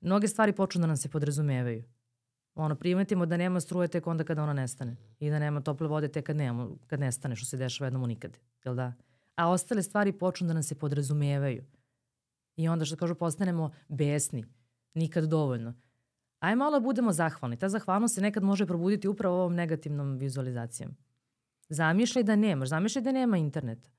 Mnoge 0.00 0.28
stvari 0.28 0.52
počnu 0.52 0.80
da 0.80 0.86
nam 0.86 0.96
se 0.96 1.08
podrazumevaju. 1.08 1.84
Ono, 2.54 2.74
primetimo 2.74 3.26
da 3.26 3.36
nema 3.36 3.60
struje 3.60 3.88
tek 3.88 4.06
onda 4.06 4.24
kada 4.24 4.42
ona 4.42 4.52
nestane. 4.52 4.96
I 5.18 5.30
da 5.30 5.38
nema 5.38 5.60
tople 5.60 5.88
vode 5.88 6.08
tek 6.08 6.26
kad, 6.26 6.36
nemamo, 6.36 6.76
kad 6.86 7.00
nestane, 7.00 7.36
što 7.36 7.46
se 7.46 7.56
dešava 7.56 7.86
jednom 7.86 8.02
u 8.02 8.06
nikad. 8.06 8.38
Jel 8.64 8.74
da? 8.74 8.92
A 9.36 9.50
ostale 9.50 9.82
stvari 9.82 10.12
počnu 10.12 10.48
da 10.48 10.54
nam 10.54 10.62
se 10.62 10.74
podrazumevaju. 10.74 11.64
I 12.56 12.68
onda 12.68 12.84
što 12.84 12.96
kažu 12.96 13.14
postanemo 13.14 13.70
besni. 13.88 14.44
Nikad 14.94 15.24
dovoljno. 15.24 15.74
Aj 16.38 16.56
malo 16.56 16.80
budemo 16.80 17.12
zahvalni. 17.12 17.56
Ta 17.56 17.68
zahvalnost 17.68 18.14
se 18.14 18.20
nekad 18.20 18.42
može 18.42 18.66
probuditi 18.66 19.08
upravo 19.08 19.36
ovom 19.36 19.54
negativnom 19.54 20.16
vizualizacijom. 20.18 20.96
Zamišljaj 21.68 22.24
da 22.24 22.36
nemaš. 22.36 22.68
Zamišljaj 22.68 23.02
da 23.02 23.12
nema 23.12 23.36
interneta. 23.36 23.90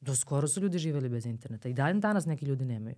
Do 0.00 0.14
skoro 0.14 0.48
su 0.48 0.60
ljudi 0.60 0.78
živeli 0.78 1.08
bez 1.08 1.26
interneta. 1.26 1.68
I 1.68 1.74
dan 1.74 2.00
danas 2.00 2.26
neki 2.26 2.46
ljudi 2.46 2.64
nemaju. 2.64 2.96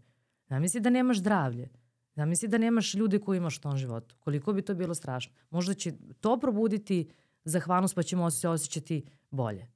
Zamisli 0.48 0.80
da 0.80 0.90
nemaš 0.90 1.18
zdravlje. 1.18 1.68
Zamisli 2.16 2.48
da 2.48 2.58
nemaš 2.58 2.94
ljude 2.94 3.18
koji 3.18 3.36
imaš 3.36 3.58
u 3.58 3.60
tom 3.60 3.76
životu. 3.76 4.16
Koliko 4.20 4.52
bi 4.52 4.62
to 4.62 4.74
bilo 4.74 4.94
strašno. 4.94 5.32
Možda 5.50 5.74
će 5.74 5.92
to 6.20 6.40
probuditi 6.40 7.08
zahvalnost 7.44 7.94
pa 7.94 8.02
ćemo 8.02 8.30
se 8.30 8.48
osjećati 8.48 9.04
bolje. 9.30 9.68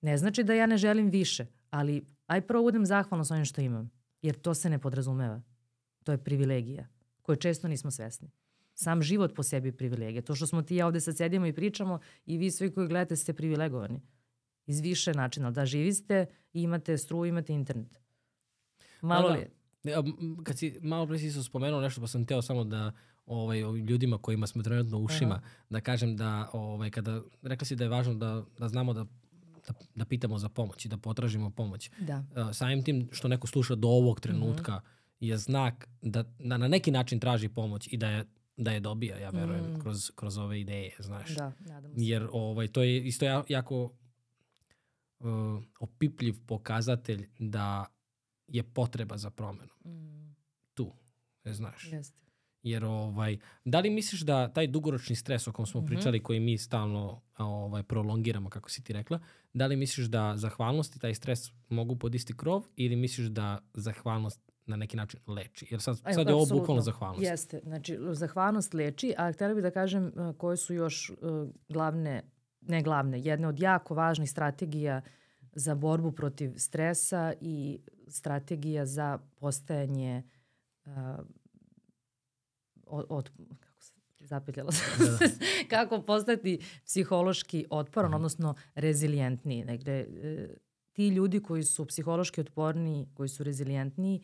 Ne 0.00 0.18
znači 0.18 0.44
da 0.44 0.54
ja 0.54 0.66
ne 0.66 0.76
želim 0.76 1.10
više, 1.10 1.46
ali 1.70 2.06
aj 2.26 2.40
prvo 2.40 2.62
budem 2.62 2.86
zahvalna 2.86 3.24
s 3.24 3.30
onim 3.30 3.44
što 3.44 3.60
imam. 3.60 3.90
Jer 4.22 4.40
to 4.40 4.54
se 4.54 4.70
ne 4.70 4.78
podrazumeva. 4.78 5.42
To 6.04 6.12
je 6.12 6.18
privilegija 6.18 6.88
koju 7.22 7.36
često 7.36 7.68
nismo 7.68 7.90
svesni. 7.90 8.30
Sam 8.74 9.02
život 9.02 9.34
po 9.34 9.42
sebi 9.42 9.68
je 9.68 9.76
privilegija. 9.76 10.22
To 10.22 10.34
što 10.34 10.46
smo 10.46 10.62
ti 10.62 10.74
i 10.74 10.76
ja 10.76 10.86
ovde 10.86 11.00
sad 11.00 11.16
sedimo 11.16 11.46
i 11.46 11.52
pričamo 11.52 11.98
i 12.26 12.38
vi 12.38 12.50
svi 12.50 12.74
koji 12.74 12.88
gledate 12.88 13.16
ste 13.16 13.32
privilegovani. 13.32 14.00
Iz 14.66 14.80
više 14.80 15.14
načina. 15.14 15.50
Da 15.50 15.66
živiste 15.66 16.26
i 16.52 16.62
imate 16.62 16.98
struju, 16.98 17.24
imate 17.28 17.52
internet. 17.52 18.00
Malo 19.02 19.28
Da, 19.28 19.34
li? 19.34 19.40
da. 19.40 19.59
M, 19.84 20.14
Kad 20.44 20.58
si 20.58 20.78
malo 20.82 21.06
pre 21.06 21.18
si 21.18 21.32
spomenuo 21.34 21.80
nešto, 21.80 22.00
pa 22.00 22.06
sam 22.06 22.26
teo 22.26 22.42
samo 22.42 22.64
da 22.64 22.92
ovaj, 23.26 23.62
ovim 23.62 23.86
ljudima 23.86 24.18
kojima 24.18 24.46
smo 24.46 24.62
trenutno 24.62 24.98
u 24.98 25.04
ušima, 25.04 25.34
Aha. 25.34 25.42
da 25.70 25.80
kažem 25.80 26.16
da, 26.16 26.50
ovaj, 26.52 26.90
kada, 26.90 27.20
rekla 27.42 27.64
si 27.64 27.76
da 27.76 27.84
je 27.84 27.90
važno 27.90 28.14
da, 28.14 28.44
da 28.58 28.68
znamo 28.68 28.92
da, 28.92 29.04
da, 29.66 29.74
da 29.94 30.04
pitamo 30.04 30.38
za 30.38 30.48
pomoć 30.48 30.84
i 30.84 30.88
da 30.88 30.96
potražimo 30.96 31.50
pomoć. 31.50 31.90
Da. 31.98 32.24
Uh, 32.36 32.52
samim 32.52 32.84
tim 32.84 33.08
što 33.12 33.28
neko 33.28 33.46
sluša 33.46 33.74
do 33.74 33.88
ovog 33.88 34.20
trenutka 34.20 34.80
je 35.20 35.38
znak 35.38 35.88
da, 36.02 36.24
da 36.38 36.56
na 36.56 36.68
neki 36.68 36.90
način 36.90 37.20
traži 37.20 37.48
pomoć 37.48 37.88
i 37.88 37.96
da 37.96 38.08
je, 38.08 38.24
da 38.56 38.72
je 38.72 38.80
dobija, 38.80 39.18
ja 39.18 39.30
verujem, 39.30 39.64
Mm. 39.66 39.80
kroz, 39.80 40.10
kroz 40.10 40.38
ove 40.38 40.60
ideje, 40.60 40.96
znaš. 40.98 41.30
Da, 41.30 41.52
nadamo 41.60 41.94
se. 41.94 42.00
Jer 42.00 42.28
ovaj, 42.32 42.68
to 42.68 42.82
je 42.82 43.04
isto 43.04 43.24
ja- 43.24 43.44
jako 43.48 43.90
uh, 45.18 45.28
opipljiv 45.80 46.34
pokazatelj 46.46 47.28
da 47.38 47.86
je 48.50 48.62
potreba 48.64 49.16
za 49.16 49.30
promenu 49.30 49.72
Mm, 49.84 50.34
tu, 50.74 50.92
ne 51.44 51.54
znaš. 51.54 51.92
jeste. 51.92 52.20
Jer 52.62 52.84
ovaj, 52.84 53.38
da 53.64 53.80
li 53.80 53.90
misliš 53.90 54.20
da 54.20 54.48
taj 54.48 54.66
dugoročni 54.66 55.16
stres 55.16 55.48
o 55.48 55.52
kom 55.52 55.66
smo 55.66 55.80
Mhm. 55.80 55.86
pričali, 55.86 56.22
koji 56.22 56.40
mi 56.40 56.58
stalno 56.58 57.22
ovaj, 57.38 57.82
prolongiramo, 57.82 58.50
kako 58.50 58.70
si 58.70 58.84
ti 58.84 58.92
rekla, 58.92 59.20
da 59.52 59.66
li 59.66 59.76
misliš 59.76 60.06
da 60.06 60.36
zahvalnost 60.36 60.96
i 60.96 60.98
taj 60.98 61.14
stres 61.14 61.38
mogu 61.68 61.96
pod 61.96 62.14
isti 62.14 62.36
krov 62.36 62.64
ili 62.76 62.96
misliš 62.96 63.26
da 63.26 63.58
zahvalnost 63.74 64.40
na 64.66 64.76
neki 64.76 64.96
način 64.96 65.20
leči? 65.26 65.66
Jer 65.70 65.80
sad, 65.80 65.98
Evo, 66.04 66.14
sad 66.14 66.28
je 66.28 66.34
ovo 66.34 66.46
bukvalno 66.48 66.82
zahvalnost. 66.82 67.22
Jeste, 67.22 67.60
znači 67.62 67.98
zahvalnost 68.12 68.74
leči, 68.74 69.14
a 69.18 69.32
htjela 69.32 69.54
bih 69.54 69.62
da 69.62 69.70
kažem 69.70 70.04
uh, 70.06 70.36
koje 70.36 70.56
su 70.56 70.74
još 70.74 71.10
uh, 71.10 71.16
glavne, 71.68 72.22
ne 72.60 72.82
glavne, 72.82 73.20
jedne 73.20 73.48
od 73.48 73.60
jako 73.60 73.94
važnih 73.94 74.30
strategija 74.30 75.00
za 75.52 75.74
borbu 75.74 76.12
protiv 76.12 76.52
stresa 76.56 77.34
i 77.40 77.80
strategija 78.08 78.86
za 78.86 79.18
postajanje 79.36 80.22
uh, 80.84 80.92
od, 82.86 83.30
kako 83.60 83.82
se 83.82 83.92
zapetljala? 84.20 84.72
Sam 84.72 84.98
Da, 84.98 85.18
kako 85.76 86.02
postati 86.02 86.58
psihološki 86.84 87.66
otporan, 87.70 88.14
odnosno 88.14 88.54
rezilijentniji. 88.74 89.64
Dakle, 89.64 89.92
e, 89.92 90.48
ti 90.92 91.08
ljudi 91.08 91.42
koji 91.42 91.64
su 91.64 91.86
psihološki 91.86 92.40
otporniji, 92.40 93.08
koji 93.14 93.28
su 93.28 93.44
rezilijentniji, 93.44 94.22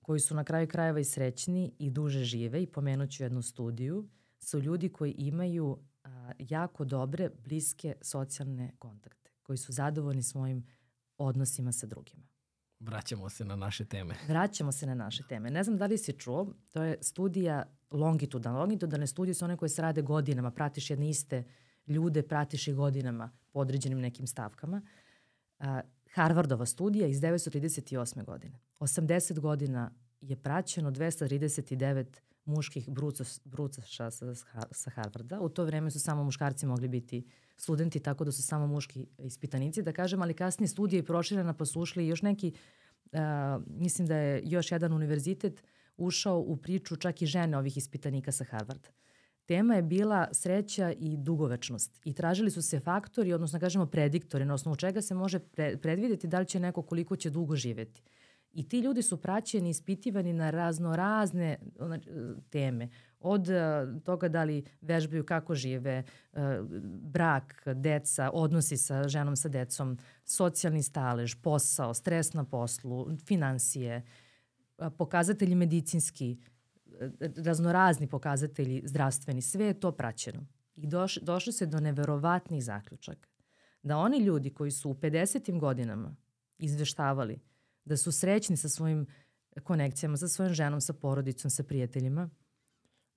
koji 0.00 0.20
su 0.20 0.34
na 0.34 0.44
kraju 0.44 0.68
krajeva 0.68 1.00
i 1.00 1.04
srećni 1.04 1.72
i 1.78 1.90
duže 1.90 2.24
žive 2.24 2.62
i 2.62 2.66
pomenut 2.66 3.10
ću 3.10 3.22
jednu 3.22 3.42
studiju, 3.42 4.08
su 4.38 4.60
ljudi 4.60 4.88
koji 4.88 5.12
imaju 5.12 5.78
a, 6.04 6.32
jako 6.38 6.84
dobre, 6.84 7.30
bliske 7.44 7.94
socijalne 8.00 8.72
kontakte, 8.78 9.17
koji 9.48 9.58
su 9.58 9.72
zadovoljni 9.72 10.22
svojim 10.22 10.66
odnosima 11.18 11.72
sa 11.72 11.86
drugima. 11.86 12.22
Vraćamo 12.80 13.28
se 13.28 13.44
na 13.44 13.56
naše 13.56 13.84
teme. 13.84 14.14
Vraćamo 14.28 14.72
se 14.72 14.86
na 14.86 14.94
naše 14.94 15.22
teme. 15.28 15.50
Ne 15.50 15.64
znam 15.64 15.78
da 15.78 15.86
li 15.86 15.98
si 15.98 16.12
čuo, 16.12 16.54
to 16.72 16.82
je 16.82 16.98
studija 17.02 17.64
longitudalna. 17.90 18.58
Longitudalne 18.58 19.06
studije 19.06 19.34
su 19.34 19.44
one 19.44 19.56
koje 19.56 19.68
se 19.68 19.82
rade 19.82 20.02
godinama, 20.02 20.50
pratiš 20.50 20.90
jedne 20.90 21.08
iste 21.10 21.44
ljude, 21.86 22.22
pratiš 22.22 22.68
ih 22.68 22.74
godinama 22.74 23.30
po 23.52 23.60
određenim 23.60 24.00
nekim 24.00 24.26
stavkama. 24.26 24.82
A, 25.58 25.80
Harvardova 26.14 26.66
studija 26.66 27.06
iz 27.06 27.20
1938. 27.20 28.24
godine. 28.24 28.60
80 28.80 29.40
godina 29.40 29.90
je 30.20 30.36
praćeno 30.36 30.90
239 30.90 32.06
muških 32.44 32.88
brucos, 32.88 33.40
brucaša 33.44 34.10
sa, 34.10 34.34
sa 34.70 34.90
Harvarda. 34.90 35.40
U 35.40 35.48
to 35.48 35.64
vreme 35.64 35.90
su 35.90 36.00
samo 36.00 36.24
muškarci 36.24 36.66
mogli 36.66 36.88
biti 36.88 37.26
studenti, 37.58 38.00
tako 38.00 38.24
da 38.24 38.32
su 38.32 38.42
samo 38.42 38.66
muški 38.66 39.06
ispitanici, 39.18 39.82
da 39.82 39.92
kažem, 39.92 40.22
ali 40.22 40.34
kasnije 40.34 40.68
studija 40.68 40.98
je 40.98 41.04
proširena 41.06 41.52
pa 41.52 41.64
su 41.64 41.80
ušli 41.80 42.06
još 42.06 42.22
neki, 42.22 42.52
uh, 43.12 43.18
mislim 43.66 44.08
da 44.08 44.16
je 44.16 44.42
još 44.44 44.72
jedan 44.72 44.92
univerzitet 44.92 45.62
ušao 45.96 46.38
u 46.38 46.56
priču 46.56 46.96
čak 46.96 47.22
i 47.22 47.26
žene 47.26 47.58
ovih 47.58 47.76
ispitanika 47.76 48.32
sa 48.32 48.44
Harvarda. 48.44 48.88
Tema 49.46 49.74
je 49.74 49.82
bila 49.82 50.28
sreća 50.32 50.92
i 50.92 51.16
dugovečnost 51.16 52.00
i 52.04 52.12
tražili 52.12 52.50
su 52.50 52.62
se 52.62 52.80
faktori, 52.80 53.32
odnosno 53.32 53.60
kažemo 53.60 53.86
prediktori, 53.86 54.44
na 54.44 54.54
osnovu 54.54 54.76
čega 54.76 55.02
se 55.02 55.14
može 55.14 55.38
pre, 55.38 55.76
predvideti 55.76 56.26
da 56.26 56.38
li 56.38 56.46
će 56.46 56.60
neko 56.60 56.82
koliko 56.82 57.16
će 57.16 57.30
dugo 57.30 57.56
živeti. 57.56 58.02
I 58.52 58.68
ti 58.68 58.80
ljudi 58.80 59.02
su 59.02 59.16
praćeni, 59.16 59.70
ispitivani 59.70 60.32
na 60.32 60.50
razno 60.50 60.96
razne 60.96 61.58
teme. 62.50 62.88
Od 63.20 63.48
uh, 63.48 64.02
toga 64.04 64.28
da 64.28 64.44
li 64.44 64.64
vežbaju 64.80 65.26
kako 65.26 65.54
žive, 65.54 66.02
uh, 66.32 66.40
brak, 67.02 67.62
deca, 67.74 68.30
odnosi 68.32 68.76
sa 68.76 69.08
ženom 69.08 69.36
sa 69.36 69.48
decom, 69.48 69.96
socijalni 70.24 70.82
stalež, 70.82 71.34
posao, 71.42 71.94
stres 71.94 72.32
na 72.32 72.44
poslu, 72.44 73.08
financije, 73.26 74.02
uh, 74.78 74.86
pokazatelji 74.98 75.54
medicinski, 75.54 76.36
raznorazni 77.36 78.06
pokazatelji 78.06 78.82
zdravstveni, 78.84 79.42
sve 79.42 79.64
je 79.64 79.80
to 79.80 79.92
praćeno. 79.92 80.46
I 80.76 80.86
doš, 80.86 81.18
došlo 81.22 81.52
se 81.52 81.66
do 81.66 81.80
neverovatnih 81.80 82.64
zaključaka. 82.64 83.28
Da 83.82 83.96
oni 83.96 84.18
ljudi 84.18 84.50
koji 84.50 84.70
su 84.70 84.90
u 84.90 84.94
50. 84.94 85.58
godinama 85.58 86.16
izveštavali 86.58 87.40
da 87.84 87.96
su 87.96 88.12
srećni 88.12 88.56
sa 88.56 88.68
svojim 88.68 89.06
konekcijama, 89.62 90.16
sa 90.16 90.28
svojom 90.28 90.54
ženom, 90.54 90.80
sa 90.80 90.92
porodicom, 90.92 91.50
sa 91.50 91.62
prijateljima, 91.62 92.30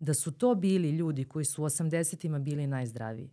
da 0.01 0.13
su 0.13 0.31
to 0.31 0.55
bili 0.55 0.91
ljudi 0.91 1.23
koji 1.23 1.45
su 1.45 1.63
u 1.63 1.65
80-ima 1.65 2.39
bili 2.39 2.67
najzdraviji. 2.67 3.29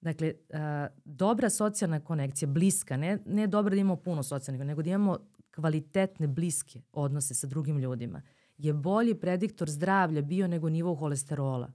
Dakle, 0.00 0.34
a, 0.52 0.86
dobra 1.04 1.50
socijalna 1.50 2.00
konekcija, 2.00 2.48
bliska, 2.48 2.96
ne, 2.96 3.18
ne 3.26 3.46
dobra 3.46 3.74
da 3.74 3.80
imamo 3.80 3.96
puno 3.96 4.22
socijalnih, 4.22 4.66
nego 4.66 4.82
da 4.82 4.90
imamo 4.90 5.18
kvalitetne, 5.54 6.26
bliske 6.26 6.82
odnose 6.92 7.34
sa 7.34 7.46
drugim 7.46 7.78
ljudima, 7.78 8.22
je 8.58 8.72
bolji 8.72 9.14
prediktor 9.14 9.70
zdravlja 9.70 10.22
bio 10.22 10.48
nego 10.48 10.68
nivo 10.68 10.94
holesterola. 10.94 11.72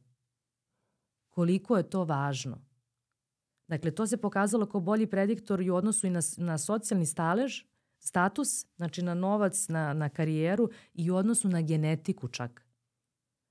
Koliko 1.30 1.78
je 1.78 1.90
to 1.90 2.04
važno? 2.04 2.62
Dakle, 3.68 3.92
to 3.92 4.08
se 4.08 4.18
pokazalo 4.18 4.66
kao 4.66 4.82
bolji 4.82 5.08
prediktor 5.08 5.62
i 5.62 5.70
u 5.70 5.76
odnosu 5.76 6.08
i 6.08 6.10
na, 6.10 6.20
na 6.38 6.58
socijalni 6.58 7.06
stalež, 7.06 7.64
status, 8.00 8.66
znači 8.76 9.02
na 9.02 9.14
novac, 9.14 9.68
na, 9.68 9.94
na 9.94 10.10
karijeru 10.10 10.70
i 10.94 11.12
u 11.12 11.16
odnosu 11.16 11.50
na 11.50 11.62
genetiku 11.62 12.28
čak. 12.28 12.69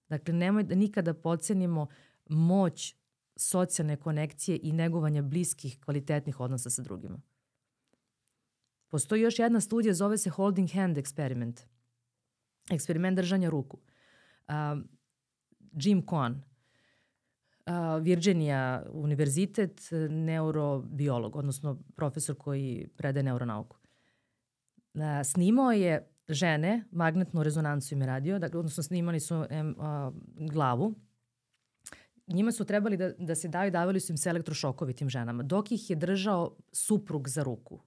Dakle, 0.08 0.34
nemoj 0.34 0.62
da 0.62 0.74
nikada 0.74 1.14
pocenimo 1.14 1.86
moć 2.28 2.94
socijalne 3.36 3.96
konekcije 3.96 4.60
i 4.62 4.72
negovanja 4.72 5.22
bliskih, 5.22 5.80
kvalitetnih 5.80 6.40
odnosa 6.40 6.70
sa 6.70 6.82
drugima. 6.82 7.20
Postoji 8.88 9.22
još 9.22 9.38
jedna 9.38 9.60
studija, 9.60 9.94
zove 9.94 10.18
se 10.18 10.30
Holding 10.30 10.70
Hand 10.72 10.96
Experiment. 10.96 11.60
Eksperiment 12.70 13.16
držanja 13.16 13.50
ruku. 13.50 13.78
Uh, 14.48 14.54
Jim 15.72 16.06
Cohn. 16.10 16.34
Virginia 18.00 18.86
univerzitet, 18.92 19.80
neurobiolog, 20.10 21.36
odnosno 21.36 21.82
profesor 21.96 22.36
koji 22.36 22.88
predaje 22.96 23.22
neuronauku. 23.22 23.76
Snimao 25.24 25.72
je 25.72 26.17
žene, 26.28 26.84
magnetnu 26.90 27.42
rezonancu 27.42 27.94
im 27.94 28.00
je 28.00 28.06
radio, 28.06 28.38
dakle, 28.38 28.58
odnosno 28.58 28.82
snimali 28.82 29.20
su 29.20 29.44
em, 29.50 29.74
a, 29.78 30.12
glavu. 30.52 30.94
Njima 32.26 32.52
su 32.52 32.64
trebali 32.64 32.96
da, 32.96 33.12
da 33.18 33.34
se 33.34 33.48
daju, 33.48 33.70
davali 33.70 34.00
su 34.00 34.12
im 34.12 34.16
se 34.16 34.30
elektrošokovi 34.30 34.94
tim 34.94 35.08
ženama, 35.08 35.42
dok 35.42 35.72
ih 35.72 35.90
je 35.90 35.96
držao 35.96 36.56
suprug 36.72 37.28
za 37.28 37.42
ruku. 37.42 37.80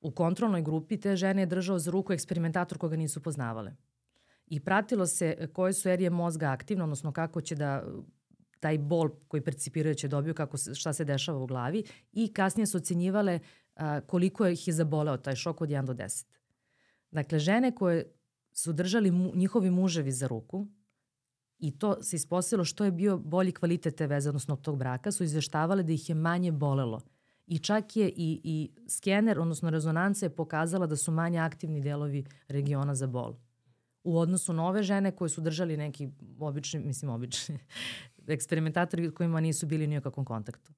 U 0.00 0.10
kontrolnoj 0.10 0.62
grupi 0.62 1.00
te 1.00 1.16
žene 1.16 1.42
je 1.42 1.46
držao 1.46 1.78
za 1.78 1.90
ruku 1.90 2.12
eksperimentator 2.12 2.78
koga 2.78 2.96
nisu 2.96 3.22
poznavale. 3.22 3.76
I 4.46 4.60
pratilo 4.60 5.06
se 5.06 5.48
koje 5.52 5.72
su 5.72 5.88
erije 5.88 6.10
mozga 6.10 6.46
aktivne, 6.46 6.84
odnosno 6.84 7.12
kako 7.12 7.40
će 7.40 7.54
da 7.54 7.84
taj 8.60 8.78
bol 8.78 9.10
koji 9.28 9.40
percipiraju 9.40 9.94
će 9.94 10.08
dobiju, 10.08 10.34
kako 10.34 10.56
šta 10.74 10.92
se 10.92 11.04
dešava 11.04 11.38
u 11.38 11.46
glavi 11.46 11.84
i 12.12 12.32
kasnije 12.32 12.66
su 12.66 12.76
ocenjivale 12.76 13.38
a, 13.74 14.00
koliko 14.00 14.46
ih 14.46 14.68
je 14.68 14.74
zaboleo 14.74 15.16
taj 15.16 15.36
šok 15.36 15.60
od 15.60 15.68
1 15.68 15.84
do 15.84 15.94
10. 15.94 16.35
Dakle, 17.10 17.38
žene 17.38 17.74
koje 17.74 18.12
su 18.52 18.72
držali 18.72 19.10
mu, 19.10 19.32
njihovi 19.34 19.70
muževi 19.70 20.12
za 20.12 20.26
ruku 20.26 20.66
i 21.58 21.78
to 21.78 22.02
se 22.02 22.16
ispostavilo 22.16 22.64
što 22.64 22.84
je 22.84 22.92
bio 22.92 23.18
bolji 23.18 23.52
kvalitet 23.52 23.96
te 23.96 24.06
veze, 24.06 24.28
odnosno 24.28 24.56
tog 24.56 24.78
braka, 24.78 25.12
su 25.12 25.24
izveštavale 25.24 25.82
da 25.82 25.92
ih 25.92 26.08
je 26.08 26.14
manje 26.14 26.52
bolelo. 26.52 27.00
I 27.46 27.58
čak 27.58 27.96
je 27.96 28.08
i, 28.08 28.40
i 28.44 28.70
skener, 28.88 29.38
odnosno 29.38 29.70
rezonanca 29.70 30.26
je 30.26 30.30
pokazala 30.30 30.86
da 30.86 30.96
su 30.96 31.12
manje 31.12 31.38
aktivni 31.38 31.80
delovi 31.80 32.24
regiona 32.48 32.94
za 32.94 33.06
bol. 33.06 33.34
U 34.04 34.18
odnosu 34.18 34.52
na 34.52 34.66
ove 34.66 34.82
žene 34.82 35.10
koje 35.10 35.28
su 35.28 35.40
držali 35.40 35.76
neki 35.76 36.08
obični, 36.40 36.80
mislim 36.80 37.10
obični, 37.10 37.58
eksperimentatori 38.26 39.14
kojima 39.14 39.40
nisu 39.40 39.66
bili 39.66 39.98
u 39.98 40.00
kakvom 40.00 40.24
kontaktu. 40.24 40.72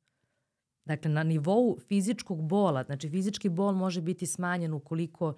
Dakle, 0.85 1.11
na 1.11 1.23
nivou 1.23 1.79
fizičkog 1.89 2.43
bola, 2.49 2.85
znači 2.85 3.11
fizički 3.11 3.49
bol 3.49 3.75
može 3.75 4.01
biti 4.01 4.27
smanjen 4.27 4.75
ukoliko 4.75 5.35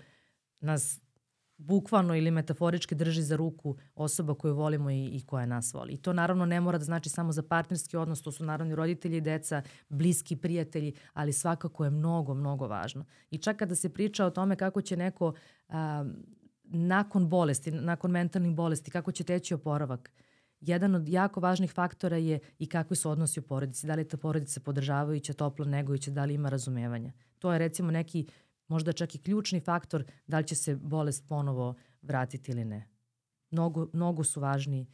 nas 0.60 1.00
bukvalno 1.60 2.16
ili 2.16 2.30
metaforički 2.30 2.94
drži 2.94 3.22
za 3.22 3.36
ruku 3.36 3.76
osoba 3.94 4.34
koju 4.34 4.54
volimo 4.54 4.90
i, 4.90 5.06
i 5.06 5.26
koja 5.26 5.46
nas 5.46 5.74
voli. 5.74 5.92
I 5.92 5.96
to 5.96 6.12
naravno 6.12 6.46
ne 6.46 6.60
mora 6.60 6.78
da 6.78 6.84
znači 6.84 7.08
samo 7.08 7.32
za 7.32 7.42
partnerski 7.42 7.96
odnos, 7.96 8.22
to 8.22 8.32
su 8.32 8.44
naravno 8.44 8.74
roditelji 8.74 9.20
deca, 9.20 9.62
bliski 9.88 10.36
prijatelji, 10.36 10.92
ali 11.12 11.32
svakako 11.32 11.84
je 11.84 11.90
mnogo, 11.90 12.34
mnogo 12.34 12.66
važno. 12.66 13.04
I 13.30 13.38
čak 13.38 13.56
kada 13.56 13.74
se 13.74 13.88
priča 13.88 14.26
o 14.26 14.30
tome 14.30 14.56
kako 14.56 14.82
će 14.82 14.96
neko 14.96 15.32
a, 15.68 16.04
nakon 16.64 17.28
bolesti, 17.28 17.70
nakon 17.70 18.10
mentalnih 18.10 18.54
bolesti, 18.54 18.90
kako 18.90 19.12
će 19.12 19.24
teći 19.24 19.54
oporavak, 19.54 20.10
jedan 20.60 20.94
od 20.94 21.08
jako 21.08 21.40
važnih 21.40 21.72
faktora 21.72 22.16
je 22.16 22.38
i 22.58 22.66
kakvi 22.66 22.96
su 22.96 23.10
odnosi 23.10 23.40
u 23.40 23.42
porodici. 23.42 23.86
Da 23.86 23.94
li 23.94 24.00
je 24.00 24.08
ta 24.08 24.16
porodica 24.16 24.60
podržavajuća, 24.60 25.32
toplo 25.32 25.64
negujuća, 25.64 26.10
da 26.10 26.24
li 26.24 26.34
ima 26.34 26.48
razumevanja. 26.48 27.12
To 27.38 27.52
je 27.52 27.58
recimo 27.58 27.90
neki 27.90 28.26
možda 28.70 28.92
čak 28.92 29.14
i 29.14 29.18
ključni 29.18 29.60
faktor 29.60 30.04
da 30.26 30.38
li 30.38 30.46
će 30.46 30.54
se 30.54 30.76
bolest 30.76 31.28
ponovo 31.28 31.74
vratiti 32.02 32.52
ili 32.52 32.64
ne. 32.64 32.88
Mnogo, 33.50 33.88
mnogo 33.92 34.24
su 34.24 34.40
važni 34.40 34.86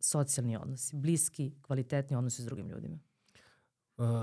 socijalni 0.00 0.56
odnosi, 0.56 0.96
bliski, 0.96 1.52
kvalitetni 1.62 2.16
odnosi 2.16 2.42
s 2.42 2.44
drugim 2.44 2.68
ljudima. 2.68 2.98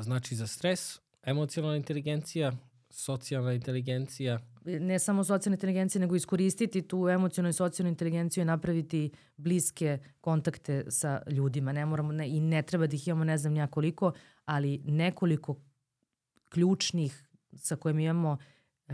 Znači 0.02 0.36
za 0.36 0.48
stres, 0.48 1.00
emocionalna 1.24 1.78
inteligencija, 1.78 2.52
socijalna 2.90 3.54
inteligencija. 3.54 4.40
Ne 4.66 5.00
samo 5.00 5.24
socijalna 5.24 5.56
inteligencija, 5.56 6.00
nego 6.00 6.16
iskoristiti 6.16 6.82
tu 6.82 7.08
emocionalnu 7.10 7.50
i 7.50 7.54
socijalnu 7.54 7.90
inteligenciju 7.90 8.42
i 8.42 8.46
napraviti 8.46 9.12
bliske 9.38 10.00
kontakte 10.22 10.92
sa 10.92 11.22
ljudima. 11.32 11.72
Ne 11.72 11.86
moramo, 11.86 12.12
ne, 12.12 12.30
I 12.30 12.40
ne 12.40 12.62
treba 12.62 12.88
da 12.88 12.96
ih 12.96 13.08
imamo 13.08 13.24
ne 13.24 13.38
znam 13.38 13.54
nija 13.54 13.68
koliko, 13.68 14.12
ali 14.46 14.82
nekoliko 14.86 15.56
ključnih 16.50 17.30
sa 17.56 17.76
kojima 17.76 18.02
imamo 18.02 18.38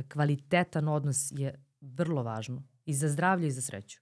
kvalitetan 0.10 0.88
odnos 0.88 1.32
je 1.32 1.64
vrlo 1.82 2.24
važno 2.24 2.64
i 2.86 2.94
za 2.94 3.10
zdravlje 3.10 3.48
i 3.48 3.52
za 3.52 3.62
sreću. 3.62 4.00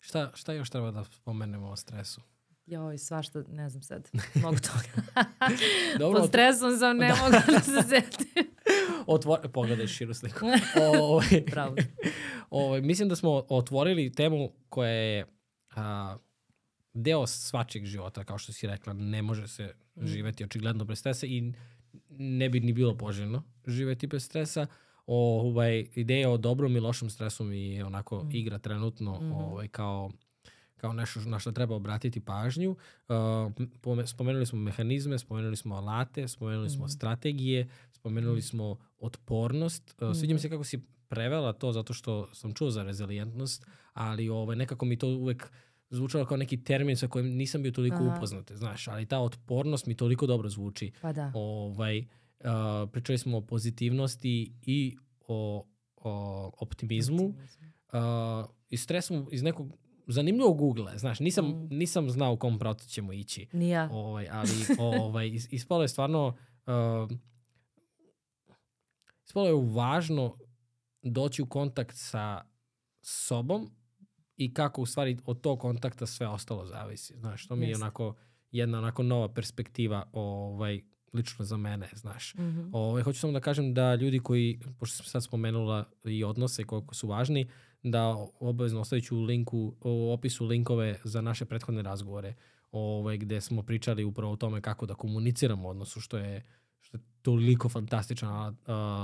Šta, 0.00 0.30
šta 0.34 0.52
još 0.52 0.70
treba 0.70 0.90
da 0.90 1.04
spomenemo 1.04 1.68
o 1.68 1.76
stresu? 1.76 2.20
Joj, 2.66 2.98
svašta, 2.98 3.42
ne 3.48 3.68
znam 3.68 3.82
sad, 3.82 4.10
mogu 4.34 4.56
toga. 4.56 5.16
Dobro, 5.98 6.20
Pod 6.20 6.28
stresom 6.28 6.78
sam, 6.78 6.96
ne 6.96 7.08
da. 7.08 7.16
mogu 7.16 7.30
da 7.52 7.60
se 7.60 7.88
setim. 7.88 8.46
Otvor... 9.06 9.48
Pogledaj 9.52 9.86
širu 9.86 10.14
sliku. 10.14 10.46
o, 10.80 10.98
ovaj, 11.12 11.44
Bravo. 11.50 11.76
O, 12.50 12.66
ovaj, 12.66 12.80
mislim 12.80 13.08
da 13.08 13.16
smo 13.16 13.30
otvorili 13.48 14.12
temu 14.12 14.52
koja 14.68 14.90
je 14.90 15.26
a, 15.76 16.16
deo 16.94 17.26
svačeg 17.26 17.84
života, 17.84 18.24
kao 18.24 18.38
što 18.38 18.52
si 18.52 18.66
rekla, 18.66 18.92
ne 18.92 19.22
može 19.22 19.48
se 19.48 19.74
mm. 19.94 20.06
živeti 20.06 20.44
očigledno 20.44 20.84
bez 20.84 20.98
stresa 20.98 21.26
i 21.26 21.52
ne 22.10 22.48
bi 22.48 22.60
ni 22.60 22.72
bilo 22.72 22.96
poželjno 22.96 23.42
živeti 23.66 24.06
bez 24.06 24.24
stresa. 24.24 24.66
O, 25.06 25.40
ovaj, 25.40 25.86
ideja 25.94 26.30
o 26.30 26.36
dobrom 26.36 26.76
i 26.76 26.80
lošem 26.80 27.10
stresu 27.10 27.44
mi 27.44 27.68
je 27.68 27.84
onako 27.84 28.24
mm. 28.24 28.28
igra 28.32 28.58
trenutno 28.58 29.20
mm 29.20 29.24
-hmm. 29.24 29.34
ovaj, 29.34 29.68
kao 29.68 30.10
kao 30.82 30.92
nešto 30.92 31.20
na 31.20 31.38
što 31.38 31.52
treba 31.52 31.74
obratiti 31.74 32.20
pažnju. 32.20 32.76
Uh, 33.08 34.06
spomenuli 34.06 34.46
smo 34.46 34.58
mehanizme, 34.58 35.18
spomenuli 35.18 35.56
smo 35.56 35.74
alate, 35.74 36.28
spomenuli 36.28 36.70
smo 36.70 36.84
mm. 36.84 36.88
strategije, 36.88 37.68
spomenuli 37.92 38.38
mm. 38.38 38.42
smo 38.42 38.76
otpornost. 38.98 39.94
Uh, 40.00 40.16
sviđa 40.16 40.34
mi 40.34 40.40
se 40.40 40.50
kako 40.50 40.64
si 40.64 40.80
prevela 41.08 41.52
to 41.52 41.72
zato 41.72 41.92
što 41.92 42.34
sam 42.34 42.54
čuo 42.54 42.70
za 42.70 42.82
rezilijentnost, 42.82 43.66
ali 43.92 44.28
ovaj, 44.28 44.56
nekako 44.56 44.84
mi 44.84 44.98
to 44.98 45.08
uvek 45.08 45.52
zvučalo 45.92 46.26
kao 46.26 46.36
neki 46.36 46.64
termin 46.64 46.96
sa 46.96 47.08
kojim 47.08 47.26
nisam 47.26 47.62
bio 47.62 47.72
toliko 47.72 47.96
Aha. 47.96 48.14
upoznat, 48.16 48.52
znaš, 48.52 48.88
ali 48.88 49.06
ta 49.06 49.18
otpornost 49.18 49.86
mi 49.86 49.96
toliko 49.96 50.26
dobro 50.26 50.48
zvuči. 50.48 50.92
Pa 51.00 51.12
da. 51.12 51.32
Ovaj, 51.34 51.98
uh, 51.98 52.06
pričali 52.92 53.18
smo 53.18 53.38
o 53.38 53.40
pozitivnosti 53.40 54.52
i 54.62 54.96
o, 55.28 55.66
o 55.96 56.50
optimizmu. 56.58 57.24
Uh, 57.24 58.50
I 58.68 58.76
stres 58.76 59.06
smo 59.06 59.26
iz 59.32 59.42
nekog 59.42 59.72
zanimljivog 60.06 60.60
ugla, 60.60 60.98
znaš, 60.98 61.20
nisam, 61.20 61.46
mm. 61.48 61.68
nisam 61.70 62.10
znao 62.10 62.32
u 62.32 62.36
kom 62.36 62.58
pravcu 62.58 62.88
ćemo 62.88 63.12
ići. 63.12 63.46
Nija. 63.52 63.88
Ovaj, 63.92 64.28
ali 64.30 64.50
ovaj, 65.00 65.30
ispalo 65.50 65.82
je 65.82 65.88
stvarno 65.88 66.36
uh, 66.66 67.10
ispalo 69.26 69.46
je 69.46 69.74
važno 69.74 70.38
doći 71.02 71.42
u 71.42 71.46
kontakt 71.46 71.96
sa 71.96 72.44
sobom 73.02 73.70
i 74.36 74.54
kako 74.54 74.82
u 74.82 74.86
stvari 74.86 75.18
od 75.24 75.40
tog 75.40 75.60
kontakta 75.60 76.06
sve 76.06 76.28
ostalo 76.28 76.66
zavisi. 76.66 77.14
Znaš, 77.16 77.46
to 77.46 77.56
mi 77.56 77.66
je 77.66 77.76
onako 77.76 78.14
jedna 78.50 78.78
onako 78.78 79.02
nova 79.02 79.34
perspektiva 79.34 80.10
ovaj, 80.12 80.80
lično 81.12 81.44
za 81.44 81.56
mene, 81.56 81.88
znaš. 81.94 82.34
Mm 82.34 82.42
-hmm. 82.42 82.70
ovaj, 82.72 83.02
hoću 83.02 83.20
samo 83.20 83.32
da 83.32 83.40
kažem 83.40 83.74
da 83.74 83.94
ljudi 83.94 84.18
koji, 84.18 84.60
pošto 84.78 84.96
sam 84.96 85.06
sad 85.06 85.24
spomenula 85.24 85.84
i 86.04 86.24
odnose 86.24 86.64
koliko 86.64 86.94
su 86.94 87.08
važni, 87.08 87.50
da 87.82 88.16
obavezno 88.40 88.80
ostavit 88.80 89.04
ću 89.04 89.16
u 89.16 89.22
linku, 89.22 89.74
u 89.80 90.12
opisu 90.12 90.46
linkove 90.46 90.98
za 91.04 91.20
naše 91.20 91.44
prethodne 91.44 91.82
razgovore 91.82 92.34
ovaj, 92.72 93.16
gde 93.16 93.40
smo 93.40 93.62
pričali 93.62 94.04
upravo 94.04 94.32
o 94.32 94.36
tome 94.36 94.60
kako 94.60 94.86
da 94.86 94.94
komuniciramo 94.94 95.68
odnosu, 95.68 96.00
što 96.00 96.18
je 96.18 96.42
što 96.92 96.98
je 96.98 97.02
toliko 97.22 97.68
fantastičan 97.68 98.48
uh, 98.48 98.54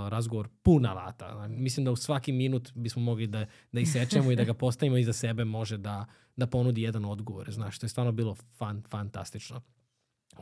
razgovor, 0.09 0.49
pun 0.63 0.87
alata. 0.87 1.49
Mislim 1.49 1.85
da 1.85 1.91
u 1.91 1.97
svaki 1.97 2.33
minut 2.33 2.73
bismo 2.75 3.03
mogli 3.03 3.27
da, 3.27 3.47
da 3.73 3.81
isečemo 3.81 4.33
i 4.33 4.37
da 4.37 4.45
ga 4.45 4.55
postavimo 4.55 4.97
iza 4.97 5.13
sebe 5.13 5.45
može 5.45 5.79
da, 5.79 6.07
da 6.37 6.47
ponudi 6.47 6.83
jedan 6.83 7.05
odgovor. 7.05 7.53
Znaš, 7.53 7.77
što 7.77 7.87
je 7.87 7.91
stvarno 7.91 8.13
bilo 8.13 8.35
fan, 8.35 8.83
fantastično. 8.89 9.61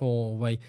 Ovaj, 0.00 0.54
uh, 0.54 0.60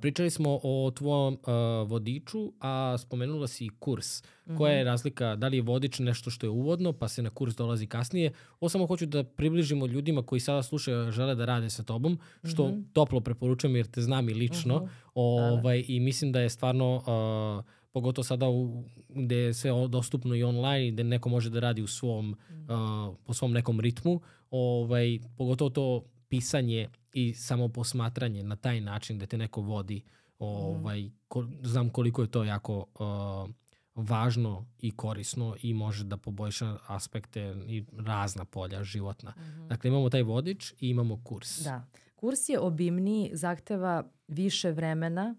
Pričali 0.00 0.30
smo 0.30 0.60
o 0.62 0.90
tvojom 0.90 1.34
uh, 1.34 1.90
vodiču, 1.90 2.52
a 2.60 2.96
spomenula 2.98 3.46
si 3.46 3.68
kurs. 3.78 4.22
Mm 4.22 4.52
-hmm. 4.52 4.58
Koja 4.58 4.72
je 4.72 4.84
razlika, 4.84 5.36
da 5.36 5.48
li 5.48 5.56
je 5.56 5.62
vodič 5.62 5.98
nešto 5.98 6.30
što 6.30 6.46
je 6.46 6.50
uvodno, 6.50 6.92
pa 6.92 7.08
se 7.08 7.22
na 7.22 7.30
kurs 7.30 7.56
dolazi 7.56 7.86
kasnije? 7.86 8.32
Ovo 8.60 8.68
samo 8.68 8.86
hoću 8.86 9.06
da 9.06 9.24
približimo 9.24 9.86
ljudima 9.86 10.22
koji 10.22 10.40
sada 10.40 10.62
slušaju, 10.62 11.12
žele 11.12 11.34
da 11.34 11.44
rade 11.44 11.70
sa 11.70 11.82
tobom, 11.82 12.18
što 12.44 12.68
mm 12.68 12.72
-hmm. 12.72 12.84
toplo 12.92 13.20
preporučujem 13.20 13.76
jer 13.76 13.86
te 13.86 14.00
znam 14.00 14.28
i 14.28 14.34
lično. 14.34 14.78
Mm 14.78 14.82
-hmm. 14.82 14.88
ovaj. 15.14 15.84
I 15.88 16.00
mislim 16.00 16.32
da 16.32 16.40
je 16.40 16.50
stvarno... 16.50 16.96
Uh, 16.96 17.64
pogotovo 17.92 18.24
sada 18.24 18.48
u, 18.48 18.84
gde 19.08 19.36
je 19.36 19.54
sve 19.54 19.70
dostupno 19.88 20.34
i 20.34 20.42
online 20.42 20.88
i 20.88 20.90
gde 20.90 21.04
neko 21.04 21.28
može 21.28 21.50
da 21.50 21.60
radi 21.60 21.82
u 21.82 21.86
svom, 21.86 22.36
uh, 22.50 23.16
po 23.24 23.34
svom 23.34 23.52
nekom 23.52 23.80
ritmu, 23.80 24.20
ovaj, 24.50 25.18
pogotovo 25.36 25.70
to 25.70 26.04
pisanje 26.28 26.88
i 27.12 27.34
samo 27.34 27.68
posmatranje 27.68 28.42
na 28.42 28.56
taj 28.56 28.80
način 28.80 29.18
da 29.18 29.26
te 29.26 29.38
neko 29.38 29.60
vodi, 29.60 30.02
ovaj, 30.38 31.10
ko, 31.28 31.46
znam 31.62 31.90
koliko 31.90 32.22
je 32.22 32.30
to 32.30 32.44
jako 32.44 32.76
uh, 32.76 33.50
važno 33.94 34.66
i 34.78 34.96
korisno 34.96 35.56
i 35.62 35.74
može 35.74 36.04
da 36.04 36.16
poboljša 36.16 36.76
aspekte 36.86 37.54
i 37.68 37.84
razna 37.98 38.44
polja 38.44 38.84
životna. 38.84 39.30
Mm 39.30 39.40
-hmm. 39.40 39.68
Dakle, 39.68 39.88
imamo 39.88 40.10
taj 40.10 40.22
vodič 40.22 40.72
i 40.72 40.88
imamo 40.88 41.24
kurs. 41.24 41.60
Da. 41.64 41.86
Kurs 42.16 42.48
je 42.48 42.58
obimniji, 42.58 43.30
zahteva 43.32 44.10
više 44.28 44.70
vremena. 44.70 45.34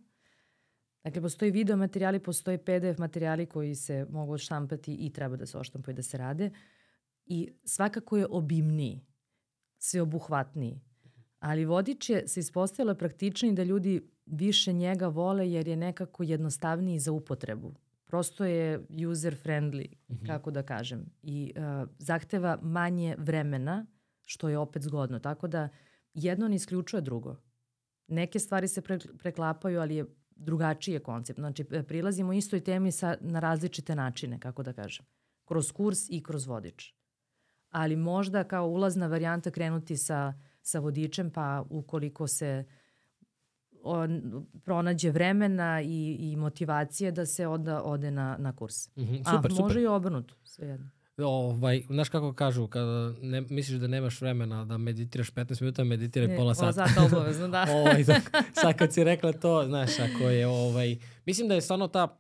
Dakle, 1.04 1.22
postoji 1.22 1.52
video 1.52 1.78
materijali, 1.78 2.20
postoji 2.20 2.58
PDF 2.58 2.98
materijali 2.98 3.46
koji 3.46 3.76
se 3.76 4.08
mogu 4.10 4.34
odštampati 4.34 4.94
i 4.94 5.14
treba 5.14 5.36
da 5.36 5.46
se 5.46 5.58
odštampaju 5.58 5.96
da 5.96 6.04
se 6.04 6.18
rade. 6.18 6.52
I 7.26 7.50
svakako 7.64 8.18
je 8.18 8.28
obimniji, 8.30 9.02
sveobuhvatniji 9.78 10.82
Ali 11.44 11.66
vodič 11.66 12.10
je 12.10 12.28
se 12.28 12.40
ispostavilo 12.40 12.96
praktičniji 12.96 13.54
da 13.54 13.64
ljudi 13.64 14.02
više 14.26 14.74
njega 14.74 15.08
vole 15.08 15.52
jer 15.52 15.68
je 15.68 15.76
nekako 15.76 16.24
jednostavniji 16.24 17.00
za 17.00 17.12
upotrebu. 17.12 17.74
Prosto 18.06 18.46
je 18.46 18.86
user 19.10 19.36
friendly, 19.44 19.88
mm 19.90 20.16
-hmm. 20.16 20.28
kako 20.28 20.52
da 20.52 20.64
kažem. 20.64 21.06
I 21.24 21.54
uh, 21.56 21.90
zahteva 21.98 22.60
manje 22.62 23.16
vremena, 23.18 23.86
što 24.26 24.50
je 24.50 24.58
opet 24.58 24.84
zgodno. 24.84 25.20
Tako 25.20 25.48
da 25.48 25.70
jedno 26.14 26.48
ne 26.48 26.56
isključuje 26.56 27.02
drugo. 27.02 27.36
Neke 28.08 28.40
stvari 28.40 28.68
se 28.68 28.82
pre, 28.82 29.00
preklapaju, 29.18 29.82
ali 29.82 29.96
je 29.96 30.06
drugačiji 30.30 30.94
je 30.94 31.00
koncept. 31.00 31.40
Znači, 31.40 31.64
prilazimo 31.64 32.34
istoj 32.34 32.60
temi 32.60 32.92
sa, 32.92 33.18
na 33.22 33.40
različite 33.40 33.96
načine, 33.96 34.40
kako 34.40 34.64
da 34.64 34.74
kažem. 34.74 35.06
Kroz 35.46 35.72
kurs 35.72 36.00
i 36.10 36.24
kroz 36.24 36.46
vodič. 36.46 36.94
Ali 37.70 37.96
možda 37.96 38.44
kao 38.44 38.68
ulazna 38.68 39.08
varijanta 39.08 39.52
krenuti 39.52 39.98
sa, 39.98 40.34
sa 40.64 40.80
vodičem, 40.80 41.30
pa 41.30 41.66
ukoliko 41.70 42.28
se 42.28 42.64
on, 43.84 44.46
pronađe 44.64 45.12
vremena 45.12 45.82
i, 45.82 46.18
i 46.20 46.36
motivacije 46.36 47.12
da 47.12 47.26
se 47.26 47.48
onda 47.48 47.84
ode 47.84 48.12
na, 48.12 48.36
na 48.40 48.56
kurs. 48.56 48.88
Mm 48.96 49.02
-hmm, 49.02 49.18
super, 49.18 49.52
A, 49.52 49.62
može 49.62 49.74
super. 49.74 49.78
i 49.78 49.86
obrnuto, 49.86 50.36
svejedno. 50.44 50.90
Ovaj, 51.18 51.84
znaš 51.90 52.10
kako 52.10 52.34
kažu, 52.34 52.68
kada 52.68 53.14
ne, 53.22 53.42
misliš 53.42 53.80
da 53.80 53.88
nemaš 53.88 54.22
vremena 54.22 54.66
da 54.66 54.78
meditiraš 54.78 55.32
15 55.32 55.62
minuta, 55.62 55.84
meditiraj 55.84 56.28
ne, 56.28 56.38
pola 56.38 56.56
sata. 56.56 56.74
Pola 56.74 56.88
sata 56.88 57.06
obavezno, 57.06 57.48
da. 57.48 57.66
ovaj, 57.78 58.04
sad 58.54 58.78
kad 58.78 58.94
si 58.94 59.04
rekla 59.04 59.34
to, 59.34 59.66
znaš, 59.66 60.00
ako 60.00 60.24
je, 60.24 60.48
ovaj, 60.48 60.98
mislim 61.26 61.48
da 61.48 61.56
je 61.56 61.62
stvarno 61.62 61.88
ta 61.88 62.20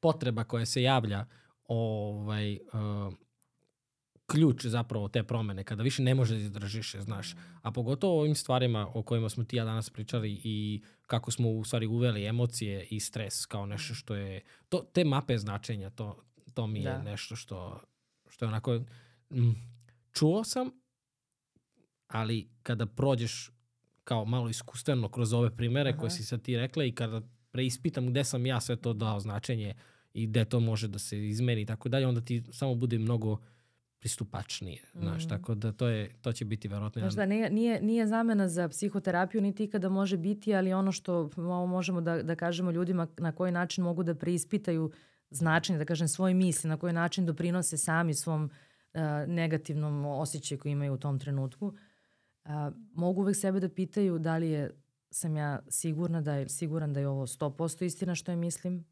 potreba 0.00 0.44
koja 0.44 0.66
se 0.66 0.82
javlja, 0.82 1.26
ovaj, 1.64 2.52
uh, 2.52 3.12
ključ 4.26 4.66
zapravo 4.66 5.08
te 5.08 5.22
promene, 5.22 5.64
kada 5.64 5.82
više 5.82 6.02
ne 6.02 6.14
može 6.14 6.34
da 6.34 6.40
izdržiš, 6.40 6.96
znaš. 6.96 7.34
A 7.62 7.70
pogotovo 7.70 8.20
ovim 8.20 8.34
stvarima 8.34 8.88
o 8.94 9.02
kojima 9.02 9.28
smo 9.28 9.44
ti 9.44 9.56
ja 9.56 9.64
danas 9.64 9.90
pričali 9.90 10.40
i 10.44 10.82
kako 11.06 11.30
smo 11.30 11.50
u 11.50 11.64
stvari 11.64 11.86
uveli 11.86 12.26
emocije 12.26 12.86
i 12.90 13.00
stres 13.00 13.46
kao 13.46 13.66
nešto 13.66 13.94
što 13.94 14.14
je, 14.14 14.40
to, 14.68 14.82
te 14.92 15.04
mape 15.04 15.38
značenja, 15.38 15.90
to, 15.90 16.22
to 16.54 16.66
mi 16.66 16.78
je 16.78 16.84
da. 16.84 17.02
nešto 17.02 17.36
što 17.36 17.80
što 18.32 18.44
je 18.44 18.48
onako, 18.48 18.80
mm, 19.30 19.52
čuo 20.12 20.44
sam, 20.44 20.70
ali 22.06 22.48
kada 22.62 22.86
prođeš 22.86 23.50
kao 24.04 24.24
malo 24.24 24.48
iskustveno 24.48 25.08
kroz 25.08 25.32
ove 25.32 25.56
primere 25.56 25.90
Aha. 25.90 25.98
koje 25.98 26.10
si 26.10 26.24
sad 26.24 26.42
ti 26.42 26.56
rekla 26.56 26.84
i 26.84 26.92
kada 26.92 27.22
preispitam 27.50 28.06
gde 28.06 28.24
sam 28.24 28.46
ja 28.46 28.60
sve 28.60 28.76
to 28.76 28.92
dao 28.92 29.20
značenje 29.20 29.74
i 30.14 30.26
gde 30.26 30.44
to 30.44 30.60
može 30.60 30.88
da 30.88 30.98
se 30.98 31.28
izmeri 31.28 31.62
i 31.62 31.66
tako 31.66 31.88
dalje, 31.88 32.06
onda 32.06 32.20
ti 32.20 32.42
samo 32.52 32.74
bude 32.74 32.98
mnogo 32.98 33.38
pristupačnije, 34.02 34.82
mm. 34.94 35.00
znaš, 35.00 35.28
tako 35.28 35.54
da 35.54 35.72
to, 35.72 35.88
je, 35.88 36.10
to 36.20 36.32
će 36.32 36.44
biti 36.44 36.68
verovatno... 36.68 37.00
Znaš 37.00 37.14
da, 37.14 37.26
nije, 37.26 37.50
nije, 37.50 37.82
nije 37.82 38.06
zamena 38.06 38.48
za 38.48 38.68
psihoterapiju 38.68 39.40
niti 39.40 39.70
kada 39.70 39.88
može 39.88 40.16
biti, 40.16 40.54
ali 40.54 40.72
ono 40.72 40.92
što 40.92 41.30
možemo 41.68 42.00
da, 42.00 42.22
da 42.22 42.36
kažemo 42.36 42.70
ljudima 42.70 43.06
na 43.18 43.32
koji 43.32 43.52
način 43.52 43.84
mogu 43.84 44.02
da 44.02 44.14
preispitaju 44.14 44.90
značenje, 45.30 45.78
da 45.78 45.84
kažem, 45.84 46.08
svoje 46.08 46.34
misli, 46.34 46.68
na 46.68 46.76
koji 46.76 46.92
način 46.92 47.26
doprinose 47.26 47.76
sami 47.76 48.14
svom 48.14 48.44
uh, 48.44 49.00
negativnom 49.26 50.04
osjećaju 50.04 50.58
koji 50.58 50.72
imaju 50.72 50.94
u 50.94 50.98
tom 50.98 51.18
trenutku, 51.18 51.66
uh, 51.66 52.50
mogu 52.94 53.20
uvek 53.20 53.36
sebe 53.36 53.60
da 53.60 53.68
pitaju 53.68 54.18
da 54.18 54.36
li 54.36 54.50
je, 54.50 54.70
sam 55.10 55.36
ja 55.36 55.60
sigurna 55.68 56.20
da 56.20 56.34
je, 56.34 56.48
siguran 56.48 56.92
da 56.92 57.00
je 57.00 57.08
ovo 57.08 57.26
100% 57.26 57.84
istina 57.84 58.14
što 58.14 58.32
je 58.32 58.36
mislim, 58.36 58.84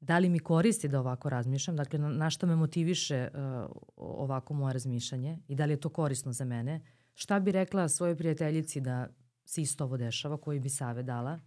da 0.00 0.18
li 0.18 0.28
mi 0.28 0.38
koristi 0.38 0.88
da 0.88 1.00
ovako 1.00 1.30
razmišljam, 1.30 1.76
dakle 1.76 1.98
na, 1.98 2.08
na 2.08 2.30
što 2.30 2.46
me 2.46 2.56
motiviše 2.56 3.28
uh, 3.34 3.70
ovako 3.96 4.54
moje 4.54 4.72
razmišljanje 4.72 5.38
i 5.48 5.54
da 5.54 5.64
li 5.64 5.72
je 5.72 5.80
to 5.80 5.88
korisno 5.88 6.32
za 6.32 6.44
mene, 6.44 6.80
šta 7.14 7.40
bi 7.40 7.52
rekla 7.52 7.88
svojoj 7.88 8.16
prijateljici 8.16 8.80
da 8.80 9.08
se 9.44 9.62
isto 9.62 9.84
ovo 9.84 9.96
dešava, 9.96 10.36
koji 10.36 10.60
bi 10.60 10.68
save 10.68 11.02
dala, 11.02 11.40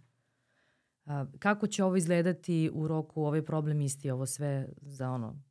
A, 1.06 1.26
kako 1.38 1.66
će 1.66 1.84
ovo 1.84 1.96
izgledati 1.96 2.70
u 2.74 2.88
roku, 2.88 3.22
ovaj 3.22 3.44
problem 3.44 3.80
isti, 3.80 4.10
ovo 4.10 4.26
sve 4.26 4.68
za 4.80 5.10
ono, 5.10 5.42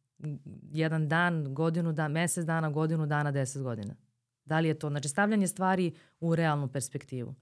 jedan 0.72 1.08
dan, 1.08 1.54
godinu 1.54 1.94
dana, 1.94 2.14
mesec 2.14 2.46
dana, 2.46 2.70
godinu 2.70 3.06
dana, 3.06 3.32
deset 3.32 3.64
godina. 3.64 3.96
Da 4.46 4.60
li 4.60 4.68
je 4.68 4.80
to, 4.80 4.90
znači 4.90 5.10
stavljanje 5.10 5.48
stvari 5.48 5.94
u 6.20 6.36
realnu 6.36 6.68
perspektivu. 6.68 7.36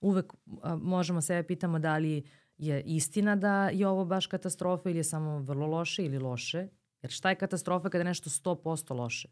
Uvek 0.00 0.32
a, 0.62 0.76
možemo 0.76 1.20
sebe 1.20 1.46
pitamo 1.46 1.78
da 1.78 1.98
li 1.98 2.22
je 2.60 2.82
istina 2.82 3.36
da 3.36 3.68
je 3.68 3.88
ovo 3.88 4.04
baš 4.04 4.26
katastrofa 4.26 4.90
ili 4.90 4.98
je 4.98 5.04
samo 5.04 5.38
vrlo 5.38 5.66
loše 5.66 6.04
ili 6.04 6.18
loše. 6.18 6.68
Jer 7.02 7.10
šta 7.12 7.28
je 7.30 7.36
katastrofa 7.36 7.88
kada 7.88 8.00
je 8.00 8.04
nešto 8.04 8.30
100% 8.30 8.94
loše? 8.94 9.28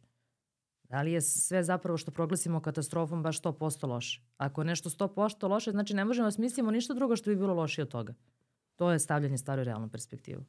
Da 0.82 1.02
li 1.02 1.12
je 1.12 1.20
sve 1.20 1.62
zapravo 1.64 1.98
što 1.98 2.10
proglasimo 2.10 2.60
katastrofom 2.60 3.22
baš 3.22 3.42
100% 3.42 3.88
loše? 3.88 4.22
Ako 4.36 4.60
je 4.60 4.64
nešto 4.64 4.90
100% 4.90 5.48
loše, 5.48 5.70
znači 5.70 5.94
ne 5.94 6.04
možemo 6.04 6.26
da 6.26 6.30
smislimo 6.30 6.70
ništa 6.70 6.94
drugo 6.94 7.16
što 7.16 7.30
bi 7.30 7.36
bilo 7.36 7.54
lošije 7.54 7.82
od 7.82 7.88
toga. 7.88 8.14
To 8.76 8.90
je 8.90 8.98
stavljanje 8.98 9.38
stvari 9.38 9.60
u 9.60 9.64
realnu 9.64 9.88
perspektivu. 9.88 10.44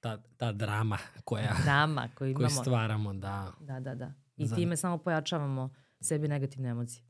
Ta, 0.00 0.22
ta 0.36 0.52
drama 0.52 0.98
koja, 1.24 1.56
drama 1.64 2.08
koju, 2.14 2.30
imamo. 2.30 2.46
koju 2.46 2.62
stvaramo, 2.62 3.14
da. 3.14 3.52
Da, 3.60 3.80
da, 3.80 3.94
da. 3.94 4.12
I 4.36 4.48
time 4.54 4.76
samo 4.76 4.98
pojačavamo 4.98 5.70
sebi 6.00 6.28
negativne 6.28 6.68
emocije. 6.68 7.02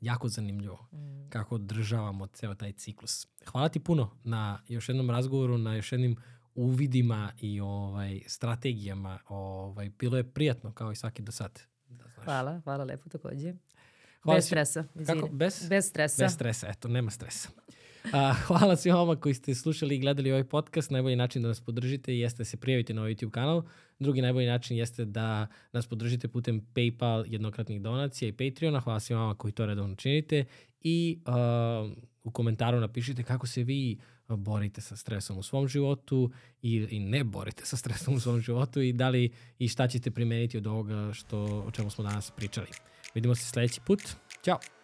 Jako 0.00 0.28
zanimljivo 0.28 0.88
mm. 0.92 1.30
kako 1.30 1.54
održavamo 1.54 2.26
ceo 2.26 2.54
taj 2.54 2.72
ciklus. 2.72 3.26
Hvala 3.46 3.68
ti 3.68 3.80
puno 3.80 4.10
na 4.24 4.62
još 4.68 4.88
jednom 4.88 5.10
razgovoru, 5.10 5.58
na 5.58 5.74
još 5.74 5.92
jednim 5.92 6.16
uvidima 6.54 7.32
i 7.40 7.60
ovaj 7.60 8.20
strategijama. 8.26 9.18
Ovaj, 9.28 9.90
bilo 9.98 10.16
je 10.16 10.32
prijatno 10.32 10.72
kao 10.72 10.92
i 10.92 10.96
svaki 10.96 11.22
do 11.22 11.32
sad. 11.32 11.60
Da 11.88 12.04
znaš. 12.14 12.24
Hvala, 12.24 12.60
hvala 12.64 12.84
lepo 12.84 13.08
takođe. 13.08 13.54
Hvala 14.22 14.36
bez 14.36 14.44
si, 14.44 14.48
stresa. 14.48 14.84
Izvini. 14.94 15.20
Kako? 15.20 15.32
Bez? 15.32 15.68
Bez 15.68 15.88
stresa. 15.88 16.24
Bez 16.24 16.32
stresa, 16.32 16.66
eto, 16.68 16.88
nema 16.88 17.10
stresa. 17.10 17.48
A, 18.12 18.32
hvala 18.46 18.76
svima 18.76 18.96
vama 18.96 19.16
koji 19.16 19.34
ste 19.34 19.54
slušali 19.54 19.94
i 19.94 19.98
gledali 19.98 20.30
ovaj 20.30 20.44
podcast. 20.44 20.90
Najbolji 20.90 21.16
način 21.16 21.42
da 21.42 21.48
nas 21.48 21.60
podržite 21.60 22.18
jeste 22.18 22.38
da 22.38 22.44
se 22.44 22.56
prijavite 22.56 22.94
na 22.94 23.00
ovaj 23.00 23.14
YouTube 23.14 23.30
kanal. 23.30 23.62
Drugi 23.98 24.22
najbolji 24.22 24.46
način 24.46 24.76
jeste 24.76 25.04
da 25.04 25.46
nas 25.72 25.86
podržite 25.86 26.28
putem 26.28 26.66
PayPal, 26.74 27.24
jednokratnih 27.28 27.80
donacija 27.80 28.28
i 28.28 28.32
Patreona. 28.32 28.80
Hvala 28.80 29.00
svima 29.00 29.20
vama 29.20 29.34
koji 29.34 29.52
to 29.52 29.66
redovno 29.66 29.94
činite. 29.94 30.44
I 30.80 31.18
uh, 31.26 31.92
u 32.24 32.30
komentaru 32.30 32.80
napišite 32.80 33.22
kako 33.22 33.46
se 33.46 33.64
vi 33.64 33.98
borite 34.28 34.80
sa 34.80 34.96
stresom 34.96 35.38
u 35.38 35.42
svom 35.42 35.68
životu 35.68 36.30
i, 36.62 36.86
i 36.90 37.00
ne 37.00 37.24
borite 37.24 37.64
sa 37.66 37.76
stresom 37.76 38.14
u 38.14 38.20
svom 38.20 38.40
životu 38.40 38.80
i 38.80 38.92
da 38.92 39.08
li 39.08 39.30
i 39.58 39.68
šta 39.68 39.88
ćete 39.88 40.10
primeniti 40.10 40.58
od 40.58 40.66
ovoga 40.66 41.12
što, 41.12 41.38
o 41.66 41.70
čemu 41.70 41.90
smo 41.90 42.04
danas 42.04 42.30
pričali. 42.30 42.68
Vidimo 43.14 43.34
se 43.34 43.44
sledeći 43.44 43.80
put. 43.86 44.00
Ćao! 44.44 44.75